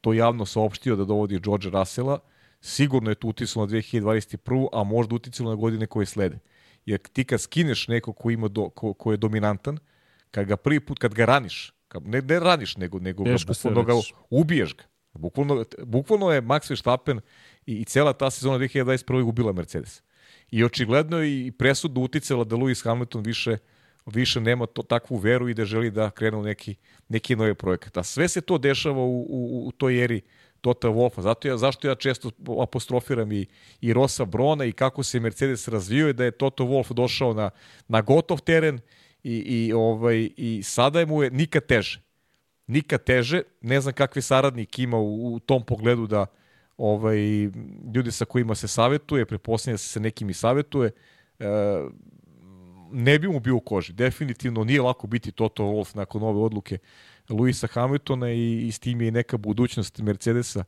[0.00, 2.18] to javno saopštio da dovodi George Russella,
[2.60, 4.68] sigurno je to uticalo na 2021.
[4.72, 6.38] a možda uticalo na godine koje slede.
[6.86, 9.78] Jer ti kad skineš neko ko, ima do, ko, ko je dominantan,
[10.30, 13.82] kad ga prvi put, kad ga raniš, kad, ne, ne raniš, nego, nego ga, bukvalno
[13.82, 13.92] ga
[14.30, 14.84] ubiješ ga.
[15.12, 17.20] Bukvalno, bukvalno je Max Verstappen
[17.66, 19.22] i, i cela ta sezona 2021.
[19.22, 20.02] ubila Mercedes.
[20.50, 23.56] I očigledno je i presudno uticala da Lewis Hamilton više
[24.06, 26.74] više nema to, takvu veru i da želi da krene u neki,
[27.08, 27.96] neki novi projekat.
[27.96, 30.20] A sve se to dešava u, u, u toj eri
[30.60, 31.20] Tota Wolfa.
[31.20, 32.30] Zato ja, zašto ja često
[32.62, 33.46] apostrofiram i,
[33.80, 37.50] i Rosa Brona i kako se Mercedes razvio i da je Toto Wolf došao na,
[37.88, 38.80] na gotov teren
[39.22, 42.00] i, i, ovaj, i sada mu je nikad teže.
[42.66, 43.42] Nikad teže.
[43.60, 46.26] Ne znam kakvi saradnik ima u, u tom pogledu da
[46.76, 47.18] ovaj,
[47.94, 50.90] ljudi sa kojima se savetuje, preposljednje da se sa nekim i savetuje,
[51.38, 51.46] e,
[52.92, 53.92] ne bi mu bio u koži.
[53.92, 56.78] Definitivno nije lako biti Toto Wolf nakon ove odluke
[57.30, 60.64] Luisa Hamiltona i, i s tim je i neka budućnost Mercedesa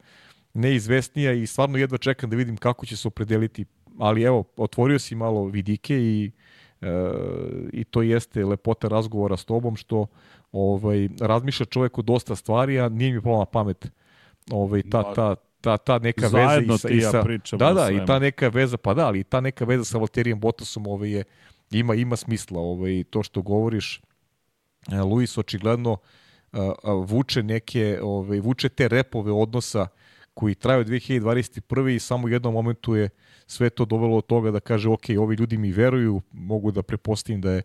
[0.55, 3.65] neizvesnija i stvarno jedva čekam da vidim kako će se opredeliti.
[3.99, 6.31] Ali evo, otvorio si malo vidike i
[6.81, 6.89] e,
[7.73, 10.07] i to jeste lepota razgovora s tobom što
[10.53, 13.91] ovaj razmišlja čovjek o dosta stvari, a nije mi pala na pamet
[14.51, 18.07] ovaj ta ta ta ta neka Zajedno veza i sa, i sa da da i
[18.07, 21.25] ta neka veza pa da ali ta neka veza sa Valterijem Bottasom ovaj je
[21.71, 24.01] ima ima smisla ovaj to što govoriš.
[24.93, 25.97] E, Luis očigledno
[27.07, 29.87] vuče neke, ovaj, vuče te repove odnosa
[30.35, 31.95] koji traju 2021.
[31.95, 33.09] i samo u jednom momentu je
[33.47, 37.41] sve to dovelo od toga da kaže ok, ovi ljudi mi veruju, mogu da prepostavim
[37.41, 37.63] da je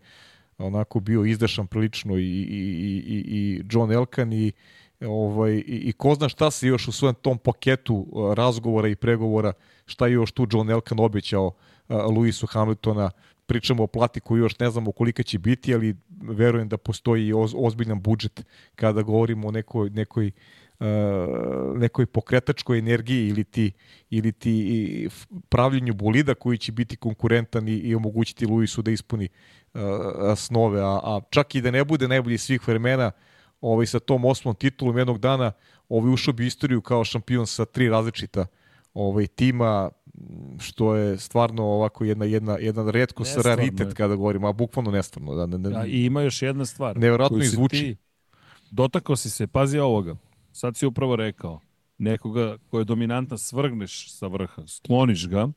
[0.58, 4.52] onako bio izdešan prilično i, i, i, i John Elkan i
[5.00, 8.06] ovaj, i, i ko zna šta se još u svojem tom paketu
[8.36, 9.52] razgovora i pregovora,
[9.86, 11.52] šta je još tu John Elkan obećao
[11.88, 13.10] Luisu Hamiltona,
[13.48, 17.54] pričamo o plati koju još ne znamo kolika će biti, ali verujem da postoji oz,
[17.56, 18.44] ozbiljan budžet
[18.74, 20.30] kada govorimo o nekoj, nekoj
[20.80, 20.86] Uh,
[21.78, 23.72] nekoj pokretačkoj energiji ili ti,
[24.10, 25.08] ili ti
[25.48, 29.28] pravljenju bolida koji će biti konkurentan i, i omogućiti Luisu da ispuni
[29.74, 29.80] uh,
[30.36, 33.10] snove, a, a čak i da ne bude najbolji svih vremena,
[33.60, 35.52] ovaj, sa tom osmom titulom jednog dana
[35.88, 38.46] ovaj, ušao bi istoriju kao šampion sa tri različita
[38.94, 39.90] ovaj, tima,
[40.58, 45.34] što je stvarno ovako jedna jedna jedan retko raritet kada govorimo, a bukvalno nestvarno.
[45.34, 46.96] Da, ne, ne, ja, I ima još jedna stvar.
[46.96, 47.76] Nevjerojatno izvuči.
[47.76, 47.96] Ti,
[48.70, 50.16] dotakao si se, pazi ovoga,
[50.52, 51.60] sad si upravo rekao,
[51.98, 55.48] nekoga ko je dominantna svrgneš sa vrha, skloniš ga,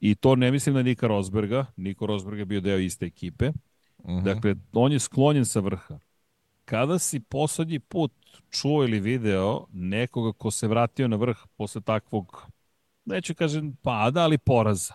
[0.00, 4.10] i to ne mislim na Nika Rosberga, Niko Rosberg je bio deo iste ekipe, uh
[4.10, 4.18] mhm.
[4.18, 4.22] -huh.
[4.22, 5.98] dakle, on je sklonjen sa vrha.
[6.64, 8.12] Kada si poslednji put
[8.50, 12.46] čuo ili video nekoga ko se vratio na vrh posle takvog
[13.10, 14.94] neću kažem pada, ali poraza.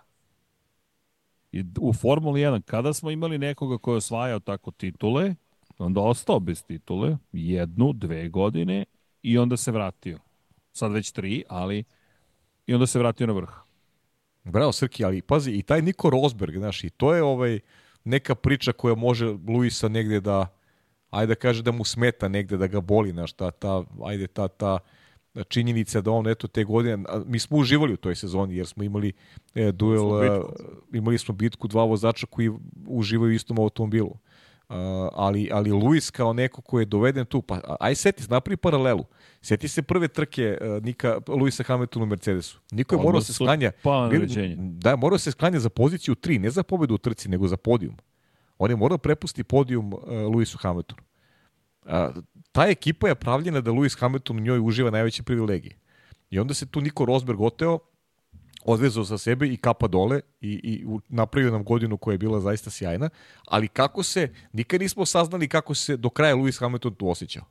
[1.51, 5.35] I u Formuli 1, kada smo imali nekoga ko je osvajao tako titule,
[5.77, 8.85] onda ostao bez titule, jednu, dve godine,
[9.21, 10.19] i onda se vratio.
[10.73, 11.83] Sad već tri, ali
[12.67, 13.49] i onda se vratio na vrh.
[14.43, 17.59] Bravo, Srki, ali pazi, i taj Niko Rosberg, znaš, i to je ovaj
[18.03, 20.47] neka priča koja može Luisa negde da,
[21.09, 24.47] ajde da kaže da mu smeta negde, da ga boli, znaš, ta, ta, ajde, ta,
[24.47, 24.79] ta,
[25.43, 29.13] činjenica da on eto te godine mi smo uživali u toj sezoni jer smo imali
[29.55, 30.41] e, duel e,
[30.93, 32.51] imali smo bitku dva vozača koji
[32.87, 34.17] uživaju u istom automobilu.
[34.69, 34.75] Uh,
[35.13, 39.05] ali, ali Luis kao neko ko je doveden tu, pa aj seti, napravi paralelu.
[39.41, 42.59] Seti se prve trke uh, Nika, Luisa Hamiltona u Mercedesu.
[42.71, 43.71] Niko je morao se sklanja.
[43.83, 44.09] Pa,
[44.57, 47.97] da, morao se sklanja za poziciju 3, ne za pobedu u trci, nego za podijum.
[48.57, 50.01] On je morao prepusti podijum uh,
[50.33, 51.01] Luisu Hamiltonu.
[51.85, 51.91] Uh,
[52.55, 55.75] ta ekipa je pravljena da Lewis Hamilton u njoj uživa najveće privilegije.
[56.29, 57.79] I onda se tu Niko Rosberg oteo,
[58.65, 62.69] odvezao sa sebe i kapa dole i, i napravio nam godinu koja je bila zaista
[62.69, 63.09] sjajna,
[63.47, 67.43] ali kako se, nikad nismo saznali kako se do kraja Lewis Hamilton tu osjećao.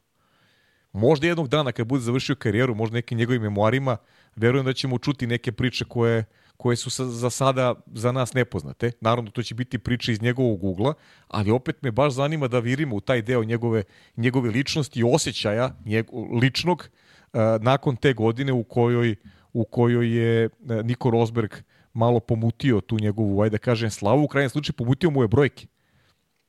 [0.92, 3.96] Možda jednog dana kad bude završio karijeru, možda nekim njegovim memoarima,
[4.36, 6.24] verujem da ćemo čuti neke priče koje
[6.56, 8.92] koje su za sada za nas nepoznate.
[9.00, 10.94] Naravno, to će biti priča iz njegovog ugla,
[11.28, 13.82] ali opet me baš zanima da virimo u taj deo njegove,
[14.16, 16.88] njegove ličnosti i osjećaja njego, ličnog
[17.32, 19.16] uh, nakon te godine u kojoj,
[19.52, 21.50] u kojoj je uh, Niko Rosberg
[21.92, 24.24] malo pomutio tu njegovu, ajde da kažem, slavu.
[24.24, 25.66] U krajnjem slučaju pomutio mu je brojke.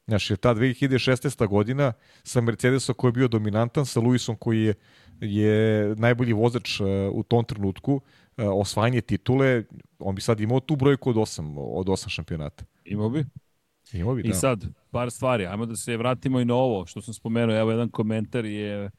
[0.07, 1.47] Znaš, je ta 2016.
[1.47, 4.73] godina sa Mercedesom koji je bio dominantan, sa Lewisom koji je,
[5.19, 8.01] je najbolji vozač uh, u tom trenutku,
[8.37, 9.63] osvajanje titule,
[9.99, 12.65] on bi sad imao tu brojku od 8, od 8 šampionata.
[12.85, 13.25] Imao bi.
[13.93, 14.29] Imao bi, da.
[14.29, 17.71] I sad, par stvari, ajmo da se vratimo i na ovo, što sam spomenuo, evo
[17.71, 18.91] jedan komentar je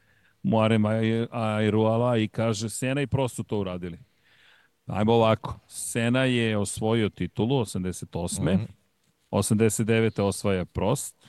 [0.42, 0.84] Muarem
[1.30, 3.98] Airuala i kaže Sena i Prost su to uradili.
[4.86, 8.42] Ajmo ovako, Sena je osvojio titulu 88.
[8.42, 8.66] Mm -hmm.
[9.30, 10.22] 89.
[10.22, 11.28] osvaja Prost,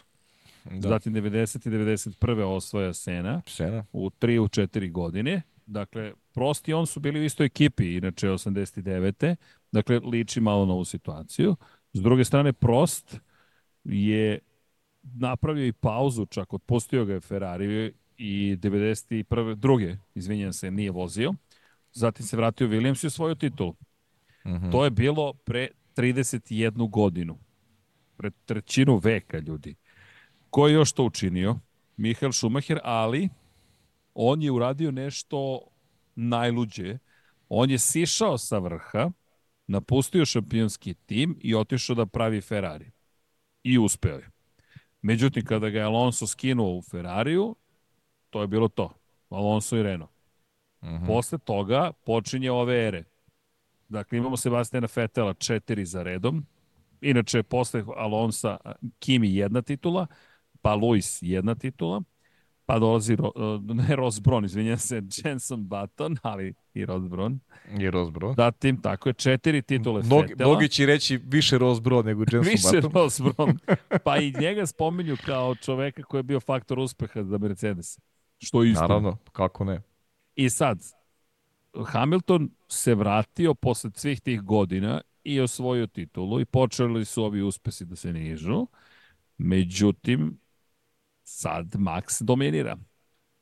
[0.66, 0.90] da.
[0.90, 1.68] zatim 90.
[1.68, 2.44] i 91.
[2.44, 3.86] osvaja Sena, Sena.
[3.92, 5.42] u 3 u 4 godine.
[5.66, 9.36] Dakle, Prost i on su bili u istoj ekipi, inače 89.
[9.72, 11.56] Dakle, liči malo na ovu situaciju.
[11.94, 13.20] S druge strane, Prost
[13.84, 14.40] je
[15.04, 19.56] napravio i pauzu, čak otpustio ga je Ferrari i 91.
[19.56, 21.34] druge, izvinjam se, nije vozio.
[21.92, 23.76] Zatim se vratio Williams i osvojio titulu.
[24.46, 24.72] Mm -hmm.
[24.72, 27.38] To je bilo pre 31 godinu.
[28.18, 29.76] Pre trećinu veka, ljudi.
[30.50, 31.60] Ko je još to učinio?
[31.98, 33.30] Mihael Schumacher, ali
[34.14, 35.62] on je uradio nešto
[36.16, 36.98] najluđe.
[37.50, 39.12] On je sišao sa vrha,
[39.68, 42.92] napustio šampionski tim i otišao da pravi Ferrari.
[43.64, 44.30] I uspeo je.
[45.02, 47.56] Međutim, kada ga je Alonso skinuo u Ferrariju,
[48.30, 48.94] to je bilo to.
[49.30, 50.12] Alonso i Renault.
[50.82, 50.96] Uh mhm.
[50.96, 51.08] -huh.
[51.08, 53.04] Posle toga počinje ove ere.
[53.90, 56.46] Dakle, imamo Sebastiana Fetela četiri za redom.
[57.02, 58.58] Inače, posle Alonsa
[59.00, 60.08] Kimi jedna titula,
[60.62, 62.02] pa Luis jedna titula,
[62.66, 63.32] pa dolazi, ro,
[63.88, 67.40] ne Ross Brown, izvinjam se, Jenson Button, ali i Ross Brown.
[67.80, 68.36] I Ross Brown.
[68.36, 70.50] Zatim, tako je, četiri titule Mnogi, Fetela.
[70.50, 72.92] Mnogi će reći više Ross Brown nego Jenson više Button.
[72.94, 73.58] Više Ross Brown.
[74.04, 78.00] Pa i njega spominju kao čoveka koji je bio faktor uspeha za Mercedes.
[78.38, 78.82] Što je isto.
[78.82, 79.82] Naravno, kako ne.
[80.36, 80.80] I sad,
[81.86, 87.86] Hamilton se vratio posle svih tih godina i osvojio titulu i počeli su ovi uspesi
[87.86, 88.68] da se nižu.
[89.38, 90.40] Međutim,
[91.24, 92.78] sad Max dominira.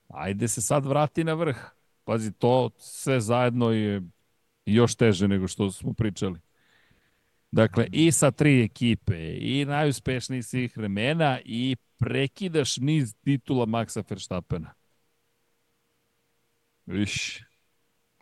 [0.07, 1.57] Ajde se sad vrati na vrh.
[2.03, 4.01] Pazi, to sve zajedno je
[4.65, 6.39] još teže nego što smo pričali.
[7.51, 14.73] Dakle, i sa tri ekipe, i najuspešniji svih vremena, i prekidaš niz titula Maxa Verstappena.
[16.85, 17.43] Viš.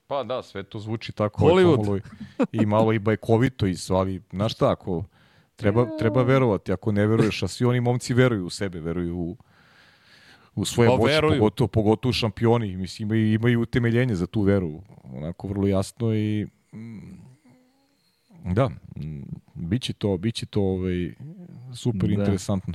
[0.07, 1.45] Pa da, sve to zvuči tako.
[1.45, 2.01] Hollywood.
[2.51, 5.03] I malo i bajkovito, i sve, ali znaš šta, ako
[5.55, 9.37] treba, treba verovati, ako ne veruješ, a svi oni momci veruju u sebe, veruju u,
[10.55, 11.33] u svoje Pa, moći, veruju.
[11.33, 17.17] pogotovo, pogotovo šampioni, mislim, imaju, imaju utemeljenje za tu veru, onako vrlo jasno i mm,
[18.45, 19.21] da, mm,
[19.55, 21.13] biće to, biće to ovaj,
[21.75, 22.13] super Da.
[22.15, 22.73] interesantno.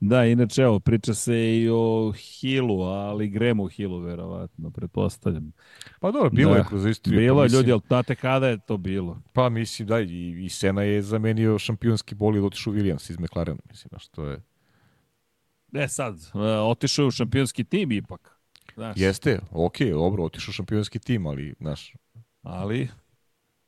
[0.00, 5.52] Da, inače, evo, priča se i o Hillu, ali Gremu Hillu, verovatno, pretpostavljam.
[6.00, 6.58] Pa dobro, bilo Da.
[6.58, 7.20] je kroz istoriju.
[7.20, 9.22] Bilo pa je mislim- ljudi, ali znate kada je to bilo?
[9.32, 13.88] Pa mislim da i, i Sena je zamenio šampionski bolid otišao Williams iz McLaren, mislim
[13.92, 14.42] da što je
[15.74, 18.40] E sad, e, otišao je u šampionski tim ipak.
[18.74, 21.94] Znaš, Jeste, ok, dobro, otišao šampionski tim, ali znaš,
[22.42, 22.88] Ali,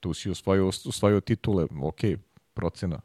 [0.01, 2.01] tu si osvajao, osvajao titule, ok,
[2.55, 3.01] procena.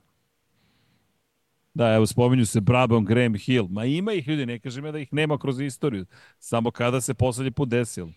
[1.74, 3.68] da, evo, spominju se Brabham, Graham Hill.
[3.70, 6.06] Ma ima ih ljudi, ne kažem ja da ih nema kroz istoriju.
[6.40, 8.10] Samo kada se poslednji put desilo.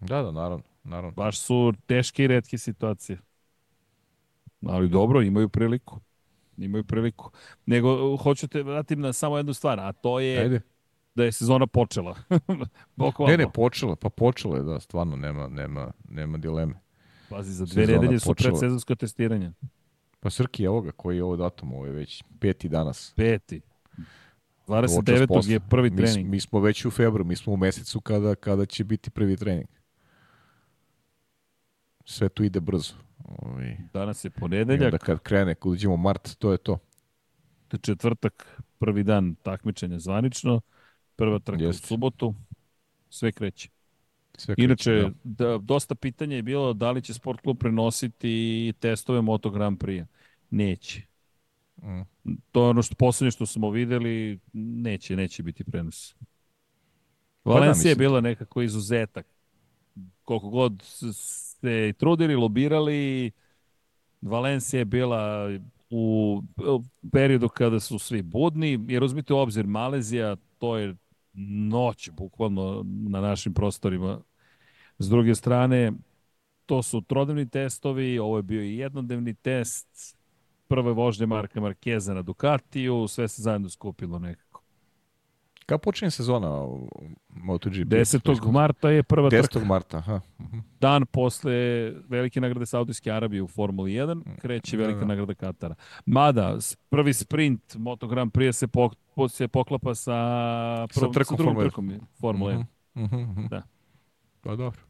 [0.00, 1.10] Da, da, naravno, naravno.
[1.10, 3.18] Baš su teške i redke situacije.
[4.66, 6.00] Ali dobro, imaju priliku.
[6.58, 7.30] Imaju priliku.
[7.66, 10.60] Nego, hoću te vratim na samo jednu stvar, a to je Ajde.
[11.14, 12.16] da je sezona počela.
[13.28, 16.74] Ne, ne, počela, pa počela je, da, stvarno, nema, nema, nema dileme.
[17.30, 19.52] Pazi, za dve nedelje su predsezonsko testiranje.
[20.20, 23.12] Pa Srki, evo ga, koji je ovo datum, ovo je već peti danas.
[23.16, 23.60] Peti.
[24.66, 25.26] Počeo s 29.
[25.26, 25.52] posla.
[25.52, 26.30] je prvi Mi, trening.
[26.30, 29.68] mi smo već u februaru, mi smo u mesecu kada, kada će biti prvi trening.
[32.08, 32.94] Sve tu ide brzo.
[33.24, 36.78] Ovaj, Danas je ponedeljak, onda kad krene, kad uđemo mart, to je to.
[37.68, 40.60] to je četvrtak, prvi dan takmičenja zvanično,
[41.16, 41.84] prva trka Jeste.
[41.84, 42.34] u subotu,
[43.10, 43.68] sve kreće.
[44.36, 45.46] Sve kreće, Inače, da.
[45.48, 50.04] da, dosta pitanja je bilo da li će sport klub prenositi testove Moto Grand Prix.
[50.50, 51.02] Neće.
[51.82, 52.00] Mm.
[52.52, 56.14] To je ono što poslednje što smo videli, neće, neće biti prenos.
[56.14, 56.26] da,
[57.44, 59.26] Valencija je mislim- bila nekako izuzetak.
[60.22, 60.82] Koliko god
[61.60, 63.30] se trudili, lobirali,
[64.20, 65.50] Valencija je bila
[65.90, 66.42] u
[67.12, 70.94] periodu kada su svi budni, jer uzmite u obzir Malezija, to je
[71.68, 74.20] noć bukvalno na našim prostorima.
[74.98, 75.92] S druge strane,
[76.66, 80.16] to su trodnevni testovi, ovo je bio i jednodnevni test,
[80.68, 84.47] prve vožnje Marka Markeza na Ducatiju, sve se zajedno skupilo nekako.
[85.68, 86.88] Kad počinje sezona u
[87.30, 87.76] MotoGP?
[87.86, 88.50] 10.
[88.52, 89.58] marta je prva trka.
[89.58, 89.64] 10.
[89.64, 90.20] marta, aha.
[90.40, 90.58] Mhm.
[90.80, 91.52] Dan posle
[92.08, 95.06] velike nagrade Saudijske Arabije u Formuli 1 kreće Da, velika da.
[95.06, 95.74] nagrada Katara.
[96.06, 96.56] Mada,
[96.88, 100.12] prvi sprint Moto Grand Prix se, po, po- se poklapa sa,
[100.86, 101.70] prvom, trkom drugom Formule 1.
[101.70, 102.64] trkom Formule 1.
[102.94, 103.46] Mhm, mhm.
[103.46, 103.62] Da.
[104.40, 104.80] Pa dobro.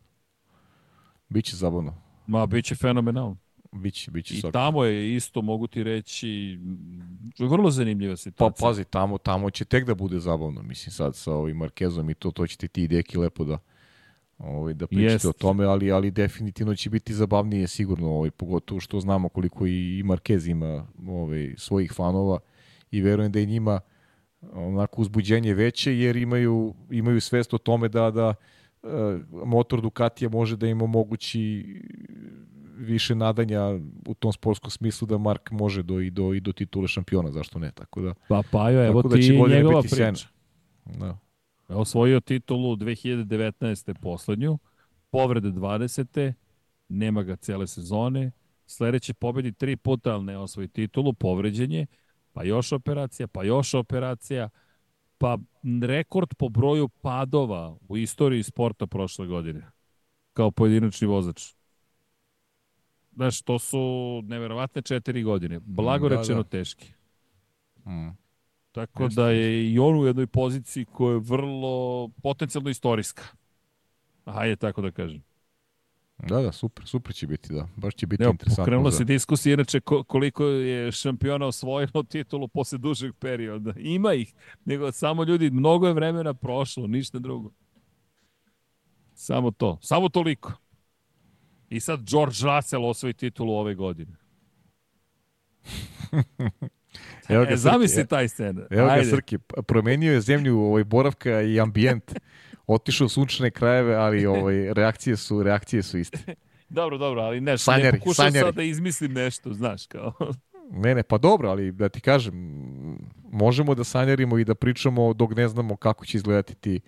[1.29, 1.95] Biće zabavno.
[2.27, 3.37] Ma, bit će fenomenalno.
[3.73, 6.59] Biće, biće I tamo je isto, mogu ti reći,
[7.39, 8.69] vrlo zanimljiva Pa situacija.
[8.69, 12.31] pazi, tamo, tamo će tek da bude zabavno, mislim sad sa ovim Markezom i to,
[12.31, 13.59] to ćete ti i deki lepo da
[14.39, 15.25] ovaj, da pričate Jest.
[15.25, 19.99] o tome, ali, ali definitivno će biti zabavnije sigurno, ovaj, pogotovo što znamo koliko i,
[19.99, 22.39] i Markez ima ovaj, svojih fanova
[22.91, 23.81] i verujem da je njima
[24.53, 28.35] onako uzbuđenje veće jer imaju, imaju svest o tome da, da
[28.83, 28.87] e,
[29.45, 31.65] motor Ducatija može da im omogući
[32.79, 33.63] više nadanja
[34.07, 37.59] u tom sportskom smislu da Mark može do, i, do, i do titule šampiona, zašto
[37.59, 39.97] ne, tako da Pa Pajo, evo Tako da ti njegova priča.
[39.97, 40.19] sjajna.
[40.85, 41.19] da.
[41.69, 43.95] Osvojio titulu 2019.
[44.03, 44.59] poslednju,
[45.11, 46.33] povrede 20.
[46.89, 48.33] Nema ga cele sezone.
[48.67, 51.87] Sledeće pobedi tri puta, ali ne osvoji titulu, povređenje,
[52.33, 54.49] pa još operacija, pa još operacija,
[55.19, 55.39] pa
[55.83, 59.71] rekord po broju padova u istoriji sporta prošle godine,
[60.33, 61.58] kao pojedinačni vozač.
[63.19, 63.79] Znaš, to su
[64.25, 65.61] neverovatne četiri godine.
[65.61, 66.49] Blago Da, rečeno da.
[66.49, 66.93] teški.
[67.87, 68.09] Mm.
[68.73, 71.73] Tako Jeste, da je i on u jednoj poziciji koja je vrlo
[72.23, 73.23] potencijalno istorijska.
[74.27, 75.23] Hajde tako da kažem.
[76.19, 77.69] Da, da, super, super će biti, da.
[77.77, 78.65] Baš će biti Evo, interesantno.
[78.65, 83.75] pokrenula za- se diskusija inače ko- koliko je šampiona osvojilo titulu posle dužeg perioda.
[83.97, 87.51] Ima ih, nego samo ljudi, mnogo je vremena prošlo, ništa drugo.
[89.15, 90.53] Samo to, samo toliko.
[91.71, 94.13] I sad George Russell osvoji titulu ove godine.
[97.29, 98.63] Evo ga, E, zamisli e- taj scena.
[98.71, 99.07] Evo ga Ajde.
[99.07, 102.15] Srki, promenio je zemlju ovaj, boravka i ambijent.
[102.67, 106.19] Otišao u sunčane krajeve, ali ovaj, reakcije, su, reakcije su iste.
[106.69, 108.47] Dobro, dobro, ali ne, Sanjari, ne pokušam sanjari.
[108.47, 110.13] sad da izmislim nešto, znaš, kao.
[110.71, 112.35] Ne, ne, pa dobro, ali da ti kažem,
[113.23, 116.81] možemo da sanjarimo i da pričamo dok ne znamo kako će izgledati ti,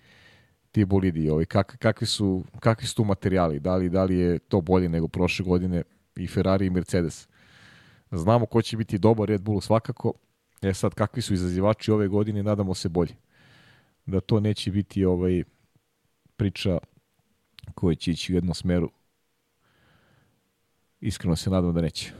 [0.71, 4.39] ti bolidi, ovaj, kak, kakvi, su, kakvi su tu materijali, da li, da li je
[4.39, 5.83] to bolje nego prošle godine
[6.15, 7.27] i Ferrari i Mercedes.
[8.11, 10.13] Znamo ko će biti dobar Red Bullu svakako,
[10.61, 13.15] e sad kakvi su izazivači ove godine, nadamo se bolje.
[14.05, 15.43] Da to neće biti ovaj
[16.35, 16.77] priča
[17.75, 18.91] koji će ići u jednom smeru.
[20.99, 22.11] Iskreno se nadam da neće.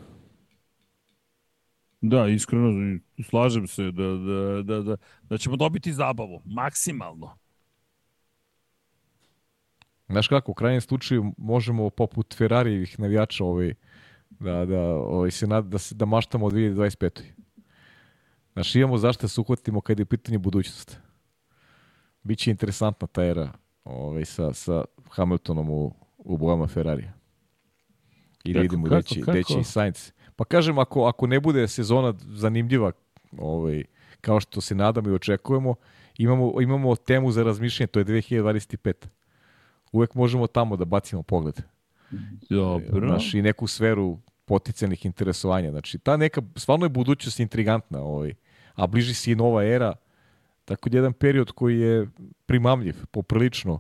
[2.02, 3.00] Da, iskreno
[3.30, 7.41] slažem se da, da, da, da, da ćemo dobiti zabavu, maksimalno.
[10.12, 13.74] Znaš kako, u krajnjem slučaju možemo poput Ferrarijevih navijača ovaj,
[14.30, 17.22] da, da, ovaj, se nad, da, se, da maštamo od 2025.
[18.54, 20.98] Znaš, imamo zašto se uhvatimo kad je pitanje budućnost.
[22.24, 23.52] Biće interesantna ta era
[23.84, 27.14] ovaj, sa, sa Hamiltonom u, u bojama Ferrarija.
[28.44, 30.12] I da vidimo gde će, gde će i Sainz.
[30.36, 32.92] Pa kažem, ako, ako ne bude sezona zanimljiva,
[33.38, 33.84] ovaj,
[34.22, 35.76] kao što se nadamo i očekujemo,
[36.18, 38.94] imamo, imamo temu za razmišljanje, to je 2025.
[39.92, 41.62] Uvek možemo tamo da bacimo pogled.
[42.50, 43.08] Dobro.
[43.08, 45.72] Znaš, I neku sferu poticenih interesovanja.
[45.72, 48.34] Znači, ta neka, stvarno je budućnost intrigantna, ovaj,
[48.76, 49.94] a bliži se i nova era,
[50.66, 52.08] tako da jedan period koji je
[52.46, 53.80] primamljiv, poprilično,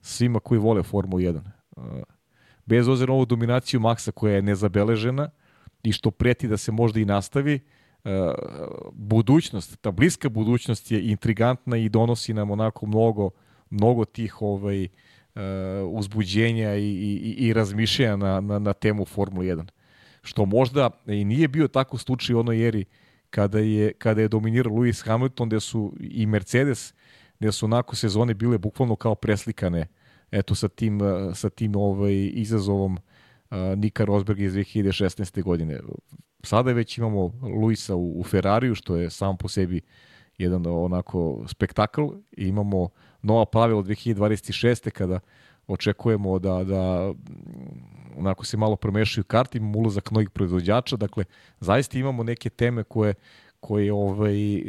[0.00, 1.40] svima koji vole Formulu 1.
[2.66, 5.30] Bez ozira ovu dominaciju Maksa koja je nezabeležena
[5.82, 7.60] i što preti da se možda i nastavi,
[8.92, 13.30] budućnost, ta bliska budućnost je intrigantna i donosi nam onako mnogo,
[13.70, 14.88] mnogo tih ovaj,
[15.90, 19.64] uzbuđenja i, i, i razmišljanja na, na, na temu Formule 1
[20.22, 22.84] što možda i nije bio tako slučaj u onoj eri
[23.30, 26.94] kada je, kada je dominirao Lewis Hamilton, gde su i Mercedes,
[27.38, 29.86] gde su onako sezone bile bukvalno kao preslikane
[30.30, 31.00] eto sa tim,
[31.34, 35.42] sa tim ovaj, izazovom uh, Nika Rosberga iz 2016.
[35.42, 35.80] godine.
[36.42, 39.80] Sada već imamo Luisa u, u Ferrariju, što je sam po sebi
[40.38, 42.02] jedan onako spektakl
[42.36, 42.88] i imamo
[43.22, 44.90] nova pravila 2026.
[44.90, 45.20] kada
[45.66, 47.12] očekujemo da, da
[48.18, 51.24] onako se malo promešaju karti, imamo ulazak novih proizvođača, dakle,
[51.60, 53.14] zaista imamo neke teme koje,
[53.60, 54.62] koje ovaj,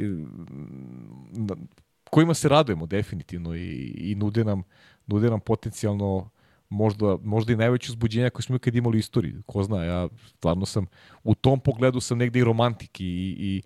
[2.10, 4.64] kojima se radujemo definitivno i, i nude nam,
[5.08, 6.30] nude nam potencijalno
[6.70, 9.36] možda, možda i najveće uzbuđenja koje smo ikad imali u istoriji.
[9.46, 10.86] Ko zna, ja stvarno sam,
[11.24, 13.62] u tom pogledu sam negde i romantik i, i,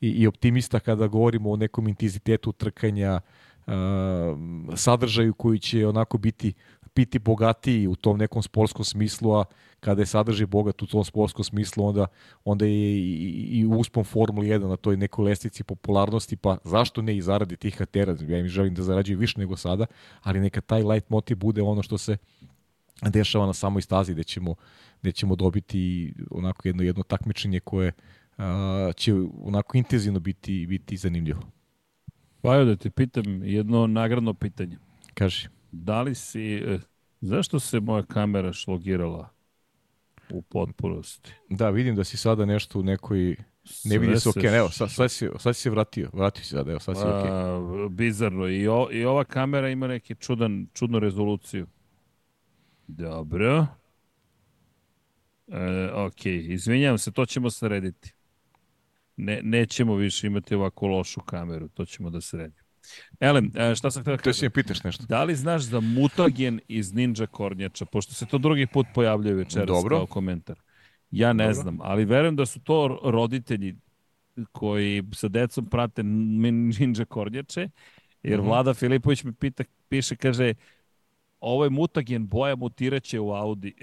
[0.00, 3.20] i, i optimista kada govorimo o nekom intenzitetu trkanja,
[3.66, 3.72] uh,
[4.76, 6.52] sadržaju koji će onako biti
[6.98, 9.44] biti bogatiji u tom nekom sportskom smislu, a
[9.80, 12.06] kada je sadržaj bogat u tom sportskom smislu, onda,
[12.44, 17.16] onda je i, i, uspon Formula 1 na toj nekoj lestici popularnosti, pa zašto ne
[17.16, 18.16] i zaradi tih hatera?
[18.28, 19.86] Ja im želim da zarađuju više nego sada,
[20.22, 22.16] ali neka taj light motiv bude ono što se
[23.02, 24.54] dešava na samoj stazi, gde ćemo,
[25.02, 27.92] gde ćemo dobiti onako jedno, jedno takmičenje koje
[28.38, 31.40] a, će onako intenzivno biti, biti zanimljivo.
[32.40, 34.78] Pa da te pitam jedno nagradno pitanje.
[35.14, 35.48] Kaži.
[35.72, 36.54] Da li si...
[36.54, 36.78] E,
[37.20, 39.28] zašto se moja kamera šlogirala
[40.30, 41.32] u potpunosti?
[41.50, 43.36] Da, vidim da si sada nešto u nekoj...
[43.84, 44.58] Ne vidi se okej, okay.
[44.58, 47.30] evo, sad, sad, si, sad si se vratio, vratio si sada, evo, sad si okej.
[47.30, 47.88] Okay.
[47.88, 51.66] Bizarno, I, o, i ova kamera ima neki čudan, čudnu rezoluciju.
[52.86, 53.66] Dobro.
[55.48, 58.14] E, ok, izvinjam se, to ćemo srediti.
[59.18, 62.68] Ne, nećemo više imati ovako lošu kameru, to ćemo da sredimo.
[63.20, 64.50] Elem, e, šta sam htio da kažem?
[64.50, 65.04] Pitaš nešto.
[65.08, 69.66] Da li znaš za mutagen iz Ninja Kornjača, pošto se to drugi put pojavljaju večeras
[69.66, 69.96] Dobro.
[69.96, 70.56] kao komentar?
[71.10, 71.62] Ja ne Dobro.
[71.62, 73.76] znam, ali verujem da su to roditelji
[74.52, 77.68] koji sa decom prate Ninja Kornjače,
[78.22, 78.46] jer mm -hmm.
[78.46, 80.54] Vlada Filipović mi pita, piše, kaže,
[81.40, 83.74] ovo je mutagen, boja mutiraće u Audi.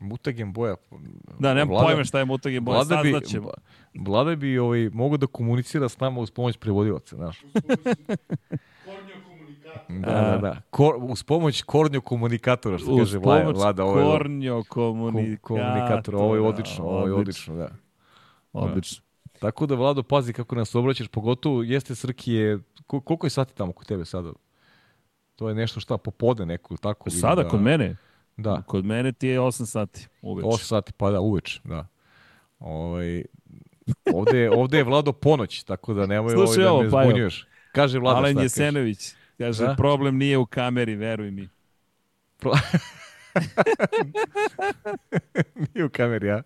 [0.00, 0.76] Mutagen boja.
[1.38, 3.50] Da, nemam Vlada, pojma šta je mutagen boja, Vlada bi, ćemo.
[3.94, 7.42] Vlada bi ovaj, mogu da komunicira s nama uz pomoć prevodilaca, znaš.
[9.88, 10.60] Da, da, da.
[10.70, 13.50] Kor, uz pomoć kornjo komunikatora, što uz kaže Vlada.
[13.50, 15.38] Vlada ovo je, kornjo komunikatora.
[15.42, 16.18] komunikatora.
[16.18, 17.68] Ovo je odlično, ovo je odlično, da.
[18.52, 19.02] Odlično.
[19.32, 19.38] Da.
[19.38, 23.86] Tako da, Vlado, pazi kako nas obraćaš, pogotovo jeste Srkije, koliko je sati tamo kod
[23.86, 24.32] tebe sada?
[25.36, 27.10] To je nešto šta, popodne neko, tako?
[27.10, 27.96] Sada, da, kod mene?
[28.40, 28.62] Da.
[28.66, 30.44] Kod mene ti je 8 sati uveč.
[30.44, 31.86] 8 sati, pa da, uveč, da.
[32.58, 33.24] Ovaj,
[34.14, 37.46] ovde, ovde je Vlado ponoć, tako da nemoj Slušaj, ovaj da me zbunjuješ.
[37.72, 39.74] Kaže Vlado Alen šta Jesenović, kaže, da?
[39.74, 41.48] problem nije u kameri, veruj mi.
[42.38, 42.52] Pro...
[45.74, 46.42] nije u kameri, ja?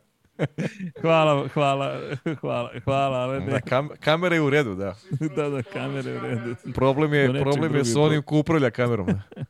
[1.01, 2.01] hvala, hvala,
[2.41, 3.51] hvala, hvala, ali ne.
[3.51, 4.95] Da, kam, kamera je u redu, da.
[5.37, 6.55] da, da, kamera je u redu.
[6.75, 9.07] Problem je, problem je s onim ko upravlja kamerom.
[9.07, 9.45] Da.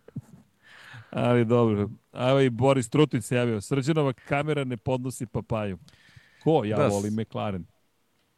[1.14, 1.88] Ali dobro.
[2.12, 3.60] Evo i Boris Trutic se javio.
[3.60, 5.78] Srđanova kamera ne podnosi papaju.
[6.44, 6.64] Ko?
[6.64, 7.64] Ja da, volim McLaren.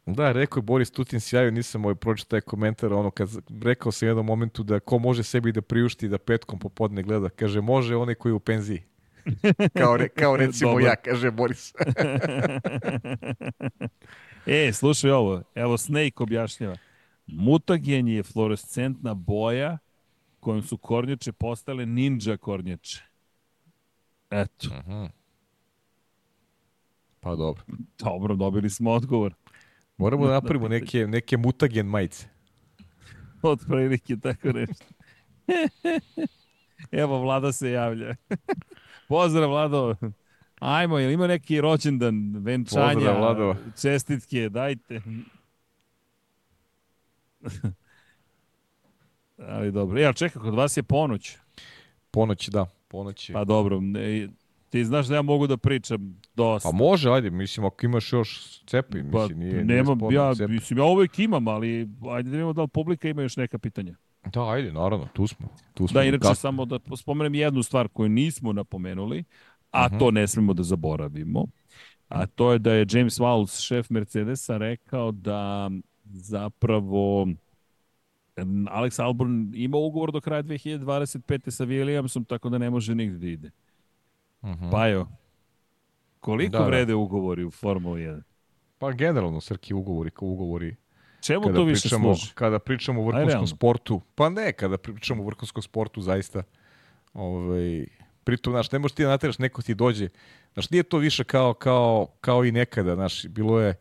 [0.05, 3.29] Da, rekao je Boris Tutin sjaju, nisam ovaj pročitao taj komentar, ono kad
[3.63, 7.61] rekao sam jednom momentu da ko može sebi da priušti da petkom popodne gleda, kaže
[7.61, 8.83] može onaj koji je u penziji.
[9.79, 11.73] kao, re, kao recimo ja, kaže Boris.
[14.45, 16.77] e, slušaj ovo, evo Snake objašnjava.
[17.27, 19.77] Mutagen je fluorescentna boja
[20.39, 23.03] kojom su kornjače postale ninja kornjače.
[24.29, 24.67] Eto.
[24.73, 25.09] Aha.
[27.19, 27.63] Pa dobro.
[27.99, 29.33] Dobro, dobili smo odgovor.
[29.97, 32.27] Moramo da napravimo neke, neke mutagen majice.
[33.41, 34.85] Od prilike, tako nešto.
[36.91, 38.15] Evo, Vlada se javlja.
[39.07, 39.95] Pozdrav, Vlado.
[40.59, 43.55] Ajmo, jel ima neki rođendan, venčanja, Pozdrav, Vlado.
[43.81, 45.01] čestitke, dajte.
[49.39, 49.99] Ali dobro.
[49.99, 51.37] Ja, čekaj, kod vas je ponoć.
[52.11, 52.65] Ponoć, da.
[52.87, 53.33] Ponoć je.
[53.33, 54.27] Pa dobro, ne,
[54.69, 56.69] ti znaš da ja mogu da pričam dosta.
[56.69, 60.35] Pa može, ajde, mislim, ako imaš još cepi, Pa, mislim, nije, nije nemam, sporno, ja,
[60.35, 60.53] cepi.
[60.53, 63.95] mislim, ja uvek imam, ali ajde da vidimo da li publika ima još neka pitanja.
[64.25, 65.47] Da, ajde, naravno, tu smo.
[65.73, 66.35] Tu smo Da, inače, kasno.
[66.35, 69.23] samo da spomenem jednu stvar koju nismo napomenuli,
[69.71, 69.97] a Mhm.
[69.97, 71.45] to ne smemo da zaboravimo,
[72.09, 75.69] a to je da je James Walls, šef Mercedesa, rekao da
[76.05, 77.27] zapravo
[78.45, 81.49] Alex Albon ima ugovor do kraja 2025.
[81.49, 83.51] sa Williamsom, tako da ne može nigde da ide.
[84.43, 84.69] Mhm.
[84.71, 85.07] Pa jo,
[86.19, 86.65] koliko Da, da.
[86.65, 88.21] vrede ugovori u Formuli 1?
[88.77, 90.75] Pa generalno, Srki, ugovori kao ugovori.
[91.21, 92.31] Čemu Kada to više pričamo, služi?
[92.35, 96.43] kada pričamo o Aj, vrhunskom sportu, pa ne, kada pričamo o vrhunskom sportu, zaista,
[97.13, 97.85] ovaj,
[98.23, 100.09] pritom, znaš, ne možeš ti da nateraš, neko ti dođe,
[100.53, 103.75] znaš, nije to više kao, kao, kao i nekada, znaš, bilo je,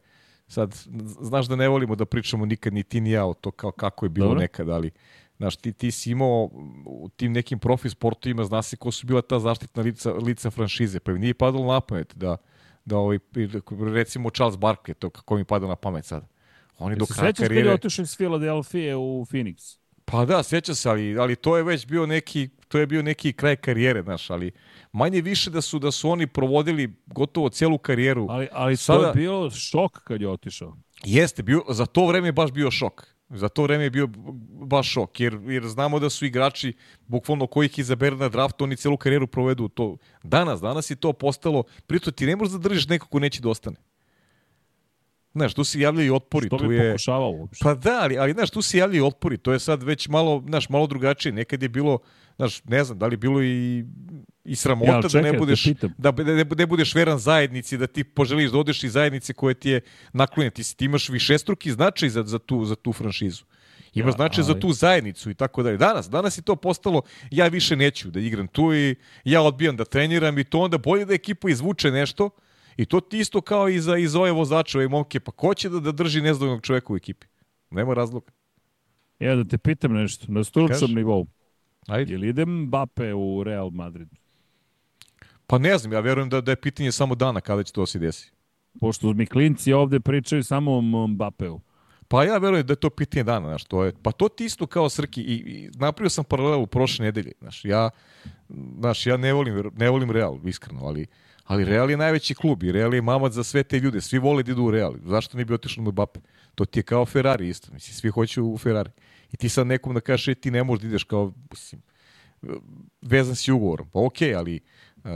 [0.48, 0.74] sad,
[1.20, 4.06] znaš da ne volimo da pričamo nikad ni ti ni ja o to kao kako
[4.06, 4.40] je bilo Dobro.
[4.40, 4.90] nekad, ali,
[5.36, 6.50] znaš, ti, ti si imao
[6.86, 11.00] u tim nekim profi sportovima, zna se ko su bila ta zaštitna lica, lica franšize,
[11.00, 12.36] pa im nije padalo na pamet da,
[12.84, 13.18] da ovaj,
[13.94, 16.28] recimo Charles Barkley, to kako mi pada na pamet sad.
[16.78, 17.74] Oni do kraja sećaš kad je karijere...
[17.74, 19.78] otišao iz Filadelfije u Phoenix?
[20.10, 23.32] Pa da, sjeća se, ali, ali to je već bio neki, to je bio neki
[23.32, 24.50] kraj karijere, znaš, ali
[24.92, 28.26] manje više da su da su oni provodili gotovo celu karijeru.
[28.30, 30.76] Ali, ali to Sada- je bio šok kad je otišao.
[31.04, 33.06] Jeste, bio, za to vreme je baš bio šok.
[33.28, 34.08] Za to vreme je bio
[34.66, 36.72] baš šok, jer, jer znamo da su igrači,
[37.06, 39.96] bukvalno kojih izabere na draftu, oni celu karijeru provedu to.
[40.22, 43.48] Danas, danas je to postalo, pritom ti ne možeš da držiš nekog ko neće da
[43.48, 43.76] ostane.
[45.36, 46.90] Znaš, tu se javljaju otpori, Što tu bi je...
[46.90, 47.62] pokušavao uopšte?
[47.62, 50.68] Pa da, ali, ali znaš, tu se javljaju otpori, to je sad već malo, znaš,
[50.68, 51.32] malo drugačije.
[51.32, 51.98] Nekad je bilo,
[52.36, 53.84] znaš, ne znam, da li je bilo i,
[54.44, 55.64] i sramota Ja, čekaj, da da ne budeš,
[55.98, 59.54] da, da ne, ne budeš veran zajednici, da ti poželiš da odeš iz zajednice koje
[59.54, 59.80] ti je
[60.12, 60.50] naklonjena.
[60.50, 63.44] Ti, ti imaš višestruki značaj za, za, tu, za tu franšizu.
[63.94, 65.76] Ima Ja, značaj za ali- tu zajednicu i tako dalje.
[65.76, 69.84] Danas, danas je to postalo, ja više neću da igram tu i ja odbijam da
[69.84, 72.30] treniram i to onda bolje da ekipa izvuče nešto
[72.76, 75.54] i to ti isto kao i za, i za ove vozače, ove momke, pa ko
[75.54, 77.26] će da, da drži nezadovoljnog čoveka u ekipi?
[77.70, 78.32] Nema razloga.
[79.18, 81.26] Ja da te pitam nešto, na stručnom nivou.
[81.86, 82.12] Ajde.
[82.12, 84.08] Je li ide Mbappe u Real Madrid?
[85.46, 87.86] Pa ne znam, ja verujem da, da je pitanje samo dana kada će to da
[87.86, 88.32] se desi.
[88.80, 91.60] Pošto mi klinci ovde pričaju samo o Mbappeu.
[92.08, 94.66] Pa ja verujem da je to pitanje dana, znaš, to je, pa to ti isto
[94.66, 97.90] kao Srki i, i napravio sam paralelu prošle nedelje, znaš, ja,
[98.78, 101.06] znaš, ja ne volim, ne volim Real, iskreno, ali,
[101.46, 104.42] ali Real je najveći klub i Real je mamac za sve te ljude, svi vole
[104.42, 106.20] da idu u Real, zašto ne bi otišli na Mbappe?
[106.54, 108.90] To ti je kao Ferrari isto, mislim, svi hoće u Ferrari.
[109.32, 111.82] I ti sad nekom da kažeš, e, ti ne možeš da ideš kao, mislim,
[113.02, 114.60] vezan si ugovorom, pa okej, ali
[115.06, 115.12] Uh,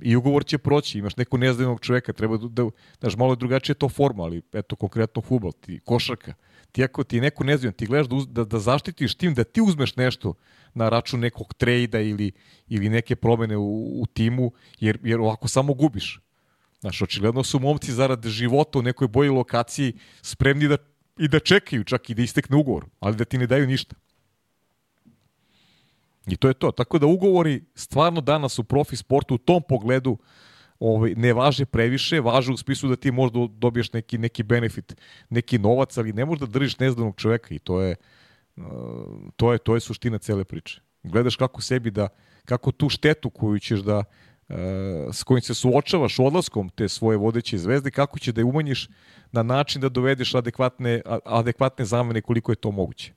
[0.00, 3.74] i ugovor će proći, imaš nekog nezadovoljnog čoveka, treba da, da znaš, malo je drugačije
[3.74, 6.34] to forma, ali eto, konkretno futbol, ti, košarka,
[6.72, 9.96] ti ako ti neko nezadovoljan, ti gledaš da, da, da zaštitiš tim, da ti uzmeš
[9.96, 10.34] nešto
[10.74, 12.32] na račun nekog trejda ili,
[12.68, 16.20] ili neke promene u, u timu, jer, jer ovako samo gubiš.
[16.80, 20.76] Znaš, očigledno su momci zarad života u nekoj boji lokaciji spremni da
[21.18, 23.96] i da čekaju čak i da istekne ugovor, ali da ti ne daju ništa.
[26.26, 26.70] I to je to.
[26.70, 30.18] Tako da ugovori stvarno danas u profi sportu u tom pogledu
[30.80, 34.96] ovaj, ne važe previše, važe u spisku da ti možda dobiješ neki, neki benefit,
[35.30, 37.96] neki novac, ali ne možeš da držiš nezdanog čoveka i to je,
[38.56, 38.64] uh,
[39.36, 40.80] to je, to je suština cele priče.
[41.02, 42.08] Gledaš kako sebi da,
[42.44, 44.56] kako tu štetu koju ćeš da, uh,
[45.12, 48.88] s kojim se suočavaš odlaskom te svoje vodeće zvezde, kako će da je umanjiš
[49.32, 53.12] na način da dovedeš adekvatne, adekvatne zamene koliko je to moguće.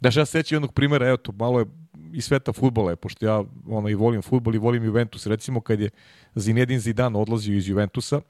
[0.00, 1.66] Znaš, ja se sećam jednog primjera, evo to, malo je
[2.14, 5.26] i sveta futbola je, pošto ja ono, i volim futbol i volim Juventus.
[5.26, 5.90] Recimo kad je
[6.34, 8.20] Zinedine Zidane odlazio iz Juventusa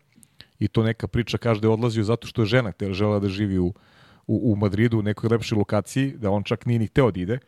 [0.59, 3.29] i to neka priča kaže da je odlazio zato što je žena htjela žela da
[3.29, 3.67] živi u,
[4.27, 7.39] u, u Madridu, u nekoj lepšoj lokaciji, da on čak nije ni hteo da ide,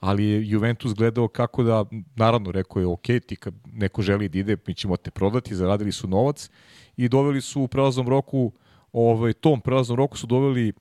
[0.00, 1.84] ali je Juventus gledao kako da,
[2.16, 5.92] naravno rekao je ok, ti kad neko želi da ide, mi ćemo te prodati, zaradili
[5.92, 6.50] su novac
[6.96, 8.52] i doveli su u prelaznom roku
[8.92, 10.72] ovaj, tom prelaznom roku su doveli e,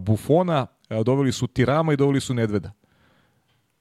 [0.00, 2.72] Bufona, e, doveli su Tirama i doveli su Nedveda.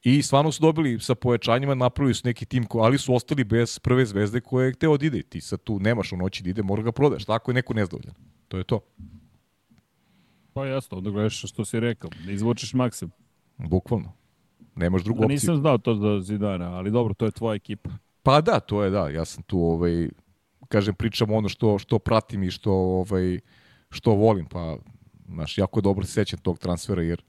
[0.04, 4.06] I stvarno su dobili sa povećanjima, napravili su neki tim, ali su ostali bez prve
[4.06, 5.24] zvezde koje je hteo da ide.
[5.24, 7.26] Ti sad tu nemaš u noći da ide, mora ga prodaš.
[7.26, 8.14] Tako je neko nezadovoljan.
[8.48, 8.80] To je to.
[10.54, 13.12] Pa jasno, onda gledaš što si rekao, da izvučeš maksim.
[13.58, 14.14] Bukvalno.
[14.76, 15.34] Nemaš drugu Da opciju.
[15.34, 17.90] nisam znao to za Zidana, ali dobro, to je tvoja ekipa.
[18.24, 19.10] Pa da, to je da.
[19.10, 20.10] Ja sam tu, ovaj,
[20.68, 23.40] kažem, pričam ono što, što pratim i što, ovaj,
[23.90, 24.46] što volim.
[24.46, 24.78] Pa,
[25.28, 27.24] znaš, jako dobro se sećam tog transfera, jer,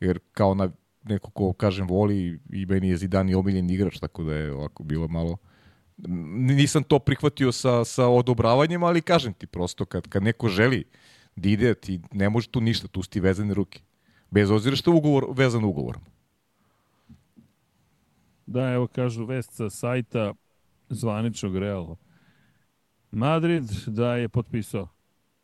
[0.00, 0.70] jer kao na
[1.04, 5.08] neko ko, kažem, voli i meni je Zidane omiljen igrač, tako da je ovako bilo
[5.08, 5.36] malo...
[6.56, 10.84] Nisam to prihvatio sa, sa odobravanjem, ali kažem ti prosto, kad, kad neko želi
[11.36, 13.80] da ide, ti ne može tu ništa, tu su ti vezane ruke.
[14.30, 16.02] Bez obzira što je ugovor vezan ugovorom.
[18.46, 20.34] Da, evo kažu vest sa sajta
[20.88, 21.96] zvaničnog Reala.
[23.10, 24.88] Madrid da je potpisao.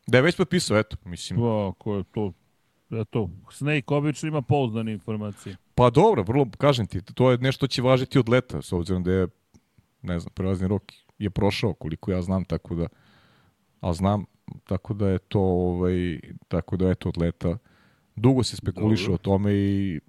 [0.07, 1.43] Da je već potpisao, eto, mislim.
[1.43, 2.33] O, ko je to?
[2.91, 5.57] Eto, Snake obično ima pouzdane informacije.
[5.75, 9.13] Pa dobro, vrlo, kažem ti, to je nešto će važiti od leta, s obzirom da
[9.13, 9.29] je,
[10.03, 10.83] ne znam, prelazni rok
[11.19, 12.87] je prošao, koliko ja znam, tako da,
[13.81, 14.25] a znam,
[14.65, 17.59] tako da je to, ovaj, tako da je to od leta.
[18.17, 20.01] Dugo se spekuliše o tome i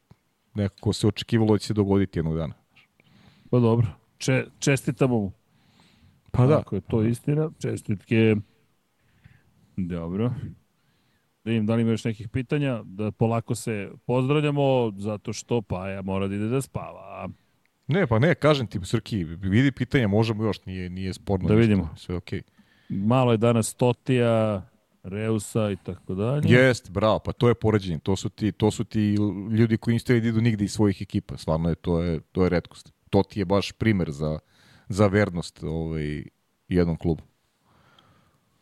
[0.53, 2.53] nekako se očekivalo da će se dogoditi jednog dana.
[3.49, 3.87] Pa dobro.
[4.17, 5.31] Če, čestitamo mu.
[6.31, 8.35] Pa da, Ako je to istina, čestitke.
[9.77, 10.33] Dobro.
[11.45, 16.01] Da vidim da li ima još nekih pitanja, da polako se pozdravljamo, zato što Paja
[16.01, 17.29] mora da ide da spava.
[17.87, 21.47] ne, pa ne, kažem ti, Srki, vidi pitanja, možemo još, nije, nije sporno.
[21.47, 21.89] Da vidimo.
[21.97, 22.41] Sve okej.
[22.89, 24.61] Malo je danas Totija,
[25.03, 26.53] Reusa i tako dalje.
[26.53, 27.99] Jest, bravo, pa to je poređenje.
[27.99, 29.15] To su ti, to su ti
[29.51, 31.37] ljudi koji niste idu nigde iz svojih ekipa.
[31.37, 32.93] Stvarno je to je to je retkost.
[33.09, 34.39] To ti je baš primer za
[34.89, 36.23] za vernost ovaj
[36.67, 37.23] jednom klubu.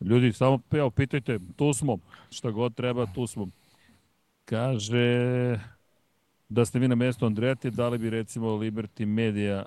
[0.00, 1.98] Ljudi, samo evo, pitajte, tu smo,
[2.30, 3.48] šta god treba, tu smo.
[4.44, 5.58] Kaže
[6.48, 9.64] da ste vi na mestu Andreti, da li bi recimo Liberty Media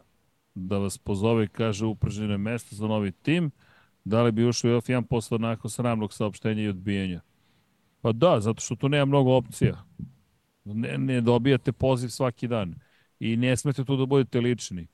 [0.55, 3.51] da vas pozove, kaže uprženo je mesto za novi tim,
[4.03, 7.21] da li bi ušao u F1 posle onako sramnog saopštenja i odbijenja?
[8.01, 9.83] Pa da, zato što tu nema mnogo opcija.
[10.65, 12.75] Ne, ne dobijate poziv svaki dan
[13.19, 14.87] i ne smete tu da budete lični.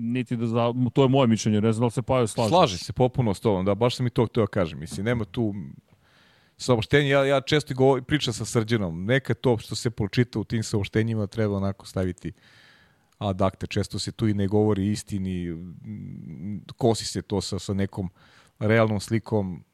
[0.00, 2.48] Niti da za, to je moje mišljenje, ne znam da se Pajo slaže.
[2.48, 4.78] Slaže se popuno s tobom, da baš sam i to hteo kažem.
[4.78, 5.54] Mislim nema tu
[6.56, 10.62] saopštenje, ja, ja često govor, pričam sa Srđanom, neka to što se pročita u tim
[10.62, 12.32] saopštenjima treba onako staviti
[13.18, 15.56] ad acta, često se tu i ne govori istini,
[16.76, 18.10] kosi se to sa, sa nekom
[18.58, 19.64] realnom slikom,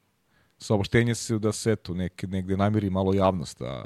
[0.59, 3.85] saopštenje se da se eto, nek, negde namiri malo javnost, a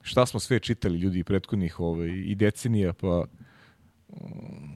[0.00, 3.24] šta smo sve čitali ljudi prethodnih ovaj, i decenija, pa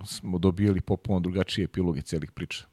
[0.06, 2.66] smo dobijali popuno drugačije epiloge celih priča.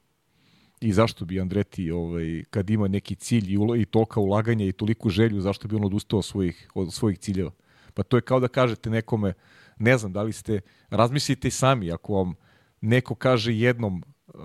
[0.81, 4.71] I zašto bi Andreti, ovaj, kad ima neki cilj i, ulo, i tolika ulaganja i
[4.71, 7.51] toliku želju, zašto bi on odustao od svojih, od svojih ciljeva?
[7.93, 9.33] Pa to je kao da kažete nekome,
[9.79, 12.33] ne znam, da li ste, razmislite sami, ako vam
[12.81, 14.41] neko kaže jednom, uh,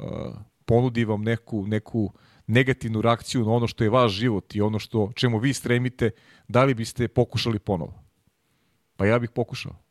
[0.65, 2.13] ponudi vam neku, neku
[2.47, 6.11] negativnu reakciju na ono što je vaš život i ono što čemu vi stremite,
[6.49, 7.95] da li biste pokušali ponovo?
[8.97, 9.90] Pa ja bih pokušao.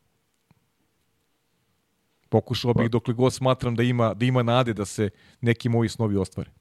[2.30, 5.10] Pokušao bih dokle god smatram da ima, da ima nade da se
[5.42, 6.52] neki moji snovi ostvare.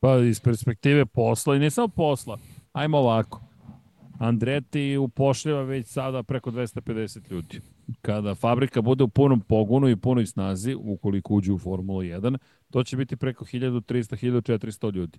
[0.00, 2.38] Pa iz perspektive posla i ne samo posla.
[2.72, 3.40] Ajmo ovako.
[4.18, 7.60] Andreti upošljava već sada preko 250 ljudi.
[8.00, 12.38] Kada fabrika bude u punom pogonu i punoj snazi, ukoliko uđe u Formulu 1,
[12.70, 15.18] to će biti preko 1300-1400 ljudi.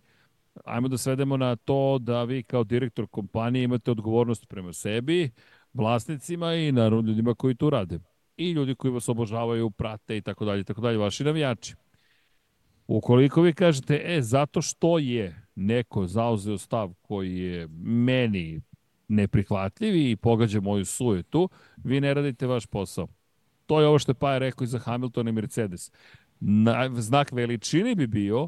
[0.65, 5.31] Ajmo da svedemo na to da vi kao direktor kompanije imate odgovornost prema sebi,
[5.73, 7.99] vlasnicima i naravno ljudima koji tu rade.
[8.37, 11.75] I ljudi koji vas obožavaju, prate i tako dalje, tako dalje, vaši navijači.
[12.87, 18.61] Ukoliko vi kažete, e, zato što je neko zauzeo stav koji je meni
[19.07, 21.49] neprihvatljiv i pogađa moju sujetu,
[21.83, 23.07] vi ne radite vaš posao.
[23.65, 25.91] To je ovo što je Paja rekao i za Hamilton i Mercedes.
[26.39, 28.47] Na, znak veličine bi bio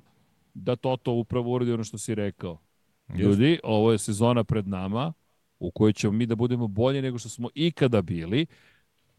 [0.53, 2.57] da Toto upravo uradi ono što si rekao.
[3.17, 5.13] Ljudi, ovo je sezona pred nama
[5.59, 8.45] u kojoj ćemo mi da budemo bolje nego što smo ikada bili.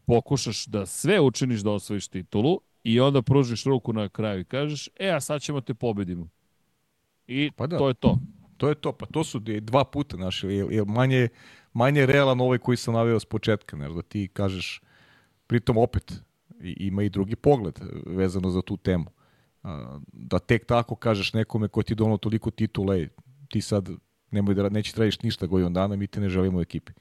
[0.07, 4.89] Pokušaš da sve učiniš da osvojiš titulu i onda pružiš ruku na kraju i kažeš,
[4.95, 6.27] e, a sad ćemo te pobedimo.
[7.27, 7.77] I Pa da.
[7.77, 8.19] to je to.
[8.57, 11.27] To je to, pa to su dva puta, znaš, jer, jer manje,
[11.73, 14.81] manje realan ovaj koji sam naveo s početka, znaš, da ti kažeš,
[15.47, 16.13] pritom opet,
[16.61, 19.05] i- ima i drugi pogled vezano za tu temu.
[19.63, 23.09] A, Da tek tako kažeš nekome ko ti dono toliko titula, ej,
[23.49, 23.89] ti sad
[24.31, 26.91] nemoj da, neće tražiš ništa godinu dana, mi te ne želimo u ekipi.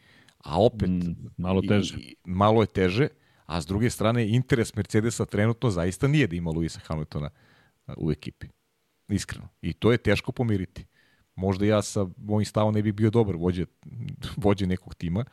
[0.47, 1.97] A opet, Mm, malo teže.
[1.97, 3.08] i- malo je teže,
[3.47, 7.31] a s druge strane interes Mercedesa trenutno zaista nije da ima Luisa Hamiltona
[7.97, 8.47] u ekipi.
[9.08, 9.49] Iskreno.
[9.62, 10.84] I to je teško pomiriti.
[11.36, 13.66] Možda ja sa mojim stavom ne bih bio dobar vođe,
[14.36, 15.25] vođe nekog tima,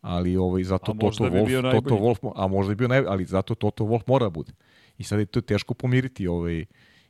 [0.00, 1.94] ali ovaj, zato Toto bi Wolf, bio Toto.
[1.96, 4.52] Wolf, a možda bi bio najbolji, ali zato Toto Wolf mora da bude.
[4.98, 6.64] I sad je to teško pomiriti ovaj,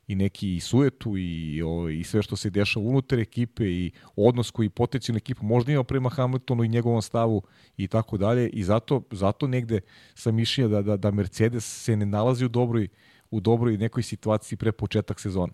[0.09, 4.51] i neki i sujetu i, o, i sve što se dešava unutar ekipe i odnos
[4.51, 7.43] koji potencijalna ekipa možda ima prema Hamiltonu i njegovom stavu
[7.77, 9.81] i tako dalje i zato, zato negde
[10.15, 12.89] sam mišljenja da, da, da Mercedes se ne nalazi u dobroj,
[13.31, 15.53] u dobroj nekoj situaciji pre početak sezone.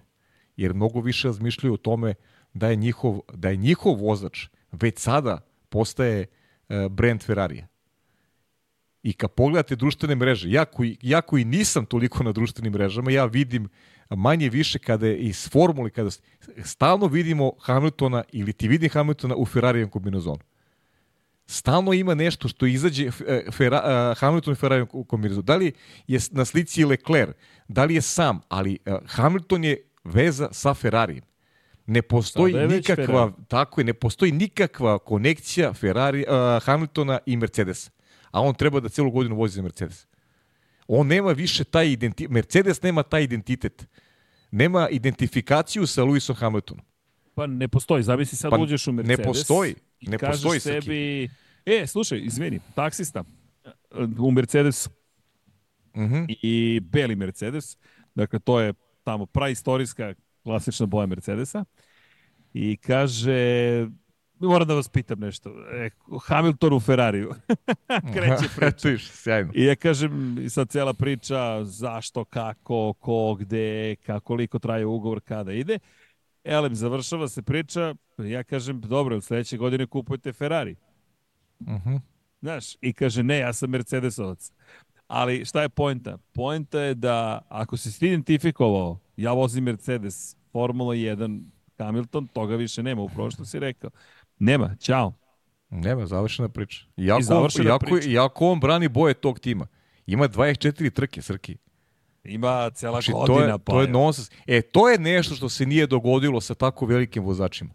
[0.57, 2.15] Jer mnogo više razmišljaju o tome
[2.53, 6.27] da je njihov, da je njihov vozač već sada postaje
[6.69, 7.74] uh, brand Ferrarija.
[9.05, 13.25] I kad pogledate društvene mreže, ja koji, ja koji nisam toliko na društvenim mrežama, ja
[13.25, 13.69] vidim
[14.11, 16.11] manje više kada je iz formule, kada
[16.65, 20.41] stalno vidimo Hamiltona ili ti vidim Hamiltona u Ferrarijem kombinozonu.
[21.47, 25.43] Stalno ima nešto što izađe e, Fera, uh, Hamilton i Ferrari kombinozonu.
[25.43, 25.73] Da li
[26.07, 27.37] je na slici Leclerc,
[27.69, 31.25] da li je sam, ali uh, Hamilton je veza sa Ferrarijem.
[31.87, 37.91] Ne postoji nikakva, tako je, ne postoji nikakva konekcija Ferrari, uh, Hamiltona i Mercedesa.
[38.35, 40.07] A on treba da celu godinu vozi za Mercedes.
[40.89, 43.87] On nema više taj identitet, Mercedes nema taj identitet.
[44.51, 46.85] Nema identifikaciju sa Lewisom Hamiltonom.
[47.35, 49.19] Pa ne postoji, zavisi sad pa, uđeš u Mercedes.
[49.19, 51.29] Ne postoji, ne postoji sebi,
[51.67, 53.25] e, slušaj, izvini, taksista
[54.19, 54.91] u Mercedesu
[55.95, 56.15] uh mhm.
[56.15, 56.37] -huh.
[56.43, 57.77] i beli Mercedes,
[58.15, 58.73] dakle to je
[59.05, 61.65] tamo praistorijska klasična boja Mercedesa
[62.55, 63.87] i kaže
[64.45, 65.51] moram da vas pitam nešto.
[65.73, 65.91] E,
[66.23, 67.35] Hamilton u Ferrariju.
[68.15, 68.89] Kreće priča.
[68.89, 69.53] Viš, sjajno.
[69.55, 75.21] I ja kažem, i sad cijela priča zašto, kako, ko, gde, kako, koliko traje ugovor,
[75.21, 75.79] kada ide.
[76.45, 80.77] Elem, završava se priča, ja kažem, dobro, sledeće godine kupujete Ferrari.
[81.61, 81.89] Uh mhm.
[81.89, 82.01] -huh.
[82.41, 84.53] Znaš, i kaže, ne, ja sam Mercedesovac.
[85.07, 86.19] Ali šta je poenta?
[86.33, 91.45] Poenta je da ako si ti identifikovao, ja vozim Mercedes, Formula 1,
[91.79, 93.91] Hamilton, toga više nema, upravo što si rekao.
[94.39, 95.13] Nema, čao.
[95.71, 96.85] Nema, završena priča.
[96.97, 98.09] Iako, I završena iako, priča.
[98.09, 99.67] Iako on brani boje tog tima.
[100.07, 101.57] Ima 24 trke, Srki.
[102.25, 103.37] Ima cela znači, godina.
[103.37, 104.31] To je, pa to je nonsens.
[104.47, 107.75] E, to je nešto što se nije dogodilo sa tako velikim vozačima.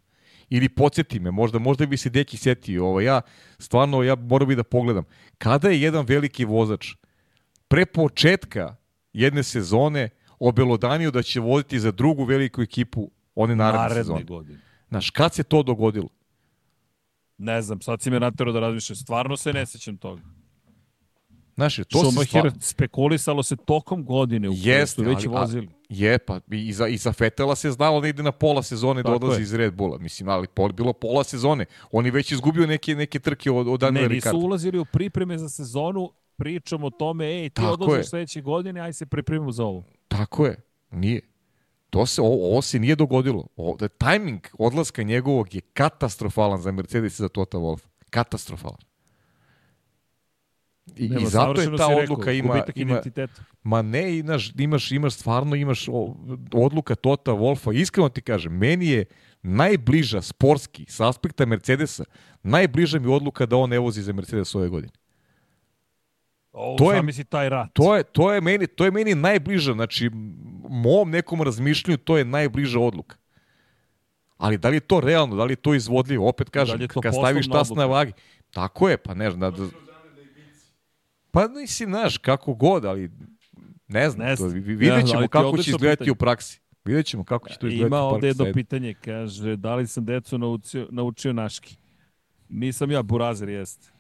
[0.50, 2.86] Ili podsjeti me, možda, možda bi se deki setio.
[2.86, 3.22] Ovo, ja,
[3.60, 5.04] stvarno, ja moram bi da pogledam.
[5.38, 6.88] Kada je jedan veliki vozač
[7.68, 8.76] pre početka
[9.14, 14.24] jedne sezone obelodanio da će voziti za drugu veliku ekipu one naredne, naredne sezone.
[14.24, 14.60] Godine.
[14.90, 16.10] Znaš, kad se to dogodilo?
[17.40, 18.96] Ne znam, sad si me natero da razmišljam.
[18.96, 20.22] Stvarno se ne sećam toga.
[21.56, 22.52] Znaš, to se stvar...
[22.60, 25.68] spekulisalo se tokom godine u kojoj su već ali, vozili.
[25.68, 29.04] A, je, pa i za, i za Fetela se znalo da ide na pola sezone
[29.04, 29.44] da odlazi je.
[29.44, 29.98] iz Red Bulla.
[29.98, 31.66] Mislim, ali pol, bilo pola sezone.
[31.92, 34.38] On je već izgubio neke, neke trke od, od Daniela Ricarda.
[34.38, 38.82] Ne, nisu ulazili u pripreme za sezonu, pričamo o tome, ej, ti odlaziš sledeće godine,
[38.82, 39.84] aj se pripremimo za ovo.
[40.08, 40.62] Tako je,
[40.92, 41.22] nije.
[41.90, 43.48] To se, ovo, ovo se nije dogodilo.
[43.56, 47.82] O, da tajming odlaska njegovog je katastrofalan za Mercedes i za Tota Wolff.
[48.10, 48.90] Katastrofalan.
[50.98, 53.02] I, Nema, i zato je ta odluka rekao, ima, ima
[53.64, 55.86] ma ne imaš, imaš imaš stvarno imaš
[56.54, 59.06] odluka Tota Wolfa iskreno ti kažem meni je
[59.42, 62.04] najbliža sportski sa aspekta Mercedesa
[62.44, 64.99] najbliža mi odluka da on ne vozi za Mercedes ove godine
[66.52, 67.70] O, to je misli taj rat.
[67.74, 70.10] To je to je meni to je meni najbliža, znači
[70.70, 73.16] mom nekom razmišljanju to je najbliža odluka.
[74.38, 76.30] Ali da li je to realno, da li je to izvodljivo?
[76.30, 78.14] Opet kažem, da kad staviš tas na vagi.
[78.52, 79.56] Tako je, pa ne znam.
[79.56, 79.66] Da,
[81.32, 83.12] pa nisi, znaš, kako god, ali
[83.88, 84.28] ne znam.
[84.28, 84.50] Ne znam.
[84.50, 86.12] To, vidjet ćemo ja, kako će izgledati pitanje.
[86.12, 86.62] u praksi.
[86.86, 90.38] Vidjet ćemo kako će to izgledati Ima ovde jedno pitanje, kaže, da li sam decu
[90.38, 91.78] naučio, naučio naški?
[92.50, 93.92] Nisam ja, Burazer jeste.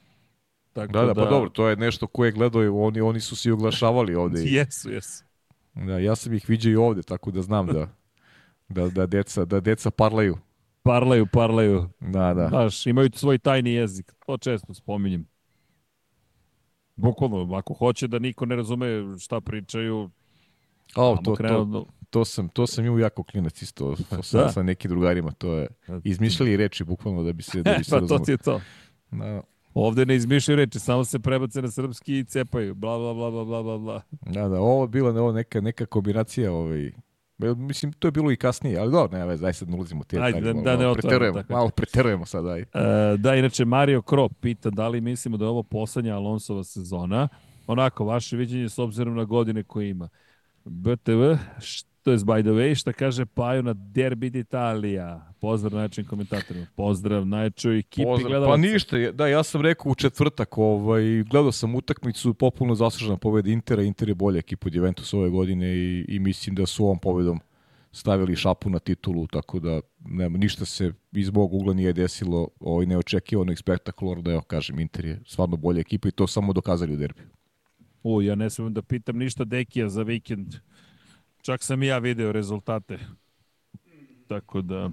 [0.73, 3.35] Tako da, da, pa da, pa dobro, to je nešto koje gledaju, oni, oni su
[3.35, 4.41] se oglašavali ovde.
[4.57, 5.23] jesu, jesu.
[5.73, 7.87] Da, ja sam ih viđao i ovde, tako da znam da,
[8.69, 10.37] da, da, deca, da deca parlaju.
[10.83, 11.89] Parlaju, parlaju.
[11.99, 12.47] Da, da.
[12.47, 15.27] Znaš, imaju svoj tajni jezik, to često spominjem.
[16.95, 18.87] Bukvalno, ako hoće da niko ne razume
[19.19, 20.09] šta pričaju,
[20.95, 24.49] O, to, to, to, sam, to sam imao jako klinac isto sa, da.
[24.49, 25.31] sa nekim drugarima.
[25.31, 25.67] To je
[26.03, 28.61] izmišljali reči bukvalno da bi se, da bi se pa to ti je to.
[29.11, 29.41] Da.
[29.73, 32.75] Ovde ne izmišljaju reči, samo se prebace na srpski i cepaju.
[32.75, 34.01] Bla, bla, bla, bla, bla, bla, bla.
[34.21, 36.91] Da, da, ovo je bila ovo neka, neka kombinacija ovaj,
[37.39, 40.41] Mislim, to je bilo i kasnije, ali dobro, ne, daj sad ne ulazimo te Ajde,
[40.41, 41.53] da, da, ne malo, preterujemo, tako.
[41.53, 42.61] malo preterujemo sad, aj.
[42.61, 42.65] E,
[43.17, 47.27] da, inače, Mario Krop pita da li mislimo da je ovo poslednja Alonsova sezona.
[47.67, 50.09] Onako, vaše viđenje s obzirom na godine koje ima.
[50.65, 51.33] BTV,
[52.03, 55.21] to je by the way, šta kaže Paju na Derbi d'Italia.
[55.39, 56.65] Pozdrav najjačim komentatorima.
[56.75, 58.29] Pozdrav najjačoj ekipi Pozdrav.
[58.29, 58.51] gledalaca.
[58.51, 63.49] Pa ništa, da, ja sam rekao u četvrtak, ovaj, gledao sam utakmicu, popularno zaslužena pobeda
[63.49, 63.83] Intera.
[63.83, 67.39] Inter je bolja ekipa od Juventus ove godine i, i mislim da su ovom pobedom
[67.91, 72.85] stavili šapu na titulu, tako da nema, ništa se iz mog ugla nije desilo ovaj,
[72.85, 76.93] neočekivano i spektakularno, da evo kažem, Inter je stvarno bolja ekipa i to samo dokazali
[76.93, 77.27] u derbiju.
[78.03, 80.55] U, ja ne smem da pitam ništa Dekija za vikend
[81.41, 82.99] Čak sam i ja video rezultate.
[84.27, 84.89] Tako da...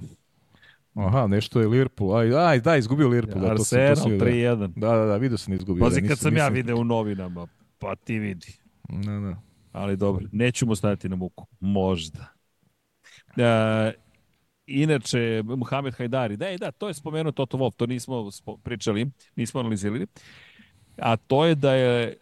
[0.94, 2.16] Aha, nešto je Liverpool.
[2.16, 3.44] Aj, aj, da, izgubio Liverpool.
[3.44, 4.72] Ja, da, Arsenal 3-1.
[4.76, 5.84] Da, da, da, vidio sam izgubio.
[5.84, 7.46] Pazi da, kad sam ja video u novinama,
[7.78, 8.46] pa ti vidi.
[8.88, 9.36] Da, da.
[9.72, 11.46] Ali dobro, nećemo staviti na muku.
[11.60, 12.26] Možda.
[13.36, 13.92] E,
[14.66, 18.30] inače, Muhammed Hajdari, da, da, to je spomenuo Toto Wolf, to nismo
[18.62, 20.06] pričali, nismo analizirali.
[20.96, 22.16] A to je da je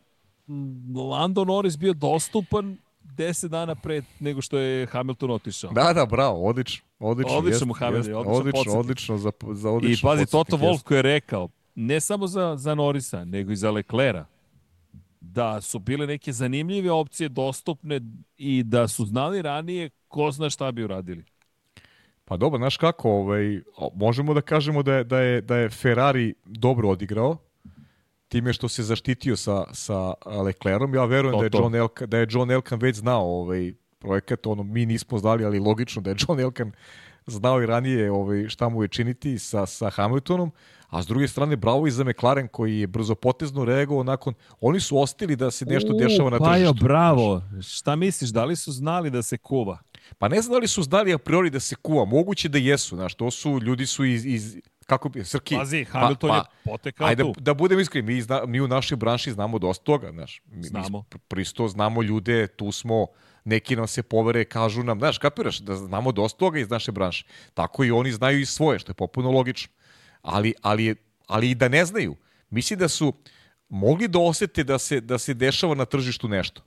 [1.11, 5.73] Lando Norris bio dostupan 10 dana pre nego što je Hamilton otišao.
[5.73, 6.87] Da, da, bravo, odlično.
[6.99, 11.03] Odlično, odlično Muhammed, odlično, odlično, odlično, za, za odlično I pazi, Toto Wolf koji je
[11.03, 14.27] rekao, ne samo za, za Norisa, nego i za Leclera,
[15.21, 18.01] da su bile neke zanimljive opcije dostupne
[18.37, 21.25] i da su znali ranije ko zna šta bi uradili.
[22.25, 23.61] Pa dobro, znaš kako, ovaj,
[23.95, 27.37] možemo da kažemo da je, da je, da je Ferrari dobro odigrao,
[28.35, 30.95] time što se zaštitio sa, sa Leclerom.
[30.95, 34.47] Ja verujem to, da, je John Elkan, da je John Elkan već znao ovaj projekat,
[34.47, 36.73] ono, mi nismo znali, ali logično da je John Elkan
[37.27, 40.51] znao i ranije ovaj, šta mu je činiti sa, sa Hamiltonom,
[40.89, 44.81] a s druge strane bravo i za McLaren koji je brzo potezno reagovao nakon, oni
[44.81, 46.75] su ostili da se nešto U, dešava na tržištu.
[46.81, 49.79] Pa bravo, šta misliš, da li su znali da se kuva?
[50.19, 52.97] Pa ne znam da li su znali a priori da se kuva, moguće da jesu,
[52.97, 54.57] znaš, to su, ljudi su iz, iz
[54.87, 55.57] kako bi, Srki...
[55.57, 57.35] Pazi, pa, Hamilton pa, pa, je potekao ajde, tu.
[57.39, 60.43] Da, budem iskren, mi, zna, mi u našoj branši znamo dosta toga, znaš.
[60.47, 61.05] Mi, znamo.
[61.15, 63.07] Mi pristo znamo ljude, tu smo,
[63.45, 67.25] neki nam se povere, kažu nam, znaš, kapiraš, da znamo dosta toga iz naše branše.
[67.55, 69.73] Tako i oni znaju i svoje, što je popuno logično.
[70.23, 70.97] Ali, ali,
[71.27, 72.17] ali i da ne znaju.
[72.51, 73.13] Mislim da su
[73.69, 76.63] mogli da osete da se, da se dešava na tržištu nešto.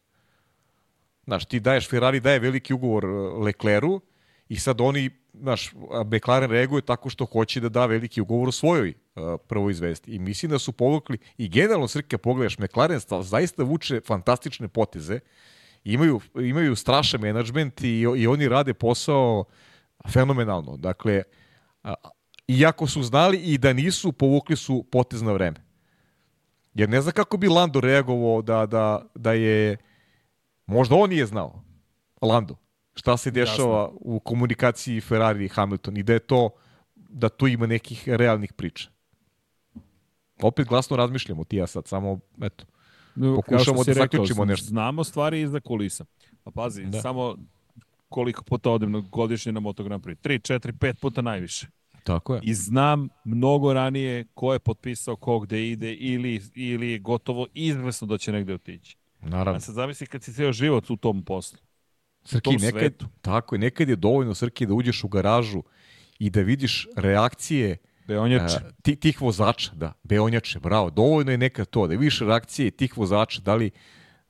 [1.26, 3.08] Znaš, ti daješ, Ferrari daje veliki ugovor e,
[3.44, 4.02] Lecleru
[4.50, 5.74] i sad oni, znaš,
[6.06, 10.12] McLaren reaguje tako što hoće da da veliki ugovor u svojoj uh, prvoj izvesti.
[10.12, 15.20] I mislim da su povukli, i generalno Srke pogledaš, McLaren zaista vuče fantastične poteze,
[15.84, 19.46] imaju, imaju strašan menadžment i, i oni rade posao
[20.10, 20.78] fenomenalno.
[20.78, 21.24] Dakle,
[21.84, 21.94] a,
[22.48, 25.68] iako su znali i da nisu, povukli su potez na vreme.
[26.74, 29.78] Jer ne zna kako bi Lando reagovao da, da, da je
[30.68, 31.64] Možda on nije znao,
[32.22, 32.56] Lando,
[32.98, 33.98] šta se dešava Jasno.
[34.00, 36.50] u komunikaciji Ferrari i Hamilton i da je to,
[36.96, 38.90] da tu ima nekih realnih priča.
[40.42, 42.66] Opet glasno razmišljamo ti ja sad, samo, eto,
[43.36, 44.66] pokušamo da zaključimo nešto.
[44.66, 46.06] Znamo stvari iza kulisa.
[46.44, 47.02] Pa pazi, da.
[47.02, 47.36] samo
[48.10, 50.18] koliko puta odem godišnje na Moto Grand Prix.
[50.28, 51.68] 3, 4, 5 puta najviše.
[52.04, 52.42] Tako je.
[52.44, 58.18] I znam mnogo ranije ko je potpisao, ko gde ide ili, ili gotovo izvesno da
[58.18, 58.98] će negde otići.
[59.22, 59.58] Naravno.
[59.58, 61.60] A sad zamisli kad si ceo život u tom poslu.
[62.28, 63.08] Srki, nekad, svetu.
[63.22, 65.64] tako je, nekad je dovoljno, Srki, da uđeš u garažu
[66.20, 68.56] i da vidiš reakcije Beonjače.
[68.56, 70.90] Uh, ti, tih vozača, da, beonjače, bravo.
[70.90, 73.72] Dovoljno je nekad to, da vidiš reakcije tih vozača, da li,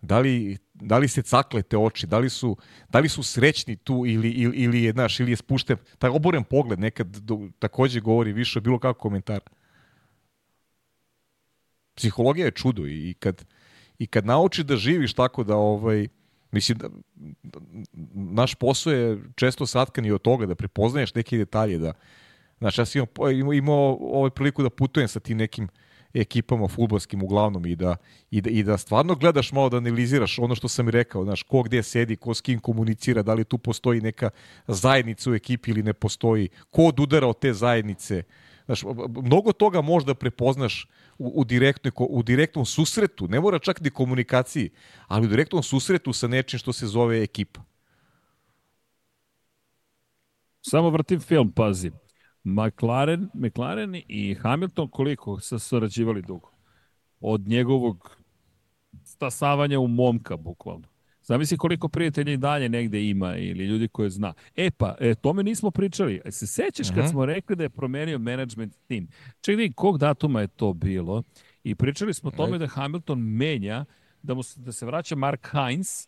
[0.02, 2.58] da li, da li se cakle te oči, da li su,
[2.90, 6.44] da li su srećni tu ili, ili, ili je, znaš, ili je spušten, taj oboren
[6.44, 9.46] pogled nekad do, takođe govori više bilo kakvog komentara.
[11.96, 13.46] Psihologija je čudo i kad,
[14.00, 16.08] i kad naučiš da živiš tako da ovaj
[16.52, 16.90] mislim da
[18.14, 21.94] naš posao je često satkan i od toga da prepoznaješ neke detalje da
[22.60, 23.02] znači ja sam
[23.32, 25.68] imao, imao ovaj priliku da putujem sa tim nekim
[26.14, 27.96] ekipama futbolskim uglavnom i da,
[28.32, 31.44] i, da, i da stvarno gledaš malo da analiziraš ono što sam i rekao, znaš,
[31.44, 34.30] ko gde sedi, ko s kim komunicira, da li tu postoji neka
[34.68, 38.24] zajednica u ekipi ili ne postoji, ko odudara od te zajednice.
[38.66, 38.84] Znaš,
[39.24, 40.88] mnogo toga možda prepoznaš
[41.20, 44.70] u, u, direktnoj, u direktnom susretu, ne mora čak ni komunikaciji,
[45.08, 47.62] ali u direktnom susretu sa nečim što se zove ekipa.
[50.62, 51.92] Samo vrtim film, pazi.
[52.44, 56.52] McLaren, McLaren i Hamilton koliko se sarađivali dugo?
[57.20, 58.18] Od njegovog
[59.04, 60.88] stasavanja u momka, bukvalno.
[61.28, 64.34] Zamisli koliko prijatelja i dalje negde ima ili ljudi koje zna.
[64.56, 66.22] E pa, e, tome nismo pričali.
[66.26, 67.08] E, se sećaš kad uh mhm.
[67.08, 67.12] -huh.
[67.12, 69.08] smo rekli da je promenio management tim?
[69.42, 71.24] Čekaj, kog datuma je to bilo?
[71.64, 73.86] I pričali smo o tome da Hamilton menja,
[74.22, 76.08] da, mu, da se vraća Mark Heinz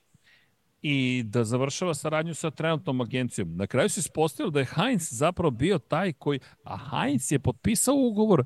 [0.82, 3.56] i da završava saradnju sa trenutnom agencijom.
[3.56, 7.96] Na kraju se ispostavilo da je Heinz zapravo bio taj koji, a Heinz je potpisao
[7.96, 8.46] ugovor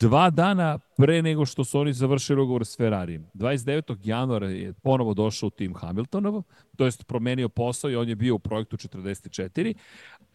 [0.00, 3.26] dva dana pre nego što su oni završili ugovor s Ferrarijem.
[3.34, 3.96] 29.
[4.04, 6.42] januara je ponovo došao u tim Hamiltonov,
[6.76, 9.74] to jest promenio posao i on je bio u projektu 44,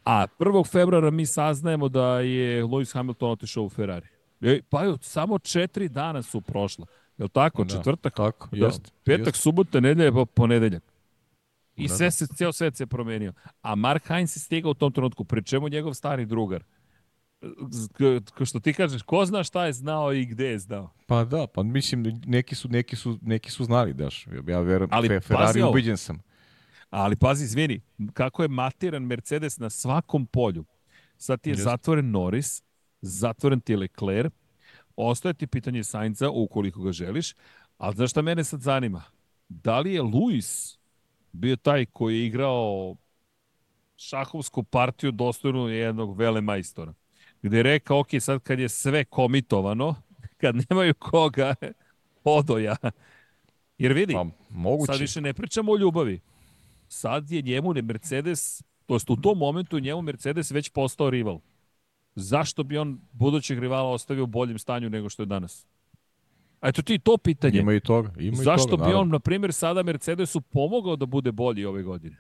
[0.06, 0.72] a 1.
[0.72, 4.08] februara mi saznajemo da je Lewis Hamilton otišao u Ferrari.
[4.42, 6.86] E, pa jo, samo četiri dana su prošla.
[7.18, 7.64] Je li tako?
[7.64, 8.16] Da, Četvrtak?
[8.16, 8.66] Tako, da.
[8.66, 8.94] jest.
[9.04, 9.42] Petak, jest.
[9.42, 10.84] subota, nedelja, pa ponedeljak.
[11.76, 12.12] I da, sve da.
[12.12, 13.34] se, ceo svet se promenio.
[13.62, 16.64] A Mark Heinz je stigao u tom trenutku, pri čemu njegov stari drugar
[18.46, 20.90] što ti kažeš, ko zna šta je znao i gde je znao?
[21.06, 24.28] Pa da, pa mislim, neki su, neki su, neki su znali, daš.
[24.48, 26.20] Ja verujem, Ali, Ferrari ubiđen sam.
[26.90, 27.82] Ali pazi, izvini,
[28.14, 30.66] kako je matiran Mercedes na svakom polju.
[31.18, 31.64] Sad ti je Jeste.
[31.64, 32.64] zatvoren Norris,
[33.02, 34.34] zatvoren ti je Leclerc,
[34.96, 37.36] ostaje ti pitanje Sainza ukoliko ga želiš,
[37.78, 39.04] ali znaš šta mene sad zanima?
[39.50, 40.78] Da li je Luis
[41.32, 42.96] bio taj koji je igrao
[43.98, 46.94] šahovsku partiju dostojnu jednog velemajstora?
[47.48, 49.96] Gde je rekao, ok, sad kad je sve komitovano,
[50.38, 51.56] kad nemaju koga,
[52.24, 52.76] odoja.
[53.78, 54.92] Jer vidi, Pa, moguće.
[54.92, 56.20] sad više ne pričamo o ljubavi.
[56.88, 61.40] Sad je njemu ne Mercedes, to jest u tom momentu njemu Mercedes već postao rival.
[62.16, 65.66] Zašto bi on budućeg rivala ostavio u boljem stanju nego što je danas?
[66.62, 67.60] A eto ti to pitanje.
[67.60, 68.12] Ima i toga.
[68.20, 69.02] Ima i Zašto toga, bi naravno.
[69.02, 72.18] on, na primjer, sada Mercedesu pomogao da bude bolji ove godine?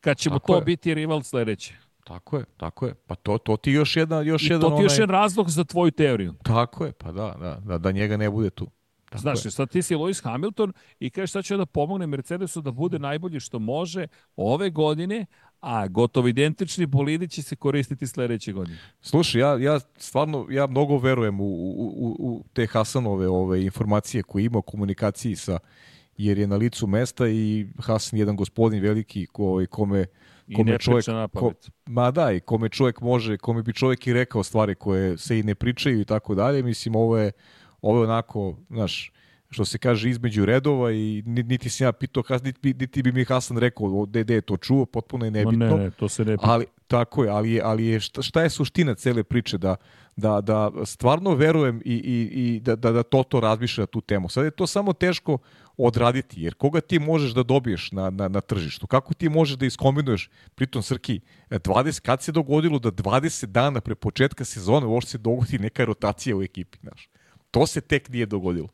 [0.00, 0.64] Kad će mu Tako to je.
[0.64, 1.74] biti rival sledeće.
[2.08, 2.94] Tako je, tako je.
[2.94, 5.02] Pa to, to ti još jedna, još I jedan to ti još onaj...
[5.02, 6.34] jedan razlog za tvoju teoriju.
[6.42, 8.66] Tako je, pa da, da, da, da njega ne bude tu.
[9.08, 9.50] Tako Znaš, je.
[9.50, 12.98] sad ti si Lewis Hamilton i kažeš sad ću ja da pomogne Mercedesu da bude
[12.98, 14.06] najbolji što može
[14.36, 15.26] ove godine,
[15.60, 18.78] a gotovo identični bolidi će se koristiti sledeće godine.
[19.00, 24.22] Slušaj, ja, ja stvarno, ja mnogo verujem u, u, u, u te Hasanove ove informacije
[24.22, 25.58] koje ima o komunikaciji sa,
[26.16, 29.66] jer je na licu mesta i Hasan je jedan gospodin veliki ko, ovaj,
[30.56, 31.52] kome, I čovjek, na ko,
[31.86, 35.42] ma da, i kome čovjek može, kome bi čovjek i rekao stvari koje se i
[35.42, 37.32] ne pričaju i tako dalje, mislim ovo je,
[37.82, 39.12] ovo je onako, znaš,
[39.50, 43.24] što se kaže između redova i ni- niti sam ja pitao, niti, niti bi mi
[43.24, 45.66] Hasan rekao, de, de je to čuo, potpuno je Ma nebitno.
[45.66, 46.50] ne, ne, to se ne pita.
[46.50, 49.76] Ali tako je, ali je, ali je šta, šta je suština cele priče da
[50.16, 54.28] da da stvarno verujem i, i, i da, da, da Toto razmišlja na tu temu.
[54.28, 55.38] Sad je to samo teško
[55.78, 58.86] odraditi, jer koga ti možeš da dobiješ na, na, na tržištu?
[58.86, 63.94] Kako ti možeš da iskombinuješ, pritom Srki, 20, kad se dogodilo da 20 dana pre
[63.94, 67.08] početka sezone uopšte se dogodi neka rotacija u ekipi, znaš?
[67.50, 68.68] To se tek nije dogodilo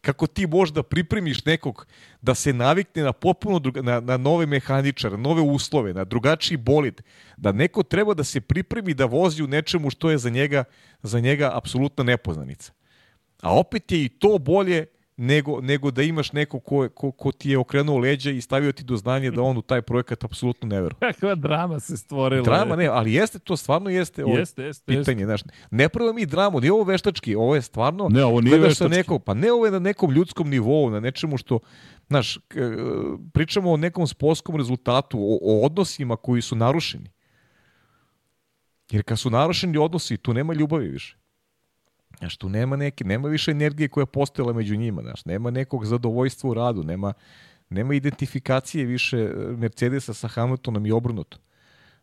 [0.00, 1.86] kako ti možeš da pripremiš nekog
[2.22, 7.02] da se navikne na potpuno druga, na, na nove mehaničare, nove uslove, na drugačiji bolid,
[7.36, 10.64] da neko treba da se pripremi da vozi u nečemu što je za njega,
[11.02, 12.72] za njega apsolutna nepoznanica.
[13.42, 14.86] A opet je i to bolje
[15.18, 18.84] nego, nego da imaš neko ko, ko, ko ti je okrenuo leđa i stavio ti
[18.84, 20.98] do znanja da on u taj projekat apsolutno ne veruje.
[21.02, 22.42] Kakva drama se stvorila.
[22.42, 25.00] Drama ne, ali jeste to stvarno jeste, ovo Jeste, jeste, jeste.
[25.02, 25.40] pitanje, znaš.
[25.70, 28.96] Ne pravimo mi dramu, nije ovo veštački, ovo je stvarno Ne, ovo nije veštački.
[28.96, 31.58] nekog, pa ne ovo je na nekom ljudskom nivou, na nečemu što,
[32.06, 32.58] znaš, k-
[33.32, 37.10] pričamo o nekom sportskom rezultatu, o, o odnosima koji su narušeni.
[38.90, 41.16] Jer kad su narušeni odnosi, tu nema ljubavi više.
[42.18, 45.86] Znaš, tu nema neke, nema više energije koja je postojala među njima, znaš, nema nekog
[45.86, 47.12] zadovoljstva u radu, nema,
[47.70, 51.38] nema identifikacije više e, Mercedesa sa Hamiltonom i obrnuto.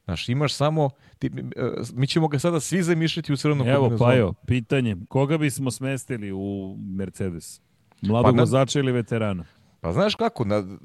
[0.06, 4.10] Znaš, imaš samo, ti, e, mi ćemo ga sada svi zamišljati u crvenom Evo, kombinezonu.
[4.10, 4.96] Pajo, pitanje.
[5.10, 7.62] Koga bismo smestili u Mercedes?
[8.02, 9.46] Mladog Pa vozača ili veterana?
[9.82, 10.78] Pa znaš kako, na,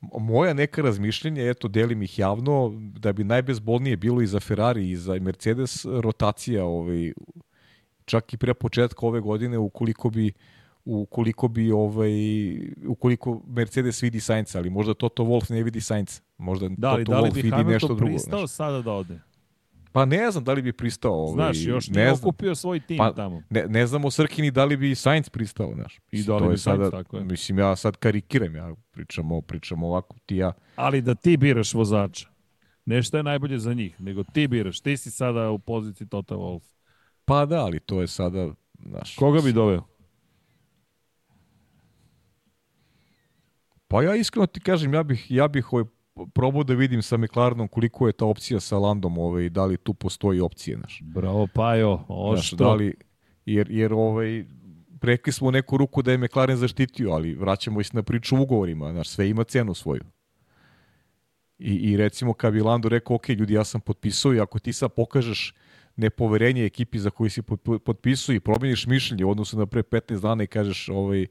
[0.00, 4.96] moja neka razmišljenja, eto, delim ih javno, da bi najbezbolnije bilo i za Ferrari i
[4.96, 7.12] za Mercedes rotacija, ovaj,
[8.10, 10.32] čak i pre početka ove godine, ukoliko bi
[10.84, 12.10] ukoliko bi ovaj
[12.86, 16.22] ukoliko Mercedes vidi Sainca, ali možda Toto Wolff ne vidi Sainca.
[16.38, 18.12] Možda Da li, Toto da li Wolff vidi nešto Hamilton drugo.
[18.12, 18.50] pristao znaš.
[18.50, 19.20] sada da ode?
[19.92, 21.12] Pa ne znam da li bi pristao.
[21.12, 22.28] Ovaj, Znaš, još ne znam.
[22.28, 23.42] okupio svoj tim Pa, tamo.
[23.50, 25.98] Ne, ne znamo Srkini da li bi Sainz pristao, znaš.
[26.12, 27.24] I da li to bi Sainz, sada, tako je.
[27.24, 30.52] Mislim, ja sad karikiram, ja pričamo, pričamo ovako, ti ja.
[30.76, 32.28] Ali da ti biraš vozača.
[32.84, 34.80] Ne što je najbolje za njih, nego ti biraš.
[34.80, 36.62] Ti si sada u poziciji Tota Wolff.
[37.30, 38.48] Pa da, ali to je sada,
[38.86, 39.14] znaš.
[39.16, 39.82] Koga bi doveo?
[43.88, 45.84] Pa ja iskreno ti kažem, ja bih, ja bih ovaj,
[46.34, 49.94] probao da vidim sa McLarenom koliko je ta opcija sa Landom, ovaj, da li tu
[49.94, 50.98] postoji opcije, znaš.
[51.02, 52.04] Bravo, Pajo.
[52.08, 52.56] Oštro.
[52.56, 52.94] da li,
[53.46, 54.44] jer, jer ovaj,
[55.02, 58.40] rekli smo u neku ruku da je McLaren zaštitio, ali vraćamo se na priču o
[58.40, 60.04] ugovorima, znaš, sve ima cenu svoju.
[61.58, 64.72] I, I recimo kad bi Lando rekao, ok, ljudi, ja sam potpisao i ako ti
[64.72, 65.54] sad pokažeš
[66.00, 70.20] nepoverenje ekipi za koju si pot- potpisao i promeniš mišljenje u odnosu na pre 15
[70.20, 71.28] dana i kažeš ovaj, uh,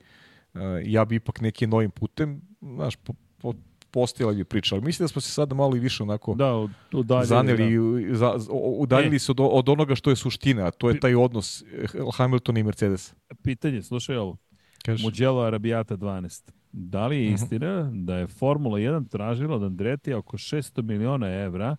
[0.86, 3.54] ja bi ipak nekim novim putem, znaš, po, po,
[3.92, 4.76] postojala bi priča.
[4.76, 7.26] Ali mislim da smo se sada malo i više onako Da, udaljili.
[7.28, 8.16] zaneli, Da.
[8.16, 8.34] za,
[8.78, 9.20] udaljili E.
[9.20, 11.66] se od, od onoga što je suština, a to je taj odnos eh,
[12.14, 13.14] Hamiltona i Mercedes.
[13.44, 14.38] Pitanje, slušaj ovo.
[14.80, 15.04] Kažeš?
[15.04, 16.52] Mugello Arabijata 12.
[16.72, 17.36] Da li je Mhm.
[17.36, 21.76] istina da je Formula 1 tražila od Andretija oko 600 miliona evra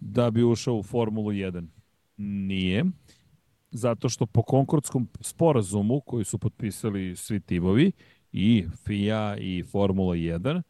[0.00, 1.66] da bi ušao u Formulu 1?
[2.16, 2.84] Nije.
[3.70, 7.92] Zato što po konkordskom sporazumu koji su potpisali svi timovi
[8.32, 10.62] i FIA i Formula 1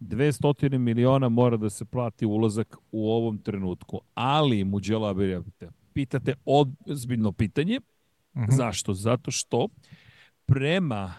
[0.00, 4.00] 200 miliona mora da se plati ulazak u ovom trenutku.
[4.14, 4.64] Ali
[5.04, 7.80] Arabijata, pitate ozbiljno pitanje,
[8.36, 8.50] Mhm.
[8.50, 8.94] Zašto?
[8.94, 9.68] Zato što
[10.46, 11.14] prema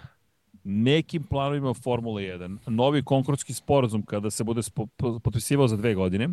[0.64, 4.62] nekim planovima Formule 1, novi konkurski sporazum kada se bude
[5.24, 6.30] potpisivao za dve godine,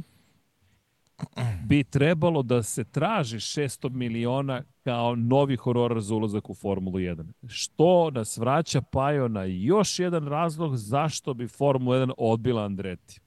[1.65, 7.33] bi trebalo da se traži 600 miliona kao novi horor za ulazak u Formulu 1.
[7.49, 13.21] Što nas vraća Pajo na još jedan razlog zašto bi Formula 1 odbila Andreti.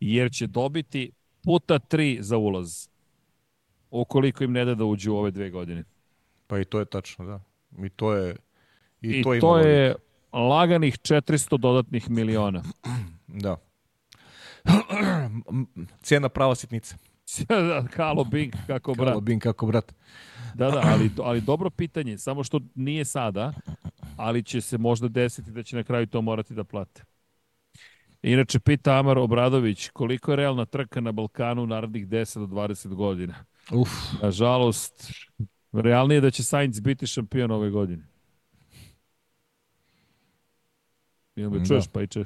[0.00, 1.12] Jer će dobiti
[1.44, 2.88] puta 3 za ulaz.
[3.90, 5.84] Ukoliko im ne da da uđu u ove dve godine.
[6.46, 7.40] Pa i to je tačno, da.
[7.86, 8.36] I to je
[9.00, 9.94] i, I to, to je
[10.32, 12.62] laganih 400 dodatnih miliona.
[13.26, 13.56] Da.
[16.02, 16.96] Cijena prava sitnica.
[17.96, 19.08] Halo Bing kako brat.
[19.08, 19.94] Halo Bing kako brat.
[20.54, 23.52] Da, da, ali, ali dobro pitanje, samo što nije sada,
[24.16, 27.02] ali će se možda desiti da će na kraju to morati da plate.
[28.22, 32.94] Inače, pita Amar Obradović, koliko je realna trka na Balkanu u narednih 10 do 20
[32.94, 33.34] godina?
[33.72, 33.88] Uf.
[34.22, 35.12] Nažalost,
[35.72, 38.06] realnije je da će Sainz biti šampion ove godine.
[41.36, 41.64] Jel me da.
[41.64, 42.24] čuješ, pa će...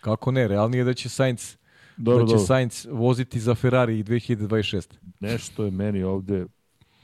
[0.00, 1.56] Kako ne, realnije je da će Sainz
[2.00, 2.46] dobro, da će dobro.
[2.46, 4.94] Sainz voziti za Ferrari i 2026.
[5.20, 6.46] Nešto je meni ovde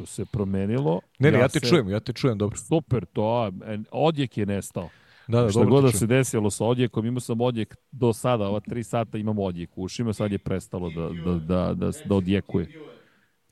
[0.05, 1.01] se promenilo.
[1.19, 1.69] Ne, ne, ja, ja te se...
[1.69, 2.59] čujem, ja te čujem, dobro.
[2.59, 3.53] Super, to,
[3.91, 4.89] odjek je nestao.
[5.29, 8.61] Da, da, Šta god da se desilo sa odjekom, imao sam odjek do sada, ova
[8.61, 12.69] tri sata imam odjek u ušima, sad je prestalo da, da, da, da, da odjekuje.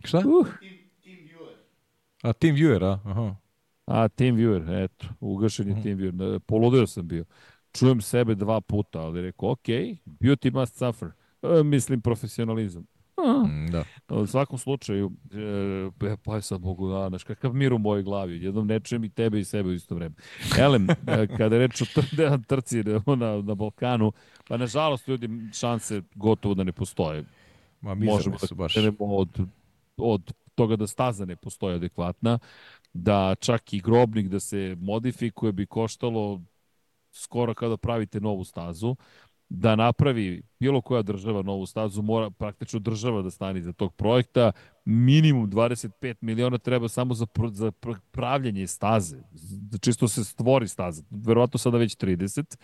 [0.04, 0.18] Šta?
[0.18, 0.46] Uh.
[2.22, 3.00] A Team Viewer, a?
[3.04, 3.36] Aha.
[3.86, 5.82] A, Team Viewer, eto, ugašen je mhm.
[5.82, 6.38] Team Viewer.
[6.38, 7.24] Poludio sam bio.
[7.72, 9.66] Čujem sebe dva puta, ali rekao, ok,
[10.06, 11.10] beauty must suffer.
[11.44, 12.86] E, mislim, profesionalizam.
[13.46, 13.84] Mm, da.
[14.08, 15.12] U svakom slučaju,
[16.06, 19.04] e, pa je sad mogu da, znaš, kakav mir u mojoj glavi, jednom ne čujem
[19.04, 20.14] i tebe i sebe u isto vreme.
[20.58, 22.04] Elem, e, kada reč o tr
[22.48, 22.82] trci
[23.16, 24.12] na, na Balkanu,
[24.48, 27.24] pa nažalost ljudi šanse gotovo da ne postoje.
[27.80, 28.74] Ma Možemo da baš.
[28.98, 29.40] od,
[29.96, 32.38] od toga da staza ne postoji adekvatna,
[32.92, 36.40] da čak i grobnik da se modifikuje bi koštalo
[37.14, 38.96] skoro kada pravite novu stazu
[39.48, 44.52] da napravi bilo koja država novu stazu, mora praktično država da stani za tog projekta.
[44.84, 47.72] Minimum 25 miliona treba samo za, za
[48.10, 49.22] pravljanje staze.
[49.80, 51.02] Čisto se stvori staza.
[51.10, 52.56] Verovatno sada već 30.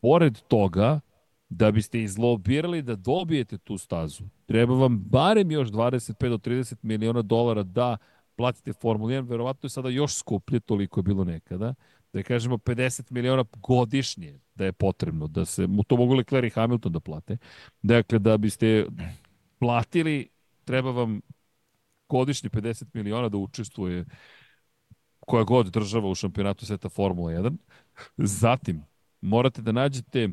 [0.00, 1.00] Pored toga,
[1.48, 7.22] da biste izlobirali da dobijete tu stazu, treba vam barem još 25 do 30 miliona
[7.22, 7.96] dolara da
[8.36, 11.74] platite Formula 1, verovatno je sada još skuplje, toliko je bilo nekada,
[12.16, 16.92] da kažemo 50 miliona godišnje da je potrebno, da se, to mogu Leclerc i Hamilton
[16.92, 17.36] da plate.
[17.82, 18.86] Dakle, da biste
[19.58, 20.28] platili,
[20.64, 21.20] treba vam
[22.08, 24.04] godišnje 50 miliona da učestvuje
[25.20, 27.56] koja god država u šampionatu sveta Formula 1.
[28.16, 28.82] Zatim,
[29.20, 30.28] morate da nađete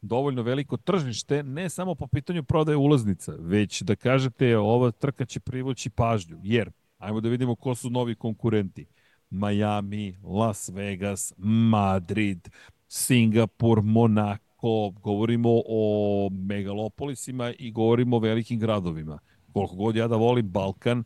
[0.00, 5.40] dovoljno veliko tržište, ne samo po pitanju prodaje ulaznica, već da kažete ova trka će
[5.40, 8.86] privući pažnju, jer ajmo da vidimo ko su novi konkurenti.
[9.30, 12.48] Miami, Las Vegas, Madrid,
[12.88, 19.18] Singapur, Monako, govorimo o megalopolisima i govorimo o velikim gradovima.
[19.52, 21.04] Koliko god ja da volim Balkan,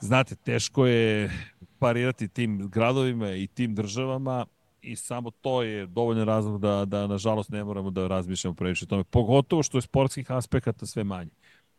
[0.00, 1.30] znate, teško je
[1.78, 4.46] parirati tim gradovima i tim državama
[4.82, 8.88] i samo to je dovoljno razlog da, da nažalost ne moramo da razmišljamo previše o
[8.88, 9.04] tome.
[9.04, 11.30] Pogotovo što je sportskih aspekata sve manje.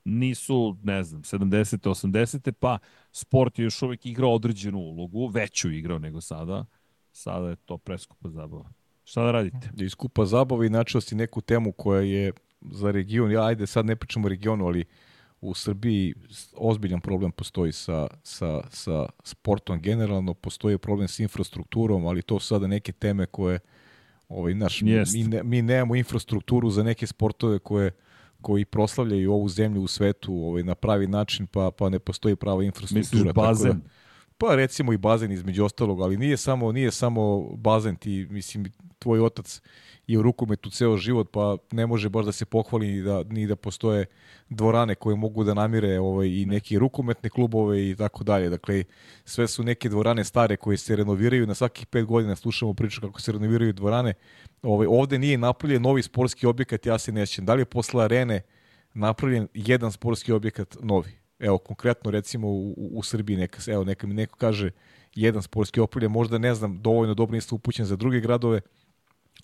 [0.06, 1.90] Nisu, ne znam, 70.
[1.90, 2.51] 80.
[2.51, 2.77] pa
[3.16, 6.66] sport je još uvek igrao određenu ulogu, veću igrao nego sada.
[7.11, 8.69] Sada je to preskupa zabava.
[9.03, 9.69] Šta da radite?
[9.74, 13.85] Da iskupa zabava i načeo si neku temu koja je za region, ja ajde sad
[13.85, 14.85] ne pričamo o regionu, ali
[15.42, 16.14] u Srbiji
[16.58, 22.48] ozbiljan problem postoji sa, sa, sa sportom generalno, postoji problem sa infrastrukturom, ali to su
[22.48, 23.60] sada neke teme koje
[24.30, 27.92] ovaj, naš, mi, ne, mi nemamo infrastrukturu za neke sportove koje
[28.45, 32.64] koji proslavljaju ovu zemlju u svetu ovaj, na pravi način, pa, pa ne postoji prava
[32.64, 33.24] infrastruktura.
[33.24, 33.72] Misliš bazen?
[33.72, 34.05] Tako da,
[34.38, 38.65] pa recimo i bazen između ostalog, ali nije samo nije samo bazen, ti mislim
[38.99, 39.61] tvoj otac
[40.07, 43.47] je u rukometu ceo život, pa ne može baš da se pohvali ni da, ni
[43.47, 44.05] da postoje
[44.49, 48.49] dvorane koje mogu da namire ovaj, i neki rukometne klubove i tako dalje.
[48.49, 48.83] Dakle,
[49.25, 53.22] sve su neke dvorane stare koje se renoviraju, na svakih pet godina slušamo priču kako
[53.22, 54.14] se renoviraju dvorane.
[54.61, 57.45] Ovaj, ovde nije napravljen novi sportski objekat, ja se nećem.
[57.45, 58.41] Da li je posle arene
[58.93, 61.25] napravljen jedan sportski objekat novi?
[61.39, 64.72] Evo, konkretno recimo u, u Srbiji neka, evo, neka mi neko kaže
[65.15, 68.61] jedan sportski opolje, možda ne znam, dovoljno dobro nisam upućen za druge gradove,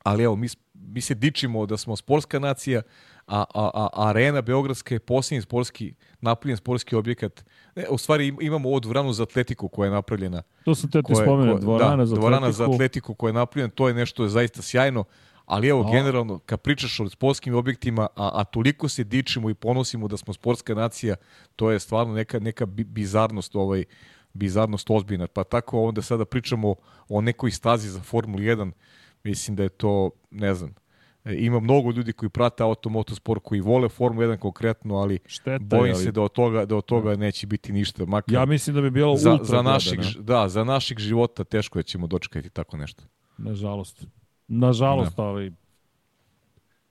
[0.04, 2.82] ali evo, mi, mi se dičimo da smo sportska nacija,
[3.28, 7.46] a, a, a arena Beogradska je posljednji sportski, napravljen sportski objekat.
[7.76, 10.44] Ne, u stvari imamo ovu dvoranu za atletiku koja je napravljena.
[10.66, 12.58] To sam te ti spomenuo, dvorana, da, za, dvorana atletiku.
[12.58, 15.04] za atletiku koja je napravljena, to je nešto zaista sjajno.
[15.52, 15.92] Ali evo, a.
[15.92, 20.34] generalno, kad pričaš o sportskim objektima, a, a toliko se dičimo i ponosimo da smo
[20.34, 21.16] sportska nacija,
[21.56, 23.84] to je stvarno neka, neka bizarnost ovaj,
[24.34, 25.28] bizarnost ozbiljna.
[25.28, 26.76] Pa tako onda sada pričamo
[27.10, 28.72] o nekoj stazi za Formulu 1,
[29.24, 30.74] Mislim da je to, ne znam,
[31.26, 35.96] e, ima mnogo ljudi koji prate automotosport, koji vole Formu 1 konkretno, ali Šteta, bojim
[35.96, 38.06] ali- se da od toga, da od toga neće biti ništa.
[38.06, 40.24] Makar Ja mislim da bi bilo za, ultra za naših, gledano.
[40.24, 43.04] da, za naših života teško da ćemo dočekati tako nešto.
[43.38, 44.06] Nažalost.
[44.54, 45.54] Nažalost, ali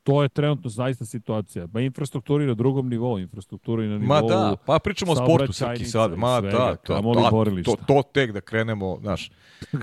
[0.02, 1.68] to je trenutno zaista situacija.
[1.72, 4.08] Ma infrastruktura i na drugom nivou, infrastruktura i na nivou...
[4.08, 6.18] Ma da, pa pričamo o sportu saobraćajnica sad.
[6.18, 9.30] Ma svega, da, to, to, to, to tek da krenemo, znaš.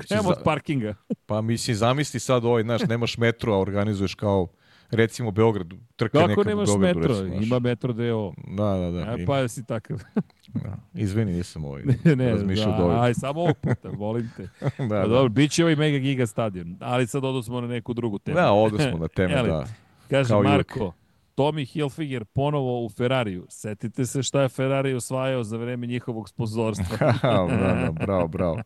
[0.10, 0.96] Nemo od parkinga.
[1.26, 4.48] Pa mislim, zamisli sad ovaj, znaš, nemaš metro, a organizuješ kao,
[4.92, 7.00] recimo, Beograd, trka Kako neka nemaš u Beogradu.
[7.00, 7.22] metro?
[7.24, 7.44] recimo.
[7.44, 8.34] Ima metro deo.
[8.48, 9.00] Da, da, da.
[9.12, 9.26] E, ima.
[9.28, 10.04] pa si takav.
[10.54, 10.78] Da.
[10.94, 13.02] Izvini, nisam ovaj ne, ne, razmišljao da, dovoljno.
[13.02, 14.44] aj, samo ovog puta, molim te.
[14.62, 15.08] da, Pa da.
[15.08, 18.36] dobro, bit će ovaj Mega Giga stadion, ali sad odnosimo na neku drugu temu.
[18.36, 19.50] Da, ovde smo na Jeli?
[19.50, 19.66] da.
[20.10, 20.44] Kaže kao.
[20.44, 20.94] Marko,
[21.36, 23.46] Tommy Hilfiger ponovo u Ferrariju.
[23.50, 27.14] Setite se šta je Ferrari osvajao za vreme njihovog sponzorstva.
[27.22, 28.58] bravo, bravo, bravo.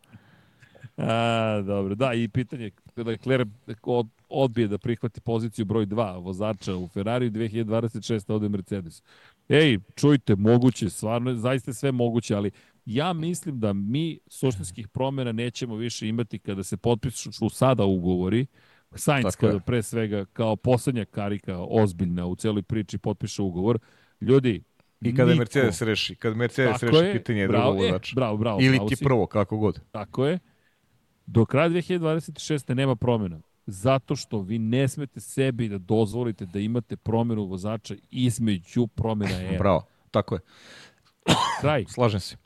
[0.98, 3.48] A, dobro, da, i pitanje da Leclerc
[3.84, 8.34] od, odbije da prihvati poziciju broj 2 vozača u Ferrari 2026.
[8.34, 9.04] ode Mercedes.
[9.50, 12.52] Ej, čujte, moguće, stvarno, zaista sve moguće, ali
[12.86, 18.46] ja mislim da mi suštinskih promjena nećemo više imati kada se potpišu sada ugovori.
[18.96, 23.80] Sainz kada pre svega kao poslednja karika ozbiljna u celoj priči potpiše ugovor.
[24.22, 24.64] Ljudi,
[25.02, 28.16] I kada niko- Mercedes reši, kad Mercedes Tako reši je, pitanje bravo, drugog e, vozača.
[28.16, 29.04] bravo, bravo, Ili ti si.
[29.04, 29.80] prvo, kako god.
[29.92, 30.40] Tako je.
[31.34, 32.74] Do kraja 2026.
[32.74, 33.42] nema promjena.
[33.66, 39.58] Zato što vi ne smete sebi da dozvolite da imate promjenu vozača između promjena era.
[39.58, 40.42] Bravo, tako je.
[41.62, 41.86] Kraj.
[41.88, 42.38] Slažem se.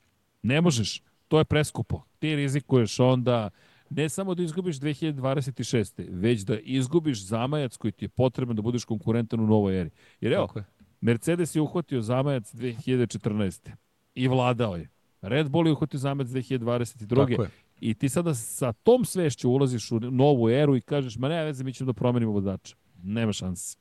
[0.44, 1.02] Ne možeš.
[1.28, 2.02] To je preskupo.
[2.20, 3.50] Ti rizikuješ onda
[3.90, 6.06] ne samo da izgubiš 2026.
[6.10, 9.90] već da izgubiš zamajac koji ti je potreban da budeš konkurentan u novoj eri.
[10.22, 10.64] Jer evo, je.
[11.02, 13.70] Mercedes je uhvatio zamajac 2014.
[14.16, 14.90] i vladao je.
[15.22, 17.16] Red Bull je uhvatio zamajac 2022.
[17.16, 17.50] Tako je.
[17.80, 21.64] I ti sada sa tom svešću ulaziš u novu eru i kažeš, ma ne veze,
[21.64, 22.76] mi ćemo da promenimo vozača.
[23.04, 23.78] Nema šanse.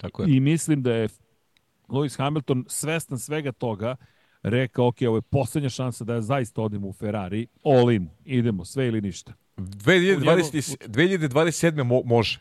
[0.00, 0.36] Tako je.
[0.36, 1.08] I mislim da je
[1.88, 3.96] Lewis Hamilton svestan svega toga
[4.42, 8.64] rekao, ok, ovo je poslednja šansa da ja zaista odem u Ferrari, all in, idemo,
[8.64, 9.32] sve ili ništa.
[9.56, 11.82] 2020, 2027.
[11.82, 12.40] Mo, može.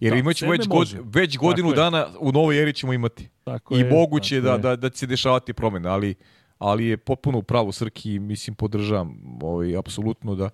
[0.00, 1.74] Jer Da, imat ćemo već, god, već godinu je.
[1.74, 3.28] dana u novoj eri ćemo imati.
[3.44, 4.76] Tako I je, moguće je tako da, je.
[4.76, 6.14] da, da će se dešavati promjene, ali,
[6.58, 10.50] ali je potpuno u pravu Srki i mislim podržavam ovaj, apsolutno da,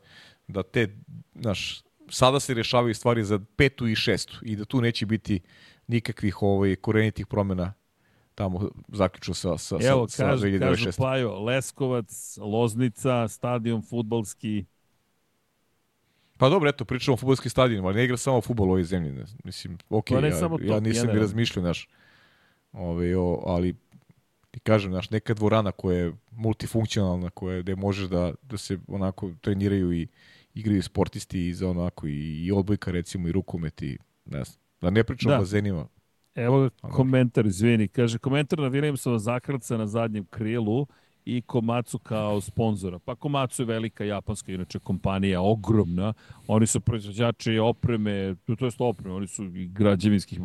[0.49, 0.97] da te,
[1.35, 5.41] znaš, sada se rešavaju stvari za petu i šestu i da tu neće biti
[5.87, 7.73] nikakvih ovaj, korenitih promjena
[8.35, 10.99] tamo zaključno sa, sa, Evo, sa, sa kažu, kažu 2026.
[10.99, 14.65] Pajo, Leskovac, Loznica, stadion futbalski,
[16.37, 19.13] Pa dobro, eto, pričamo o futbolskim stadionima, ali ne igra samo futbol u ovoj zemlji.
[19.13, 21.89] Ne, mislim, ok, Pa ja, ja nisam ni razmišljao, znaš,
[22.73, 23.75] ovaj, o, ali
[24.55, 28.79] ti kažem, znaš, neka dvorana koja je multifunkcionalna, koja je, gde možeš da, da se
[28.89, 30.07] onako treniraju i
[30.55, 34.59] igraju sportisti i za onako i, i odbojka recimo i rukomet i ne znam.
[34.81, 35.37] Da ne pričam Da.
[35.37, 35.87] o bazenima.
[36.35, 37.89] Evo ga komentar, izvini.
[37.89, 40.87] Kaže, komentar na Williamsova zakrca na zadnjem krilu
[41.25, 42.99] i Komatsu kao sponzora.
[42.99, 46.13] Pa Komatsu je velika japanska, inače kompanija, ogromna.
[46.47, 50.41] Oni su proizvođači opreme, to jest opreme, oni su i građevinskih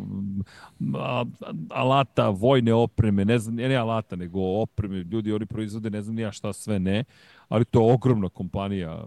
[1.70, 4.98] alata, vojne opreme, ne znam, ne alata, nego opreme.
[4.98, 7.04] Ljudi, oni proizvode, ne znam ni ja šta sve ne,
[7.48, 9.06] ali to je ogromna kompanija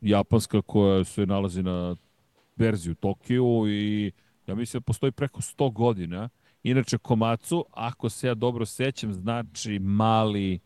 [0.00, 1.96] japanska koja se nalazi na
[2.56, 4.12] verziju Tokiju i
[4.46, 6.28] ja mislim da postoji preko 100 godina.
[6.62, 10.58] Inače, Komatsu, ako se ja dobro sećam, znači mali,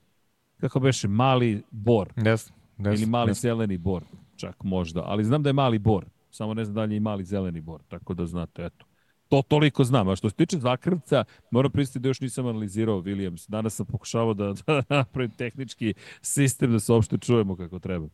[0.60, 2.12] kako beše, mali bor.
[2.16, 2.36] Znam,
[2.78, 3.40] ne ili mali znam.
[3.40, 4.02] zeleni bor,
[4.36, 5.02] čak možda.
[5.06, 7.60] Ali znam da je mali bor, samo ne znam da li je i mali zeleni
[7.60, 8.86] bor, tako da znate, eto.
[9.28, 10.08] To toliko znam.
[10.08, 13.50] A što se tiče zakrvca, moram pristiti da još nisam analizirao Williams.
[13.50, 18.08] Danas sam pokušavao da, da napravim tehnički sistem da se uopšte čujemo kako treba.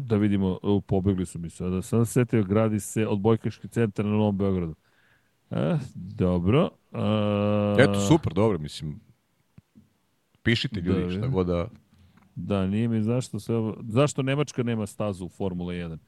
[0.00, 1.82] Da vidimo, u, pobegli su mi sada.
[1.82, 4.74] Sam se setio, gradi se odbojkaški centar na Novom Beogradu.
[5.50, 6.70] E, dobro.
[6.92, 9.00] A, Eto, super, dobro, mislim.
[10.48, 11.32] Pišite ljudi, Da, šta vidim.
[11.32, 11.68] god da...
[12.34, 13.52] Da, nije mi zašto se.
[13.82, 15.98] Zašto Nemačka nema stazu u Formula 1?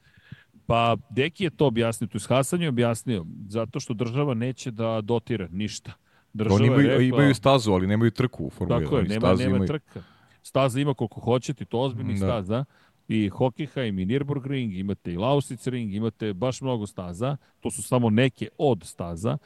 [0.65, 5.47] Pa, Deki je to objasnio, tu Hasan je objasnio, zato što država neće da dotira
[5.51, 5.91] ništa.
[6.33, 8.83] Država Oni imaju, rekla- imaju stazu, ali nemaju trku u Formuli 1.
[8.83, 9.67] Tako je, nema, nema imaju.
[9.67, 10.01] trka.
[10.43, 12.25] Staza ima koliko hoćete, to ozbiljnih Da.
[12.25, 12.65] staza.
[13.07, 17.37] I Hockenheim i Nürburgring, imate i Lausitz ring, imate baš mnogo staza.
[17.59, 19.37] To su samo neke od staza.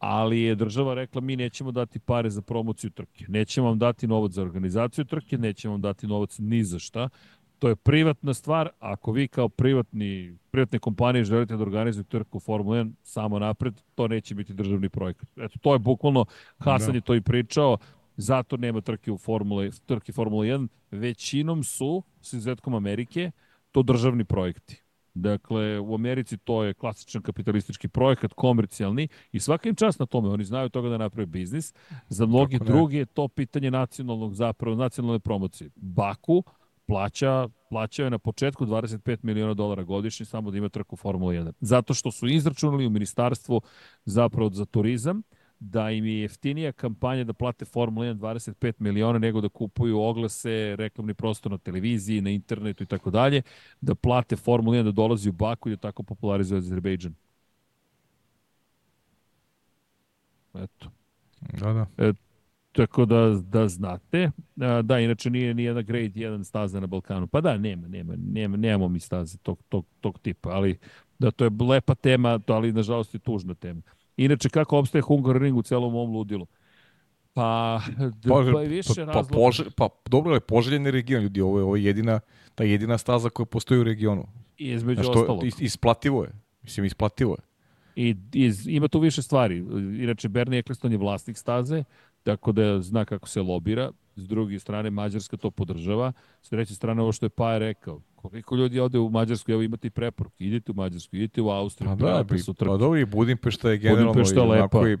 [0.00, 3.24] Ali je država rekla mi nećemo dati pare za promociju trke.
[3.28, 7.08] Nećemo vam dati novac za organizaciju trke, nećemo vam dati novac ni za šta.
[7.58, 8.68] To je privatna stvar.
[8.78, 14.08] Ako vi kao privatni, privatne kompanije želite da organizujete trku Formula 1 samo napred, to
[14.08, 15.28] neće biti državni projekat.
[15.36, 16.24] Eto, to je bukvalno,
[16.58, 16.96] Hasan Da.
[16.96, 17.78] je to i pričao,
[18.16, 20.68] zato nema trke u Formula, trke Formula 1.
[20.90, 23.30] Većinom su, s izuzetkom Amerike,
[23.72, 24.82] to državni projekti.
[25.14, 30.28] Dakle, u Americi to je klasičan kapitalistički projekat, komercijalni i svaka im čast na tome.
[30.28, 31.74] Oni znaju toga da naprave biznis.
[32.08, 35.70] Za mnogi drugi je to pitanje nacionalnog, zapravo nacionalne promocije.
[35.76, 36.42] Baku
[36.86, 41.52] plaća, plaćao je na početku 25 miliona dolara godišnje samo da ima trku Formula 1.
[41.60, 43.60] Zato što su izračunali u ministarstvu
[44.04, 45.22] zapravo za turizam,
[45.60, 50.76] da im je jeftinija kampanja da plate Formula 1 25 miliona nego da kupuju oglase,
[50.76, 53.42] reklamni prostor na televiziji, na internetu i tako dalje,
[53.80, 57.14] da plate Formula 1 da dolazi u Baku i da tako popularizuje Azerbejdžan.
[60.54, 60.90] Eto.
[61.40, 61.86] Da, da.
[61.98, 62.12] E,
[62.72, 64.30] tako da, da znate.
[64.82, 67.26] Da, inače nije ni jedna grade 1 staza na Balkanu.
[67.26, 70.78] Pa da, nema, nema, nema, nemamo mi staze tog, tog, tog tipa, ali
[71.18, 73.82] da to je lepa tema, to, ali nažalost i tužna tema.
[74.24, 76.46] Inače, kako obstaje Hungaroring u celom ovom ludilu?
[77.32, 77.80] Pa,
[78.28, 81.76] pa, pa više pa, pa, pože, pa dobro je poželjeni region, ljudi, ovo je, ovo
[81.76, 82.20] je jedina,
[82.54, 84.26] ta jedina staza koja postoji u regionu.
[84.58, 85.44] I između Znaš, ostalog.
[85.44, 86.30] Is, isplativo je.
[86.62, 87.44] Mislim, isplativo je.
[87.96, 89.56] I iz, ima tu više stvari.
[90.02, 91.84] Inače, Bernie Eccleston je vlasnik staze,
[92.22, 93.90] tako da zna kako se lobira.
[94.16, 96.12] S druge strane, Mađarska to podržava.
[96.42, 99.86] S treće strane, ovo što je Paja rekao, Koliko ljudi ode u Mađarsku, evo imate
[99.86, 102.68] i preporuke, idite u Mađarsku, idite u Austriju, pa da, su trke.
[102.68, 104.78] Pa dobro, i Budimpešta je generalno Budimpešta lepa.
[104.78, 104.96] onako i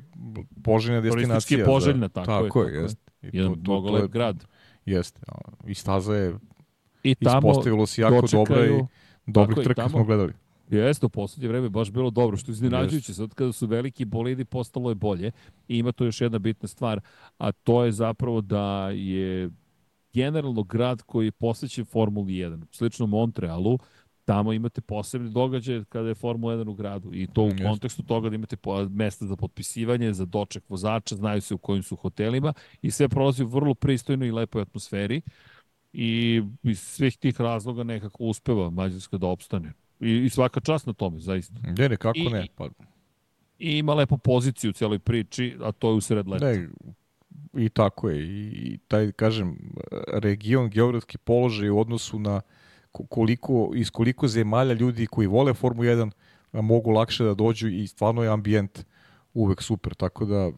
[0.62, 1.58] poželjna destinacija.
[1.58, 2.48] je poželjna, tako, tako je.
[2.48, 2.98] Tako jest.
[3.22, 4.44] I Jedan to, mnogo lep grad.
[4.84, 5.20] Jeste.
[5.66, 6.34] I staza je
[7.02, 8.80] I tamo ispostavilo se jako dobra i
[9.26, 10.32] dobrih trka smo gledali.
[10.70, 13.14] Jeste, u poslednje vreme baš bilo dobro, što iznenađujuće.
[13.14, 15.30] Sad kada su veliki bolidi, postalo je bolje.
[15.68, 17.00] I ima to još jedna bitna stvar,
[17.38, 19.50] a to je zapravo da je
[20.12, 22.64] generalno grad koji je posvećen Formuli 1.
[22.70, 23.78] Slično Montrealu,
[24.24, 28.28] tamo imate posebne događaje kada je Formula 1 u gradu i to u kontekstu toga
[28.28, 28.56] da imate
[28.90, 33.44] mesta za potpisivanje, za doček vozača, znaju se u kojim su hotelima i sve prolazi
[33.44, 35.20] u vrlo pristojnoj i lepoj atmosferi
[35.92, 39.72] i iz svih tih razloga nekako uspeva Mađarska da opstane.
[40.00, 41.54] I, i svaka čast na tome, zaista.
[41.78, 42.46] Ne, ne, kako I, ne.
[42.56, 42.68] Pa...
[43.58, 46.46] I ima lepu poziciju u cijeloj priči, a to je u sred leta.
[46.46, 46.68] Ne,
[47.54, 48.24] I tako je.
[48.24, 49.56] I taj, kažem,
[50.12, 52.40] region, geografski položaj u odnosu na
[52.92, 56.10] koliko, iz koliko zemalja ljudi koji vole Formu 1
[56.52, 58.84] mogu lakše da dođu i stvarno je ambijent
[59.34, 59.94] uvek super.
[59.94, 60.50] Tako da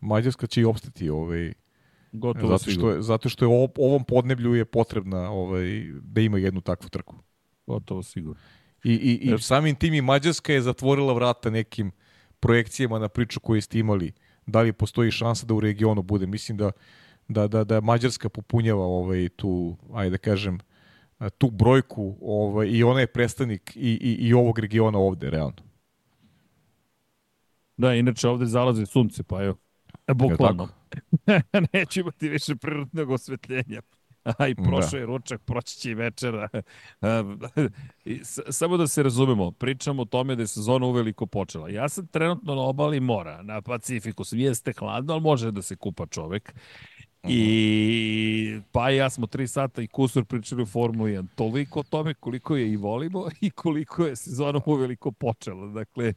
[0.00, 1.52] Mađarska će i opstati ovaj,
[2.12, 6.60] Gotovo zato što je, zato što je ovom podneblju je potrebna ovaj, da ima jednu
[6.60, 7.16] takvu trku.
[7.70, 8.40] Gotovo sigurno.
[8.84, 11.92] I, i, i samim tim i Mađarska je zatvorila vrata nekim
[12.40, 14.12] projekcijama na priču koju ste imali
[14.46, 16.26] da li postoji šansa da u regionu bude.
[16.26, 16.70] Mislim da
[17.28, 20.58] da, da, da Mađarska popunjava ovaj, tu, ajde da kažem,
[21.38, 25.62] tu brojku ovaj, i ona je predstavnik i, i, i ovog regiona ovde, realno.
[27.76, 29.56] Da, inače ovde zalazi sunce, pa evo,
[30.14, 30.68] bukvalno.
[31.72, 33.82] Neće imati više prirodnog osvetljenja.
[34.38, 34.98] Aj, prošao da.
[34.98, 36.48] je ručak, proći će i večera.
[38.50, 41.68] Samo da se razumemo, pričamo o tome da je sezona uveliko počela.
[41.68, 44.22] Ja sam trenutno na obali mora, na Pacifiku.
[44.32, 46.54] Jeste hladno, ali može da se kupa čovek.
[47.28, 48.62] I mhm.
[48.72, 51.26] pa ja smo tri sata i kusur pričali o Formuli 1.
[51.34, 55.66] Toliko o tome koliko je i volimo i koliko je sezona uveliko počela.
[55.66, 56.14] Dakle,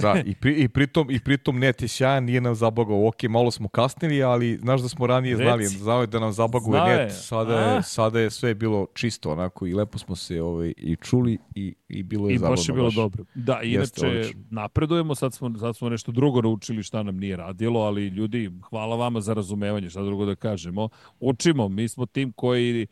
[0.00, 3.08] Da, i, pri, i, pritom, i pritom net je sjajan, nije nam zabagao.
[3.08, 5.44] Ok, malo smo kasnili, ali znaš da smo ranije Reci.
[5.44, 7.12] znali, znao da nam zabaguje Zna net.
[7.14, 11.38] Sada je, sada je sve bilo čisto onako i lepo smo se ovaj, i čuli
[11.54, 12.54] i, i bilo je I zabavno.
[12.54, 12.94] I baš je bilo baš.
[12.94, 13.24] dobro.
[13.34, 18.06] Da, inače napredujemo, sad smo, sad smo nešto drugo naučili šta nam nije radilo, ali
[18.08, 20.88] ljudi, hvala vama za razumevanje, šta drugo da kažemo.
[21.20, 22.86] Učimo, mi smo tim koji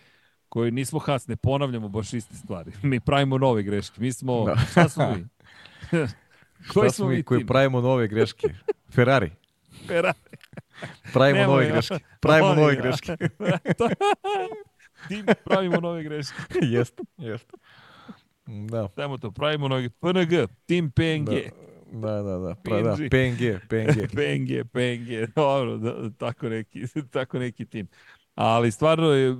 [0.51, 2.73] koji nismo has, ne ponavljamo baš iste stvari.
[2.83, 4.01] Mi pravimo nove greške.
[4.01, 4.57] Mi smo, da.
[4.71, 5.27] šta smo mi?
[6.75, 8.49] Koji smo mi koji pravimo nove greške?
[8.95, 9.31] Ferrari.
[9.87, 10.19] Ferrari.
[11.13, 11.73] Pravimo Nemo, nove ja.
[11.73, 11.99] greške.
[12.23, 13.17] Pravimo nove greške.
[15.09, 16.37] Tim pravimo nove greške.
[16.63, 17.53] jeste, jeste.
[18.47, 18.89] Da.
[18.95, 21.27] Samo to, pravimo nove PNG, Tim PNG.
[21.27, 21.71] Da.
[21.93, 22.55] Da, da, da.
[22.65, 22.97] Pa, da.
[22.97, 24.09] PNG, PNG.
[24.15, 25.35] PNG, PNG.
[25.37, 27.89] Dobro, da, tako, neki, tako neki tim
[28.35, 29.37] ali stvarno je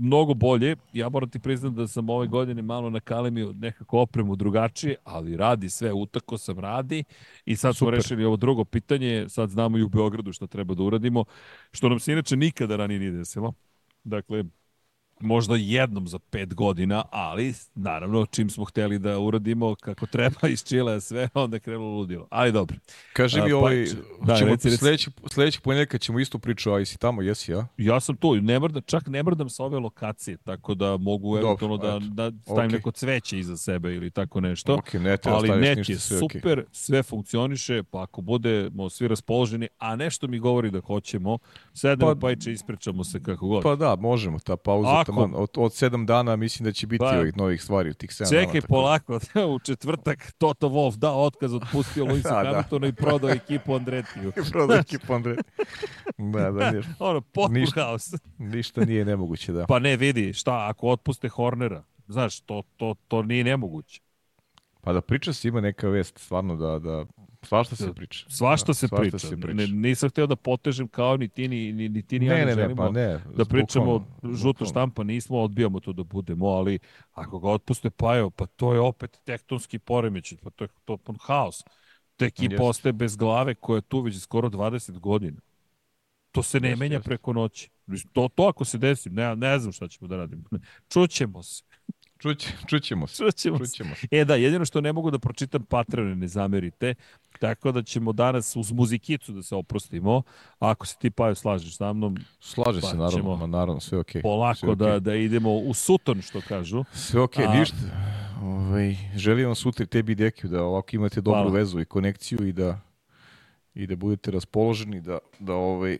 [0.00, 0.76] mnogo bolje.
[0.92, 5.70] Ja moram ti priznati da sam ove godine malo nakalemio nekako opremu drugačije, ali radi
[5.70, 7.04] sve, utako sam radi
[7.44, 7.94] i sad smo Super.
[7.94, 11.24] rešili ovo drugo pitanje, sad znamo i u Beogradu što treba da uradimo,
[11.72, 13.52] što nam se inače nikada ranije nije desilo.
[14.04, 14.44] Dakle,
[15.20, 20.64] možda jednom za pet godina, ali naravno čim smo hteli da uradimo kako treba iz
[20.64, 22.26] Čile sve, onda krenulo ludilo.
[22.30, 22.76] Ali dobro.
[23.12, 23.86] Kaže mi ovaj,
[24.20, 27.66] pa, da, ćemo reci, sledeći, sledeći ponedjeljka ćemo isto priču, a si tamo, jesi ja?
[27.76, 31.76] Ja sam tu, ne mrdam, čak ne mrdam sa ove lokacije, tako da mogu eventualno
[31.76, 32.72] da, da stavim okay.
[32.72, 34.76] neko cveće iza sebe ili tako nešto.
[34.76, 36.64] Okay, ne ali net je sve super, okay.
[36.72, 41.38] sve funkcioniše, pa ako budemo svi raspoloženi, a nešto mi govori da hoćemo,
[41.74, 43.62] sedemo pa, pa i ispričamo se kako god.
[43.62, 47.18] Pa da, možemo, ta pauza taman, od, od sedam dana mislim da će biti Pa-
[47.18, 48.60] ovih novih stvari u tih sedam Čekaj, dana.
[48.60, 49.20] tako polako,
[49.54, 52.48] u četvrtak Toto Wolf dao otkaz, otpustio Luisa Da, da.
[52.48, 54.32] Hamiltona i prodao ekipu Andretiju.
[54.36, 55.36] da- Prodao ekipu Andre.
[56.18, 57.82] Da, da, niš- Ono, potpun Ništa.
[57.82, 58.14] haos.
[58.38, 59.66] ništa nije nemoguće, da.
[59.66, 64.00] Pa ne, vidi, šta, ako otpuste Hornera, znaš, to, to, to nije nemoguće.
[64.80, 67.04] Pa da priča se ima neka vest, stvarno da, da
[67.42, 68.26] svašta se priča.
[68.28, 69.18] Svašta Da, se svašta priča.
[69.18, 72.34] se Ne, nisam hteo da potežem kao ni ti, ni, ni, ni ti, ni ja
[72.34, 73.20] Ne, ne, ne, ne, želimo pa ne.
[73.26, 74.66] da pričamo bukvalno, žuto bukvalno.
[74.66, 76.78] štampa, nismo, odbijamo to da budemo, ali
[77.12, 81.64] ako ga otpuste Pajo, pa to je opet tektonski poremeć, pa to je totalno haos.
[82.16, 82.62] Ta ekipa Jeste.
[82.62, 85.40] ostaje bez glave koja je tu već skoro 20 godina.
[86.32, 87.00] To se ne Jeste, menja jeste.
[87.00, 87.70] preko noći.
[88.12, 90.42] To, to ako se desi, ne, ne znam šta ćemo da radimo.
[90.88, 91.64] Čućemo se.
[92.18, 93.16] Čuće, čućemo se.
[93.24, 93.58] Čućemo.
[93.58, 94.06] Čućemo se.
[94.10, 96.94] E da, jedino što ne mogu da pročitam Patreone, ne zamerite,
[97.38, 100.22] tako da ćemo danas uz muzikicu da se oprostimo.
[100.58, 104.22] Ako se ti Pajo slažeš sa mnom, Slaže Pa se, naravno, ćemo naravno, sve okej.
[104.22, 105.00] polako sve da, okej.
[105.00, 106.84] da idemo u suton, što kažu.
[106.92, 107.76] Sve okej, A- ništa.
[108.42, 111.52] Ovaj, želim vam sutra tebi Dekiju da ovako imate dobru Hvala.
[111.54, 112.80] vezu i konekciju i da
[113.74, 115.98] i da budete raspoloženi da da ovaj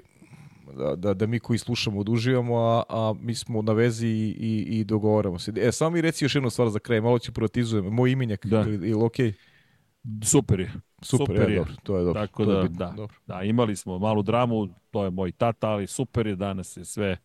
[0.69, 4.79] da, da, da mi koji slušamo oduživamo, a, a mi smo na vezi i, i,
[4.79, 5.53] i dogovaramo se.
[5.57, 7.85] E, samo mi reci još jednu stvar za kraj, malo ću privatizujem.
[7.87, 8.61] Moj imenjak, Da.
[8.61, 9.33] ili, ili okej?
[10.23, 10.73] Super je.
[11.03, 11.59] Super, Super je, je.
[11.59, 12.21] dobro, to je dobro.
[12.21, 13.17] Tako to da, bitno, da, Dobro.
[13.27, 17.17] da, imali smo malu dramu, to je moj tata, ali super je danas je sve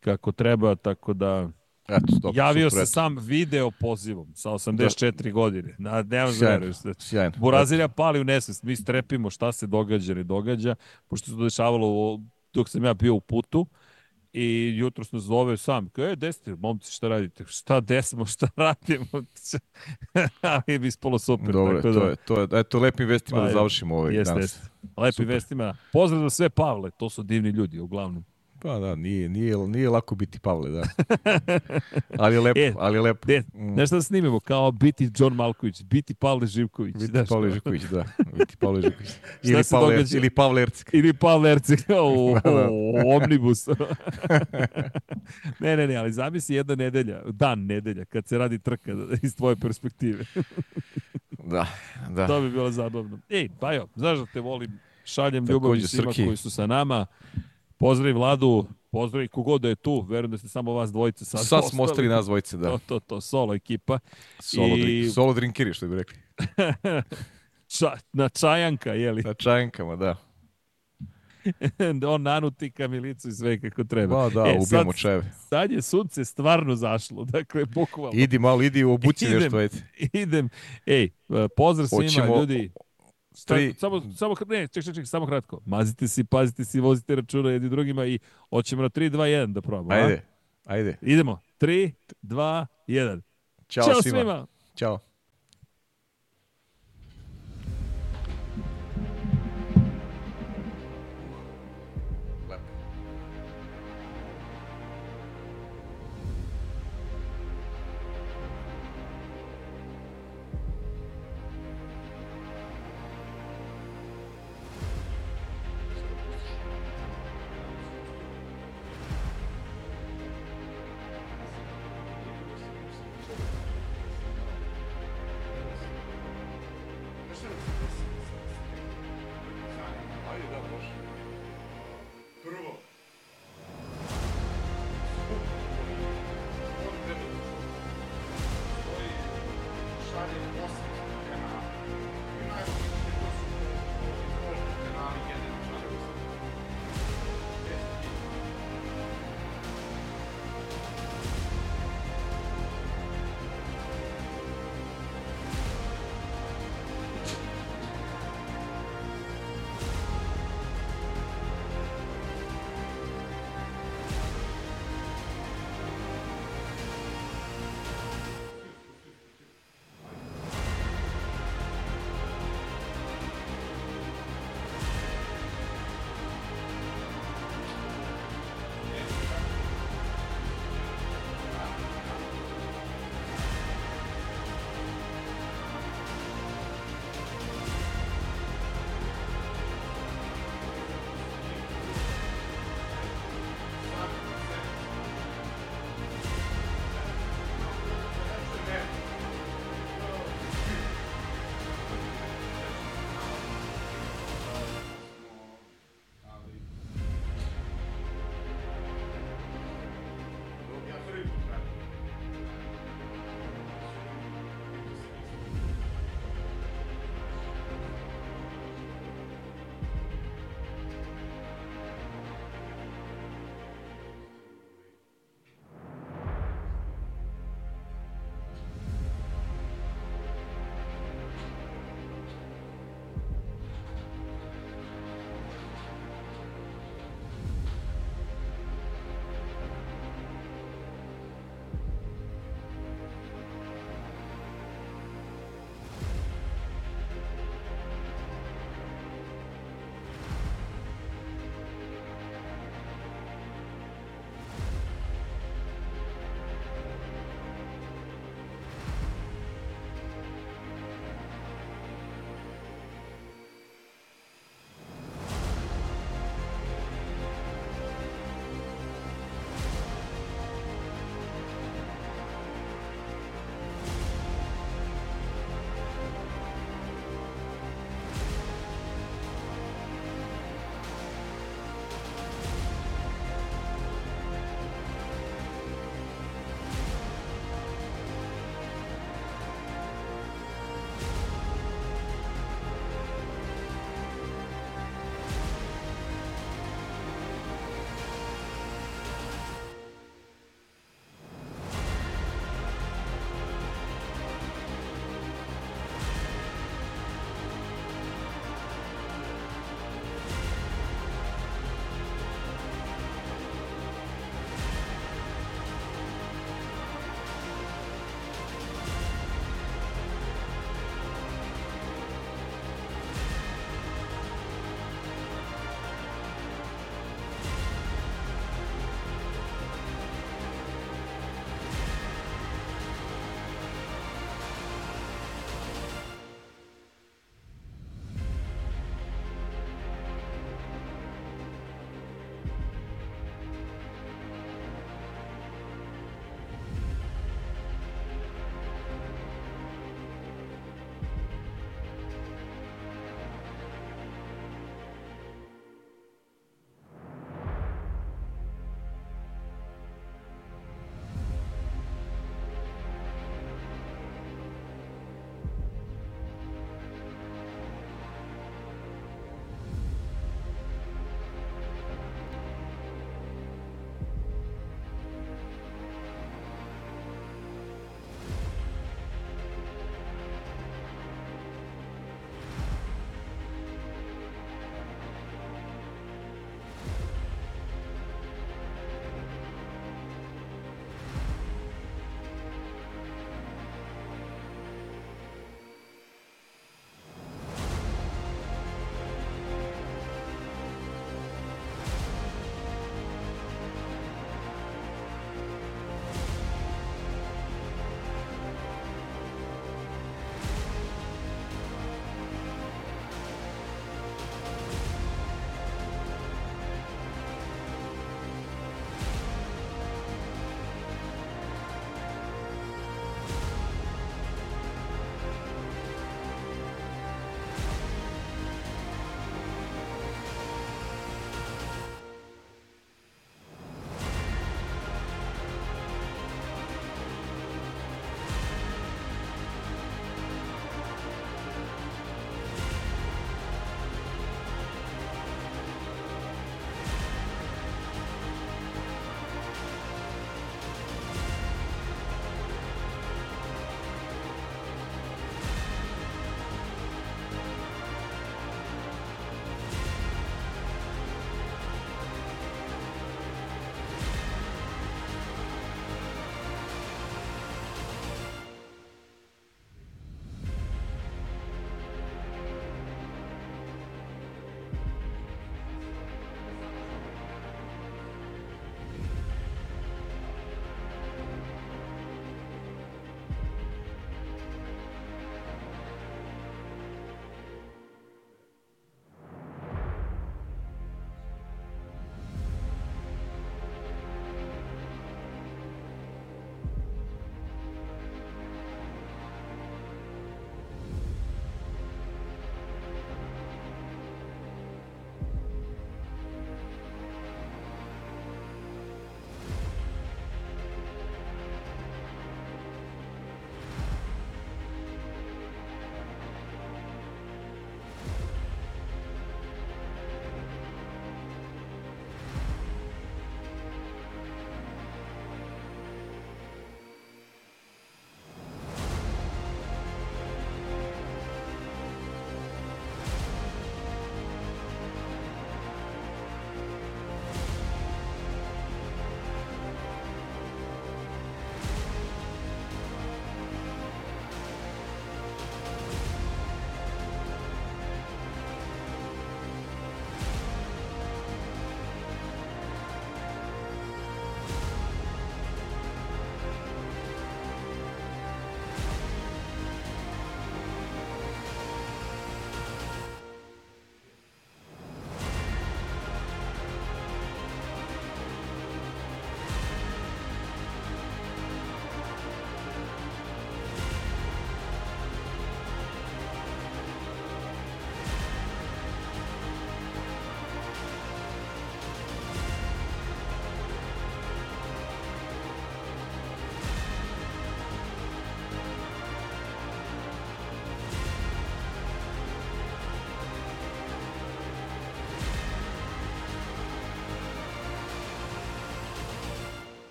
[0.00, 1.48] kako treba, tako da
[1.88, 2.92] Eto, dobro, javio super, se eto.
[2.92, 5.74] sam video pozivom sa 84 godine.
[5.78, 7.32] Na, nemam veruješ da Sjajno.
[7.38, 8.62] Burazirja pali u nesvest.
[8.62, 10.74] Mi strepimo šta se događa, ne događa,
[11.06, 12.20] pošto se to dešavalo u-
[12.56, 13.66] dok sam ja bio u putu
[14.32, 15.88] i jutro nas zove sam.
[15.88, 17.44] Kao, e, gde ste, momci, šta radite?
[17.48, 19.06] Šta desmo, šta radimo?
[20.66, 21.52] Ali bi ispalo super.
[21.52, 24.34] Dobro, tako to da, je, to je, eto, lepim vestima Pa da završimo ovaj Jeste,
[24.34, 24.44] danas.
[24.44, 24.68] jeste.
[24.96, 25.26] Lepi Super.
[25.34, 25.76] vestima.
[25.92, 28.24] Pozdrav za sve Pavle, to su divni ljudi, uglavnom.
[28.66, 30.82] Pa da, nije, nije, nije lako biti Pavle, da.
[32.22, 33.28] ali je lepo, E, ali je lepo.
[33.54, 33.74] Mm.
[33.74, 36.92] Nešto da snimimo, kao biti John Malković, biti Pavle Živković.
[36.94, 38.04] Biti znaš, Pavle Živković, da.
[38.38, 39.10] Biti Pavle Živković.
[39.42, 40.16] ili, Pavle, događa?
[40.18, 40.90] ili Pavle Ercik.
[40.92, 42.68] Ili Pavle Ercik u, Da, da.
[43.16, 43.66] Omnibus.
[45.60, 49.56] ne, ne, ne, ali zamisli jedna nedelja, dan nedelja, kad se radi trka iz tvoje
[49.56, 50.24] perspektive.
[51.44, 51.66] Da,
[52.10, 52.26] da.
[52.26, 53.18] to bi bilo zabavno.
[53.28, 56.24] Ej, Bajo, znaš da te volim, šaljem Takođe, ljubav svima Srki.
[56.24, 57.06] koji su sa nama.
[57.76, 61.40] Pozdrav Vladu, pozdrav i kogod da je tu, verujem da ste samo vas dvojice sad,
[61.40, 62.68] Sad smo ostali nas dvojice, da.
[62.68, 63.98] To, to, to, solo ekipa.
[64.40, 66.18] Solo, I- drink, solo drinkeri, što bi rekli.
[67.68, 69.22] Ča, na čajanka, jeli?
[69.22, 70.16] Na čajenkama, da.
[72.06, 74.16] On nanuti kamilicu i sve kako treba.
[74.16, 75.32] Ba, da, E, ubijamo sad- čajeve.
[75.38, 78.10] Sad je sunce stvarno zašlo, dakle, bukvalno.
[78.14, 79.38] Idi malo, idi u obuci Idem.
[79.40, 79.76] nešto, ajde.
[80.14, 80.48] Idem.
[80.86, 81.10] Ej,
[81.56, 82.72] pozdrav svima, Hoćemo- ljudi.
[83.46, 85.60] Tri- samo, samo, ne, ček, ček, ček, samo kratko.
[85.66, 88.18] Mazite se, pazite se, vozite računa jedni drugima i
[88.50, 89.90] hoćemo na 3, 2, 1 da probamo.
[89.90, 89.94] a?
[89.94, 90.22] Ajde,
[90.64, 90.96] ajde.
[91.02, 91.40] Idemo.
[91.60, 91.92] 3,
[92.22, 93.20] 2, 1.
[93.68, 94.18] Ćao, Ćao svima.
[94.18, 94.46] svima.
[94.76, 94.98] Ćao.